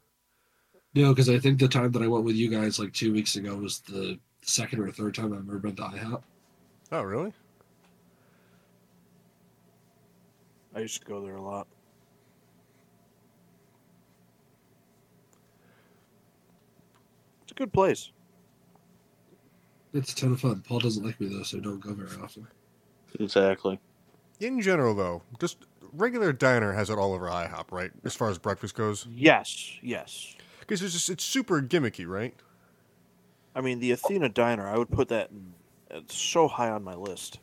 No, 0.94 1.10
because 1.10 1.30
I 1.30 1.38
think 1.38 1.58
the 1.58 1.68
time 1.68 1.90
that 1.92 2.02
I 2.02 2.06
went 2.06 2.24
with 2.24 2.36
you 2.36 2.50
guys 2.50 2.78
like 2.78 2.92
two 2.92 3.12
weeks 3.12 3.36
ago 3.36 3.56
was 3.56 3.80
the 3.80 4.18
second 4.42 4.80
or 4.80 4.90
third 4.90 5.14
time 5.14 5.32
I've 5.32 5.48
ever 5.48 5.58
been 5.58 5.74
to 5.76 5.82
IHOP. 5.82 6.22
Oh, 6.92 7.02
really? 7.02 7.32
I 10.74 10.80
used 10.80 11.00
to 11.00 11.06
go 11.06 11.24
there 11.24 11.36
a 11.36 11.42
lot. 11.42 11.66
It's 17.42 17.52
a 17.52 17.54
good 17.54 17.72
place. 17.72 18.10
It's 19.92 20.12
a 20.12 20.16
ton 20.16 20.32
of 20.32 20.40
fun. 20.40 20.62
Paul 20.66 20.80
doesn't 20.80 21.04
like 21.04 21.20
me 21.20 21.28
though, 21.28 21.42
so 21.42 21.58
don't 21.58 21.80
go 21.80 21.94
very 21.94 22.22
often. 22.22 22.46
Exactly. 23.18 23.80
In 24.40 24.60
general, 24.60 24.94
though, 24.94 25.22
just 25.38 25.58
regular 25.92 26.32
diner 26.32 26.72
has 26.72 26.90
it 26.90 26.98
all 26.98 27.12
over 27.12 27.26
IHOP, 27.26 27.70
right? 27.70 27.90
As 28.04 28.14
far 28.14 28.30
as 28.30 28.38
breakfast 28.38 28.74
goes, 28.74 29.06
Yes, 29.12 29.78
yes. 29.82 30.34
because 30.60 30.82
it's 30.82 30.92
just 30.94 31.10
it's 31.10 31.24
super 31.24 31.60
gimmicky, 31.60 32.06
right? 32.06 32.34
I 33.54 33.60
mean, 33.60 33.80
the 33.80 33.90
Athena 33.90 34.28
Diner, 34.30 34.66
I 34.68 34.78
would 34.78 34.90
put 34.90 35.08
that 35.08 35.30
in, 35.30 35.52
it's 35.90 36.16
so 36.16 36.46
high 36.48 36.70
on 36.70 36.84
my 36.84 36.94
list. 36.94 37.40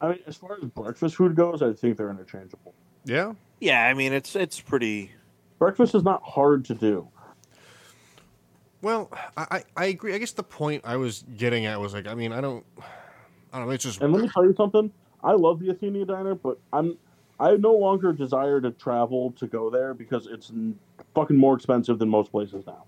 I 0.00 0.08
mean, 0.08 0.18
as 0.26 0.36
far 0.36 0.56
as 0.56 0.64
breakfast 0.64 1.16
food 1.16 1.36
goes, 1.36 1.60
I 1.62 1.72
think 1.74 1.98
they're 1.98 2.10
interchangeable. 2.10 2.74
Yeah. 3.04 3.34
Yeah, 3.60 3.84
I 3.84 3.92
mean, 3.92 4.12
it's 4.14 4.34
it's 4.34 4.58
pretty. 4.60 5.12
Breakfast 5.58 5.94
is 5.94 6.02
not 6.02 6.22
hard 6.22 6.64
to 6.66 6.74
do. 6.74 7.06
Well, 8.80 9.10
I, 9.36 9.46
I 9.50 9.64
I 9.76 9.84
agree. 9.86 10.14
I 10.14 10.18
guess 10.18 10.32
the 10.32 10.42
point 10.42 10.82
I 10.86 10.96
was 10.96 11.22
getting 11.36 11.66
at 11.66 11.78
was 11.78 11.92
like, 11.92 12.06
I 12.06 12.14
mean, 12.14 12.32
I 12.32 12.40
don't, 12.40 12.64
I 13.52 13.58
don't 13.58 13.66
know. 13.66 13.72
It's 13.74 13.84
just 13.84 14.00
And 14.00 14.12
let 14.14 14.22
me 14.22 14.30
tell 14.32 14.44
you 14.44 14.54
something. 14.56 14.90
I 15.22 15.32
love 15.32 15.60
the 15.60 15.68
Athenia 15.68 16.06
Diner, 16.06 16.34
but 16.34 16.58
I'm 16.72 16.96
I 17.38 17.56
no 17.56 17.72
longer 17.72 18.12
desire 18.12 18.60
to 18.60 18.70
travel 18.70 19.32
to 19.38 19.46
go 19.46 19.70
there 19.70 19.94
because 19.94 20.26
it's 20.26 20.52
fucking 21.14 21.36
more 21.36 21.54
expensive 21.56 21.98
than 21.98 22.08
most 22.08 22.30
places 22.30 22.66
now. 22.66 22.84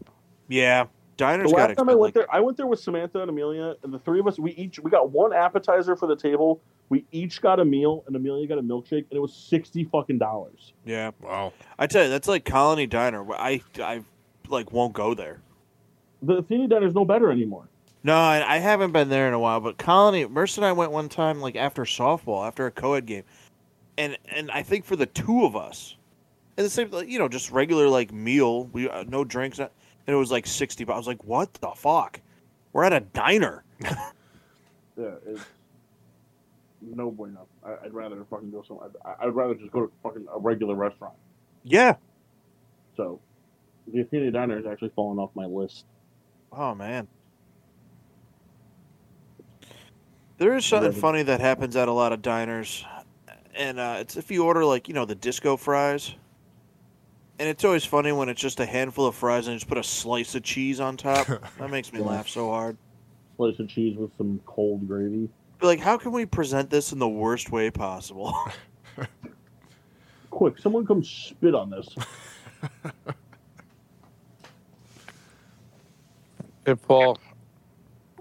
Yeah, 0.49 0.85
The 0.85 0.89
diners 1.17 1.53
got 1.53 1.71
last 1.71 1.79
time 1.79 1.89
I 1.89 1.95
went 1.95 2.01
like, 2.01 2.15
there, 2.15 2.35
I 2.35 2.41
went 2.41 2.59
there 2.59 2.67
with 2.67 2.79
Samantha 2.81 3.21
and 3.21 3.31
Amelia, 3.31 3.77
and 3.83 3.93
the 3.95 3.99
three 3.99 4.21
of 4.21 4.27
us, 4.27 4.39
we 4.39 4.53
each 4.53 4.79
we 4.79 4.91
got 4.91 5.11
one 5.11 5.33
appetizer 5.33 5.97
for 5.97 6.07
the 6.07 6.17
table. 6.17 6.61
We 6.91 7.07
each 7.11 7.41
got 7.41 7.59
a 7.61 7.65
meal, 7.65 8.05
and 8.07 8.15
Amelia 8.15 8.47
got 8.47 8.59
a 8.59 8.63
milkshake, 8.63 9.07
and 9.09 9.13
it 9.13 9.21
was 9.21 9.33
sixty 9.33 9.85
fucking 9.85 10.19
dollars. 10.19 10.75
Yeah, 10.85 11.13
wow. 11.23 11.55
I 11.79 11.87
tell 11.87 12.05
you, 12.05 12.11
that's 12.11 12.29
like 12.29 12.45
Colony 12.45 12.87
Diner. 12.87 13.25
I 13.33 13.63
I 13.79 14.03
like 14.49 14.73
won't 14.73 14.93
go 14.93 15.15
there. 15.15 15.41
The 16.21 16.43
Athenia 16.43 16.69
Diner 16.69 16.87
is 16.87 16.95
no 16.95 17.07
better 17.07 17.33
anymore. 17.33 17.69
No, 18.05 18.17
I, 18.17 18.57
I 18.57 18.59
haven't 18.59 18.93
been 18.93 19.09
there 19.09 19.29
in 19.29 19.35
a 19.35 19.39
while. 19.39 19.61
But 19.61 19.79
Colony, 19.79 20.27
Mercer 20.27 20.61
and 20.61 20.67
I 20.67 20.73
went 20.73 20.91
one 20.91 21.09
time, 21.09 21.41
like 21.41 21.57
after 21.57 21.85
softball, 21.85 22.47
after 22.47 22.67
a 22.67 22.71
co-ed 22.71 23.07
game, 23.07 23.25
and 23.97 24.19
and 24.29 24.51
I 24.51 24.63
think 24.63 24.85
for 24.85 24.97
the 24.97 25.07
two 25.07 25.45
of 25.45 25.55
us, 25.55 25.97
and 26.57 26.67
the 26.67 26.71
same, 26.71 26.93
you 27.07 27.19
know, 27.19 27.29
just 27.29 27.51
regular 27.51 27.89
like 27.89 28.13
meal, 28.13 28.65
we 28.67 28.89
uh, 28.89 29.05
no 29.07 29.25
drinks, 29.25 29.61
uh, 29.61 29.69
and 30.07 30.15
it 30.15 30.19
was 30.19 30.33
like 30.33 30.47
sixty. 30.47 30.85
But 30.85 30.95
I 30.95 30.97
was 30.97 31.07
like, 31.07 31.23
what 31.25 31.55
the 31.55 31.71
fuck? 31.77 32.21
We're 32.73 32.85
at 32.85 32.93
a 32.93 33.01
diner. 33.01 33.65
Yeah, 34.95 35.13
it's 35.27 35.43
no 36.83 37.11
bueno. 37.11 37.47
I, 37.65 37.77
I'd 37.85 37.95
rather 37.95 38.23
fucking 38.29 38.51
go 38.51 38.63
somewhere. 38.67 38.91
I, 39.05 39.25
I'd 39.25 39.35
rather 39.35 39.55
just 39.55 39.73
go 39.73 39.87
to 39.87 39.93
fucking 40.03 40.27
a 40.33 40.39
regular 40.39 40.75
restaurant. 40.75 41.15
Yeah. 41.65 41.97
So, 42.97 43.21
the 43.87 44.05
Athenia 44.05 44.33
Diner 44.33 44.59
is 44.59 44.67
actually 44.67 44.91
falling 44.95 45.19
off 45.19 45.31
my 45.35 45.47
list. 45.47 45.87
Oh 46.53 46.75
man. 46.75 47.09
There 50.43 50.57
is 50.57 50.67
something 50.67 50.91
funny 50.91 51.23
that 51.23 51.39
happens 51.39 51.77
at 51.77 51.87
a 51.87 51.93
lot 51.93 52.13
of 52.13 52.21
diners, 52.21 52.85
and 53.55 53.79
uh, 53.79 53.99
it's 54.01 54.17
if 54.17 54.29
you 54.29 54.45
order 54.45 54.65
like 54.65 54.89
you 54.89 54.95
know 54.95 55.05
the 55.05 55.15
disco 55.15 55.57
fries, 55.57 56.17
and 57.39 57.49
it's 57.49 57.65
always 57.65 57.85
funny 57.85 58.11
when 58.11 58.29
it's 58.29 58.41
just 58.41 58.59
a 58.59 58.67
handful 58.67 59.07
of 59.07 59.15
fries 59.15 59.47
and 59.47 59.57
just 59.57 59.69
put 59.69 59.79
a 59.79 59.85
slice 59.85 60.35
of 60.35 60.43
cheese 60.43 60.81
on 60.81 60.97
top. 60.97 61.29
that 61.59 61.71
makes 61.71 61.93
me 61.93 62.01
Yeah. 62.01 62.07
laugh 62.07 62.29
so 62.29 62.49
hard. 62.49 62.77
Slice 63.37 63.61
of 63.61 63.69
cheese 63.69 63.97
with 63.97 64.11
some 64.19 64.41
cold 64.45 64.89
gravy. 64.89 65.29
Be 65.61 65.67
Like, 65.69 65.79
how 65.79 65.97
can 65.97 66.11
we 66.11 66.27
present 66.27 66.71
this 66.71 66.91
in 66.91 66.99
the 66.99 67.09
worst 67.09 67.53
way 67.53 67.71
possible? 67.71 68.35
Quick, 70.31 70.59
someone 70.59 70.85
come 70.85 71.05
spit 71.05 71.55
on 71.55 71.71
this. 71.71 71.89
Hey, 76.65 76.77
Paul. 76.77 77.19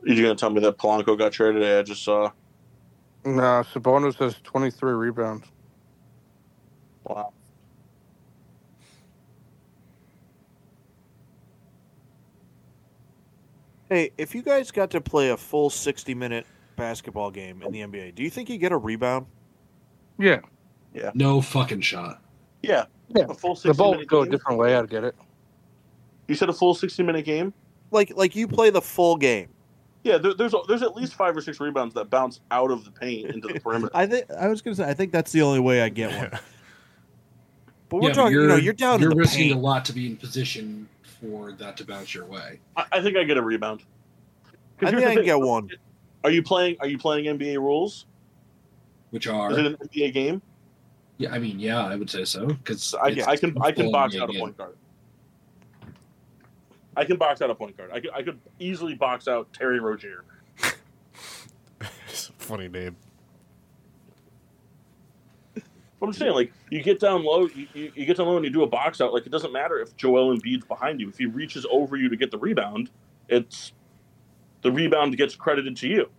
You 0.03 0.22
gonna 0.22 0.36
tell 0.36 0.49
me 0.49 0.61
that 0.61 0.78
Polanco 0.78 1.18
got 1.18 1.32
traded 1.32 1.61
today? 1.61 1.80
I 1.80 1.84
just 1.84 2.03
saw. 2.03 2.32
No, 3.23 3.64
Sabonis 3.72 4.15
has 4.15 4.36
23 4.44 4.94
rebounds. 4.94 5.48
Wow. 7.03 7.34
hey, 13.91 14.10
if 14.18 14.34
you 14.34 14.41
guys 14.41 14.72
got 14.72 14.90
to 14.91 15.02
play 15.02 15.30
a 15.30 15.38
full 15.38 15.69
sixty 15.69 16.15
minute 16.15 16.48
basketball 16.78 17.30
game 17.30 17.61
in 17.61 17.72
the 17.72 17.82
NBA, 17.82 18.15
do 18.15 18.23
you 18.23 18.30
think 18.30 18.49
you 18.49 18.57
get 18.57 18.72
a 18.72 18.78
rebound? 18.78 19.28
Yeah. 20.18 20.40
Yeah. 20.94 21.11
No 21.14 21.41
fucking 21.41 21.82
shot. 21.82 22.22
Yeah. 22.64 22.86
Yeah. 23.10 23.26
A 23.30 23.34
full 23.34 23.56
60 23.56 23.68
The 23.68 23.73
ball 23.73 23.91
minute 23.91 23.99
would 23.99 24.07
go 24.07 24.22
a 24.22 24.30
different 24.30 24.57
way. 24.57 24.76
I'd 24.76 24.90
get 24.90 25.03
it. 25.03 25.15
You 26.28 26.36
said 26.36 26.49
a 26.49 26.53
full 26.53 26.73
sixty 26.73 27.03
minute 27.03 27.26
game? 27.26 27.53
Like, 27.91 28.14
like 28.15 28.36
you 28.36 28.48
play 28.48 28.69
the 28.69 28.82
full 28.82 29.18
game. 29.18 29.49
Yeah, 30.03 30.18
there, 30.18 30.34
there's 30.34 30.56
there's 30.68 30.82
at 30.82 30.95
least 30.95 31.14
five 31.14 31.38
or 31.38 31.41
six 31.41 31.60
rebounds 31.60 31.94
that 31.94 32.10
bounce 32.10 32.40
out 32.49 32.72
of 32.72 32.86
the 32.86 32.91
paint 32.91 33.30
into 33.30 33.48
the 33.48 33.60
perimeter. 33.60 33.91
I 33.95 34.07
think 34.07 34.26
I 34.32 34.48
was 34.48 34.61
gonna 34.61 34.76
say 34.76 34.88
I 34.88 34.94
think 34.94 35.11
that's 35.11 35.32
the 35.32 35.41
only 35.41 35.60
way 35.60 35.82
I 35.82 35.90
get 35.90 36.15
one. 36.15 36.40
But 37.90 38.02
we're 38.02 38.07
Yeah, 38.10 38.14
talking, 38.14 38.34
you 38.34 38.48
know, 38.48 38.56
you're 38.56 38.73
down 38.73 39.02
You're 39.02 39.11
in 39.11 39.18
the 39.18 39.22
risking 39.22 39.49
paint. 39.49 39.60
a 39.60 39.60
lot 39.60 39.84
to 39.86 39.94
be 39.94 40.07
in 40.07 40.15
position 40.18 40.88
for 41.03 41.52
that 41.53 41.76
to 41.78 41.86
bounce 41.86 42.15
your 42.15 42.26
way. 42.26 42.60
I, 42.76 42.86
I 42.94 43.02
think 43.02 43.18
I 43.18 43.23
get 43.23 43.38
a 43.38 43.41
rebound. 43.41 43.84
I 44.82 44.90
think 44.90 45.03
I 45.03 45.15
can 45.15 45.26
get 45.26 45.40
one. 45.40 45.69
Are 46.23 46.32
you 46.32 46.41
playing? 46.41 46.78
Are 46.80 46.88
you 46.88 46.98
playing 46.98 47.26
NBA 47.26 47.57
rules? 47.57 48.06
Which 49.11 49.28
are, 49.28 49.52
Is 49.52 49.57
it 49.57 49.65
an 49.65 49.76
NBA 49.76 50.14
game? 50.14 50.41
yeah, 51.18 51.34
I 51.34 51.38
mean, 51.38 51.60
yeah, 51.60 51.86
I 51.86 51.95
would 51.95 52.10
say 52.10 52.26
so 52.26 52.48
because 52.48 52.95
I, 52.95 53.15
I 53.28 53.36
can 53.36 53.56
I 53.61 53.72
can 53.72 53.91
box 53.91 54.15
out 54.18 54.34
a 54.34 54.40
point 54.40 54.57
guard. 54.57 54.76
I 56.95 57.05
can 57.05 57.18
box 57.18 57.41
out 57.41 57.49
a 57.49 57.55
point 57.55 57.77
guard. 57.77 57.91
I 57.93 57.99
could, 57.99 58.11
I 58.13 58.22
could 58.22 58.39
easily 58.59 58.95
box 58.95 59.27
out 59.27 59.51
Terry 59.53 59.80
Rozier. 59.80 60.23
It's 62.07 62.30
a 62.30 62.34
funny 62.34 62.68
name. 62.68 62.95
But 65.53 66.07
I'm 66.07 66.13
saying, 66.13 66.34
like, 66.34 66.51
you 66.72 66.81
get 66.81 66.99
down 66.99 67.23
low, 67.23 67.47
you, 67.47 67.68
you, 67.76 67.91
you 67.93 68.05
get 68.05 68.18
down 68.18 68.26
low 68.26 68.35
and 68.35 68.43
you 68.43 68.51
do 68.51 68.63
a 68.63 68.68
box 68.68 69.01
out. 69.01 69.13
Like, 69.13 69.27
it 69.27 69.31
doesn't 69.31 69.53
matter 69.53 69.80
if 69.80 69.95
Joel 69.95 70.35
Embiid's 70.35 70.65
behind 70.65 70.99
you. 70.99 71.07
If 71.09 71.19
he 71.19 71.27
reaches 71.27 71.65
over 71.69 71.95
you 71.95 72.09
to 72.09 72.15
get 72.18 72.31
the 72.31 72.39
rebound, 72.39 72.89
it's 73.30 73.72
the 74.63 74.72
rebound 74.72 75.15
gets 75.15 75.35
credited 75.35 75.77
to 75.77 75.88
you. 75.88 76.09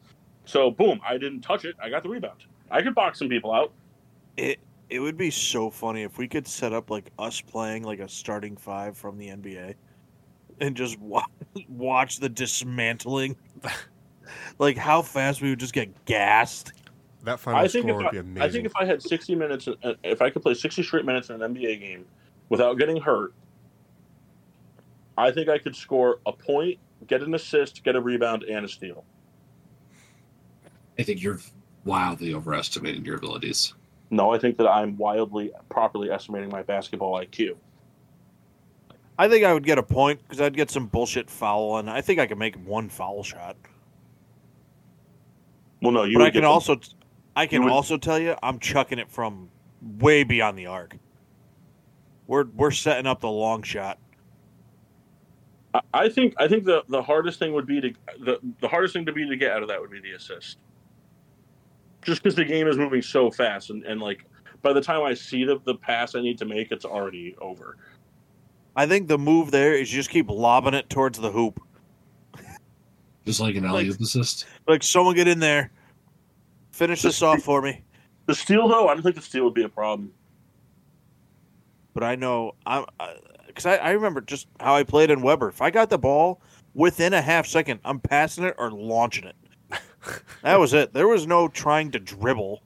So, 0.44 0.70
boom, 0.70 1.00
I 1.06 1.18
didn't 1.18 1.40
touch 1.40 1.64
it. 1.64 1.74
I 1.82 1.90
got 1.90 2.04
the 2.04 2.08
rebound. 2.08 2.44
I 2.70 2.80
could 2.82 2.94
box 2.94 3.18
some 3.18 3.28
people 3.28 3.52
out. 3.52 3.72
It 4.36 4.60
it 4.88 5.00
would 5.00 5.16
be 5.16 5.30
so 5.30 5.70
funny 5.70 6.02
if 6.02 6.18
we 6.18 6.28
could 6.28 6.46
set 6.46 6.72
up 6.72 6.90
like 6.90 7.10
us 7.18 7.40
playing 7.40 7.82
like 7.82 7.98
a 7.98 8.08
starting 8.08 8.56
five 8.56 8.96
from 8.96 9.18
the 9.18 9.28
NBA, 9.28 9.74
and 10.62 10.76
just 10.76 10.98
wa- 11.01 11.26
watch 11.68 12.18
the 12.18 12.28
dismantling. 12.28 13.36
like 14.59 14.76
how 14.78 15.02
fast 15.02 15.43
we 15.43 15.51
would 15.51 15.60
just 15.60 15.74
get 15.74 16.05
gassed. 16.06 16.72
That 17.24 17.39
final 17.39 17.60
I 17.60 17.68
think 17.68 17.86
score 17.86 17.97
would 17.98 18.06
I, 18.06 18.10
be 18.10 18.18
amazing. 18.18 18.43
I 18.43 18.48
think 18.48 18.66
if 18.66 18.76
I 18.76 18.84
had 18.84 19.02
60 19.02 19.34
minutes, 19.34 19.68
uh, 19.68 19.94
if 20.02 20.22
I 20.22 20.30
could 20.30 20.43
play 20.43 20.55
60 20.55 20.82
straight 20.82 21.05
minutes 21.05 21.30
in 21.30 21.43
an 21.43 21.55
NBA 21.55 21.80
game 21.80 22.06
without 22.48 22.78
getting 22.78 22.97
hurt, 23.01 23.34
I 25.18 25.30
think 25.30 25.48
I 25.48 25.59
could 25.59 25.76
score 25.76 26.20
a 26.26 26.32
point, 26.32 26.78
get 27.06 27.22
an 27.22 27.34
assist, 27.34 27.84
get 27.84 27.97
a 27.97 28.01
rebound, 28.01 28.44
and 28.44 28.64
a 28.64 28.68
steal. 28.68 29.05
I 30.98 31.02
think 31.02 31.22
you're 31.22 31.39
wildly 31.84 32.34
overestimating 32.34 33.05
your 33.05 33.16
abilities. 33.16 33.74
No, 34.10 34.32
I 34.32 34.39
think 34.39 34.56
that 34.59 34.68
I'm 34.68 34.97
wildly, 34.97 35.52
properly 35.68 36.10
estimating 36.10 36.51
my 36.51 36.62
basketball 36.62 37.20
IQ. 37.20 37.56
I 39.18 39.28
think 39.28 39.44
I 39.44 39.52
would 39.52 39.64
get 39.64 39.78
a 39.78 39.82
point 39.82 40.20
because 40.22 40.40
I'd 40.40 40.56
get 40.56 40.70
some 40.70 40.86
bullshit 40.86 41.28
foul, 41.30 41.76
and 41.78 41.89
I 41.90 42.01
think 42.01 42.18
I 42.18 42.26
could 42.26 42.39
make 42.39 42.56
one 42.56 42.89
foul 42.89 43.22
shot. 43.22 43.56
Well, 45.80 45.93
no, 45.93 46.05
you. 46.05 46.14
but 46.16 46.22
I 46.22 46.24
would 46.26 46.32
get 46.32 46.40
can 46.40 46.44
also, 46.47 46.80
I 47.36 47.47
can 47.47 47.64
would- 47.64 47.72
also 47.72 47.97
tell 47.97 48.18
you, 48.18 48.36
I'm 48.43 48.59
chucking 48.59 48.98
it 48.98 49.10
from 49.10 49.51
way 49.98 50.24
beyond 50.24 50.59
the 50.59 50.66
arc. 50.66 50.97
We're 52.26 52.44
we're 52.55 52.70
setting 52.70 53.06
up 53.06 53.20
the 53.20 53.30
long 53.30 53.62
shot. 53.62 53.98
I- 55.74 55.80
I 55.93 56.09
think. 56.09 56.34
I 56.39 56.48
think 56.48 56.64
the 56.64 56.82
the 56.89 57.02
hardest 57.02 57.39
thing 57.39 57.52
would 57.52 57.66
be 57.66 57.80
to 57.80 57.93
the 58.20 58.39
the 58.60 58.68
hardest 58.68 58.94
thing 58.94 59.05
to 59.06 59.12
be 59.12 59.28
to 59.28 59.36
get 59.36 59.52
out 59.52 59.62
of 59.62 59.68
that 59.68 59.80
would 59.80 59.90
be 59.90 60.01
the 60.01 60.12
assist. 60.12 60.59
Just 62.02 62.22
because 62.22 62.34
the 62.34 62.44
game 62.44 62.66
is 62.66 62.76
moving 62.78 63.02
so 63.02 63.30
fast, 63.30 63.70
and, 63.70 63.84
and 63.84 64.01
like 64.01 64.24
by 64.62 64.72
the 64.72 64.80
time 64.80 65.02
I 65.02 65.14
see 65.14 65.44
the 65.44 65.60
the 65.64 65.74
pass 65.74 66.14
I 66.14 66.20
need 66.20 66.39
to 66.39 66.44
make, 66.44 66.70
it's 66.72 66.84
already 66.84 67.34
over. 67.40 67.76
I 68.74 68.86
think 68.86 69.08
the 69.08 69.18
move 69.18 69.50
there 69.50 69.74
is 69.74 69.88
just 69.88 70.10
keep 70.10 70.30
lobbing 70.30 70.74
it 70.74 70.88
towards 70.88 71.18
the 71.18 71.30
hoop. 71.30 71.60
Just 73.26 73.40
like 73.40 73.54
an 73.54 73.64
alley 73.64 73.88
oop 73.88 74.00
assist. 74.00 74.46
Like 74.66 74.82
someone 74.82 75.14
get 75.14 75.28
in 75.28 75.38
there, 75.38 75.70
finish 76.72 77.02
this 77.02 77.22
off 77.22 77.42
for 77.42 77.62
me. 77.62 77.82
The 78.26 78.34
steal, 78.34 78.68
though, 78.68 78.88
I 78.88 78.94
don't 78.94 79.02
think 79.02 79.16
the 79.16 79.22
steal 79.22 79.44
would 79.44 79.54
be 79.54 79.64
a 79.64 79.68
problem. 79.68 80.12
But 81.94 82.04
I 82.04 82.14
know 82.14 82.54
I'm 82.64 82.86
because 83.46 83.66
I, 83.66 83.76
I 83.76 83.90
remember 83.90 84.22
just 84.22 84.48
how 84.58 84.74
I 84.74 84.82
played 84.82 85.10
in 85.10 85.20
Weber. 85.20 85.48
If 85.48 85.60
I 85.60 85.70
got 85.70 85.90
the 85.90 85.98
ball 85.98 86.40
within 86.74 87.12
a 87.12 87.20
half 87.20 87.46
second, 87.46 87.80
I'm 87.84 88.00
passing 88.00 88.44
it 88.44 88.54
or 88.58 88.70
launching 88.70 89.24
it. 89.24 89.36
that 90.42 90.58
was 90.58 90.72
it. 90.72 90.94
There 90.94 91.08
was 91.08 91.26
no 91.26 91.48
trying 91.48 91.90
to 91.90 92.00
dribble. 92.00 92.62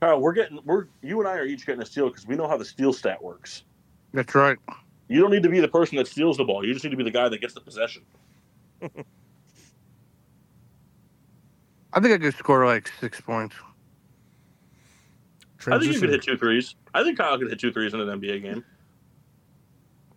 Kyle, 0.00 0.20
we're 0.20 0.32
getting 0.32 0.60
we're 0.64 0.86
you 1.02 1.20
and 1.20 1.28
I 1.28 1.36
are 1.36 1.46
each 1.46 1.66
getting 1.66 1.82
a 1.82 1.86
steal 1.86 2.08
because 2.08 2.26
we 2.26 2.36
know 2.36 2.46
how 2.46 2.56
the 2.56 2.64
steal 2.64 2.92
stat 2.92 3.22
works. 3.22 3.64
That's 4.12 4.34
right. 4.34 4.58
You 5.08 5.20
don't 5.20 5.30
need 5.30 5.42
to 5.42 5.48
be 5.48 5.60
the 5.60 5.68
person 5.68 5.96
that 5.96 6.06
steals 6.06 6.36
the 6.36 6.44
ball. 6.44 6.64
You 6.64 6.72
just 6.72 6.84
need 6.84 6.90
to 6.90 6.96
be 6.96 7.04
the 7.04 7.10
guy 7.10 7.28
that 7.28 7.40
gets 7.40 7.54
the 7.54 7.60
possession. 7.60 8.02
I 11.92 11.98
think 12.00 12.14
I 12.14 12.18
could 12.18 12.34
score 12.34 12.64
like 12.66 12.88
six 13.00 13.20
points. 13.20 13.56
I 15.66 15.78
think 15.78 15.92
you 15.92 16.00
could 16.00 16.10
hit 16.10 16.22
two 16.22 16.38
threes. 16.38 16.76
I 16.94 17.02
think 17.02 17.18
Kyle 17.18 17.36
could 17.38 17.50
hit 17.50 17.58
two 17.58 17.72
threes 17.72 17.92
in 17.92 18.00
an 18.00 18.20
NBA 18.20 18.42
game. 18.42 18.64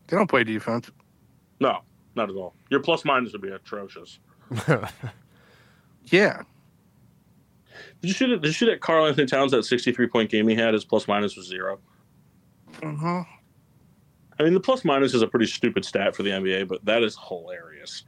They 0.08 0.16
don't 0.16 0.30
play 0.30 0.44
defense. 0.44 0.92
No, 1.60 1.80
not 2.16 2.30
at 2.30 2.36
all. 2.36 2.54
Your 2.70 2.80
plus 2.80 3.04
minus 3.04 3.34
would 3.34 3.42
be 3.42 3.50
atrocious. 3.50 4.20
Yeah. 6.08 6.42
Did 8.02 8.08
you 8.10 8.14
see 8.14 8.28
that? 8.28 8.42
Did 8.42 8.48
you 8.48 8.54
see 8.54 8.66
that 8.68 8.82
Karl-Anthony 8.82 9.26
Towns 9.28 9.52
that 9.52 9.64
sixty-three 9.64 10.08
point 10.08 10.30
game 10.30 10.48
he 10.48 10.56
had? 10.56 10.74
His 10.74 10.84
plus 10.86 11.08
minus 11.08 11.36
was 11.36 11.48
zero. 11.48 11.80
hmm 12.82 13.22
I 14.40 14.44
mean, 14.44 14.54
the 14.54 14.60
plus 14.60 14.84
minus 14.84 15.14
is 15.14 15.22
a 15.22 15.28
pretty 15.28 15.46
stupid 15.46 15.86
stat 15.86 16.16
for 16.16 16.24
the 16.24 16.32
NBA, 16.32 16.68
but 16.68 16.84
that 16.86 17.04
is 17.04 17.18
hilarious. 17.28 18.04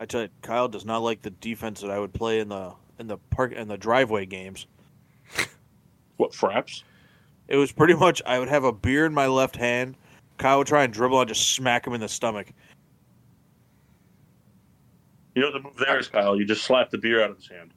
I 0.00 0.06
tell 0.06 0.22
you, 0.22 0.28
Kyle 0.42 0.68
does 0.68 0.84
not 0.84 0.98
like 0.98 1.22
the 1.22 1.30
defense 1.30 1.80
that 1.82 1.90
I 1.90 1.98
would 1.98 2.12
play 2.12 2.40
in 2.40 2.48
the 2.48 2.72
in 2.98 3.06
the 3.06 3.18
park 3.30 3.52
in 3.52 3.68
the 3.68 3.76
driveway 3.78 4.26
games. 4.26 4.66
What 6.16 6.32
fraps? 6.32 6.82
It 7.48 7.56
was 7.56 7.72
pretty 7.72 7.94
much 7.94 8.20
I 8.26 8.38
would 8.38 8.48
have 8.48 8.64
a 8.64 8.72
beer 8.72 9.06
in 9.06 9.14
my 9.14 9.26
left 9.26 9.56
hand. 9.56 9.96
Kyle 10.38 10.58
would 10.58 10.66
try 10.66 10.84
and 10.84 10.92
dribble. 10.92 11.18
I'd 11.18 11.28
just 11.28 11.54
smack 11.54 11.86
him 11.86 11.92
in 11.94 12.00
the 12.00 12.08
stomach. 12.08 12.52
You 15.34 15.42
know 15.42 15.52
the 15.52 15.60
move 15.60 15.76
there 15.76 15.98
is 15.98 16.08
Kyle. 16.08 16.36
You 16.36 16.44
just 16.44 16.64
slap 16.64 16.90
the 16.90 16.98
beer 16.98 17.22
out 17.22 17.30
of 17.30 17.36
his 17.36 17.48
hand. 17.48 17.72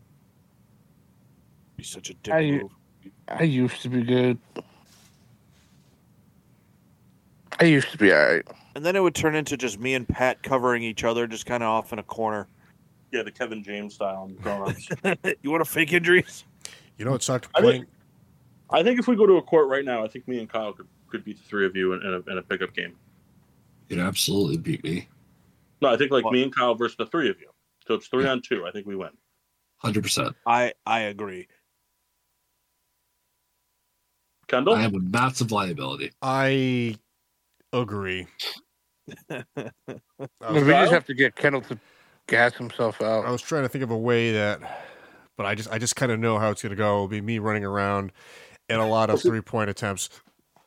Be 1.78 1.84
such 1.84 2.10
a 2.10 2.14
dick 2.16 2.34
I- 2.34 2.52
move. 2.52 2.72
I 3.28 3.44
used 3.44 3.82
to 3.82 3.90
be 3.90 4.02
good. 4.02 4.38
I 7.60 7.66
used 7.66 7.92
to 7.92 7.98
be 7.98 8.12
alright. 8.14 8.48
And 8.76 8.86
then 8.86 8.96
it 8.96 9.02
would 9.02 9.16
turn 9.16 9.36
into 9.36 9.56
just 9.58 9.80
me 9.80 9.94
and 9.94 10.08
Pat 10.08 10.42
covering 10.44 10.84
each 10.84 11.04
other, 11.04 11.28
just 11.28 11.46
kind 11.46 11.62
of 11.64 11.70
off 11.70 11.94
in 11.94 12.00
a 12.00 12.04
corner. 12.04 12.48
Yeah, 13.12 13.24
the 13.24 13.32
Kevin 13.32 13.64
James 13.64 13.94
style 13.96 14.24
on 14.24 14.34
grown 14.36 14.76
you 15.44 15.52
want 15.52 15.64
to 15.64 15.70
fake 15.70 15.94
injuries? 15.94 16.46
you 16.98 17.06
know, 17.06 17.14
it 17.14 17.22
sucked 17.24 17.48
I 17.56 17.62
playing. 17.62 17.82
think- 17.84 17.90
I 18.70 18.82
think 18.82 18.98
if 19.00 19.08
we 19.08 19.16
go 19.16 19.28
to 19.28 19.34
a 19.36 19.42
court 19.42 19.68
right 19.70 19.86
now, 19.86 20.04
I 20.04 20.08
think 20.08 20.28
me 20.28 20.40
and 20.40 20.50
Kyle 20.50 20.74
could, 20.74 20.88
could 21.08 21.24
beat 21.24 21.38
the 21.38 21.44
three 21.44 21.66
of 21.68 21.76
you 21.76 21.94
in, 21.94 22.02
in, 22.02 22.14
a, 22.26 22.32
in 22.32 22.38
a 22.40 22.42
pickup 22.42 22.74
game. 22.74 22.96
You'd 23.88 24.00
absolutely 24.00 24.58
beat 24.58 24.84
me. 24.84 25.08
No, 25.80 25.90
I 25.90 25.98
think 25.98 26.10
like 26.12 26.24
What? 26.24 26.34
me 26.34 26.42
and 26.42 26.56
Kyle 26.56 26.74
versus 26.74 26.98
the 26.98 27.06
three 27.06 27.30
of 27.30 27.40
you. 27.40 27.50
So 27.88 27.94
it's 27.94 28.08
three 28.08 28.26
on 28.26 28.42
two. 28.42 28.66
I 28.66 28.72
think 28.72 28.88
we 28.88 28.96
win. 28.96 29.10
100%. 29.84 30.34
I 30.48 30.74
I 30.88 31.02
agree. 31.02 31.48
Kendall, 34.48 34.74
I 34.76 34.82
have 34.82 34.96
a 34.96 35.00
massive 35.00 35.52
liability. 35.52 36.12
I 36.22 36.96
agree. 37.74 38.28
I 39.30 39.44
was, 40.50 40.64
we 40.64 40.72
just 40.72 40.94
have 40.94 41.06
to 41.08 41.14
get 41.14 41.36
Kendall 41.36 41.62
to 41.62 41.78
gas 42.28 42.54
himself 42.54 43.02
out. 43.02 43.26
I 43.26 43.32
was 43.32 43.42
trying 43.42 43.64
to 43.64 43.70
think 43.70 43.84
of 43.84 43.92
a 43.92 43.98
way 43.98 44.32
that, 44.32 44.62
but 45.36 45.46
I 45.46 45.56
just 45.56 45.70
I 45.72 45.78
just 45.78 45.96
kind 45.96 46.12
of 46.12 46.20
know 46.20 46.40
how 46.40 46.52
it's 46.52 46.62
gonna 46.62 46.76
go. 46.76 46.96
It'll 46.96 47.08
be 47.10 47.20
me 47.22 47.40
running 47.40 47.66
around 47.66 48.14
and 48.70 48.82
a 48.82 48.86
lot 48.86 49.10
of 49.10 49.22
three 49.22 49.42
point 49.42 49.70
attempts. 49.70 50.10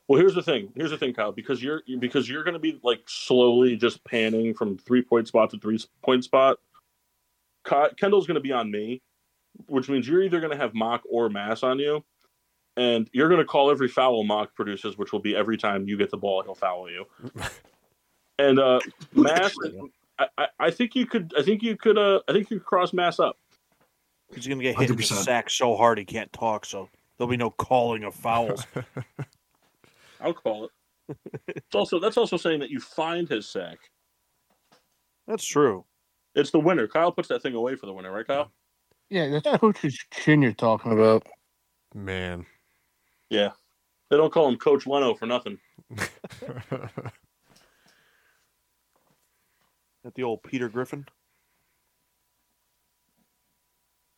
Well, 0.08 0.20
here's 0.20 0.34
the 0.34 0.42
thing. 0.42 0.72
Here's 0.76 0.90
the 0.90 0.98
thing, 0.98 1.14
Kyle. 1.14 1.32
Because 1.32 1.62
you're 1.62 1.82
because 1.98 2.28
you're 2.28 2.44
going 2.44 2.54
to 2.54 2.60
be 2.60 2.78
like 2.82 3.00
slowly 3.06 3.76
just 3.76 4.04
panning 4.04 4.54
from 4.54 4.78
three 4.78 5.02
point 5.02 5.28
spot 5.28 5.50
to 5.50 5.58
three 5.58 5.80
point 6.02 6.24
spot. 6.24 6.58
Kendall's 7.64 8.26
going 8.26 8.36
to 8.36 8.40
be 8.40 8.52
on 8.52 8.70
me, 8.70 9.02
which 9.66 9.88
means 9.88 10.06
you're 10.06 10.22
either 10.22 10.38
going 10.38 10.52
to 10.52 10.56
have 10.56 10.74
mock 10.74 11.02
or 11.10 11.28
mass 11.28 11.64
on 11.64 11.80
you, 11.80 12.04
and 12.76 13.08
you're 13.12 13.28
going 13.28 13.40
to 13.40 13.46
call 13.46 13.70
every 13.70 13.88
foul 13.88 14.24
mock 14.24 14.54
produces, 14.54 14.98
which 14.98 15.12
will 15.12 15.20
be 15.20 15.34
every 15.34 15.56
time 15.56 15.88
you 15.88 15.96
get 15.96 16.10
the 16.10 16.16
ball, 16.16 16.42
he'll 16.42 16.54
foul 16.54 16.90
you. 16.90 17.06
And 18.38 18.58
uh, 18.58 18.80
mass, 19.14 19.54
I, 20.18 20.26
I, 20.36 20.46
I 20.58 20.70
think 20.70 20.94
you 20.94 21.06
could. 21.06 21.32
I 21.38 21.42
think 21.42 21.62
you 21.62 21.76
could. 21.76 21.96
Uh, 21.96 22.20
I 22.28 22.32
think 22.32 22.50
you 22.50 22.58
could 22.58 22.66
cross 22.66 22.92
mass 22.92 23.18
up. 23.18 23.38
He's 24.34 24.46
gonna 24.46 24.62
get 24.62 24.78
hit 24.78 24.90
in 24.90 24.96
the 24.96 25.02
sack 25.02 25.48
so 25.48 25.76
hard 25.76 25.98
he 25.98 26.04
can't 26.04 26.32
talk. 26.32 26.66
So 26.66 26.88
there'll 27.16 27.30
be 27.30 27.36
no 27.36 27.50
calling 27.50 28.04
of 28.04 28.14
fouls. 28.14 28.66
I'll 30.20 30.34
call 30.34 30.66
it. 30.66 31.16
it's 31.48 31.74
also 31.74 31.98
that's 31.98 32.16
also 32.16 32.36
saying 32.36 32.60
that 32.60 32.70
you 32.70 32.80
find 32.80 33.28
his 33.28 33.48
sack. 33.48 33.78
That's 35.26 35.44
true. 35.44 35.84
It's 36.34 36.50
the 36.50 36.60
winner. 36.60 36.86
Kyle 36.86 37.12
puts 37.12 37.28
that 37.28 37.42
thing 37.42 37.54
away 37.54 37.76
for 37.76 37.86
the 37.86 37.92
winner, 37.92 38.12
right, 38.12 38.26
Kyle? 38.26 38.52
Yeah, 39.08 39.28
that's 39.28 39.58
Coach's 39.58 39.98
chin 40.12 40.42
you're 40.42 40.52
talking 40.52 40.92
about. 40.92 41.26
Man, 41.94 42.44
Yeah. 43.30 43.50
They 44.10 44.16
don't 44.16 44.32
call 44.32 44.48
him 44.48 44.56
Coach 44.56 44.86
Leno 44.86 45.14
for 45.14 45.26
nothing. 45.26 45.58
At 50.04 50.14
the 50.14 50.22
old 50.22 50.42
Peter 50.44 50.68
Griffin. 50.68 51.06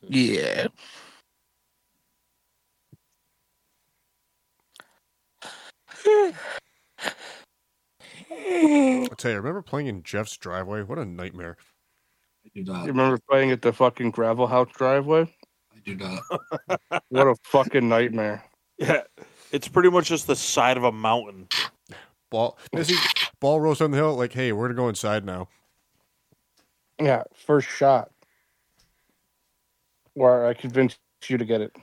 Yeah. 0.03 0.69
I'll 8.31 9.17
tell 9.17 9.31
you, 9.31 9.37
I 9.37 9.41
remember 9.41 9.63
playing 9.63 9.87
in 9.89 10.03
Jeff's 10.03 10.37
driveway. 10.37 10.83
What 10.83 10.99
a 10.99 11.05
nightmare! 11.05 11.57
I 12.45 12.51
do 12.55 12.65
not. 12.65 12.83
You 12.83 12.89
remember 12.89 13.19
playing 13.29 13.51
at 13.51 13.63
the 13.63 13.73
fucking 13.73 14.11
gravel 14.11 14.47
house 14.47 14.69
driveway? 14.75 15.23
I 15.75 15.81
do 15.85 15.97
not. 15.97 16.23
What 17.09 17.27
a 17.27 17.35
fucking 17.45 17.89
nightmare. 17.89 18.45
Yeah. 18.79 19.03
It's 19.51 19.69
pretty 19.69 19.91
much 19.91 20.09
just 20.09 20.27
the 20.27 20.37
side 20.37 20.77
of 20.77 20.85
a 20.85 20.93
mountain. 20.93 21.49
Ball, 22.31 22.59
Missy, 22.75 22.97
ball 23.41 23.61
rolls 23.61 23.79
down 23.79 23.91
the 23.91 23.97
hill. 23.97 24.15
Like, 24.15 24.33
hey, 24.33 24.53
we're 24.53 24.67
gonna 24.69 24.77
go 24.77 24.89
inside 24.89 25.25
now. 25.25 25.49
Yeah, 27.01 27.23
first 27.35 27.69
shot. 27.69 28.11
Where 30.15 30.47
I 30.47 30.53
convinced 30.53 30.99
you 31.27 31.39
to 31.39 31.45
get 31.45 31.61
it. 31.61 31.75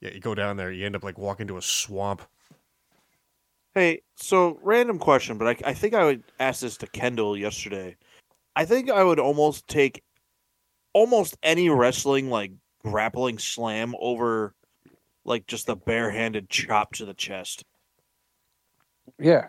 Yeah, 0.00 0.10
you 0.14 0.20
go 0.20 0.34
down 0.34 0.56
there, 0.56 0.72
you 0.72 0.86
end 0.86 0.96
up 0.96 1.04
like 1.04 1.18
walking 1.18 1.46
to 1.48 1.58
a 1.58 1.62
swamp. 1.62 2.22
Hey, 3.74 4.02
so 4.16 4.58
random 4.62 4.98
question, 4.98 5.38
but 5.38 5.48
I, 5.48 5.70
I 5.70 5.74
think 5.74 5.94
I 5.94 6.04
would 6.04 6.24
ask 6.40 6.60
this 6.60 6.76
to 6.78 6.86
Kendall 6.86 7.36
yesterday. 7.36 7.96
I 8.56 8.64
think 8.64 8.90
I 8.90 9.04
would 9.04 9.18
almost 9.18 9.66
take 9.68 10.02
almost 10.92 11.36
any 11.42 11.68
wrestling 11.68 12.30
like 12.30 12.52
grappling 12.82 13.38
slam 13.38 13.94
over 13.98 14.54
like 15.24 15.46
just 15.46 15.68
a 15.68 15.76
barehanded 15.76 16.48
chop 16.48 16.92
to 16.94 17.04
the 17.04 17.14
chest. 17.14 17.64
Yeah. 19.18 19.48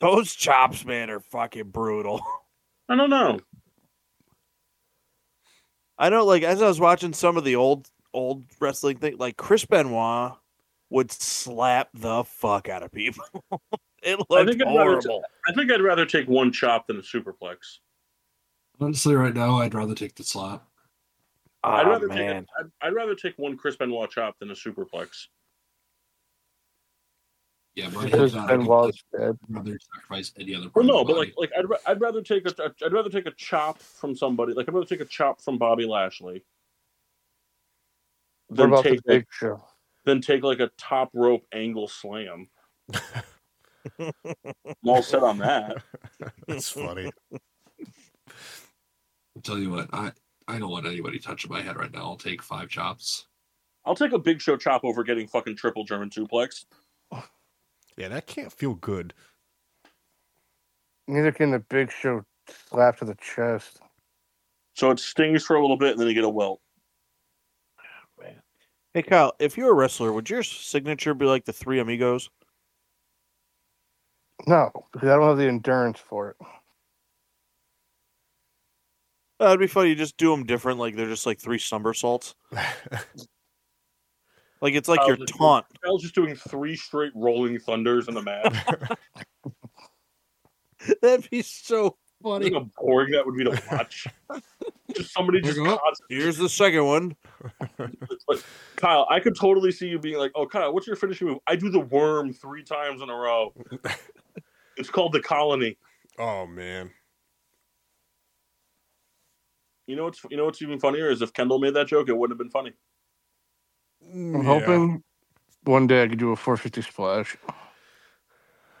Those 0.00 0.34
chops, 0.34 0.84
man, 0.84 1.10
are 1.10 1.20
fucking 1.20 1.70
brutal. 1.70 2.22
I 2.88 2.96
don't 2.96 3.10
know. 3.10 3.40
I 5.98 6.10
know, 6.10 6.24
like 6.24 6.42
as 6.42 6.60
I 6.60 6.68
was 6.68 6.80
watching 6.80 7.14
some 7.14 7.36
of 7.36 7.44
the 7.44 7.56
old 7.56 7.88
old 8.12 8.44
wrestling 8.60 8.98
thing, 8.98 9.16
like 9.16 9.36
Chris 9.36 9.64
Benoit 9.64 10.32
would 10.90 11.10
slap 11.10 11.88
the 11.94 12.24
fuck 12.24 12.68
out 12.68 12.82
of 12.82 12.92
people. 12.92 13.24
it 14.02 14.18
looked 14.30 14.50
I'd 14.50 14.62
horrible. 14.62 15.24
I 15.48 15.52
think 15.54 15.72
I'd 15.72 15.80
rather 15.80 16.04
take 16.06 16.28
one 16.28 16.52
chop 16.52 16.86
than 16.86 16.98
a 16.98 17.02
superplex. 17.02 17.78
Honestly, 18.78 19.14
right 19.14 19.34
now, 19.34 19.56
I'd 19.56 19.74
rather 19.74 19.94
take 19.94 20.16
the 20.16 20.24
slap. 20.24 20.66
I'd 21.66 21.86
Ah, 21.86 21.90
rather 21.90 22.06
man. 22.08 22.44
take 22.44 22.66
I'd, 22.82 22.86
I'd 22.88 22.94
rather 22.94 23.14
take 23.14 23.34
one 23.36 23.56
Chris 23.56 23.76
Benoit 23.76 24.08
chop 24.10 24.38
than 24.38 24.50
a 24.50 24.54
superplex. 24.54 25.26
Yeah, 27.74 27.90
but 27.92 28.04
Because 28.04 28.36
I'd 28.36 28.46
Benoit's 28.46 29.02
dead. 29.12 29.36
rather 29.48 29.76
sacrifice 29.94 30.32
any 30.38 30.54
other. 30.54 30.70
Well, 30.74 30.84
no, 30.84 31.04
but 31.04 31.16
like 31.16 31.34
like 31.36 31.50
I'd, 31.58 31.64
I'd 31.86 32.00
rather 32.00 32.22
take 32.22 32.46
a 32.48 32.72
I'd 32.84 32.92
rather 32.92 33.10
take 33.10 33.26
a 33.26 33.32
chop 33.32 33.80
from 33.80 34.14
somebody. 34.16 34.54
Like 34.54 34.68
I'd 34.68 34.74
rather 34.74 34.86
take 34.86 35.00
a 35.00 35.04
chop 35.06 35.42
from 35.42 35.58
Bobby 35.58 35.84
Lashley. 35.86 36.44
What 38.48 38.56
Than 38.56 38.68
about 38.72 38.84
the 38.84 38.90
take 38.90 39.04
big 39.04 39.14
like, 39.22 39.26
show? 39.32 39.64
than 40.04 40.20
take 40.20 40.42
like 40.44 40.60
a 40.60 40.70
top 40.78 41.10
rope 41.14 41.44
angle 41.52 41.88
slam. 41.88 42.48
I'm 43.98 44.12
all 44.86 45.02
set 45.02 45.22
on 45.22 45.38
that. 45.38 45.82
That's 46.46 46.70
funny. 46.70 47.10
I'll 49.34 49.42
tell 49.42 49.58
you 49.58 49.70
what, 49.70 49.88
I 49.92 50.12
I 50.48 50.58
don't 50.58 50.70
want 50.70 50.86
anybody 50.86 51.18
touching 51.18 51.50
my 51.50 51.60
head 51.60 51.76
right 51.76 51.92
now. 51.92 52.02
I'll 52.02 52.16
take 52.16 52.42
five 52.42 52.68
chops. 52.68 53.26
I'll 53.84 53.94
take 53.94 54.12
a 54.12 54.18
big 54.18 54.40
show 54.40 54.56
chop 54.56 54.84
over 54.84 55.04
getting 55.04 55.26
fucking 55.26 55.56
triple 55.56 55.84
German 55.84 56.10
suplex. 56.10 56.64
Yeah, 57.98 58.08
that 58.08 58.26
can't 58.26 58.52
feel 58.52 58.74
good. 58.74 59.14
Neither 61.08 61.32
can 61.32 61.50
the 61.50 61.60
big 61.60 61.90
show 61.90 62.26
slap 62.68 62.98
to 62.98 63.06
the 63.06 63.14
chest. 63.14 63.80
So 64.74 64.90
it 64.90 64.98
stings 64.98 65.42
for 65.44 65.56
a 65.56 65.62
little 65.62 65.78
bit 65.78 65.92
and 65.92 66.00
then 66.00 66.06
you 66.06 66.12
get 66.12 66.24
a 66.24 66.28
welt. 66.28 66.60
Man, 68.20 68.42
Hey 68.92 69.02
Kyle, 69.02 69.32
if 69.38 69.56
you're 69.56 69.70
a 69.70 69.74
wrestler, 69.74 70.12
would 70.12 70.28
your 70.28 70.42
signature 70.42 71.14
be 71.14 71.24
like 71.24 71.46
the 71.46 71.54
Three 71.54 71.78
Amigos? 71.78 72.28
No, 74.46 74.70
because 74.92 75.08
I 75.08 75.14
don't 75.16 75.28
have 75.28 75.38
the 75.38 75.48
endurance 75.48 75.98
for 75.98 76.30
it. 76.30 76.36
Uh, 79.40 79.46
it'd 79.46 79.60
be 79.60 79.66
funny. 79.66 79.90
You 79.90 79.94
just 79.96 80.16
do 80.16 80.30
them 80.30 80.44
different, 80.44 80.78
like 80.78 80.96
they're 80.96 81.06
just 81.08 81.26
like 81.26 81.38
three 81.40 81.58
somersaults. 81.58 82.34
Like 84.62 84.72
it's 84.74 84.88
like 84.88 85.06
your 85.06 85.16
just- 85.18 85.34
taunt. 85.36 85.66
Kyle's 85.84 86.00
just 86.02 86.14
doing 86.14 86.34
three 86.34 86.76
straight 86.76 87.12
rolling 87.14 87.58
thunders 87.58 88.08
in 88.08 88.14
the 88.14 88.22
mat. 88.22 88.98
That'd 91.02 91.28
be 91.30 91.42
so 91.42 91.98
What 92.20 92.42
funny. 92.42 92.56
a 92.56 92.60
boring 92.80 93.10
that 93.12 93.26
would 93.26 93.36
be 93.36 93.44
to 93.44 93.62
watch. 93.70 94.06
just 94.96 95.12
somebody 95.12 95.42
just 95.42 95.58
you 95.58 95.64
go. 95.64 95.78
Here's 96.08 96.38
the 96.38 96.48
second 96.48 96.86
one. 96.86 97.14
But 98.26 98.42
Kyle, 98.76 99.06
I 99.10 99.20
could 99.20 99.36
totally 99.38 99.72
see 99.72 99.88
you 99.88 99.98
being 99.98 100.16
like, 100.16 100.32
"Oh, 100.34 100.46
Kyle, 100.46 100.72
what's 100.72 100.86
your 100.86 100.96
finishing 100.96 101.28
move?" 101.28 101.38
I 101.46 101.54
do 101.54 101.68
the 101.68 101.80
worm 101.80 102.32
three 102.32 102.62
times 102.64 103.02
in 103.02 103.10
a 103.10 103.14
row. 103.14 103.52
it's 104.78 104.88
called 104.88 105.12
the 105.12 105.20
colony. 105.20 105.76
oh 106.18 106.46
man. 106.46 106.90
You 109.86 109.96
know 109.96 110.04
what's 110.04 110.20
you 110.30 110.36
know 110.36 110.44
what's 110.46 110.62
even 110.62 110.78
funnier 110.80 111.10
is 111.10 111.22
if 111.22 111.32
Kendall 111.32 111.58
made 111.58 111.74
that 111.74 111.86
joke, 111.86 112.08
it 112.08 112.16
wouldn't 112.16 112.38
have 112.38 112.44
been 112.44 112.50
funny. 112.50 112.72
I'm 114.02 114.44
hoping 114.44 115.02
one 115.64 115.86
day 115.86 116.02
I 116.02 116.08
could 116.08 116.18
do 116.18 116.32
a 116.32 116.36
450 116.36 116.82
splash. 116.82 117.36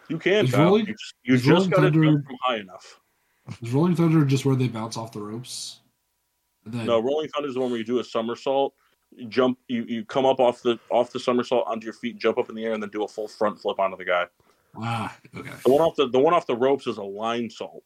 You 0.08 0.18
can, 0.18 0.44
Is 0.44 0.52
Kyle. 0.52 0.66
Rolling- 0.66 0.86
you 0.86 0.92
just, 0.92 1.14
you 1.24 1.36
just 1.36 1.70
got 1.70 1.76
to 1.76 1.82
Thunder- 1.90 2.04
jump 2.04 2.26
from 2.26 2.36
high 2.42 2.56
enough. 2.56 3.00
Is 3.62 3.72
Rolling 3.72 3.94
Thunder 3.96 4.24
just 4.24 4.44
where 4.44 4.56
they 4.56 4.68
bounce 4.68 4.96
off 4.96 5.12
the 5.12 5.20
ropes? 5.20 5.80
Then, 6.64 6.86
No, 6.86 6.98
rolling 6.98 7.28
thunder 7.28 7.48
is 7.48 7.54
the 7.54 7.60
one 7.60 7.70
where 7.70 7.78
you 7.78 7.84
do 7.84 8.00
a 8.00 8.04
somersault. 8.04 8.74
You 9.14 9.26
jump, 9.28 9.56
you, 9.68 9.84
you 9.84 10.04
come 10.04 10.26
up 10.26 10.40
off 10.40 10.62
the 10.62 10.80
off 10.90 11.12
the 11.12 11.20
somersault 11.20 11.64
onto 11.68 11.84
your 11.84 11.92
feet, 11.92 12.18
jump 12.18 12.38
up 12.38 12.48
in 12.48 12.56
the 12.56 12.64
air, 12.64 12.72
and 12.72 12.82
then 12.82 12.90
do 12.90 13.04
a 13.04 13.08
full 13.08 13.28
front 13.28 13.60
flip 13.60 13.78
onto 13.78 13.96
the 13.96 14.04
guy. 14.04 14.26
Ah, 14.76 15.16
okay. 15.36 15.52
The 15.64 15.70
one 15.70 15.80
off 15.80 15.94
the 15.94 16.08
the 16.08 16.18
one 16.18 16.34
off 16.34 16.44
the 16.48 16.56
ropes 16.56 16.88
is 16.88 16.98
a 16.98 17.02
Lionsault. 17.02 17.82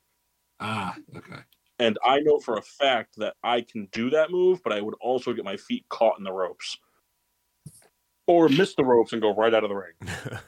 Ah, 0.61 0.97
okay. 1.15 1.41
And 1.81 1.99
I 2.05 2.21
know 2.21 2.39
for 2.39 2.59
a 2.59 2.63
fact 2.63 3.17
that 3.17 3.37
I 3.43 3.63
can 3.63 3.89
do 3.91 4.11
that 4.11 4.31
move, 4.31 4.63
but 4.63 4.75
I 4.75 4.83
would 4.83 4.95
also 5.01 5.33
get 5.33 5.47
my 5.47 5.57
feet 5.57 5.87
caught 5.89 6.19
in 6.19 6.25
the 6.25 6.33
ropes. 6.33 6.77
Or 8.27 8.51
miss 8.51 8.75
the 8.75 8.85
ropes 8.85 9.15
and 9.15 9.23
go 9.23 9.35
right 9.35 9.53
out 9.53 9.65
of 9.65 9.71
the 9.71 9.77
ring. 9.77 9.95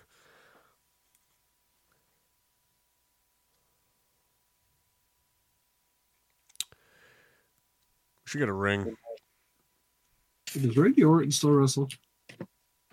We 8.25 8.39
should 8.39 8.39
get 8.39 8.49
a 8.49 8.55
ring. 8.55 8.97
Does 10.55 10.77
Randy 10.77 11.05
Orton 11.05 11.31
still 11.33 11.51
wrestle? 11.51 11.89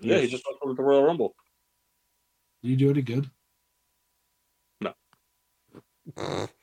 Yeah, 0.01 0.17
he 0.17 0.27
just 0.27 0.43
went 0.45 0.75
to 0.77 0.81
the 0.81 0.83
Royal 0.83 1.03
Rumble. 1.03 1.33
Did 2.61 2.69
you 2.71 2.75
do 2.75 2.89
any 2.89 3.01
good? 3.01 3.29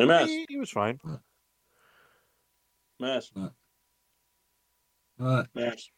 Hey, 0.00 0.06
Mass. 0.06 0.28
He, 0.28 0.46
he 0.48 0.56
was 0.56 0.70
fine. 0.70 0.98
Mass. 2.98 3.30
Uh, 3.36 3.50
Mass. 5.54 5.90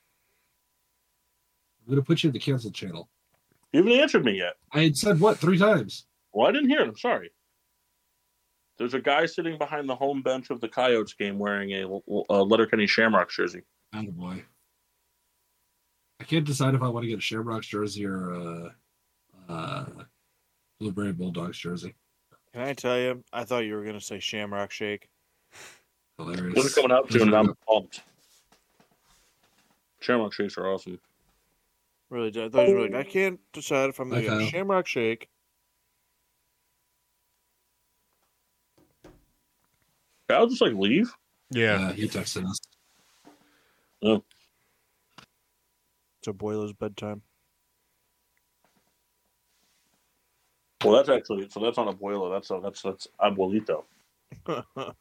I'm 1.87 1.89
gonna 1.89 2.03
put 2.03 2.25
you 2.25 2.29
in 2.29 2.33
the 2.33 2.41
canceled 2.41 2.75
channel. 2.75 3.09
You 3.73 3.79
haven't 3.79 3.93
answered 3.93 4.25
me 4.25 4.39
yet. 4.39 4.55
I 4.73 4.83
had 4.83 4.97
said 4.97 5.21
what 5.21 5.39
three 5.39 5.57
times? 5.57 6.07
Well, 6.33 6.49
I 6.49 6.53
didn't 6.53 6.69
hear 6.69 6.81
it. 6.81 6.89
I'm 6.89 6.97
sorry. 6.97 7.31
There's 8.77 8.95
a 8.95 9.01
guy 9.01 9.27
sitting 9.27 9.57
behind 9.57 9.89
the 9.89 9.95
home 9.95 10.23
bench 10.23 10.51
of 10.51 10.61
the 10.61 10.69
Coyotes 10.69 11.15
game 11.15 11.39
wearing 11.39 11.73
a, 11.73 11.87
a 12.31 12.43
Letterkenny 12.43 12.89
Shamrocks 12.89 13.37
jersey. 13.37 13.63
Oh 13.95 14.03
boy. 14.03 14.43
I 16.21 16.25
can't 16.25 16.45
decide 16.45 16.75
if 16.75 16.83
I 16.83 16.89
want 16.89 17.05
to 17.05 17.09
get 17.09 17.19
a 17.19 17.23
Shamrocks 17.23 17.69
jersey 17.69 18.05
or 18.05 18.33
a 18.33 18.75
uh, 19.49 19.85
Blueberry 20.81 21.13
Bulldogs 21.13 21.59
jersey. 21.59 21.95
Can 22.53 22.63
I 22.63 22.75
tell 22.75 22.99
you? 22.99 23.25
I 23.33 23.45
thought 23.45 23.61
you 23.61 23.75
were 23.75 23.85
gonna 23.85 24.01
say 24.01 24.19
Shamrock 24.19 24.71
Shake. 24.71 25.09
Hilarious. 26.19 26.55
Those 26.55 26.67
are 26.67 26.81
coming 26.81 26.97
out 26.97 27.11
soon, 27.11 27.23
and 27.23 27.35
I'm 27.35 27.55
pumped. 27.67 28.03
Shamrock 30.01 30.33
shakes 30.33 30.59
are 30.59 30.67
awesome. 30.67 31.01
Really. 32.11 32.29
I 32.29 32.49
thought 32.49 32.69
you 32.69 32.75
were 32.75 32.83
like, 32.83 32.95
I 32.95 33.05
can't 33.05 33.41
decide 33.53 33.89
if 33.89 33.99
I'm 33.99 34.11
gonna 34.11 34.23
get 34.23 34.41
a 34.43 34.47
Shamrock 34.47 34.87
Shake. 34.87 35.29
I'll 40.29 40.47
just 40.47 40.63
like 40.63 40.75
leave. 40.75 41.13
Yeah. 41.51 41.79
Yeah, 41.79 41.93
he 41.93 42.09
texted 42.09 42.49
us. 42.49 42.59
Oh. 44.03 44.23
It's 46.19 46.29
a 46.29 46.33
boiler's 46.33 46.73
bedtime. 46.73 47.23
Well, 50.85 50.95
that's 50.95 51.09
actually 51.09 51.49
so. 51.49 51.61
That's 51.61 51.79
on 51.79 51.89
a 51.89 51.93
boiler. 51.93 52.31
That's 52.31 52.51
a, 52.51 52.61
that's 52.63 52.83
that's 52.83 53.09
abuelito. 53.21 53.85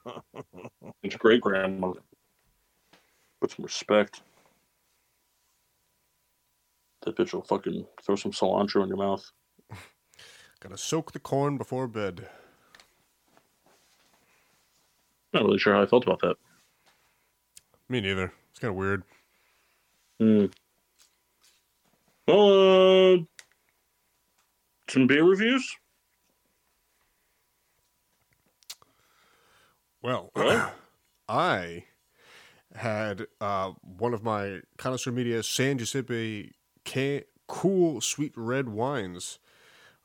It's 1.04 1.16
great 1.16 1.42
grandmother. 1.42 2.02
Put 3.40 3.52
some 3.52 3.66
respect. 3.66 4.22
That 7.04 7.16
bitch 7.16 7.34
will 7.34 7.42
fucking 7.42 7.88
throw 8.04 8.16
some 8.16 8.32
cilantro 8.32 8.84
in 8.84 8.90
your 8.90 8.98
mouth. 8.98 9.30
Gotta 10.60 10.78
soak 10.78 11.12
the 11.12 11.20
corn 11.20 11.58
before 11.58 11.88
bed. 11.88 12.30
Not 15.34 15.44
really 15.44 15.58
sure 15.58 15.74
how 15.74 15.82
I 15.82 15.88
felt 15.88 16.04
about 16.04 16.22
that. 16.22 16.36
Me 17.90 18.00
neither. 18.00 18.32
It's 18.52 18.60
kind 18.60 18.70
of 18.70 18.76
weird. 18.76 19.04
Hmm. 20.20 20.46
Well, 22.28 23.16
uh, 23.16 23.18
some 24.92 25.08
beer 25.08 25.24
reviews. 25.24 25.76
Well? 30.02 30.32
I 31.30 31.86
had 32.76 33.28
uh, 33.40 33.72
one 33.82 34.14
of 34.14 34.22
my 34.22 34.60
Connoisseur 34.78 35.12
Media 35.12 35.44
San 35.44 35.78
Giuseppe 35.78 36.52
can- 36.84 37.24
cool 37.48 38.02
sweet 38.02 38.34
red 38.36 38.68
wines 38.68 39.40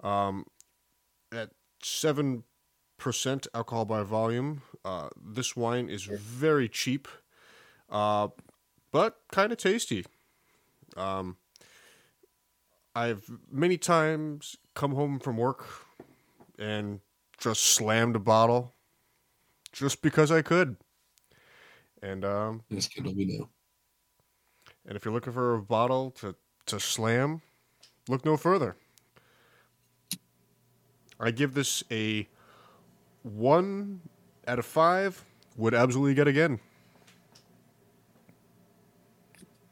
um, 0.03 0.45
at 1.33 1.51
7% 1.83 2.43
alcohol 3.55 3.85
by 3.85 4.03
volume. 4.05 4.63
Uh, 4.85 5.09
this 5.21 5.57
wine 5.57 5.89
is 5.89 6.05
very 6.05 6.69
cheap, 6.69 7.09
uh, 7.91 8.29
but 8.93 9.19
kind 9.33 9.51
of 9.51 9.59
tasty. 9.59 10.05
Um, 10.97 11.37
I've 12.97 13.31
many 13.52 13.77
times 13.77 14.56
come 14.74 14.93
home 14.94 15.18
from 15.18 15.36
work 15.36 15.66
and 16.59 17.01
just 17.39 17.62
slammed 17.62 18.16
a 18.16 18.18
bottle 18.18 18.74
just 19.70 20.01
because 20.01 20.32
I 20.32 20.40
could. 20.40 20.78
And 22.02 22.24
um, 22.24 22.62
This 22.70 22.89
kid 22.89 23.05
we 23.14 23.27
know. 23.27 23.51
and 24.86 24.97
if 24.97 25.05
you're 25.05 25.12
looking 25.12 25.35
for 25.35 25.55
a 25.55 25.62
bottle 25.62 26.10
to 26.12 26.35
to 26.66 26.81
slam, 26.81 27.43
look 28.09 28.24
no 28.24 28.36
further. 28.39 28.77
I 31.20 31.31
give 31.32 31.52
this 31.52 31.85
a 31.90 32.27
one 33.23 34.01
out 34.48 34.59
of 34.59 34.64
five. 34.64 35.23
Would 35.59 35.74
absolutely 35.74 36.14
get 36.14 36.28
again. 36.28 36.60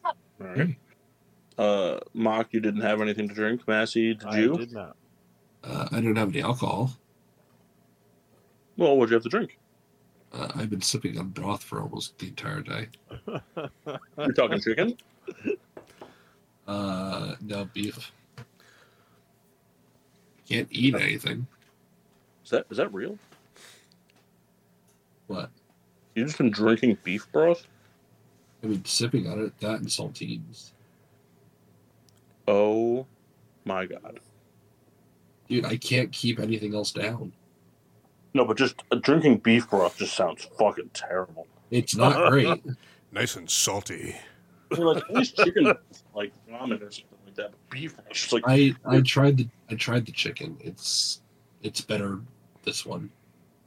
All 0.04 0.14
right. 0.40 0.76
Uh, 1.56 2.00
Mock, 2.12 2.48
you 2.52 2.60
didn't 2.60 2.80
have 2.80 3.00
anything 3.00 3.28
to 3.28 3.34
drink. 3.34 3.66
Massey, 3.68 4.14
did 4.14 4.26
I 4.26 4.38
you? 4.38 4.54
I 4.54 4.58
did 4.58 4.72
not. 4.72 4.96
Uh, 5.62 5.88
I 5.92 6.00
don't 6.00 6.16
have 6.16 6.30
any 6.30 6.42
alcohol. 6.42 6.92
Well, 8.76 8.96
what'd 8.96 9.10
you 9.10 9.14
have 9.14 9.22
to 9.22 9.28
drink? 9.28 9.58
Uh, 10.32 10.48
I've 10.56 10.68
been 10.70 10.82
sipping 10.82 11.18
on 11.18 11.28
broth 11.28 11.62
for 11.62 11.80
almost 11.80 12.18
the 12.18 12.26
entire 12.26 12.60
day. 12.60 12.88
You're 14.18 14.32
talking 14.32 14.60
chicken. 14.60 14.96
Uh, 16.66 17.34
no 17.42 17.66
beef. 17.66 18.10
Can't 20.48 20.68
eat 20.70 20.94
anything. 20.94 21.46
Is 22.42 22.50
that 22.50 22.64
is 22.70 22.78
that 22.78 22.92
real? 22.92 23.18
What? 25.26 25.50
You 26.14 26.24
just 26.24 26.38
been 26.38 26.50
drinking 26.50 26.98
beef 27.04 27.30
broth? 27.32 27.66
I've 28.62 28.70
been 28.70 28.84
sipping 28.86 29.26
on 29.26 29.40
it, 29.44 29.60
that 29.60 29.80
and 29.80 29.88
saltines. 29.88 30.70
Oh 32.48 33.06
my 33.64 33.86
god! 33.86 34.20
Dude, 35.48 35.64
I 35.64 35.76
can't 35.76 36.10
keep 36.12 36.38
anything 36.40 36.74
else 36.74 36.92
down. 36.92 37.32
No, 38.34 38.44
but 38.44 38.56
just 38.56 38.82
uh, 38.90 38.96
drinking 38.96 39.38
beef 39.38 39.68
broth 39.70 39.96
just 39.98 40.14
sounds 40.16 40.44
fucking 40.58 40.90
terrible. 40.92 41.46
It's 41.70 41.94
not 41.96 42.30
great. 42.30 42.62
Nice 43.12 43.36
and 43.36 43.48
salty. 43.48 44.16
I 44.72 44.76
mean, 44.76 44.86
like 44.86 45.04
at 45.04 45.14
least 45.14 45.36
chicken, 45.36 45.72
like 46.14 46.32
ramen 46.50 46.82
or 46.82 46.90
something 46.90 47.18
like 47.26 47.34
that. 47.36 47.50
But 47.52 47.70
beef, 47.70 47.96
it's 48.10 48.20
just 48.20 48.32
like 48.32 48.42
I 48.46 48.74
I 48.84 49.00
tried 49.00 49.36
the 49.38 49.48
I 49.70 49.74
tried 49.76 50.04
the 50.06 50.12
chicken. 50.12 50.56
It's 50.60 51.20
it's 51.62 51.80
better 51.80 52.20
this 52.64 52.84
one. 52.84 53.10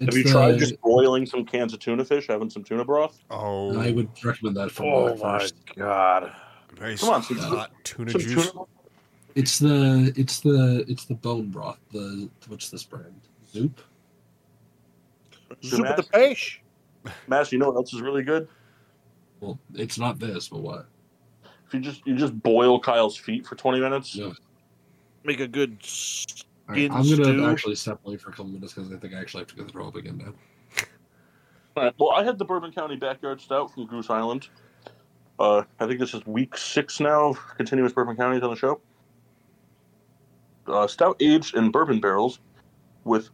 have 0.01 0.13
you 0.15 0.23
the- 0.23 0.29
tried 0.31 0.59
just 0.59 0.79
boiling 0.81 1.25
some 1.25 1.45
cans 1.45 1.73
of 1.73 1.79
tuna 1.79 2.03
fish, 2.03 2.27
having 2.27 2.49
some 2.49 2.63
tuna 2.63 2.83
broth? 2.83 3.19
Oh, 3.31 3.79
I 3.79 3.91
would 3.91 4.09
recommend 4.23 4.57
that 4.57 4.71
for 4.71 4.83
Oh 4.83 5.15
my 5.15 5.39
first. 5.39 5.55
god. 5.75 6.31
Nice 6.79 6.99
Come 7.01 7.09
on, 7.09 7.23
some- 7.23 7.37
hot 7.37 7.71
tuna 7.83 8.11
Some 8.11 8.21
juice. 8.21 8.51
tuna. 8.51 8.65
It's 9.35 9.59
the 9.59 10.13
it's 10.15 10.39
the 10.39 10.83
it's 10.87 11.05
the 11.05 11.13
bone 11.13 11.49
broth. 11.49 11.77
The 11.91 12.29
what's 12.47 12.69
this 12.69 12.83
brand? 12.83 13.13
Zoop. 13.51 13.79
Soup 15.61 15.85
at 15.85 15.95
the 15.95 16.01
Mass- 16.03 16.07
page. 16.13 16.61
Mass, 17.27 17.51
you 17.51 17.59
know 17.59 17.67
what 17.69 17.75
else 17.77 17.93
is 17.93 18.01
really 18.01 18.23
good? 18.23 18.47
Well, 19.39 19.59
it's 19.75 19.97
not 19.99 20.19
this, 20.19 20.49
but 20.49 20.59
what? 20.61 20.87
If 21.67 21.73
you 21.73 21.79
just 21.81 22.05
you 22.07 22.15
just 22.15 22.41
boil 22.41 22.79
Kyle's 22.79 23.15
feet 23.17 23.45
for 23.45 23.55
twenty 23.55 23.79
minutes. 23.79 24.15
Yeah. 24.15 24.31
Make 25.23 25.39
a 25.39 25.47
good. 25.47 25.71
All 26.69 26.75
right, 26.75 26.77
Skin 26.79 26.91
I'm 26.91 27.03
gonna 27.03 27.23
stew. 27.25 27.45
actually 27.47 27.75
step 27.75 27.99
away 28.05 28.17
for 28.17 28.29
a 28.29 28.31
couple 28.31 28.47
minutes 28.47 28.73
because 28.73 28.91
I 28.91 28.97
think 28.97 29.13
I 29.13 29.19
actually 29.19 29.41
have 29.41 29.47
to 29.49 29.55
go 29.55 29.65
throw 29.65 29.87
up 29.87 29.95
again 29.95 30.17
now. 30.17 30.33
All 31.77 31.83
right. 31.83 31.93
Well, 31.99 32.11
I 32.11 32.23
had 32.23 32.37
the 32.39 32.45
Bourbon 32.45 32.71
County 32.71 32.95
Backyard 32.95 33.39
Stout 33.39 33.71
from 33.73 33.85
Goose 33.85 34.09
Island. 34.09 34.49
Uh, 35.39 35.63
I 35.79 35.85
think 35.85 35.99
this 35.99 36.13
is 36.13 36.25
week 36.25 36.57
six 36.57 36.99
now 36.99 37.33
continuous 37.55 37.93
Bourbon 37.93 38.15
Counties 38.15 38.41
on 38.41 38.49
the 38.49 38.55
show. 38.55 38.81
Uh, 40.65 40.87
stout 40.87 41.15
aged 41.21 41.55
in 41.55 41.71
bourbon 41.71 41.99
barrels 41.99 42.39
with 43.03 43.29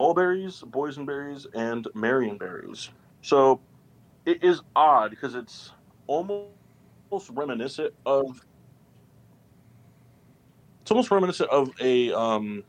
allberries, 0.00 0.62
boysenberries, 0.70 1.46
and 1.54 1.84
marionberries. 1.94 2.88
So 3.22 3.60
it 4.24 4.42
is 4.42 4.60
odd 4.76 5.10
because 5.10 5.34
it's 5.34 5.72
almost 6.06 6.48
reminiscent 7.30 7.92
of. 8.06 8.44
It's 10.82 10.90
almost 10.90 11.10
reminiscent 11.10 11.50
of 11.50 11.70
a 11.80 12.12
um, 12.12 12.64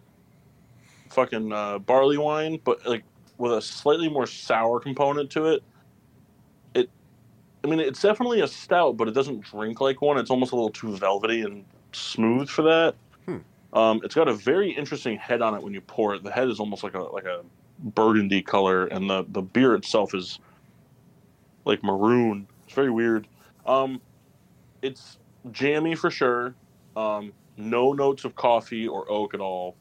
fucking 1.10 1.54
uh, 1.54 1.80
barley 1.80 2.18
wine, 2.18 2.60
but 2.64 2.86
like 2.86 3.04
with 3.38 3.54
a 3.54 3.62
slightly 3.62 4.10
more 4.10 4.28
sour 4.28 4.80
component 4.80 5.30
to. 5.32 5.46
It, 5.46 5.64
I 7.64 7.68
mean, 7.68 7.80
it's 7.80 8.02
definitely 8.02 8.42
a 8.42 8.48
stout, 8.48 8.98
but 8.98 9.08
it 9.08 9.14
doesn't 9.14 9.42
drink 9.42 9.82
like 9.82 10.02
one. 10.02 10.18
It's 10.18 10.30
almost 10.30 10.52
a 10.52 10.56
little 10.56 10.70
too 10.70 10.96
velvety 10.96 11.42
and 11.42 11.66
smooth 11.92 12.50
for 12.50 12.62
that. 12.64 12.96
Hmm. 13.26 13.78
Um, 13.78 14.02
it's 14.04 14.16
got 14.16 14.28
a 14.28 14.34
very 14.34 14.72
interesting 14.72 15.18
head 15.18 15.42
on 15.42 15.56
it 15.56 15.62
when 15.62 15.74
you 15.74 15.82
pour 15.82 16.16
it. 16.16 16.24
The 16.24 16.32
head 16.32 16.48
is 16.48 16.60
almost 16.60 16.84
like 16.84 16.94
a 16.94 17.02
like 17.02 17.26
a 17.26 17.42
burgundy 17.80 18.42
color, 18.42 18.86
and 18.88 19.10
the 19.10 19.26
the 19.30 19.42
beer 19.42 19.76
itself 19.76 20.16
is 20.16 20.40
like 21.66 21.84
maroon. 21.84 22.48
It's 22.66 22.74
very 22.74 22.92
weird. 22.92 23.28
Um, 23.66 24.02
it's 24.82 25.18
jammy 25.52 25.96
for 25.96 26.10
sure. 26.10 26.56
Um, 26.96 27.34
no 27.58 27.94
notes 27.94 28.24
of 28.26 28.36
coffee 28.36 28.88
or 28.88 29.10
oak 29.12 29.34
at 29.34 29.42
all. 29.42 29.76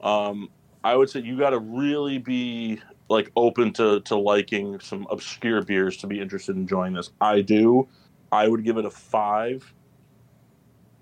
Um, 0.00 0.50
I 0.84 0.94
would 0.94 1.10
say 1.10 1.20
you 1.20 1.38
got 1.38 1.50
to 1.50 1.58
really 1.58 2.18
be 2.18 2.80
like 3.08 3.30
open 3.36 3.72
to 3.74 4.00
to 4.00 4.16
liking 4.16 4.80
some 4.80 5.06
obscure 5.10 5.62
beers 5.62 5.96
to 5.98 6.06
be 6.06 6.20
interested 6.20 6.56
in 6.56 6.62
enjoying 6.62 6.92
this. 6.94 7.10
I 7.20 7.40
do. 7.40 7.88
I 8.30 8.46
would 8.48 8.64
give 8.64 8.76
it 8.76 8.84
a 8.84 8.90
five 8.90 9.72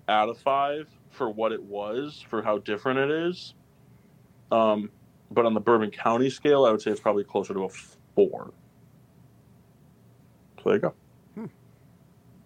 out 0.07 0.29
of 0.29 0.37
five 0.37 0.87
for 1.09 1.29
what 1.29 1.51
it 1.51 1.61
was, 1.61 2.23
for 2.29 2.41
how 2.41 2.59
different 2.59 2.99
it 2.99 3.11
is. 3.11 3.53
Um, 4.51 4.89
but 5.31 5.45
on 5.45 5.53
the 5.53 5.59
Bourbon 5.59 5.91
County 5.91 6.29
scale, 6.29 6.65
I 6.65 6.71
would 6.71 6.81
say 6.81 6.91
it's 6.91 7.01
probably 7.01 7.25
closer 7.25 7.53
to 7.53 7.65
a 7.65 7.69
four. 8.15 8.53
So 10.57 10.63
there 10.65 10.75
you 10.75 10.79
go. 10.79 10.93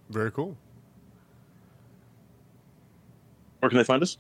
Very 0.10 0.32
cool. 0.32 0.58
Where 3.60 3.70
can 3.70 3.78
they 3.78 3.84
find 3.84 4.02
us? 4.04 4.18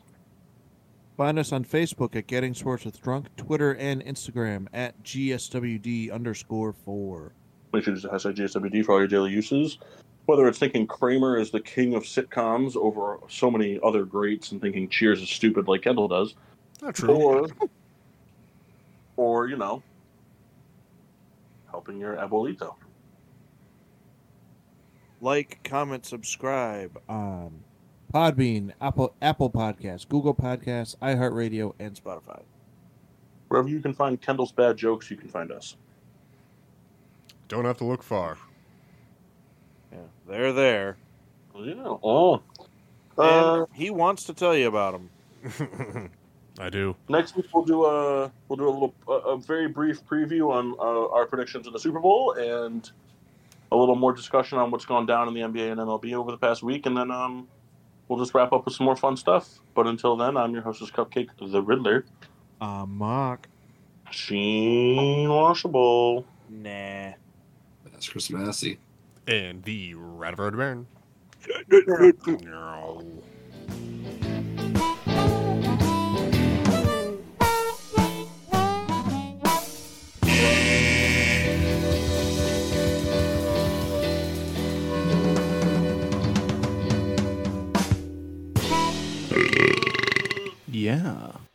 Find 1.22 1.38
us 1.38 1.52
on 1.52 1.64
Facebook 1.64 2.16
at 2.16 2.26
Getting 2.26 2.56
Sports 2.56 2.84
with 2.84 3.00
Drunk, 3.00 3.28
Twitter 3.38 3.76
and 3.76 4.04
Instagram 4.04 4.66
at 4.74 5.04
GSWD 5.04 6.12
underscore 6.12 6.74
four. 6.74 7.34
Make 7.72 7.84
sure 7.84 7.94
to 7.94 8.00
use 8.00 8.02
the 8.02 8.10
hashtag 8.10 8.38
GSWD 8.38 8.84
for 8.84 8.94
all 8.94 8.98
your 8.98 9.08
daily 9.08 9.30
uses. 9.30 9.78
Whether 10.26 10.48
it's 10.48 10.58
thinking 10.58 10.88
Kramer 10.88 11.38
is 11.38 11.52
the 11.52 11.60
king 11.60 11.94
of 11.94 12.06
sitcoms 12.06 12.76
over 12.76 13.20
so 13.30 13.52
many 13.52 13.80
other 13.84 14.04
greats 14.04 14.52
and 14.52 14.60
thinking 14.60 14.90
Cheers 14.90 15.22
is 15.22 15.30
stupid 15.30 15.68
like 15.68 15.84
Kendall 15.84 16.08
does, 16.08 16.34
Not 16.82 16.96
true. 16.96 17.14
or, 17.14 17.48
or 19.16 19.48
you 19.48 19.58
know, 19.58 19.84
helping 21.70 22.00
your 22.00 22.16
abuelito. 22.16 22.74
Like, 25.22 25.60
comment, 25.64 26.04
subscribe 26.04 27.00
on 27.08 27.64
Podbean, 28.12 28.72
Apple 28.82 29.14
Apple 29.22 29.50
Podcasts, 29.50 30.08
Google 30.08 30.36
Podcasts, 30.36 30.96
iHeartRadio, 30.98 31.74
and 31.80 31.96
Spotify. 31.96 32.42
Wherever 33.48 33.68
you 33.70 33.80
can 33.82 33.94
find 33.94 34.22
Kendall's 34.22 34.52
bad 34.52 34.78
jokes, 34.78 35.10
you 35.12 35.18
can 35.18 35.30
find 35.30 35.52
us. 35.52 35.76
Don't 37.48 37.66
have 37.66 37.78
to 37.78 37.84
look 37.86 38.02
far. 38.04 38.38
Yeah, 39.92 39.98
they're 40.28 40.54
there. 40.54 40.98
Yeah. 41.56 41.98
Oh. 42.04 42.42
Uh, 43.18 43.64
And 43.64 43.68
he 43.74 43.90
wants 43.90 44.24
to 44.26 44.34
tell 44.34 44.56
you 44.56 44.68
about 44.68 44.94
them. 44.94 46.10
I 46.60 46.70
do. 46.70 46.96
next 47.10 47.36
week 47.36 47.46
we'll 47.54 47.64
do 47.66 47.86
a 47.86 48.32
we'll 48.48 48.58
do 48.58 48.68
a 48.68 48.70
little 48.70 48.94
a, 49.08 49.12
a 49.12 49.38
very 49.38 49.68
brief 49.68 50.06
preview 50.06 50.52
on 50.52 50.76
uh, 50.80 51.14
our 51.14 51.26
predictions 51.26 51.66
of 51.66 51.74
the 51.74 51.80
Super 51.80 52.00
Bowl 52.00 52.34
and 52.34 52.92
a 53.72 53.76
little 53.76 53.96
more 53.96 54.14
discussion 54.14 54.58
on 54.58 54.70
what's 54.70 54.86
gone 54.86 55.06
down 55.06 55.28
in 55.30 55.34
the 55.34 55.40
NBA 55.40 55.72
and 55.72 55.80
MLB 55.80 56.14
over 56.14 56.30
the 56.30 56.38
past 56.38 56.62
week, 56.62 56.86
and 56.86 56.96
then 56.96 57.10
um 57.10 57.48
we'll 58.12 58.20
just 58.20 58.36
wrap 58.36 58.52
up 58.52 58.66
with 58.66 58.74
some 58.74 58.86
more 58.86 58.98
fun 58.98 59.16
stuff. 59.16 59.60
But 59.74 59.88
until 59.88 60.18
then, 60.18 60.36
I'm 60.36 60.52
your 60.54 60.64
hostess, 60.64 60.92
Cupcake, 60.92 61.30
the 61.40 61.62
Riddler. 61.62 62.04
Uh, 62.60 62.86
mock. 62.86 63.48
Sheen 64.12 65.30
washable. 65.30 66.26
Nah. 66.50 67.14
That's 67.86 68.10
Chris 68.10 68.30
Massey. 68.30 68.80
And 69.28 69.64
the 69.64 69.94
Radford 69.96 70.58
Baron. 70.58 70.88
Yeah. 90.82 91.51